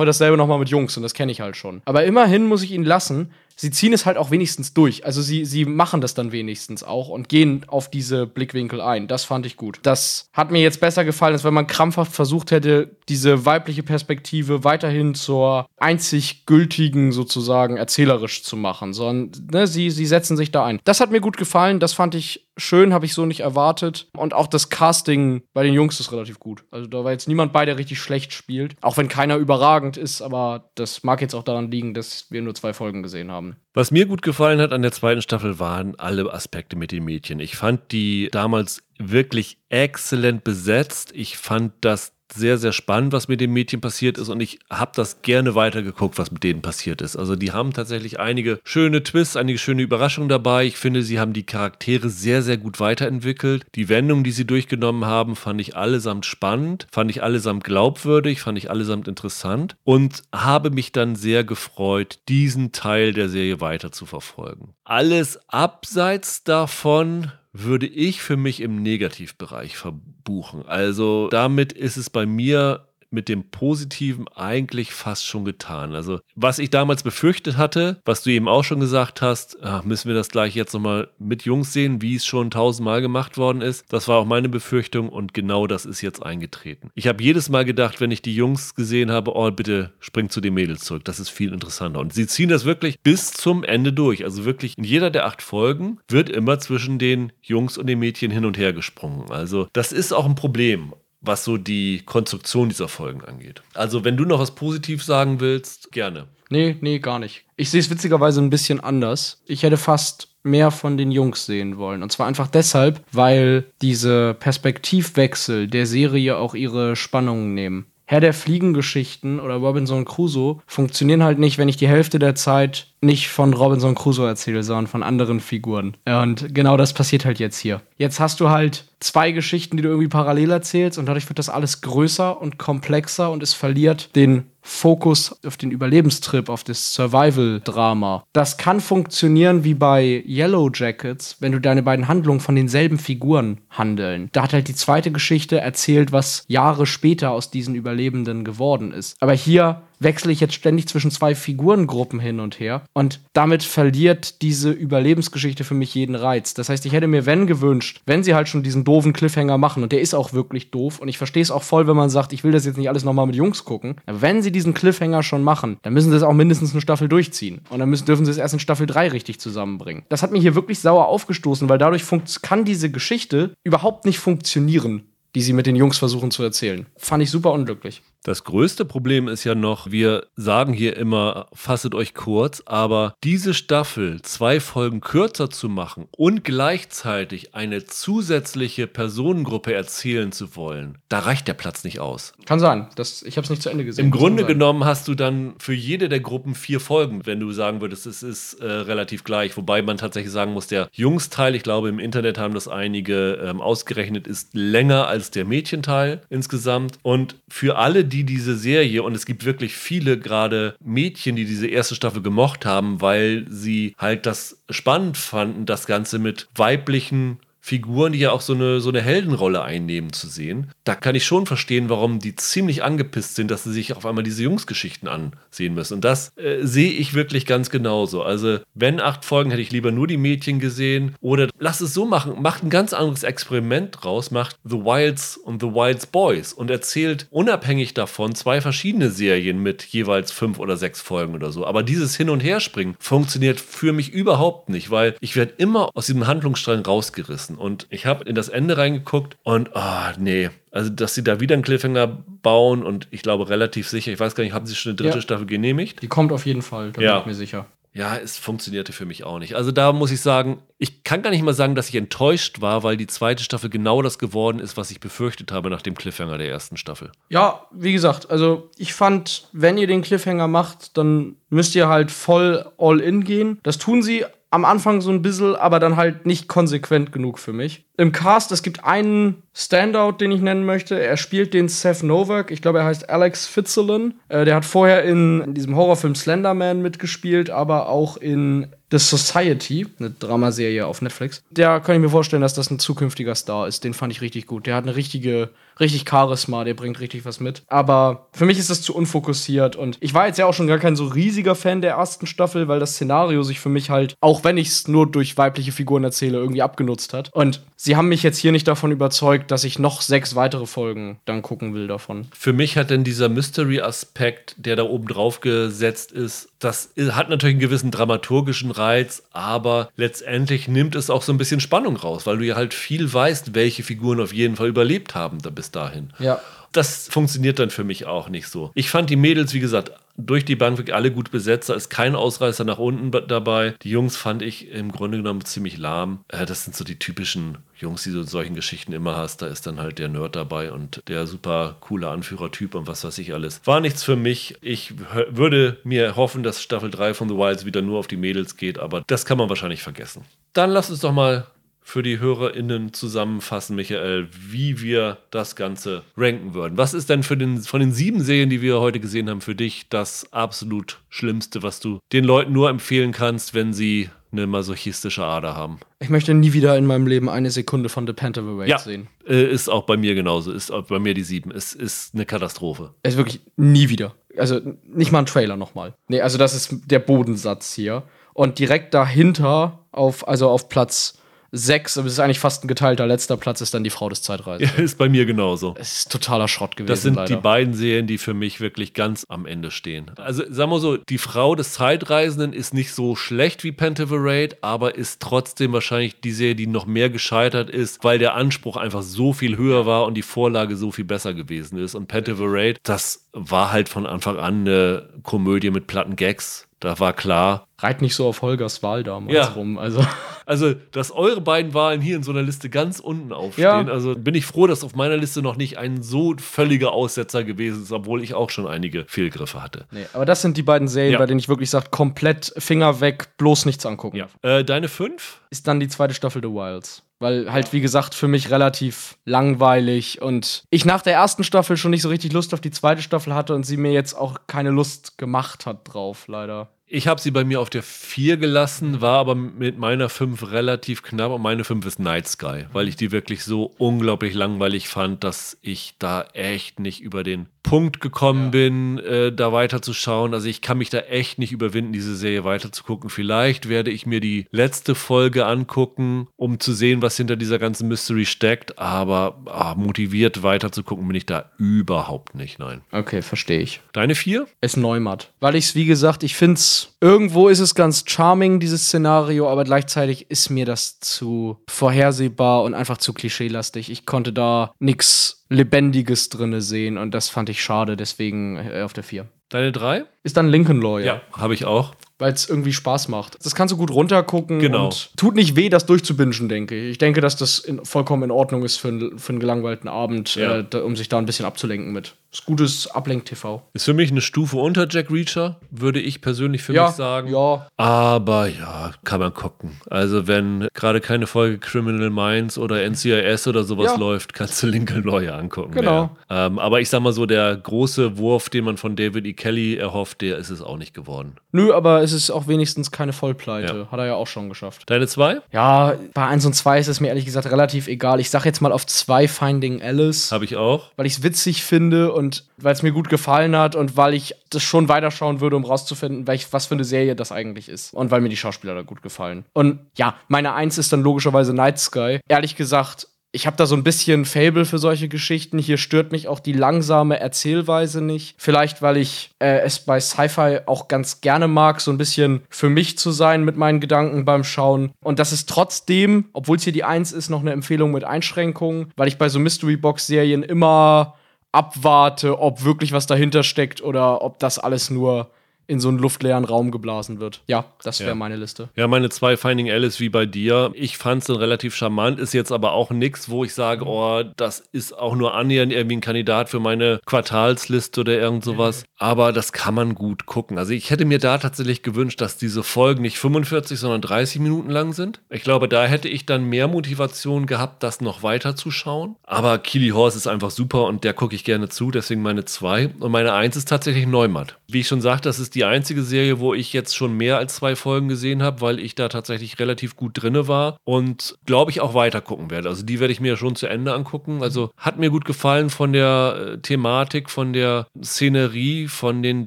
wir 0.00 0.06
dasselbe 0.06 0.36
nochmal 0.36 0.58
mit 0.58 0.68
Jungs 0.68 0.96
und 0.96 1.04
das 1.04 1.14
kenne 1.14 1.30
ich 1.30 1.40
halt 1.40 1.56
schon. 1.56 1.82
Aber 1.84 2.04
immerhin 2.04 2.46
muss 2.46 2.62
ich 2.62 2.72
ihnen 2.72 2.84
lassen, 2.84 3.30
sie 3.56 3.70
ziehen 3.70 3.92
es 3.92 4.06
halt 4.06 4.16
auch 4.16 4.30
wenigstens 4.30 4.74
durch. 4.74 5.04
Also 5.04 5.22
sie, 5.22 5.44
sie 5.44 5.64
machen 5.64 6.00
das 6.00 6.14
dann 6.14 6.32
wenigstens 6.32 6.82
auch 6.82 7.08
und 7.08 7.28
gehen 7.28 7.64
auf 7.66 7.90
diese 7.90 8.26
Blickwinkel 8.26 8.80
ein. 8.80 9.08
Das 9.08 9.24
fand 9.24 9.46
ich 9.46 9.56
gut. 9.56 9.80
Das 9.82 10.28
hat 10.32 10.50
mir 10.50 10.60
jetzt 10.60 10.80
besser 10.80 11.04
gefallen, 11.04 11.34
als 11.34 11.44
wenn 11.44 11.54
man 11.54 11.66
krampfhaft 11.66 12.12
versucht 12.12 12.50
hätte, 12.50 12.96
diese 13.08 13.44
weibliche 13.44 13.82
Perspektive 13.82 14.64
weiterhin 14.64 15.14
zur 15.14 15.66
einzig 15.76 16.46
gültigen 16.46 17.12
sozusagen 17.12 17.76
erzählerisch 17.76 18.42
zu 18.42 18.56
machen. 18.56 18.92
Sondern 18.92 19.48
ne, 19.52 19.66
sie, 19.66 19.90
sie 19.90 20.06
setzen 20.06 20.36
sich 20.36 20.50
da 20.50 20.64
ein. 20.64 20.80
Das 20.84 21.00
hat 21.00 21.10
mir 21.10 21.20
gut 21.20 21.36
gefallen. 21.36 21.80
Das 21.80 21.92
fand 21.92 22.14
ich 22.14 22.49
schön, 22.60 22.92
habe 22.92 23.06
ich 23.06 23.14
so 23.14 23.26
nicht 23.26 23.40
erwartet. 23.40 24.08
Und 24.16 24.34
auch 24.34 24.46
das 24.46 24.68
Casting 24.68 25.42
bei 25.52 25.62
den 25.62 25.74
Jungs 25.74 26.00
ist 26.00 26.12
relativ 26.12 26.38
gut. 26.38 26.64
Also 26.70 26.86
da 26.86 27.04
war 27.04 27.12
jetzt 27.12 27.28
niemand 27.28 27.52
bei, 27.52 27.64
der 27.64 27.78
richtig 27.78 28.00
schlecht 28.00 28.32
spielt. 28.32 28.76
Auch 28.80 28.96
wenn 28.96 29.08
keiner 29.08 29.36
überragend 29.36 29.96
ist, 29.96 30.22
aber 30.22 30.70
das 30.74 31.02
mag 31.02 31.20
jetzt 31.20 31.34
auch 31.34 31.42
daran 31.42 31.70
liegen, 31.70 31.94
dass 31.94 32.30
wir 32.30 32.42
nur 32.42 32.54
zwei 32.54 32.72
Folgen 32.72 33.02
gesehen 33.02 33.30
haben. 33.30 33.56
Was 33.74 33.90
mir 33.90 34.06
gut 34.06 34.22
gefallen 34.22 34.60
hat 34.60 34.72
an 34.72 34.82
der 34.82 34.92
zweiten 34.92 35.22
Staffel 35.22 35.58
waren 35.58 35.98
alle 35.98 36.32
Aspekte 36.32 36.76
mit 36.76 36.92
den 36.92 37.04
Mädchen. 37.04 37.40
Ich 37.40 37.56
fand 37.56 37.92
die 37.92 38.28
damals 38.30 38.82
wirklich 38.98 39.58
exzellent 39.68 40.44
besetzt. 40.44 41.12
Ich 41.14 41.36
fand 41.36 41.72
das 41.80 42.12
sehr, 42.32 42.58
sehr 42.58 42.72
spannend, 42.72 43.12
was 43.12 43.28
mit 43.28 43.40
den 43.40 43.52
Mädchen 43.52 43.80
passiert 43.80 44.18
ist 44.18 44.28
und 44.28 44.40
ich 44.40 44.58
habe 44.70 44.92
das 44.94 45.22
gerne 45.22 45.54
weitergeguckt, 45.54 46.18
was 46.18 46.30
mit 46.30 46.44
denen 46.44 46.62
passiert 46.62 47.02
ist. 47.02 47.16
Also 47.16 47.36
die 47.36 47.52
haben 47.52 47.72
tatsächlich 47.72 48.20
einige 48.20 48.60
schöne 48.64 49.02
Twists, 49.02 49.36
einige 49.36 49.58
schöne 49.58 49.82
Überraschungen 49.82 50.28
dabei. 50.28 50.66
Ich 50.66 50.76
finde, 50.76 51.02
sie 51.02 51.18
haben 51.18 51.32
die 51.32 51.44
Charaktere 51.44 52.08
sehr, 52.08 52.42
sehr 52.42 52.56
gut 52.56 52.80
weiterentwickelt. 52.80 53.64
Die 53.74 53.88
Wendungen, 53.88 54.24
die 54.24 54.32
sie 54.32 54.46
durchgenommen 54.46 55.04
haben, 55.04 55.36
fand 55.36 55.60
ich 55.60 55.76
allesamt 55.76 56.26
spannend, 56.26 56.86
fand 56.90 57.10
ich 57.10 57.22
allesamt 57.22 57.64
glaubwürdig, 57.64 58.40
fand 58.40 58.58
ich 58.58 58.70
allesamt 58.70 59.08
interessant 59.08 59.76
und 59.84 60.22
habe 60.34 60.70
mich 60.70 60.92
dann 60.92 61.16
sehr 61.16 61.44
gefreut, 61.44 62.20
diesen 62.28 62.72
Teil 62.72 63.12
der 63.12 63.28
Serie 63.28 63.60
weiter 63.60 63.92
zu 63.92 64.06
verfolgen. 64.06 64.74
Alles 64.84 65.38
abseits 65.48 66.44
davon 66.44 67.32
würde 67.52 67.86
ich 67.86 68.22
für 68.22 68.36
mich 68.36 68.60
im 68.60 68.82
Negativbereich 68.82 69.76
verbuchen. 69.76 70.64
Also 70.66 71.28
damit 71.30 71.72
ist 71.72 71.96
es 71.96 72.10
bei 72.10 72.26
mir 72.26 72.86
mit 73.10 73.28
dem 73.28 73.50
Positiven 73.50 74.26
eigentlich 74.28 74.92
fast 74.92 75.26
schon 75.26 75.44
getan. 75.44 75.94
Also 75.94 76.20
was 76.34 76.58
ich 76.58 76.70
damals 76.70 77.02
befürchtet 77.02 77.56
hatte, 77.56 78.00
was 78.04 78.22
du 78.22 78.30
eben 78.30 78.48
auch 78.48 78.64
schon 78.64 78.80
gesagt 78.80 79.22
hast, 79.22 79.62
ah, 79.62 79.82
müssen 79.84 80.08
wir 80.08 80.14
das 80.14 80.28
gleich 80.28 80.54
jetzt 80.54 80.72
nochmal 80.72 81.08
mit 81.18 81.44
Jungs 81.44 81.72
sehen, 81.72 82.02
wie 82.02 82.16
es 82.16 82.24
schon 82.24 82.50
tausendmal 82.50 83.00
gemacht 83.02 83.36
worden 83.36 83.62
ist. 83.62 83.84
Das 83.92 84.08
war 84.08 84.18
auch 84.18 84.26
meine 84.26 84.48
Befürchtung 84.48 85.08
und 85.08 85.34
genau 85.34 85.66
das 85.66 85.84
ist 85.84 86.00
jetzt 86.00 86.22
eingetreten. 86.22 86.90
Ich 86.94 87.06
habe 87.06 87.22
jedes 87.22 87.48
Mal 87.48 87.64
gedacht, 87.64 88.00
wenn 88.00 88.10
ich 88.10 88.22
die 88.22 88.34
Jungs 88.34 88.74
gesehen 88.74 89.10
habe, 89.10 89.34
oh 89.34 89.50
bitte 89.50 89.92
spring 90.00 90.30
zu 90.30 90.40
den 90.40 90.54
Mädels 90.54 90.84
zurück, 90.84 91.04
das 91.04 91.20
ist 91.20 91.30
viel 91.30 91.52
interessanter. 91.52 92.00
Und 92.00 92.12
sie 92.12 92.26
ziehen 92.26 92.48
das 92.48 92.64
wirklich 92.64 93.00
bis 93.00 93.32
zum 93.32 93.64
Ende 93.64 93.92
durch. 93.92 94.24
Also 94.24 94.44
wirklich 94.44 94.78
in 94.78 94.84
jeder 94.84 95.10
der 95.10 95.26
acht 95.26 95.42
Folgen 95.42 95.98
wird 96.08 96.28
immer 96.28 96.58
zwischen 96.58 96.98
den 96.98 97.32
Jungs 97.42 97.76
und 97.76 97.86
den 97.86 97.98
Mädchen 97.98 98.30
hin 98.30 98.44
und 98.44 98.56
her 98.56 98.72
gesprungen. 98.72 99.30
Also 99.30 99.68
das 99.72 99.92
ist 99.92 100.12
auch 100.12 100.26
ein 100.26 100.34
Problem 100.34 100.92
was 101.20 101.44
so 101.44 101.56
die 101.56 102.02
Konstruktion 102.04 102.68
dieser 102.68 102.88
Folgen 102.88 103.22
angeht. 103.24 103.62
Also, 103.74 104.04
wenn 104.04 104.16
du 104.16 104.24
noch 104.24 104.40
was 104.40 104.54
positiv 104.54 105.02
sagen 105.04 105.40
willst, 105.40 105.92
gerne. 105.92 106.26
Nee, 106.48 106.76
nee, 106.80 106.98
gar 106.98 107.18
nicht. 107.18 107.44
Ich 107.56 107.70
sehe 107.70 107.80
es 107.80 107.90
witzigerweise 107.90 108.40
ein 108.40 108.50
bisschen 108.50 108.80
anders. 108.80 109.42
Ich 109.46 109.62
hätte 109.62 109.76
fast 109.76 110.28
mehr 110.42 110.70
von 110.70 110.96
den 110.96 111.10
Jungs 111.10 111.46
sehen 111.46 111.76
wollen. 111.76 112.02
Und 112.02 112.10
zwar 112.10 112.26
einfach 112.26 112.48
deshalb, 112.48 113.04
weil 113.12 113.66
diese 113.82 114.34
Perspektivwechsel 114.34 115.68
der 115.68 115.86
Serie 115.86 116.36
auch 116.36 116.54
ihre 116.54 116.96
Spannungen 116.96 117.54
nehmen. 117.54 117.86
Herr 118.10 118.20
der 118.20 118.34
Fliegengeschichten 118.34 119.38
oder 119.38 119.54
Robinson 119.54 120.04
Crusoe 120.04 120.60
funktionieren 120.66 121.22
halt 121.22 121.38
nicht, 121.38 121.58
wenn 121.58 121.68
ich 121.68 121.76
die 121.76 121.86
Hälfte 121.86 122.18
der 122.18 122.34
Zeit 122.34 122.88
nicht 123.00 123.28
von 123.28 123.54
Robinson 123.54 123.94
Crusoe 123.94 124.26
erzähle, 124.26 124.64
sondern 124.64 124.88
von 124.88 125.04
anderen 125.04 125.38
Figuren. 125.38 125.96
Und 126.04 126.52
genau 126.52 126.76
das 126.76 126.92
passiert 126.92 127.24
halt 127.24 127.38
jetzt 127.38 127.60
hier. 127.60 127.82
Jetzt 127.98 128.18
hast 128.18 128.40
du 128.40 128.48
halt 128.48 128.86
zwei 128.98 129.30
Geschichten, 129.30 129.76
die 129.76 129.84
du 129.84 129.90
irgendwie 129.90 130.08
parallel 130.08 130.50
erzählst 130.50 130.98
und 130.98 131.06
dadurch 131.06 131.28
wird 131.28 131.38
das 131.38 131.48
alles 131.48 131.82
größer 131.82 132.40
und 132.40 132.58
komplexer 132.58 133.30
und 133.30 133.44
es 133.44 133.54
verliert 133.54 134.16
den 134.16 134.46
Fokus 134.70 135.36
auf 135.44 135.56
den 135.56 135.72
Überlebenstrip, 135.72 136.48
auf 136.48 136.64
das 136.64 136.94
Survival-Drama. 136.94 138.24
Das 138.32 138.56
kann 138.56 138.80
funktionieren 138.80 139.64
wie 139.64 139.74
bei 139.74 140.24
Yellow 140.26 140.70
Jackets, 140.72 141.36
wenn 141.40 141.52
du 141.52 141.60
deine 141.60 141.82
beiden 141.82 142.08
Handlungen 142.08 142.40
von 142.40 142.54
denselben 142.54 142.98
Figuren 142.98 143.58
handeln. 143.68 144.30
Da 144.32 144.44
hat 144.44 144.52
halt 144.52 144.68
die 144.68 144.74
zweite 144.74 145.10
Geschichte 145.10 145.60
erzählt, 145.60 146.12
was 146.12 146.44
Jahre 146.46 146.86
später 146.86 147.32
aus 147.32 147.50
diesen 147.50 147.74
Überlebenden 147.74 148.44
geworden 148.44 148.92
ist. 148.92 149.16
Aber 149.20 149.34
hier 149.34 149.82
wechsle 150.00 150.32
ich 150.32 150.40
jetzt 150.40 150.54
ständig 150.54 150.88
zwischen 150.88 151.10
zwei 151.10 151.34
Figurengruppen 151.34 152.18
hin 152.18 152.40
und 152.40 152.58
her. 152.58 152.82
Und 152.92 153.20
damit 153.32 153.62
verliert 153.62 154.42
diese 154.42 154.70
Überlebensgeschichte 154.70 155.64
für 155.64 155.74
mich 155.74 155.94
jeden 155.94 156.14
Reiz. 156.14 156.54
Das 156.54 156.68
heißt, 156.68 156.84
ich 156.86 156.92
hätte 156.92 157.06
mir, 157.06 157.26
wenn 157.26 157.46
gewünscht, 157.46 158.00
wenn 158.06 158.24
sie 158.24 158.34
halt 158.34 158.48
schon 158.48 158.62
diesen 158.62 158.84
doofen 158.84 159.12
Cliffhanger 159.12 159.58
machen, 159.58 159.82
und 159.82 159.92
der 159.92 160.00
ist 160.00 160.14
auch 160.14 160.32
wirklich 160.32 160.70
doof, 160.70 160.98
und 160.98 161.08
ich 161.08 161.18
verstehe 161.18 161.42
es 161.42 161.50
auch 161.50 161.62
voll, 161.62 161.86
wenn 161.86 161.96
man 161.96 162.10
sagt, 162.10 162.32
ich 162.32 162.42
will 162.42 162.52
das 162.52 162.66
jetzt 162.66 162.78
nicht 162.78 162.88
alles 162.88 163.04
nochmal 163.04 163.26
mit 163.26 163.36
Jungs 163.36 163.64
gucken. 163.64 163.96
Aber 164.06 164.22
wenn 164.22 164.42
sie 164.42 164.52
diesen 164.52 164.74
Cliffhanger 164.74 165.22
schon 165.22 165.42
machen, 165.42 165.78
dann 165.82 165.92
müssen 165.92 166.10
sie 166.10 166.16
es 166.16 166.22
auch 166.22 166.32
mindestens 166.32 166.72
eine 166.72 166.80
Staffel 166.80 167.08
durchziehen. 167.08 167.60
Und 167.68 167.78
dann 167.78 167.88
müssen, 167.88 168.06
dürfen 168.06 168.24
sie 168.24 168.30
es 168.30 168.38
erst 168.38 168.54
in 168.54 168.60
Staffel 168.60 168.86
3 168.86 169.08
richtig 169.08 169.40
zusammenbringen. 169.40 170.04
Das 170.08 170.22
hat 170.22 170.32
mir 170.32 170.40
hier 170.40 170.54
wirklich 170.54 170.80
sauer 170.80 171.06
aufgestoßen, 171.06 171.68
weil 171.68 171.78
dadurch 171.78 172.04
kann 172.42 172.64
diese 172.64 172.90
Geschichte 172.90 173.54
überhaupt 173.64 174.06
nicht 174.06 174.18
funktionieren 174.18 175.04
die 175.34 175.42
sie 175.42 175.52
mit 175.52 175.66
den 175.66 175.76
Jungs 175.76 175.98
versuchen 175.98 176.30
zu 176.30 176.42
erzählen. 176.42 176.86
Fand 176.96 177.22
ich 177.22 177.30
super 177.30 177.52
unglücklich. 177.52 178.02
Das 178.22 178.44
größte 178.44 178.84
Problem 178.84 179.28
ist 179.28 179.44
ja 179.44 179.54
noch, 179.54 179.90
wir 179.90 180.26
sagen 180.36 180.74
hier 180.74 180.96
immer, 180.98 181.46
fasset 181.54 181.94
euch 181.94 182.12
kurz, 182.12 182.62
aber 182.66 183.14
diese 183.24 183.54
Staffel 183.54 184.20
zwei 184.20 184.60
Folgen 184.60 185.00
kürzer 185.00 185.48
zu 185.48 185.70
machen 185.70 186.06
und 186.10 186.44
gleichzeitig 186.44 187.54
eine 187.54 187.86
zusätzliche 187.86 188.86
Personengruppe 188.86 189.72
erzählen 189.72 190.32
zu 190.32 190.54
wollen, 190.54 190.98
da 191.08 191.20
reicht 191.20 191.48
der 191.48 191.54
Platz 191.54 191.82
nicht 191.82 191.98
aus. 192.00 192.34
Kann 192.44 192.60
sein. 192.60 192.88
Das, 192.94 193.22
ich 193.22 193.38
habe 193.38 193.44
es 193.44 193.50
nicht 193.50 193.62
zu 193.62 193.70
Ende 193.70 193.86
gesehen. 193.86 194.04
Im 194.04 194.10
Grunde 194.10 194.44
genommen 194.44 194.84
hast 194.84 195.08
du 195.08 195.14
dann 195.14 195.54
für 195.58 195.72
jede 195.72 196.10
der 196.10 196.20
Gruppen 196.20 196.54
vier 196.54 196.80
Folgen, 196.80 197.24
wenn 197.24 197.40
du 197.40 197.52
sagen 197.52 197.80
würdest, 197.80 198.06
es 198.06 198.22
ist 198.22 198.54
äh, 198.60 198.66
relativ 198.66 199.24
gleich. 199.24 199.56
Wobei 199.56 199.80
man 199.80 199.96
tatsächlich 199.96 200.32
sagen 200.32 200.52
muss, 200.52 200.66
der 200.66 200.90
Jungsteil, 200.92 201.54
ich 201.54 201.62
glaube 201.62 201.88
im 201.88 201.98
Internet 201.98 202.36
haben 202.36 202.52
das 202.52 202.68
einige 202.68 203.40
ähm, 203.42 203.62
ausgerechnet, 203.62 204.26
ist 204.26 204.50
länger 204.52 205.06
als 205.06 205.30
der 205.30 205.46
Mädchenteil 205.46 206.20
insgesamt. 206.28 206.98
Und 207.02 207.36
für 207.48 207.78
alle, 207.78 208.09
die 208.10 208.24
diese 208.24 208.56
Serie, 208.56 209.02
und 209.02 209.14
es 209.14 209.24
gibt 209.24 209.44
wirklich 209.46 209.74
viele 209.74 210.18
gerade 210.18 210.74
Mädchen, 210.84 211.36
die 211.36 211.46
diese 211.46 211.66
erste 211.66 211.94
Staffel 211.94 212.20
gemocht 212.20 212.66
haben, 212.66 213.00
weil 213.00 213.46
sie 213.48 213.94
halt 213.96 214.26
das 214.26 214.62
spannend 214.68 215.16
fanden, 215.16 215.64
das 215.64 215.86
Ganze 215.86 216.18
mit 216.18 216.48
weiblichen 216.54 217.38
Figuren, 217.60 218.12
die 218.12 218.18
ja 218.18 218.32
auch 218.32 218.40
so 218.40 218.54
eine, 218.54 218.80
so 218.80 218.88
eine 218.88 219.02
Heldenrolle 219.02 219.62
einnehmen, 219.62 220.12
zu 220.12 220.26
sehen. 220.28 220.70
Da 220.84 220.94
kann 220.94 221.14
ich 221.14 221.24
schon 221.24 221.46
verstehen, 221.46 221.88
warum 221.88 222.18
die 222.18 222.34
ziemlich 222.34 222.82
angepisst 222.82 223.36
sind, 223.36 223.50
dass 223.50 223.64
sie 223.64 223.72
sich 223.72 223.94
auf 223.94 224.06
einmal 224.06 224.24
diese 224.24 224.42
Jungsgeschichten 224.42 225.08
ansehen 225.08 225.74
müssen. 225.74 225.94
Und 225.94 226.04
das 226.04 226.32
äh, 226.36 226.58
sehe 226.62 226.90
ich 226.90 227.14
wirklich 227.14 227.44
ganz 227.44 227.70
genauso. 227.70 228.22
Also, 228.22 228.58
wenn 228.74 228.98
acht 228.98 229.24
Folgen, 229.24 229.50
hätte 229.50 229.62
ich 229.62 229.72
lieber 229.72 229.92
nur 229.92 230.06
die 230.06 230.16
Mädchen 230.16 230.58
gesehen. 230.58 231.14
Oder 231.20 231.48
lass 231.58 231.80
es 231.82 231.92
so 231.92 232.06
machen, 232.06 232.40
macht 232.40 232.64
ein 232.64 232.70
ganz 232.70 232.92
anderes 232.94 233.22
Experiment 233.22 233.98
draus, 234.00 234.30
macht 234.30 234.56
The 234.64 234.76
Wilds 234.76 235.36
und 235.36 235.60
The 235.60 235.68
Wilds 235.68 236.06
Boys 236.06 236.52
und 236.52 236.70
erzählt 236.70 237.26
unabhängig 237.30 237.92
davon 237.92 238.34
zwei 238.34 238.60
verschiedene 238.60 239.10
Serien 239.10 239.62
mit 239.62 239.82
jeweils 239.84 240.32
fünf 240.32 240.58
oder 240.58 240.78
sechs 240.78 241.02
Folgen 241.02 241.34
oder 241.34 241.52
so. 241.52 241.66
Aber 241.66 241.82
dieses 241.82 242.16
Hin- 242.16 242.30
und 242.30 242.40
Herspringen 242.40 242.96
funktioniert 242.98 243.60
für 243.60 243.92
mich 243.92 244.12
überhaupt 244.12 244.70
nicht, 244.70 244.90
weil 244.90 245.14
ich 245.20 245.36
werde 245.36 245.52
immer 245.58 245.90
aus 245.94 246.06
diesem 246.06 246.26
Handlungsstrang 246.26 246.84
rausgerissen 246.84 247.49
lassen. 247.50 247.60
Und 247.60 247.86
ich 247.90 248.06
habe 248.06 248.24
in 248.24 248.34
das 248.34 248.48
Ende 248.48 248.76
reingeguckt 248.76 249.36
und, 249.42 249.70
oh, 249.74 250.10
nee. 250.18 250.50
Also, 250.70 250.90
dass 250.90 251.14
sie 251.14 251.24
da 251.24 251.40
wieder 251.40 251.54
einen 251.54 251.62
Cliffhanger 251.62 252.06
bauen 252.42 252.84
und 252.84 253.08
ich 253.10 253.22
glaube 253.22 253.48
relativ 253.48 253.88
sicher, 253.88 254.12
ich 254.12 254.20
weiß 254.20 254.34
gar 254.34 254.44
nicht, 254.44 254.52
haben 254.52 254.66
sie 254.66 254.74
schon 254.74 254.90
eine 254.90 254.96
dritte 254.96 255.18
ja. 255.18 255.22
Staffel 255.22 255.46
genehmigt? 255.46 256.02
Die 256.02 256.08
kommt 256.08 256.32
auf 256.32 256.46
jeden 256.46 256.62
Fall, 256.62 256.92
da 256.92 257.02
ja. 257.02 257.12
bin 257.12 257.20
ich 257.20 257.26
mir 257.26 257.34
sicher. 257.34 257.66
Ja, 257.92 258.16
es 258.16 258.38
funktionierte 258.38 258.92
für 258.92 259.04
mich 259.04 259.24
auch 259.24 259.40
nicht. 259.40 259.54
Also 259.54 259.72
da 259.72 259.92
muss 259.92 260.12
ich 260.12 260.20
sagen, 260.20 260.62
ich 260.82 261.04
kann 261.04 261.20
gar 261.20 261.28
nicht 261.28 261.42
mal 261.42 261.52
sagen, 261.52 261.74
dass 261.74 261.90
ich 261.90 261.94
enttäuscht 261.94 262.62
war, 262.62 262.82
weil 262.82 262.96
die 262.96 263.06
zweite 263.06 263.44
Staffel 263.44 263.68
genau 263.68 264.00
das 264.00 264.18
geworden 264.18 264.58
ist, 264.58 264.78
was 264.78 264.90
ich 264.90 264.98
befürchtet 264.98 265.52
habe 265.52 265.68
nach 265.68 265.82
dem 265.82 265.94
Cliffhanger 265.94 266.38
der 266.38 266.48
ersten 266.48 266.78
Staffel. 266.78 267.12
Ja, 267.28 267.66
wie 267.70 267.92
gesagt, 267.92 268.30
also 268.30 268.70
ich 268.78 268.94
fand, 268.94 269.48
wenn 269.52 269.76
ihr 269.76 269.86
den 269.86 270.00
Cliffhanger 270.00 270.48
macht, 270.48 270.96
dann 270.96 271.36
müsst 271.50 271.74
ihr 271.74 271.88
halt 271.88 272.10
voll 272.10 272.64
all 272.78 272.98
in 272.98 273.24
gehen. 273.24 273.60
Das 273.62 273.76
tun 273.76 274.02
sie 274.02 274.24
am 274.48 274.64
Anfang 274.64 275.02
so 275.02 275.10
ein 275.10 275.20
bisschen, 275.20 275.54
aber 275.54 275.80
dann 275.80 275.96
halt 275.96 276.24
nicht 276.24 276.48
konsequent 276.48 277.12
genug 277.12 277.38
für 277.38 277.52
mich. 277.52 277.84
Im 277.98 278.10
Cast, 278.10 278.50
es 278.50 278.62
gibt 278.62 278.82
einen 278.82 279.42
Standout, 279.52 280.12
den 280.12 280.32
ich 280.32 280.40
nennen 280.40 280.64
möchte. 280.64 280.98
Er 280.98 281.18
spielt 281.18 281.52
den 281.52 281.68
Seth 281.68 282.02
Novak. 282.02 282.50
Ich 282.50 282.62
glaube, 282.62 282.78
er 282.78 282.86
heißt 282.86 283.10
Alex 283.10 283.46
Fitzgerald. 283.46 284.14
Äh, 284.28 284.46
der 284.46 284.56
hat 284.56 284.64
vorher 284.64 285.04
in, 285.04 285.42
in 285.42 285.54
diesem 285.54 285.76
Horrorfilm 285.76 286.14
Slenderman 286.14 286.80
mitgespielt, 286.82 287.50
aber 287.50 287.90
auch 287.90 288.16
in 288.16 288.72
The 288.90 288.98
Society, 288.98 289.86
eine 289.98 290.10
Dramaserie 290.10 290.86
auf 290.86 291.00
Netflix. 291.00 291.42
Der 291.50 291.80
kann 291.80 291.94
ich 291.94 292.00
mir 292.00 292.08
vorstellen, 292.08 292.42
dass 292.42 292.54
das 292.54 292.70
ein 292.70 292.78
zukünftiger 292.78 293.34
Star 293.34 293.68
ist. 293.68 293.84
Den 293.84 293.94
fand 293.94 294.12
ich 294.12 294.20
richtig 294.20 294.46
gut. 294.46 294.66
Der 294.66 294.74
hat 294.74 294.84
eine 294.84 294.96
richtige, 294.96 295.50
richtig 295.78 296.08
Charisma, 296.08 296.64
der 296.64 296.74
bringt 296.74 296.98
richtig 296.98 297.24
was 297.24 297.38
mit. 297.38 297.62
Aber 297.68 298.26
für 298.32 298.46
mich 298.46 298.58
ist 298.58 298.68
das 298.68 298.82
zu 298.82 298.94
unfokussiert 298.94 299.76
und 299.76 299.96
ich 300.00 300.12
war 300.12 300.26
jetzt 300.26 300.38
ja 300.38 300.46
auch 300.46 300.54
schon 300.54 300.66
gar 300.66 300.78
kein 300.78 300.96
so 300.96 301.06
riesiger 301.06 301.54
Fan 301.54 301.80
der 301.80 301.92
ersten 301.92 302.26
Staffel, 302.26 302.68
weil 302.68 302.80
das 302.80 302.94
Szenario 302.94 303.42
sich 303.42 303.60
für 303.60 303.68
mich 303.68 303.90
halt, 303.90 304.16
auch 304.20 304.42
wenn 304.44 304.56
ich 304.56 304.68
es 304.68 304.88
nur 304.88 305.10
durch 305.10 305.38
weibliche 305.38 305.72
Figuren 305.72 306.04
erzähle, 306.04 306.38
irgendwie 306.38 306.62
abgenutzt 306.62 307.14
hat. 307.14 307.30
Und 307.32 307.62
sie 307.76 307.96
haben 307.96 308.08
mich 308.08 308.22
jetzt 308.22 308.38
hier 308.38 308.52
nicht 308.52 308.66
davon 308.66 308.90
überzeugt, 308.90 309.50
dass 309.50 309.64
ich 309.64 309.78
noch 309.78 310.02
sechs 310.02 310.34
weitere 310.34 310.66
Folgen 310.66 311.20
dann 311.24 311.42
gucken 311.42 311.74
will 311.74 311.86
davon. 311.86 312.26
Für 312.36 312.52
mich 312.52 312.76
hat 312.76 312.90
denn 312.90 313.04
dieser 313.04 313.28
Mystery-Aspekt, 313.28 314.56
der 314.58 314.76
da 314.76 314.82
oben 314.82 315.06
drauf 315.06 315.40
gesetzt 315.40 316.12
ist, 316.12 316.49
das 316.60 316.90
hat 317.12 317.30
natürlich 317.30 317.54
einen 317.54 317.60
gewissen 317.60 317.90
dramaturgischen 317.90 318.70
Reiz, 318.70 319.22
aber 319.32 319.88
letztendlich 319.96 320.68
nimmt 320.68 320.94
es 320.94 321.08
auch 321.08 321.22
so 321.22 321.32
ein 321.32 321.38
bisschen 321.38 321.58
Spannung 321.58 321.96
raus, 321.96 322.26
weil 322.26 322.38
du 322.38 322.44
ja 322.44 322.54
halt 322.54 322.74
viel 322.74 323.12
weißt, 323.12 323.54
welche 323.54 323.82
Figuren 323.82 324.20
auf 324.20 324.32
jeden 324.32 324.56
Fall 324.56 324.68
überlebt 324.68 325.14
haben 325.14 325.40
da 325.40 325.48
bis 325.50 325.70
dahin. 325.70 326.12
Ja. 326.18 326.40
Das 326.72 327.08
funktioniert 327.08 327.58
dann 327.58 327.70
für 327.70 327.84
mich 327.84 328.06
auch 328.06 328.28
nicht 328.28 328.48
so. 328.48 328.70
Ich 328.74 328.90
fand 328.90 329.10
die 329.10 329.16
Mädels, 329.16 329.54
wie 329.54 329.60
gesagt, 329.60 329.92
durch 330.26 330.44
die 330.44 330.56
Bank 330.56 330.78
wirklich 330.78 330.94
alle 330.94 331.10
gut 331.10 331.30
besetzt. 331.30 331.68
Da 331.68 331.74
ist 331.74 331.88
kein 331.88 332.14
Ausreißer 332.14 332.64
nach 332.64 332.78
unten 332.78 333.10
dabei. 333.10 333.74
Die 333.82 333.90
Jungs 333.90 334.16
fand 334.16 334.42
ich 334.42 334.70
im 334.70 334.92
Grunde 334.92 335.18
genommen 335.18 335.44
ziemlich 335.44 335.78
lahm. 335.78 336.20
Äh, 336.28 336.46
das 336.46 336.64
sind 336.64 336.76
so 336.76 336.84
die 336.84 336.98
typischen 336.98 337.58
Jungs, 337.76 338.02
die 338.02 338.12
du 338.12 338.20
in 338.20 338.26
solchen 338.26 338.54
Geschichten 338.54 338.92
immer 338.92 339.16
hast. 339.16 339.42
Da 339.42 339.46
ist 339.46 339.66
dann 339.66 339.80
halt 339.80 339.98
der 339.98 340.08
Nerd 340.08 340.36
dabei 340.36 340.72
und 340.72 341.02
der 341.08 341.26
super 341.26 341.76
coole 341.80 342.08
Anführertyp 342.08 342.74
und 342.74 342.86
was 342.86 343.04
weiß 343.04 343.18
ich 343.18 343.34
alles. 343.34 343.60
War 343.64 343.80
nichts 343.80 344.02
für 344.02 344.16
mich. 344.16 344.56
Ich 344.60 344.94
würde 345.30 345.78
mir 345.84 346.16
hoffen, 346.16 346.42
dass 346.42 346.62
Staffel 346.62 346.90
3 346.90 347.14
von 347.14 347.28
The 347.28 347.36
Wilds 347.36 347.64
wieder 347.64 347.82
nur 347.82 347.98
auf 347.98 348.06
die 348.06 348.16
Mädels 348.16 348.56
geht, 348.56 348.78
aber 348.78 349.02
das 349.06 349.24
kann 349.24 349.38
man 349.38 349.48
wahrscheinlich 349.48 349.82
vergessen. 349.82 350.24
Dann 350.52 350.70
lass 350.70 350.90
uns 350.90 351.00
doch 351.00 351.12
mal 351.12 351.46
für 351.90 352.04
die 352.04 352.20
HörerInnen 352.20 352.92
zusammenfassen, 352.92 353.74
Michael, 353.74 354.28
wie 354.30 354.80
wir 354.80 355.18
das 355.32 355.56
Ganze 355.56 356.04
ranken 356.16 356.54
würden. 356.54 356.78
Was 356.78 356.94
ist 356.94 357.10
denn 357.10 357.24
für 357.24 357.36
den, 357.36 357.60
von 357.62 357.80
den 357.80 357.90
sieben 357.90 358.20
Serien, 358.20 358.48
die 358.48 358.62
wir 358.62 358.80
heute 358.80 359.00
gesehen 359.00 359.28
haben, 359.28 359.40
für 359.40 359.56
dich 359.56 359.88
das 359.88 360.32
absolut 360.32 361.00
Schlimmste, 361.08 361.64
was 361.64 361.80
du 361.80 361.98
den 362.12 362.24
Leuten 362.24 362.52
nur 362.52 362.70
empfehlen 362.70 363.10
kannst, 363.10 363.54
wenn 363.54 363.72
sie 363.72 364.08
eine 364.30 364.46
masochistische 364.46 365.24
Ader 365.24 365.56
haben? 365.56 365.80
Ich 365.98 366.10
möchte 366.10 366.32
nie 366.32 366.52
wieder 366.52 366.78
in 366.78 366.86
meinem 366.86 367.08
Leben 367.08 367.28
eine 367.28 367.50
Sekunde 367.50 367.88
von 367.88 368.06
The 368.06 368.12
Pentaverate 368.12 368.70
ja, 368.70 368.78
sehen. 368.78 369.08
Äh, 369.26 369.50
ist 369.50 369.68
auch 369.68 369.82
bei 369.82 369.96
mir 369.96 370.14
genauso. 370.14 370.52
Ist 370.52 370.70
auch 370.70 370.86
bei 370.86 371.00
mir 371.00 371.14
die 371.14 371.24
sieben. 371.24 371.50
Es 371.50 371.72
ist 371.72 372.14
eine 372.14 372.24
Katastrophe. 372.24 372.94
Es 373.02 373.14
ist 373.14 373.18
wirklich 373.18 373.40
nie 373.56 373.88
wieder. 373.88 374.14
Also 374.38 374.60
nicht 374.86 375.10
mal 375.10 375.18
ein 375.18 375.26
Trailer 375.26 375.56
nochmal. 375.56 375.94
Nee, 376.06 376.20
also 376.20 376.38
das 376.38 376.54
ist 376.54 376.72
der 376.86 377.00
Bodensatz 377.00 377.74
hier. 377.74 378.04
Und 378.32 378.60
direkt 378.60 378.94
dahinter 378.94 379.80
auf, 379.90 380.28
also 380.28 380.48
auf 380.48 380.68
Platz 380.68 381.19
sechs, 381.52 381.98
aber 381.98 382.06
es 382.06 382.14
ist 382.14 382.20
eigentlich 382.20 382.38
fast 382.38 382.64
ein 382.64 382.68
geteilter 382.68 383.06
letzter 383.06 383.36
Platz, 383.36 383.60
ist 383.60 383.74
dann 383.74 383.84
die 383.84 383.90
Frau 383.90 384.08
des 384.08 384.22
Zeitreisenden. 384.22 384.76
Ja, 384.76 384.82
ist 384.82 384.98
bei 384.98 385.08
mir 385.08 385.26
genauso. 385.26 385.74
Es 385.78 386.00
ist 386.00 386.12
totaler 386.12 386.48
Schrott 386.48 386.76
gewesen. 386.76 386.88
Das 386.88 387.02
sind 387.02 387.14
leider. 387.14 387.34
die 387.34 387.40
beiden 387.40 387.74
Serien, 387.74 388.06
die 388.06 388.18
für 388.18 388.34
mich 388.34 388.60
wirklich 388.60 388.94
ganz 388.94 389.26
am 389.28 389.46
Ende 389.46 389.70
stehen. 389.70 390.10
Also 390.16 390.44
sagen 390.48 390.70
wir 390.70 390.78
so, 390.78 390.96
die 390.96 391.18
Frau 391.18 391.54
des 391.54 391.72
Zeitreisenden 391.72 392.52
ist 392.52 392.74
nicht 392.74 392.92
so 392.92 393.16
schlecht 393.16 393.64
wie 393.64 393.72
Pentaverate, 393.72 394.58
aber 394.60 394.94
ist 394.94 395.20
trotzdem 395.20 395.72
wahrscheinlich 395.72 396.20
die 396.20 396.32
Serie, 396.32 396.54
die 396.54 396.66
noch 396.66 396.86
mehr 396.86 397.10
gescheitert 397.10 397.70
ist, 397.70 398.02
weil 398.04 398.18
der 398.18 398.34
Anspruch 398.34 398.76
einfach 398.76 399.02
so 399.02 399.32
viel 399.32 399.56
höher 399.56 399.86
war 399.86 400.06
und 400.06 400.14
die 400.14 400.22
Vorlage 400.22 400.76
so 400.76 400.92
viel 400.92 401.04
besser 401.04 401.34
gewesen 401.34 401.78
ist. 401.78 401.94
Und 401.94 402.06
Pentaverate, 402.06 402.80
das 402.82 403.28
war 403.32 403.72
halt 403.72 403.88
von 403.88 404.06
Anfang 404.06 404.38
an 404.38 404.60
eine 404.60 405.08
Komödie 405.22 405.70
mit 405.70 405.86
platten 405.86 406.16
Gags 406.16 406.68
Da 406.80 406.98
war 406.98 407.12
klar. 407.12 407.66
Reit 407.78 408.00
nicht 408.02 408.14
so 408.14 408.26
auf 408.26 408.42
Holgers 408.42 408.82
Wahl 408.82 409.02
damals 409.02 409.34
Ja. 409.34 409.44
rum. 409.48 409.78
Also, 409.78 410.04
Also, 410.46 410.74
dass 410.90 411.12
eure 411.12 411.40
beiden 411.40 411.74
Wahlen 411.74 412.00
hier 412.00 412.16
in 412.16 412.24
so 412.24 412.32
einer 412.32 412.42
Liste 412.42 412.70
ganz 412.70 412.98
unten 412.98 413.32
aufstehen, 413.32 413.62
Ja. 413.64 413.92
also 413.92 414.16
bin 414.16 414.34
ich 414.34 414.46
froh, 414.46 414.66
dass 414.66 414.82
auf 414.82 414.96
meiner 414.96 415.16
Liste 415.16 415.42
noch 415.42 415.54
nicht 415.56 415.78
ein 415.78 416.02
so 416.02 416.34
völliger 416.38 416.90
Aussetzer 416.90 417.44
gewesen 417.44 417.84
ist, 417.84 417.92
obwohl 417.92 418.20
ich 418.24 418.34
auch 418.34 418.50
schon 418.50 418.66
einige 418.66 419.04
Fehlgriffe 419.06 419.62
hatte. 419.62 419.84
nee. 419.92 420.06
Aber 420.12 420.24
das 420.24 420.42
sind 420.42 420.56
die 420.56 420.64
beiden 420.64 420.88
Serien, 420.88 421.12
Ja. 421.12 421.18
bei 421.18 421.26
denen 421.26 421.38
ich 421.38 421.48
wirklich 421.48 421.70
sage, 421.70 421.86
komplett 421.92 422.52
Finger 422.58 423.00
weg, 423.00 423.28
bloß 423.36 423.64
nichts 423.66 423.86
angucken. 423.86 424.24
Äh, 424.42 424.64
deine 424.64 424.88
fünf? 424.88 425.40
Ist 425.50 425.68
dann 425.68 425.78
die 425.78 425.86
zweite 425.88 426.14
Staffel 426.14 426.42
The 426.42 426.48
Wilds. 426.50 427.04
Weil 427.20 427.52
halt, 427.52 427.72
wie 427.74 427.82
gesagt, 427.82 428.14
für 428.14 428.28
mich 428.28 428.50
relativ 428.50 429.18
langweilig 429.26 430.22
und 430.22 430.64
ich 430.70 430.86
nach 430.86 431.02
der 431.02 431.12
ersten 431.12 431.44
Staffel 431.44 431.76
schon 431.76 431.90
nicht 431.90 432.02
so 432.02 432.08
richtig 432.08 432.32
Lust 432.32 432.54
auf 432.54 432.62
die 432.62 432.70
zweite 432.70 433.02
Staffel 433.02 433.34
hatte 433.34 433.54
und 433.54 433.64
sie 433.64 433.76
mir 433.76 433.92
jetzt 433.92 434.14
auch 434.14 434.38
keine 434.46 434.70
Lust 434.70 435.18
gemacht 435.18 435.66
hat 435.66 435.80
drauf, 435.84 436.26
leider. 436.28 436.70
Ich 436.92 437.06
habe 437.06 437.20
sie 437.20 437.30
bei 437.30 437.44
mir 437.44 437.60
auf 437.60 437.70
der 437.70 437.84
4 437.84 438.36
gelassen, 438.36 439.00
war 439.00 439.20
aber 439.20 439.36
mit 439.36 439.78
meiner 439.78 440.08
5 440.08 440.50
relativ 440.50 441.04
knapp 441.04 441.30
und 441.30 441.40
meine 441.40 441.62
5 441.62 441.86
ist 441.86 442.00
Night 442.00 442.26
Sky, 442.26 442.64
weil 442.72 442.88
ich 442.88 442.96
die 442.96 443.12
wirklich 443.12 443.44
so 443.44 443.72
unglaublich 443.78 444.34
langweilig 444.34 444.88
fand, 444.88 445.22
dass 445.22 445.56
ich 445.62 445.94
da 446.00 446.22
echt 446.34 446.80
nicht 446.80 447.00
über 447.00 447.22
den 447.22 447.46
Punkt 447.62 448.00
gekommen 448.00 448.50
bin, 448.50 448.98
äh, 448.98 449.32
da 449.32 449.52
weiterzuschauen. 449.52 450.34
Also 450.34 450.48
ich 450.48 450.62
kann 450.62 450.78
mich 450.78 450.90
da 450.90 450.98
echt 451.00 451.38
nicht 451.38 451.52
überwinden, 451.52 451.92
diese 451.92 452.16
Serie 452.16 452.44
weiterzugucken. 452.44 453.10
Vielleicht 453.10 453.68
werde 453.68 453.90
ich 453.90 454.06
mir 454.06 454.20
die 454.20 454.46
letzte 454.50 454.94
Folge 454.94 455.46
angucken, 455.46 456.28
um 456.36 456.58
zu 456.58 456.72
sehen, 456.72 457.02
was 457.02 457.16
hinter 457.16 457.36
dieser 457.36 457.58
ganzen 457.58 457.88
Mystery 457.88 458.24
steckt, 458.24 458.78
aber 458.78 459.42
ah, 459.46 459.74
motiviert 459.76 460.42
weiterzugucken 460.42 461.06
bin 461.06 461.16
ich 461.16 461.26
da 461.26 461.50
überhaupt 461.58 462.34
nicht, 462.34 462.58
nein. 462.58 462.80
Okay, 462.92 463.22
verstehe 463.22 463.60
ich. 463.60 463.80
Deine 463.92 464.14
4? 464.14 464.46
Es 464.60 464.76
Neumatt. 464.76 465.32
Weil 465.40 465.54
ich 465.54 465.66
es, 465.66 465.74
wie 465.74 465.86
gesagt, 465.86 466.22
ich 466.22 466.34
finde 466.34 466.54
es, 466.54 466.79
irgendwo 467.00 467.48
ist 467.48 467.60
es 467.60 467.74
ganz 467.74 468.04
charming, 468.06 468.60
dieses 468.60 468.84
Szenario, 468.86 469.48
aber 469.48 469.64
gleichzeitig 469.64 470.30
ist 470.30 470.50
mir 470.50 470.66
das 470.66 470.98
zu 471.00 471.58
vorhersehbar 471.68 472.62
und 472.62 472.74
einfach 472.74 472.98
zu 472.98 473.12
klischeelastig. 473.12 473.90
Ich 473.90 474.06
konnte 474.06 474.32
da 474.32 474.72
nichts 474.78 475.44
Lebendiges 475.48 476.28
drinne 476.28 476.60
sehen 476.62 476.96
und 476.98 477.12
das 477.12 477.28
fand 477.28 477.48
ich 477.48 477.62
schade, 477.62 477.96
deswegen 477.96 478.56
äh, 478.56 478.82
auf 478.82 478.92
der 478.92 479.02
4. 479.04 479.26
Deine 479.48 479.72
3? 479.72 480.04
Ist 480.22 480.36
dann 480.36 480.48
Lincoln 480.48 480.80
Lawyer. 480.80 481.22
habe 481.32 481.54
ich 481.54 481.64
auch. 481.64 481.94
weil 482.20 482.32
es 482.34 482.48
irgendwie 482.48 482.72
Spaß 482.74 483.08
macht. 483.08 483.36
Das 483.44 483.54
kannst 483.54 483.72
du 483.72 483.76
gut 483.78 483.90
runtergucken 483.90 484.58
Genau. 484.60 484.84
und 484.84 485.16
tut 485.16 485.34
nicht 485.34 485.56
weh, 485.56 485.68
das 485.70 485.86
durchzubingen, 485.86 486.48
denke 486.50 486.76
ich. 486.76 486.90
Ich 486.92 486.98
denke, 486.98 487.20
dass 487.22 487.34
das 487.36 487.58
in, 487.58 487.82
vollkommen 487.84 488.24
in 488.24 488.30
Ordnung 488.30 488.62
ist 488.62 488.76
für, 488.76 488.88
einen- 488.88 489.18
für 489.18 489.30
einen 489.30 489.40
gelangweilten 489.40 489.88
Abend, 489.88 490.34
Ja. 490.36 490.58
äh, 490.58 490.64
da, 490.68 490.82
um 490.82 490.94
sich 490.96 491.08
da 491.08 491.16
ein 491.18 491.24
bisschen 491.26 491.46
abzulenken 491.46 491.92
mit. 491.92 492.14
Ist 492.32 492.44
gutes 492.46 492.86
Ablenk-TV. 492.86 493.60
Ist 493.72 493.86
für 493.86 493.92
mich 493.92 494.12
eine 494.12 494.20
Stufe 494.20 494.56
unter 494.56 494.86
Jack 494.88 495.10
Reacher, 495.10 495.56
würde 495.72 495.98
ich 496.00 496.20
persönlich 496.20 496.62
für 496.62 496.72
Ja, 496.72 496.86
mich 496.86 496.94
sagen. 496.94 497.28
ja. 497.32 497.66
Aber 497.76 498.46
ja, 498.46 498.92
kann 499.02 499.18
man 499.18 499.34
gucken. 499.34 499.80
Also 499.90 500.28
wenn 500.28 500.68
gerade 500.72 501.00
keine 501.00 501.26
Folge 501.26 501.58
Criminal 501.58 502.08
Minds 502.10 502.56
oder 502.56 502.84
NCIS 502.88 503.48
oder 503.48 503.64
sowas 503.64 503.86
Ja. 503.94 503.96
läuft, 503.98 504.32
kannst 504.32 504.62
du 504.62 504.68
Lincoln 504.68 505.02
Lawyer 505.02 505.36
angucken. 505.36 505.72
Genau. 505.72 506.10
Ja. 506.30 506.46
Ähm, 506.46 506.60
aber 506.60 506.80
ich 506.80 506.88
sag 506.88 507.00
mal 507.00 507.12
so, 507.12 507.26
der 507.26 507.56
große 507.56 508.16
Wurf, 508.16 508.48
den 508.48 508.62
man 508.64 508.76
von 508.76 508.94
David 508.94 509.26
E. 509.26 509.32
Kelly 509.32 509.74
erhofft, 509.74 510.20
der 510.20 510.38
ist 510.38 510.50
es 510.50 510.62
auch 510.62 510.76
nicht 510.76 510.94
geworden. 510.94 511.34
Nö, 511.50 511.72
aber 511.74 512.00
es 512.02 512.12
ist 512.12 512.30
auch 512.30 512.46
wenigstens 512.46 512.92
keine 512.92 513.12
Vollpleite. 513.12 513.88
Hat 513.90 513.98
er 513.98 514.06
ja 514.06 514.14
auch 514.14 514.28
schon 514.28 514.48
geschafft. 514.48 514.84
Deine 514.86 515.08
zwei? 515.08 515.38
Ja, 515.52 515.94
bei 516.14 516.26
1 516.28 516.46
und 516.46 516.52
2 516.54 516.78
ist 516.78 516.86
es 516.86 517.00
mir 517.00 517.08
ehrlich 517.08 517.24
gesagt 517.24 517.50
relativ 517.50 517.88
egal. 517.88 518.20
Ich 518.20 518.30
sag 518.30 518.44
jetzt 518.44 518.60
mal 518.60 518.70
auf 518.70 518.86
2 518.86 519.26
Finding 519.26 519.82
Alice. 519.82 520.30
Habe 520.30 520.44
ich 520.44 520.54
auch. 520.56 520.90
weil 520.96 521.06
ich 521.06 521.14
es 521.14 521.22
witzig 521.24 521.64
finde 521.64 522.12
und 522.12 522.19
weil 522.56 522.72
es 522.72 522.82
mir 522.82 522.92
gut 522.92 523.08
gefallen 523.08 523.56
hat 523.56 523.74
und 523.74 523.96
weil 523.96 524.14
ich 524.14 524.34
das 524.50 524.62
schon 524.62 524.88
weiterschauen 524.88 525.40
würde, 525.40 525.56
um 525.56 525.64
rauszufinden, 525.64 526.26
welch, 526.26 526.52
was 526.52 526.66
für 526.66 526.74
eine 526.74 526.84
Serie 526.84 527.16
das 527.16 527.32
eigentlich 527.32 527.68
ist. 527.68 527.94
Und 527.94 528.10
weil 528.10 528.20
mir 528.20 528.28
die 528.28 528.36
Schauspieler 528.36 528.74
da 528.74 528.82
gut 528.82 529.02
gefallen. 529.02 529.44
Und 529.52 529.80
ja, 529.96 530.16
meine 530.28 530.54
Eins 530.54 530.78
ist 530.78 530.92
dann 530.92 531.02
logischerweise 531.02 531.54
Night 531.54 531.78
Sky. 531.78 532.20
Ehrlich 532.28 532.56
gesagt, 532.56 533.08
ich 533.32 533.46
habe 533.46 533.56
da 533.56 533.66
so 533.66 533.76
ein 533.76 533.84
bisschen 533.84 534.24
Fable 534.24 534.64
für 534.64 534.78
solche 534.78 535.08
Geschichten. 535.08 535.58
Hier 535.58 535.78
stört 535.78 536.10
mich 536.10 536.26
auch 536.26 536.40
die 536.40 536.52
langsame 536.52 537.20
Erzählweise 537.20 538.02
nicht. 538.02 538.34
Vielleicht, 538.38 538.82
weil 538.82 538.96
ich 538.96 539.30
äh, 539.38 539.60
es 539.60 539.78
bei 539.80 540.00
Sci-Fi 540.00 540.60
auch 540.66 540.88
ganz 540.88 541.20
gerne 541.20 541.46
mag, 541.46 541.80
so 541.80 541.92
ein 541.92 541.98
bisschen 541.98 542.42
für 542.50 542.68
mich 542.68 542.98
zu 542.98 543.12
sein 543.12 543.44
mit 543.44 543.56
meinen 543.56 543.80
Gedanken 543.80 544.24
beim 544.24 544.42
Schauen. 544.42 544.90
Und 545.02 545.18
das 545.18 545.32
ist 545.32 545.48
trotzdem, 545.48 546.26
obwohl 546.32 546.56
es 546.56 546.64
hier 546.64 546.72
die 546.72 546.84
Eins 546.84 547.12
ist, 547.12 547.30
noch 547.30 547.40
eine 547.40 547.52
Empfehlung 547.52 547.92
mit 547.92 548.04
Einschränkungen, 548.04 548.90
weil 548.96 549.08
ich 549.08 549.18
bei 549.18 549.28
so 549.28 549.38
Mystery 549.38 549.76
Box-Serien 549.76 550.42
immer 550.42 551.14
abwarte, 551.52 552.40
ob 552.40 552.64
wirklich 552.64 552.92
was 552.92 553.06
dahinter 553.06 553.42
steckt 553.42 553.82
oder 553.82 554.22
ob 554.22 554.38
das 554.38 554.58
alles 554.58 554.90
nur 554.90 555.30
in 555.70 555.78
so 555.80 555.88
einen 555.88 555.98
luftleeren 555.98 556.44
Raum 556.44 556.70
geblasen 556.72 557.20
wird. 557.20 557.42
Ja, 557.46 557.64
das 557.82 558.00
wäre 558.00 558.10
Ja. 558.10 558.14
meine 558.16 558.36
Liste. 558.36 558.68
Ja, 558.74 558.88
meine 558.88 559.08
zwei 559.08 559.36
Finding 559.36 559.70
Alice 559.70 560.00
wie 560.00 560.08
bei 560.08 560.26
dir. 560.26 560.72
Ich 560.74 560.98
fand 560.98 561.22
es 561.22 561.28
dann 561.28 561.36
relativ 561.36 561.74
charmant, 561.76 562.18
ist 562.18 562.34
jetzt 562.34 562.50
aber 562.50 562.72
auch 562.72 562.90
nichts, 562.90 563.30
wo 563.30 563.44
ich 563.44 563.54
sage, 563.54 563.84
oh, 563.86 564.22
das 564.36 564.64
ist 564.72 564.96
auch 564.98 565.14
nur 565.14 565.34
annähernd 565.34 565.72
irgendwie 565.72 565.96
ein 565.96 566.00
Kandidat 566.00 566.48
für 566.48 566.58
meine 566.58 567.00
Quartalsliste 567.06 568.00
oder 568.00 568.18
irgend 568.18 568.44
sowas. 568.44 568.84
Aber 568.98 569.32
das 569.32 569.52
kann 569.52 569.74
man 569.74 569.94
gut 569.94 570.26
gucken. 570.26 570.58
Also 570.58 570.72
ich 570.72 570.90
hätte 570.90 571.04
mir 571.04 571.18
da 571.18 571.38
tatsächlich 571.38 571.82
gewünscht, 571.82 572.20
dass 572.20 572.36
diese 572.36 572.62
Folgen 572.62 573.02
nicht 573.02 573.18
45, 573.18 573.78
sondern 573.78 574.00
30 574.02 574.40
Minuten 574.40 574.70
lang 574.70 574.92
sind. 574.92 575.20
Ich 575.30 575.42
glaube, 575.42 575.68
da 575.68 575.84
hätte 575.86 576.08
ich 576.08 576.26
dann 576.26 576.44
mehr 576.44 576.66
Motivation 576.68 577.46
gehabt, 577.46 577.82
das 577.82 578.00
noch 578.00 578.22
weiter 578.22 578.56
zu 578.56 578.70
schauen. 578.70 579.16
Aber 579.22 579.58
Kili 579.58 579.90
Horse 579.90 580.16
ist 580.18 580.26
einfach 580.26 580.50
super 580.50 580.84
und 580.86 581.04
der 581.04 581.14
gucke 581.14 581.34
ich 581.36 581.44
gerne 581.44 581.68
zu, 581.68 581.90
deswegen 581.92 582.22
meine 582.22 582.44
zwei. 582.44 582.90
Und 582.98 583.12
meine 583.12 583.32
eins 583.32 583.56
ist 583.56 583.68
tatsächlich 583.68 584.06
Neumatt. 584.06 584.56
Wie 584.66 584.80
ich 584.80 584.88
schon 584.88 585.00
sagte, 585.00 585.28
das 585.28 585.38
ist 585.38 585.54
die 585.54 585.59
einzige 585.64 586.02
Serie, 586.02 586.40
wo 586.40 586.54
ich 586.54 586.72
jetzt 586.72 586.96
schon 586.96 587.16
mehr 587.16 587.38
als 587.38 587.56
zwei 587.56 587.76
Folgen 587.76 588.08
gesehen 588.08 588.42
habe, 588.42 588.60
weil 588.60 588.78
ich 588.78 588.94
da 588.94 589.08
tatsächlich 589.08 589.58
relativ 589.58 589.96
gut 589.96 590.12
drinne 590.14 590.48
war 590.48 590.76
und 590.84 591.36
glaube 591.46 591.70
ich 591.70 591.80
auch 591.80 591.94
weiter 591.94 592.20
gucken 592.20 592.50
werde. 592.50 592.68
Also 592.68 592.84
die 592.84 593.00
werde 593.00 593.12
ich 593.12 593.20
mir 593.20 593.36
schon 593.36 593.56
zu 593.56 593.66
Ende 593.66 593.94
angucken. 593.94 594.42
Also 594.42 594.70
hat 594.76 594.98
mir 594.98 595.10
gut 595.10 595.24
gefallen 595.24 595.70
von 595.70 595.92
der 595.92 596.54
äh, 596.54 596.58
Thematik, 596.58 597.30
von 597.30 597.52
der 597.52 597.86
Szenerie, 598.02 598.88
von 598.88 599.22
den 599.22 599.46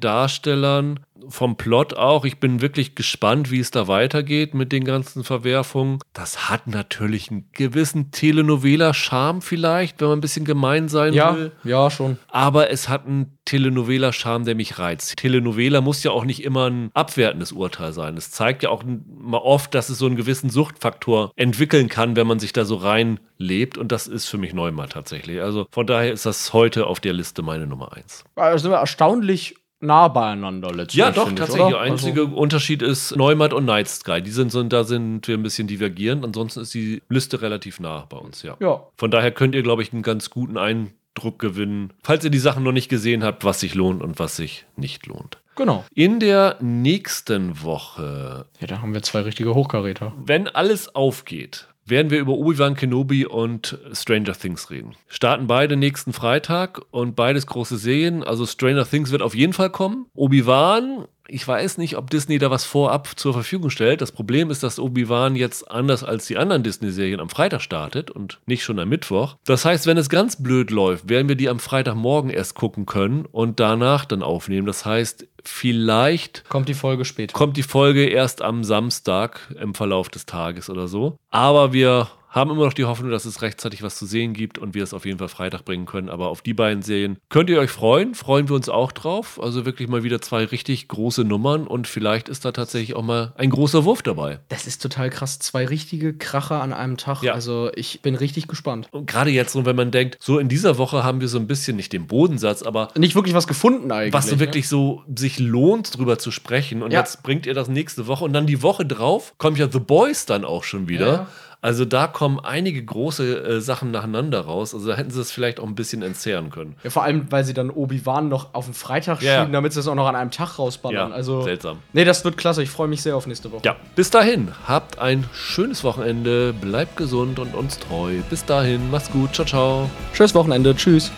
Darstellern, 0.00 1.00
vom 1.28 1.56
Plot 1.56 1.94
auch. 1.94 2.24
Ich 2.24 2.38
bin 2.40 2.60
wirklich 2.60 2.94
gespannt, 2.94 3.50
wie 3.50 3.60
es 3.60 3.70
da 3.70 3.86
weitergeht 3.88 4.54
mit 4.54 4.72
den 4.72 4.84
ganzen 4.84 5.24
Verwerfungen. 5.24 5.98
Das 6.12 6.48
hat 6.50 6.66
natürlich 6.66 7.30
einen 7.30 7.48
gewissen 7.52 8.10
Telenovela-Charme 8.10 9.40
vielleicht, 9.42 10.00
wenn 10.00 10.08
man 10.08 10.18
ein 10.18 10.20
bisschen 10.20 10.44
gemein 10.44 10.88
sein 10.88 11.12
Ja, 11.14 11.36
will. 11.36 11.52
ja, 11.62 11.90
schon. 11.90 12.18
Aber 12.28 12.70
es 12.70 12.88
hat 12.88 13.06
einen 13.06 13.38
Telenovela-Charme, 13.44 14.44
der 14.44 14.54
mich 14.54 14.78
reizt. 14.78 15.16
Telenovela 15.16 15.80
muss 15.80 16.02
ja 16.02 16.10
auch 16.10 16.24
nicht 16.24 16.42
immer 16.42 16.68
ein 16.68 16.90
abwertendes 16.94 17.52
Urteil 17.52 17.92
sein. 17.92 18.16
Es 18.16 18.30
zeigt 18.30 18.62
ja 18.62 18.70
auch 18.70 18.82
mal 18.84 19.38
oft, 19.38 19.74
dass 19.74 19.88
es 19.90 19.98
so 19.98 20.06
einen 20.06 20.16
gewissen 20.16 20.50
Suchtfaktor 20.50 21.30
entwickeln 21.36 21.88
kann, 21.88 22.16
wenn 22.16 22.26
man 22.26 22.38
sich 22.38 22.52
da 22.52 22.64
so 22.64 22.76
reinlebt. 22.76 23.78
Und 23.78 23.92
das 23.92 24.06
ist 24.06 24.26
für 24.26 24.38
mich 24.38 24.54
Neumann 24.54 24.88
tatsächlich. 24.88 25.40
Also 25.40 25.66
von 25.70 25.86
daher 25.86 26.12
ist 26.12 26.26
das 26.26 26.52
heute 26.52 26.86
auf 26.86 27.00
der 27.00 27.12
Liste 27.12 27.42
meine 27.42 27.66
Nummer 27.66 27.92
eins. 27.92 28.24
Also 28.34 28.62
sind 28.64 28.70
wir 28.72 28.78
erstaunlich 28.78 29.56
nah 29.80 30.08
beieinander 30.08 30.70
letztlich. 30.72 30.98
Ja, 31.00 31.10
doch, 31.10 31.30
tatsächlich. 31.32 31.68
Der 31.68 31.80
einzige 31.80 32.22
Also, 32.22 32.34
Unterschied 32.36 32.82
ist 32.82 33.16
Neumatt 33.16 33.52
und 33.52 33.64
Night 33.66 33.88
Sky. 33.88 34.22
Die 34.22 34.30
sind 34.30 34.50
so, 34.52 34.62
da 34.62 34.84
sind 34.84 35.26
wir 35.28 35.36
ein 35.36 35.42
bisschen 35.42 35.66
divergierend. 35.66 36.24
Ansonsten 36.24 36.60
ist 36.60 36.72
die 36.74 37.02
Liste 37.08 37.42
relativ 37.42 37.80
nah 37.80 38.06
bei 38.08 38.16
uns, 38.16 38.42
ja. 38.42 38.56
ja. 38.60 38.82
Von 38.96 39.10
daher 39.10 39.30
könnt 39.30 39.54
ihr, 39.54 39.62
glaube 39.62 39.82
ich, 39.82 39.92
einen 39.92 40.02
ganz 40.02 40.30
guten 40.30 40.56
Eindruck 40.58 41.38
gewinnen, 41.38 41.92
falls 42.02 42.24
ihr 42.24 42.30
die 42.30 42.38
Sachen 42.38 42.62
noch 42.64 42.72
nicht 42.72 42.88
gesehen 42.88 43.22
habt, 43.24 43.44
was 43.44 43.60
sich 43.60 43.74
lohnt 43.74 44.02
und 44.02 44.18
was 44.18 44.36
sich 44.36 44.64
nicht 44.76 45.06
lohnt. 45.06 45.38
Genau. 45.56 45.84
In 45.94 46.18
der 46.18 46.56
nächsten 46.60 47.62
Woche, 47.62 48.46
Ja, 48.60 48.66
da 48.66 48.80
haben 48.82 48.92
wir 48.94 49.02
zwei 49.02 49.20
richtige 49.20 49.54
Hochkaräter. 49.54 50.12
wenn 50.24 50.48
alles 50.48 50.94
aufgeht, 50.96 51.68
werden 51.86 52.10
wir 52.10 52.18
über 52.18 52.32
Obi-Wan 52.32 52.74
Kenobi 52.74 53.26
und 53.26 53.78
Stranger 53.92 54.32
Things 54.32 54.70
reden. 54.70 54.96
Starten 55.08 55.46
beide 55.46 55.76
nächsten 55.76 56.12
Freitag 56.12 56.80
und 56.90 57.14
beides 57.16 57.46
große 57.46 57.76
Serien. 57.76 58.22
Also 58.22 58.46
Stranger 58.46 58.88
Things 58.88 59.10
wird 59.10 59.22
auf 59.22 59.34
jeden 59.34 59.52
Fall 59.52 59.70
kommen. 59.70 60.06
Obi-Wan, 60.14 61.06
ich 61.26 61.46
weiß 61.46 61.78
nicht, 61.78 61.96
ob 61.96 62.10
Disney 62.10 62.38
da 62.38 62.50
was 62.50 62.64
vorab 62.64 63.08
zur 63.16 63.32
Verfügung 63.32 63.70
stellt. 63.70 64.00
Das 64.00 64.12
Problem 64.12 64.50
ist, 64.50 64.62
dass 64.62 64.78
Obi-Wan 64.78 65.36
jetzt 65.36 65.70
anders 65.70 66.04
als 66.04 66.26
die 66.26 66.36
anderen 66.36 66.62
Disney-Serien 66.62 67.20
am 67.20 67.30
Freitag 67.30 67.62
startet 67.62 68.10
und 68.10 68.40
nicht 68.46 68.62
schon 68.62 68.78
am 68.78 68.88
Mittwoch. 68.88 69.36
Das 69.44 69.64
heißt, 69.64 69.86
wenn 69.86 69.96
es 69.96 70.08
ganz 70.10 70.42
blöd 70.42 70.70
läuft, 70.70 71.08
werden 71.08 71.28
wir 71.28 71.36
die 71.36 71.48
am 71.48 71.60
Freitagmorgen 71.60 72.30
erst 72.30 72.54
gucken 72.54 72.84
können 72.84 73.24
und 73.24 73.58
danach 73.58 74.04
dann 74.04 74.22
aufnehmen. 74.22 74.66
Das 74.66 74.84
heißt, 74.84 75.26
vielleicht 75.42 76.48
Kommt 76.48 76.68
die 76.68 76.74
Folge 76.74 77.04
später. 77.04 77.32
kommt 77.32 77.56
die 77.56 77.62
Folge 77.62 78.06
erst 78.06 78.42
am 78.42 78.64
Samstag 78.64 79.54
im 79.60 79.74
Verlauf 79.74 80.08
des 80.10 80.26
Tages 80.26 80.68
oder 80.68 80.88
so. 80.88 81.16
Aber 81.30 81.72
wir 81.72 82.08
haben 82.34 82.50
immer 82.50 82.64
noch 82.64 82.72
die 82.72 82.84
Hoffnung, 82.84 83.10
dass 83.10 83.24
es 83.24 83.42
rechtzeitig 83.42 83.82
was 83.82 83.96
zu 83.96 84.06
sehen 84.06 84.32
gibt 84.32 84.58
und 84.58 84.74
wir 84.74 84.82
es 84.82 84.92
auf 84.92 85.06
jeden 85.06 85.18
Fall 85.18 85.28
Freitag 85.28 85.64
bringen 85.64 85.86
können. 85.86 86.08
Aber 86.08 86.28
auf 86.28 86.42
die 86.42 86.52
beiden 86.52 86.82
Serien 86.82 87.16
könnt 87.28 87.48
ihr 87.48 87.60
euch 87.60 87.70
freuen. 87.70 88.14
Freuen 88.14 88.48
wir 88.48 88.56
uns 88.56 88.68
auch 88.68 88.90
drauf. 88.92 89.40
Also 89.40 89.64
wirklich 89.64 89.88
mal 89.88 90.02
wieder 90.02 90.20
zwei 90.20 90.44
richtig 90.44 90.88
große 90.88 91.22
Nummern 91.24 91.66
und 91.66 91.86
vielleicht 91.86 92.28
ist 92.28 92.44
da 92.44 92.50
tatsächlich 92.52 92.96
auch 92.96 93.02
mal 93.04 93.32
ein 93.36 93.50
großer 93.50 93.84
Wurf 93.84 94.02
dabei. 94.02 94.40
Das 94.48 94.66
ist 94.66 94.82
total 94.82 95.10
krass. 95.10 95.38
Zwei 95.38 95.64
richtige 95.64 96.12
Kracher 96.14 96.60
an 96.60 96.72
einem 96.72 96.96
Tag. 96.96 97.22
Ja. 97.22 97.34
Also 97.34 97.70
ich 97.74 98.02
bin 98.02 98.16
richtig 98.16 98.48
gespannt. 98.48 98.88
Und 98.90 99.06
gerade 99.06 99.30
jetzt, 99.30 99.54
wenn 99.64 99.76
man 99.76 99.92
denkt, 99.92 100.16
so 100.20 100.38
in 100.40 100.48
dieser 100.48 100.76
Woche 100.78 101.04
haben 101.04 101.20
wir 101.20 101.28
so 101.28 101.38
ein 101.38 101.46
bisschen 101.46 101.76
nicht 101.76 101.92
den 101.92 102.06
Bodensatz, 102.08 102.62
aber 102.62 102.88
Nicht 102.96 103.14
wirklich 103.14 103.34
was 103.34 103.46
gefunden 103.46 103.92
eigentlich. 103.92 104.12
was 104.12 104.26
so 104.26 104.34
ne? 104.34 104.40
wirklich 104.40 104.68
so 104.68 105.02
sich 105.14 105.38
lohnt, 105.38 105.96
drüber 105.96 106.18
zu 106.18 106.32
sprechen. 106.32 106.82
Und 106.82 106.90
Ja. 106.92 106.98
jetzt 106.98 107.22
bringt 107.22 107.46
ihr 107.46 107.54
das 107.54 107.68
nächste 107.68 108.08
Woche 108.08 108.24
und 108.24 108.32
dann 108.32 108.46
die 108.46 108.60
Woche 108.62 108.84
drauf 108.84 109.34
kommt 109.38 109.58
ja 109.58 109.70
The 109.70 109.78
Boys 109.78 110.26
dann 110.26 110.44
auch 110.44 110.64
schon 110.64 110.88
wieder. 110.88 111.06
Ja. 111.06 111.26
Also 111.64 111.86
da 111.86 112.06
kommen 112.08 112.40
einige 112.40 112.84
große 112.84 113.42
äh, 113.42 113.60
Sachen 113.62 113.90
nacheinander 113.90 114.42
raus. 114.42 114.74
Also 114.74 114.88
da 114.88 114.96
hätten 114.96 115.10
sie 115.10 115.20
es 115.22 115.32
vielleicht 115.32 115.58
auch 115.58 115.66
ein 115.66 115.74
bisschen 115.74 116.02
entzehren 116.02 116.50
können. 116.50 116.76
Ja, 116.84 116.90
vor 116.90 117.04
allem, 117.04 117.26
weil 117.30 117.42
sie 117.42 117.54
dann 117.54 117.70
Obi-Wan 117.70 118.28
noch 118.28 118.52
auf 118.52 118.66
den 118.66 118.74
Freitag 118.74 119.22
Ja. 119.22 119.38
schieben, 119.40 119.54
damit 119.54 119.72
sie 119.72 119.80
es 119.80 119.88
auch 119.88 119.94
noch 119.94 120.06
an 120.06 120.14
einem 120.14 120.30
Tag 120.30 120.58
rausballern. 120.58 121.08
Ja, 121.08 121.16
also, 121.16 121.40
seltsam. 121.40 121.78
Nee, 121.94 122.04
das 122.04 122.22
wird 122.22 122.36
klasse. 122.36 122.62
Ich 122.62 122.68
freue 122.68 122.88
mich 122.88 123.00
sehr 123.00 123.16
auf 123.16 123.26
nächste 123.26 123.50
Woche. 123.50 123.62
Ja, 123.64 123.76
bis 123.96 124.10
dahin, 124.10 124.48
habt 124.68 124.98
ein 124.98 125.24
schönes 125.32 125.84
Wochenende, 125.84 126.52
bleibt 126.52 126.98
gesund 126.98 127.38
und 127.38 127.54
uns 127.54 127.78
treu. 127.78 128.12
Bis 128.28 128.44
dahin, 128.44 128.90
macht's 128.90 129.10
gut, 129.10 129.34
ciao, 129.34 129.46
ciao. 129.46 129.90
Schönes 130.12 130.34
Wochenende. 130.34 130.76
Tschüss. 130.76 131.10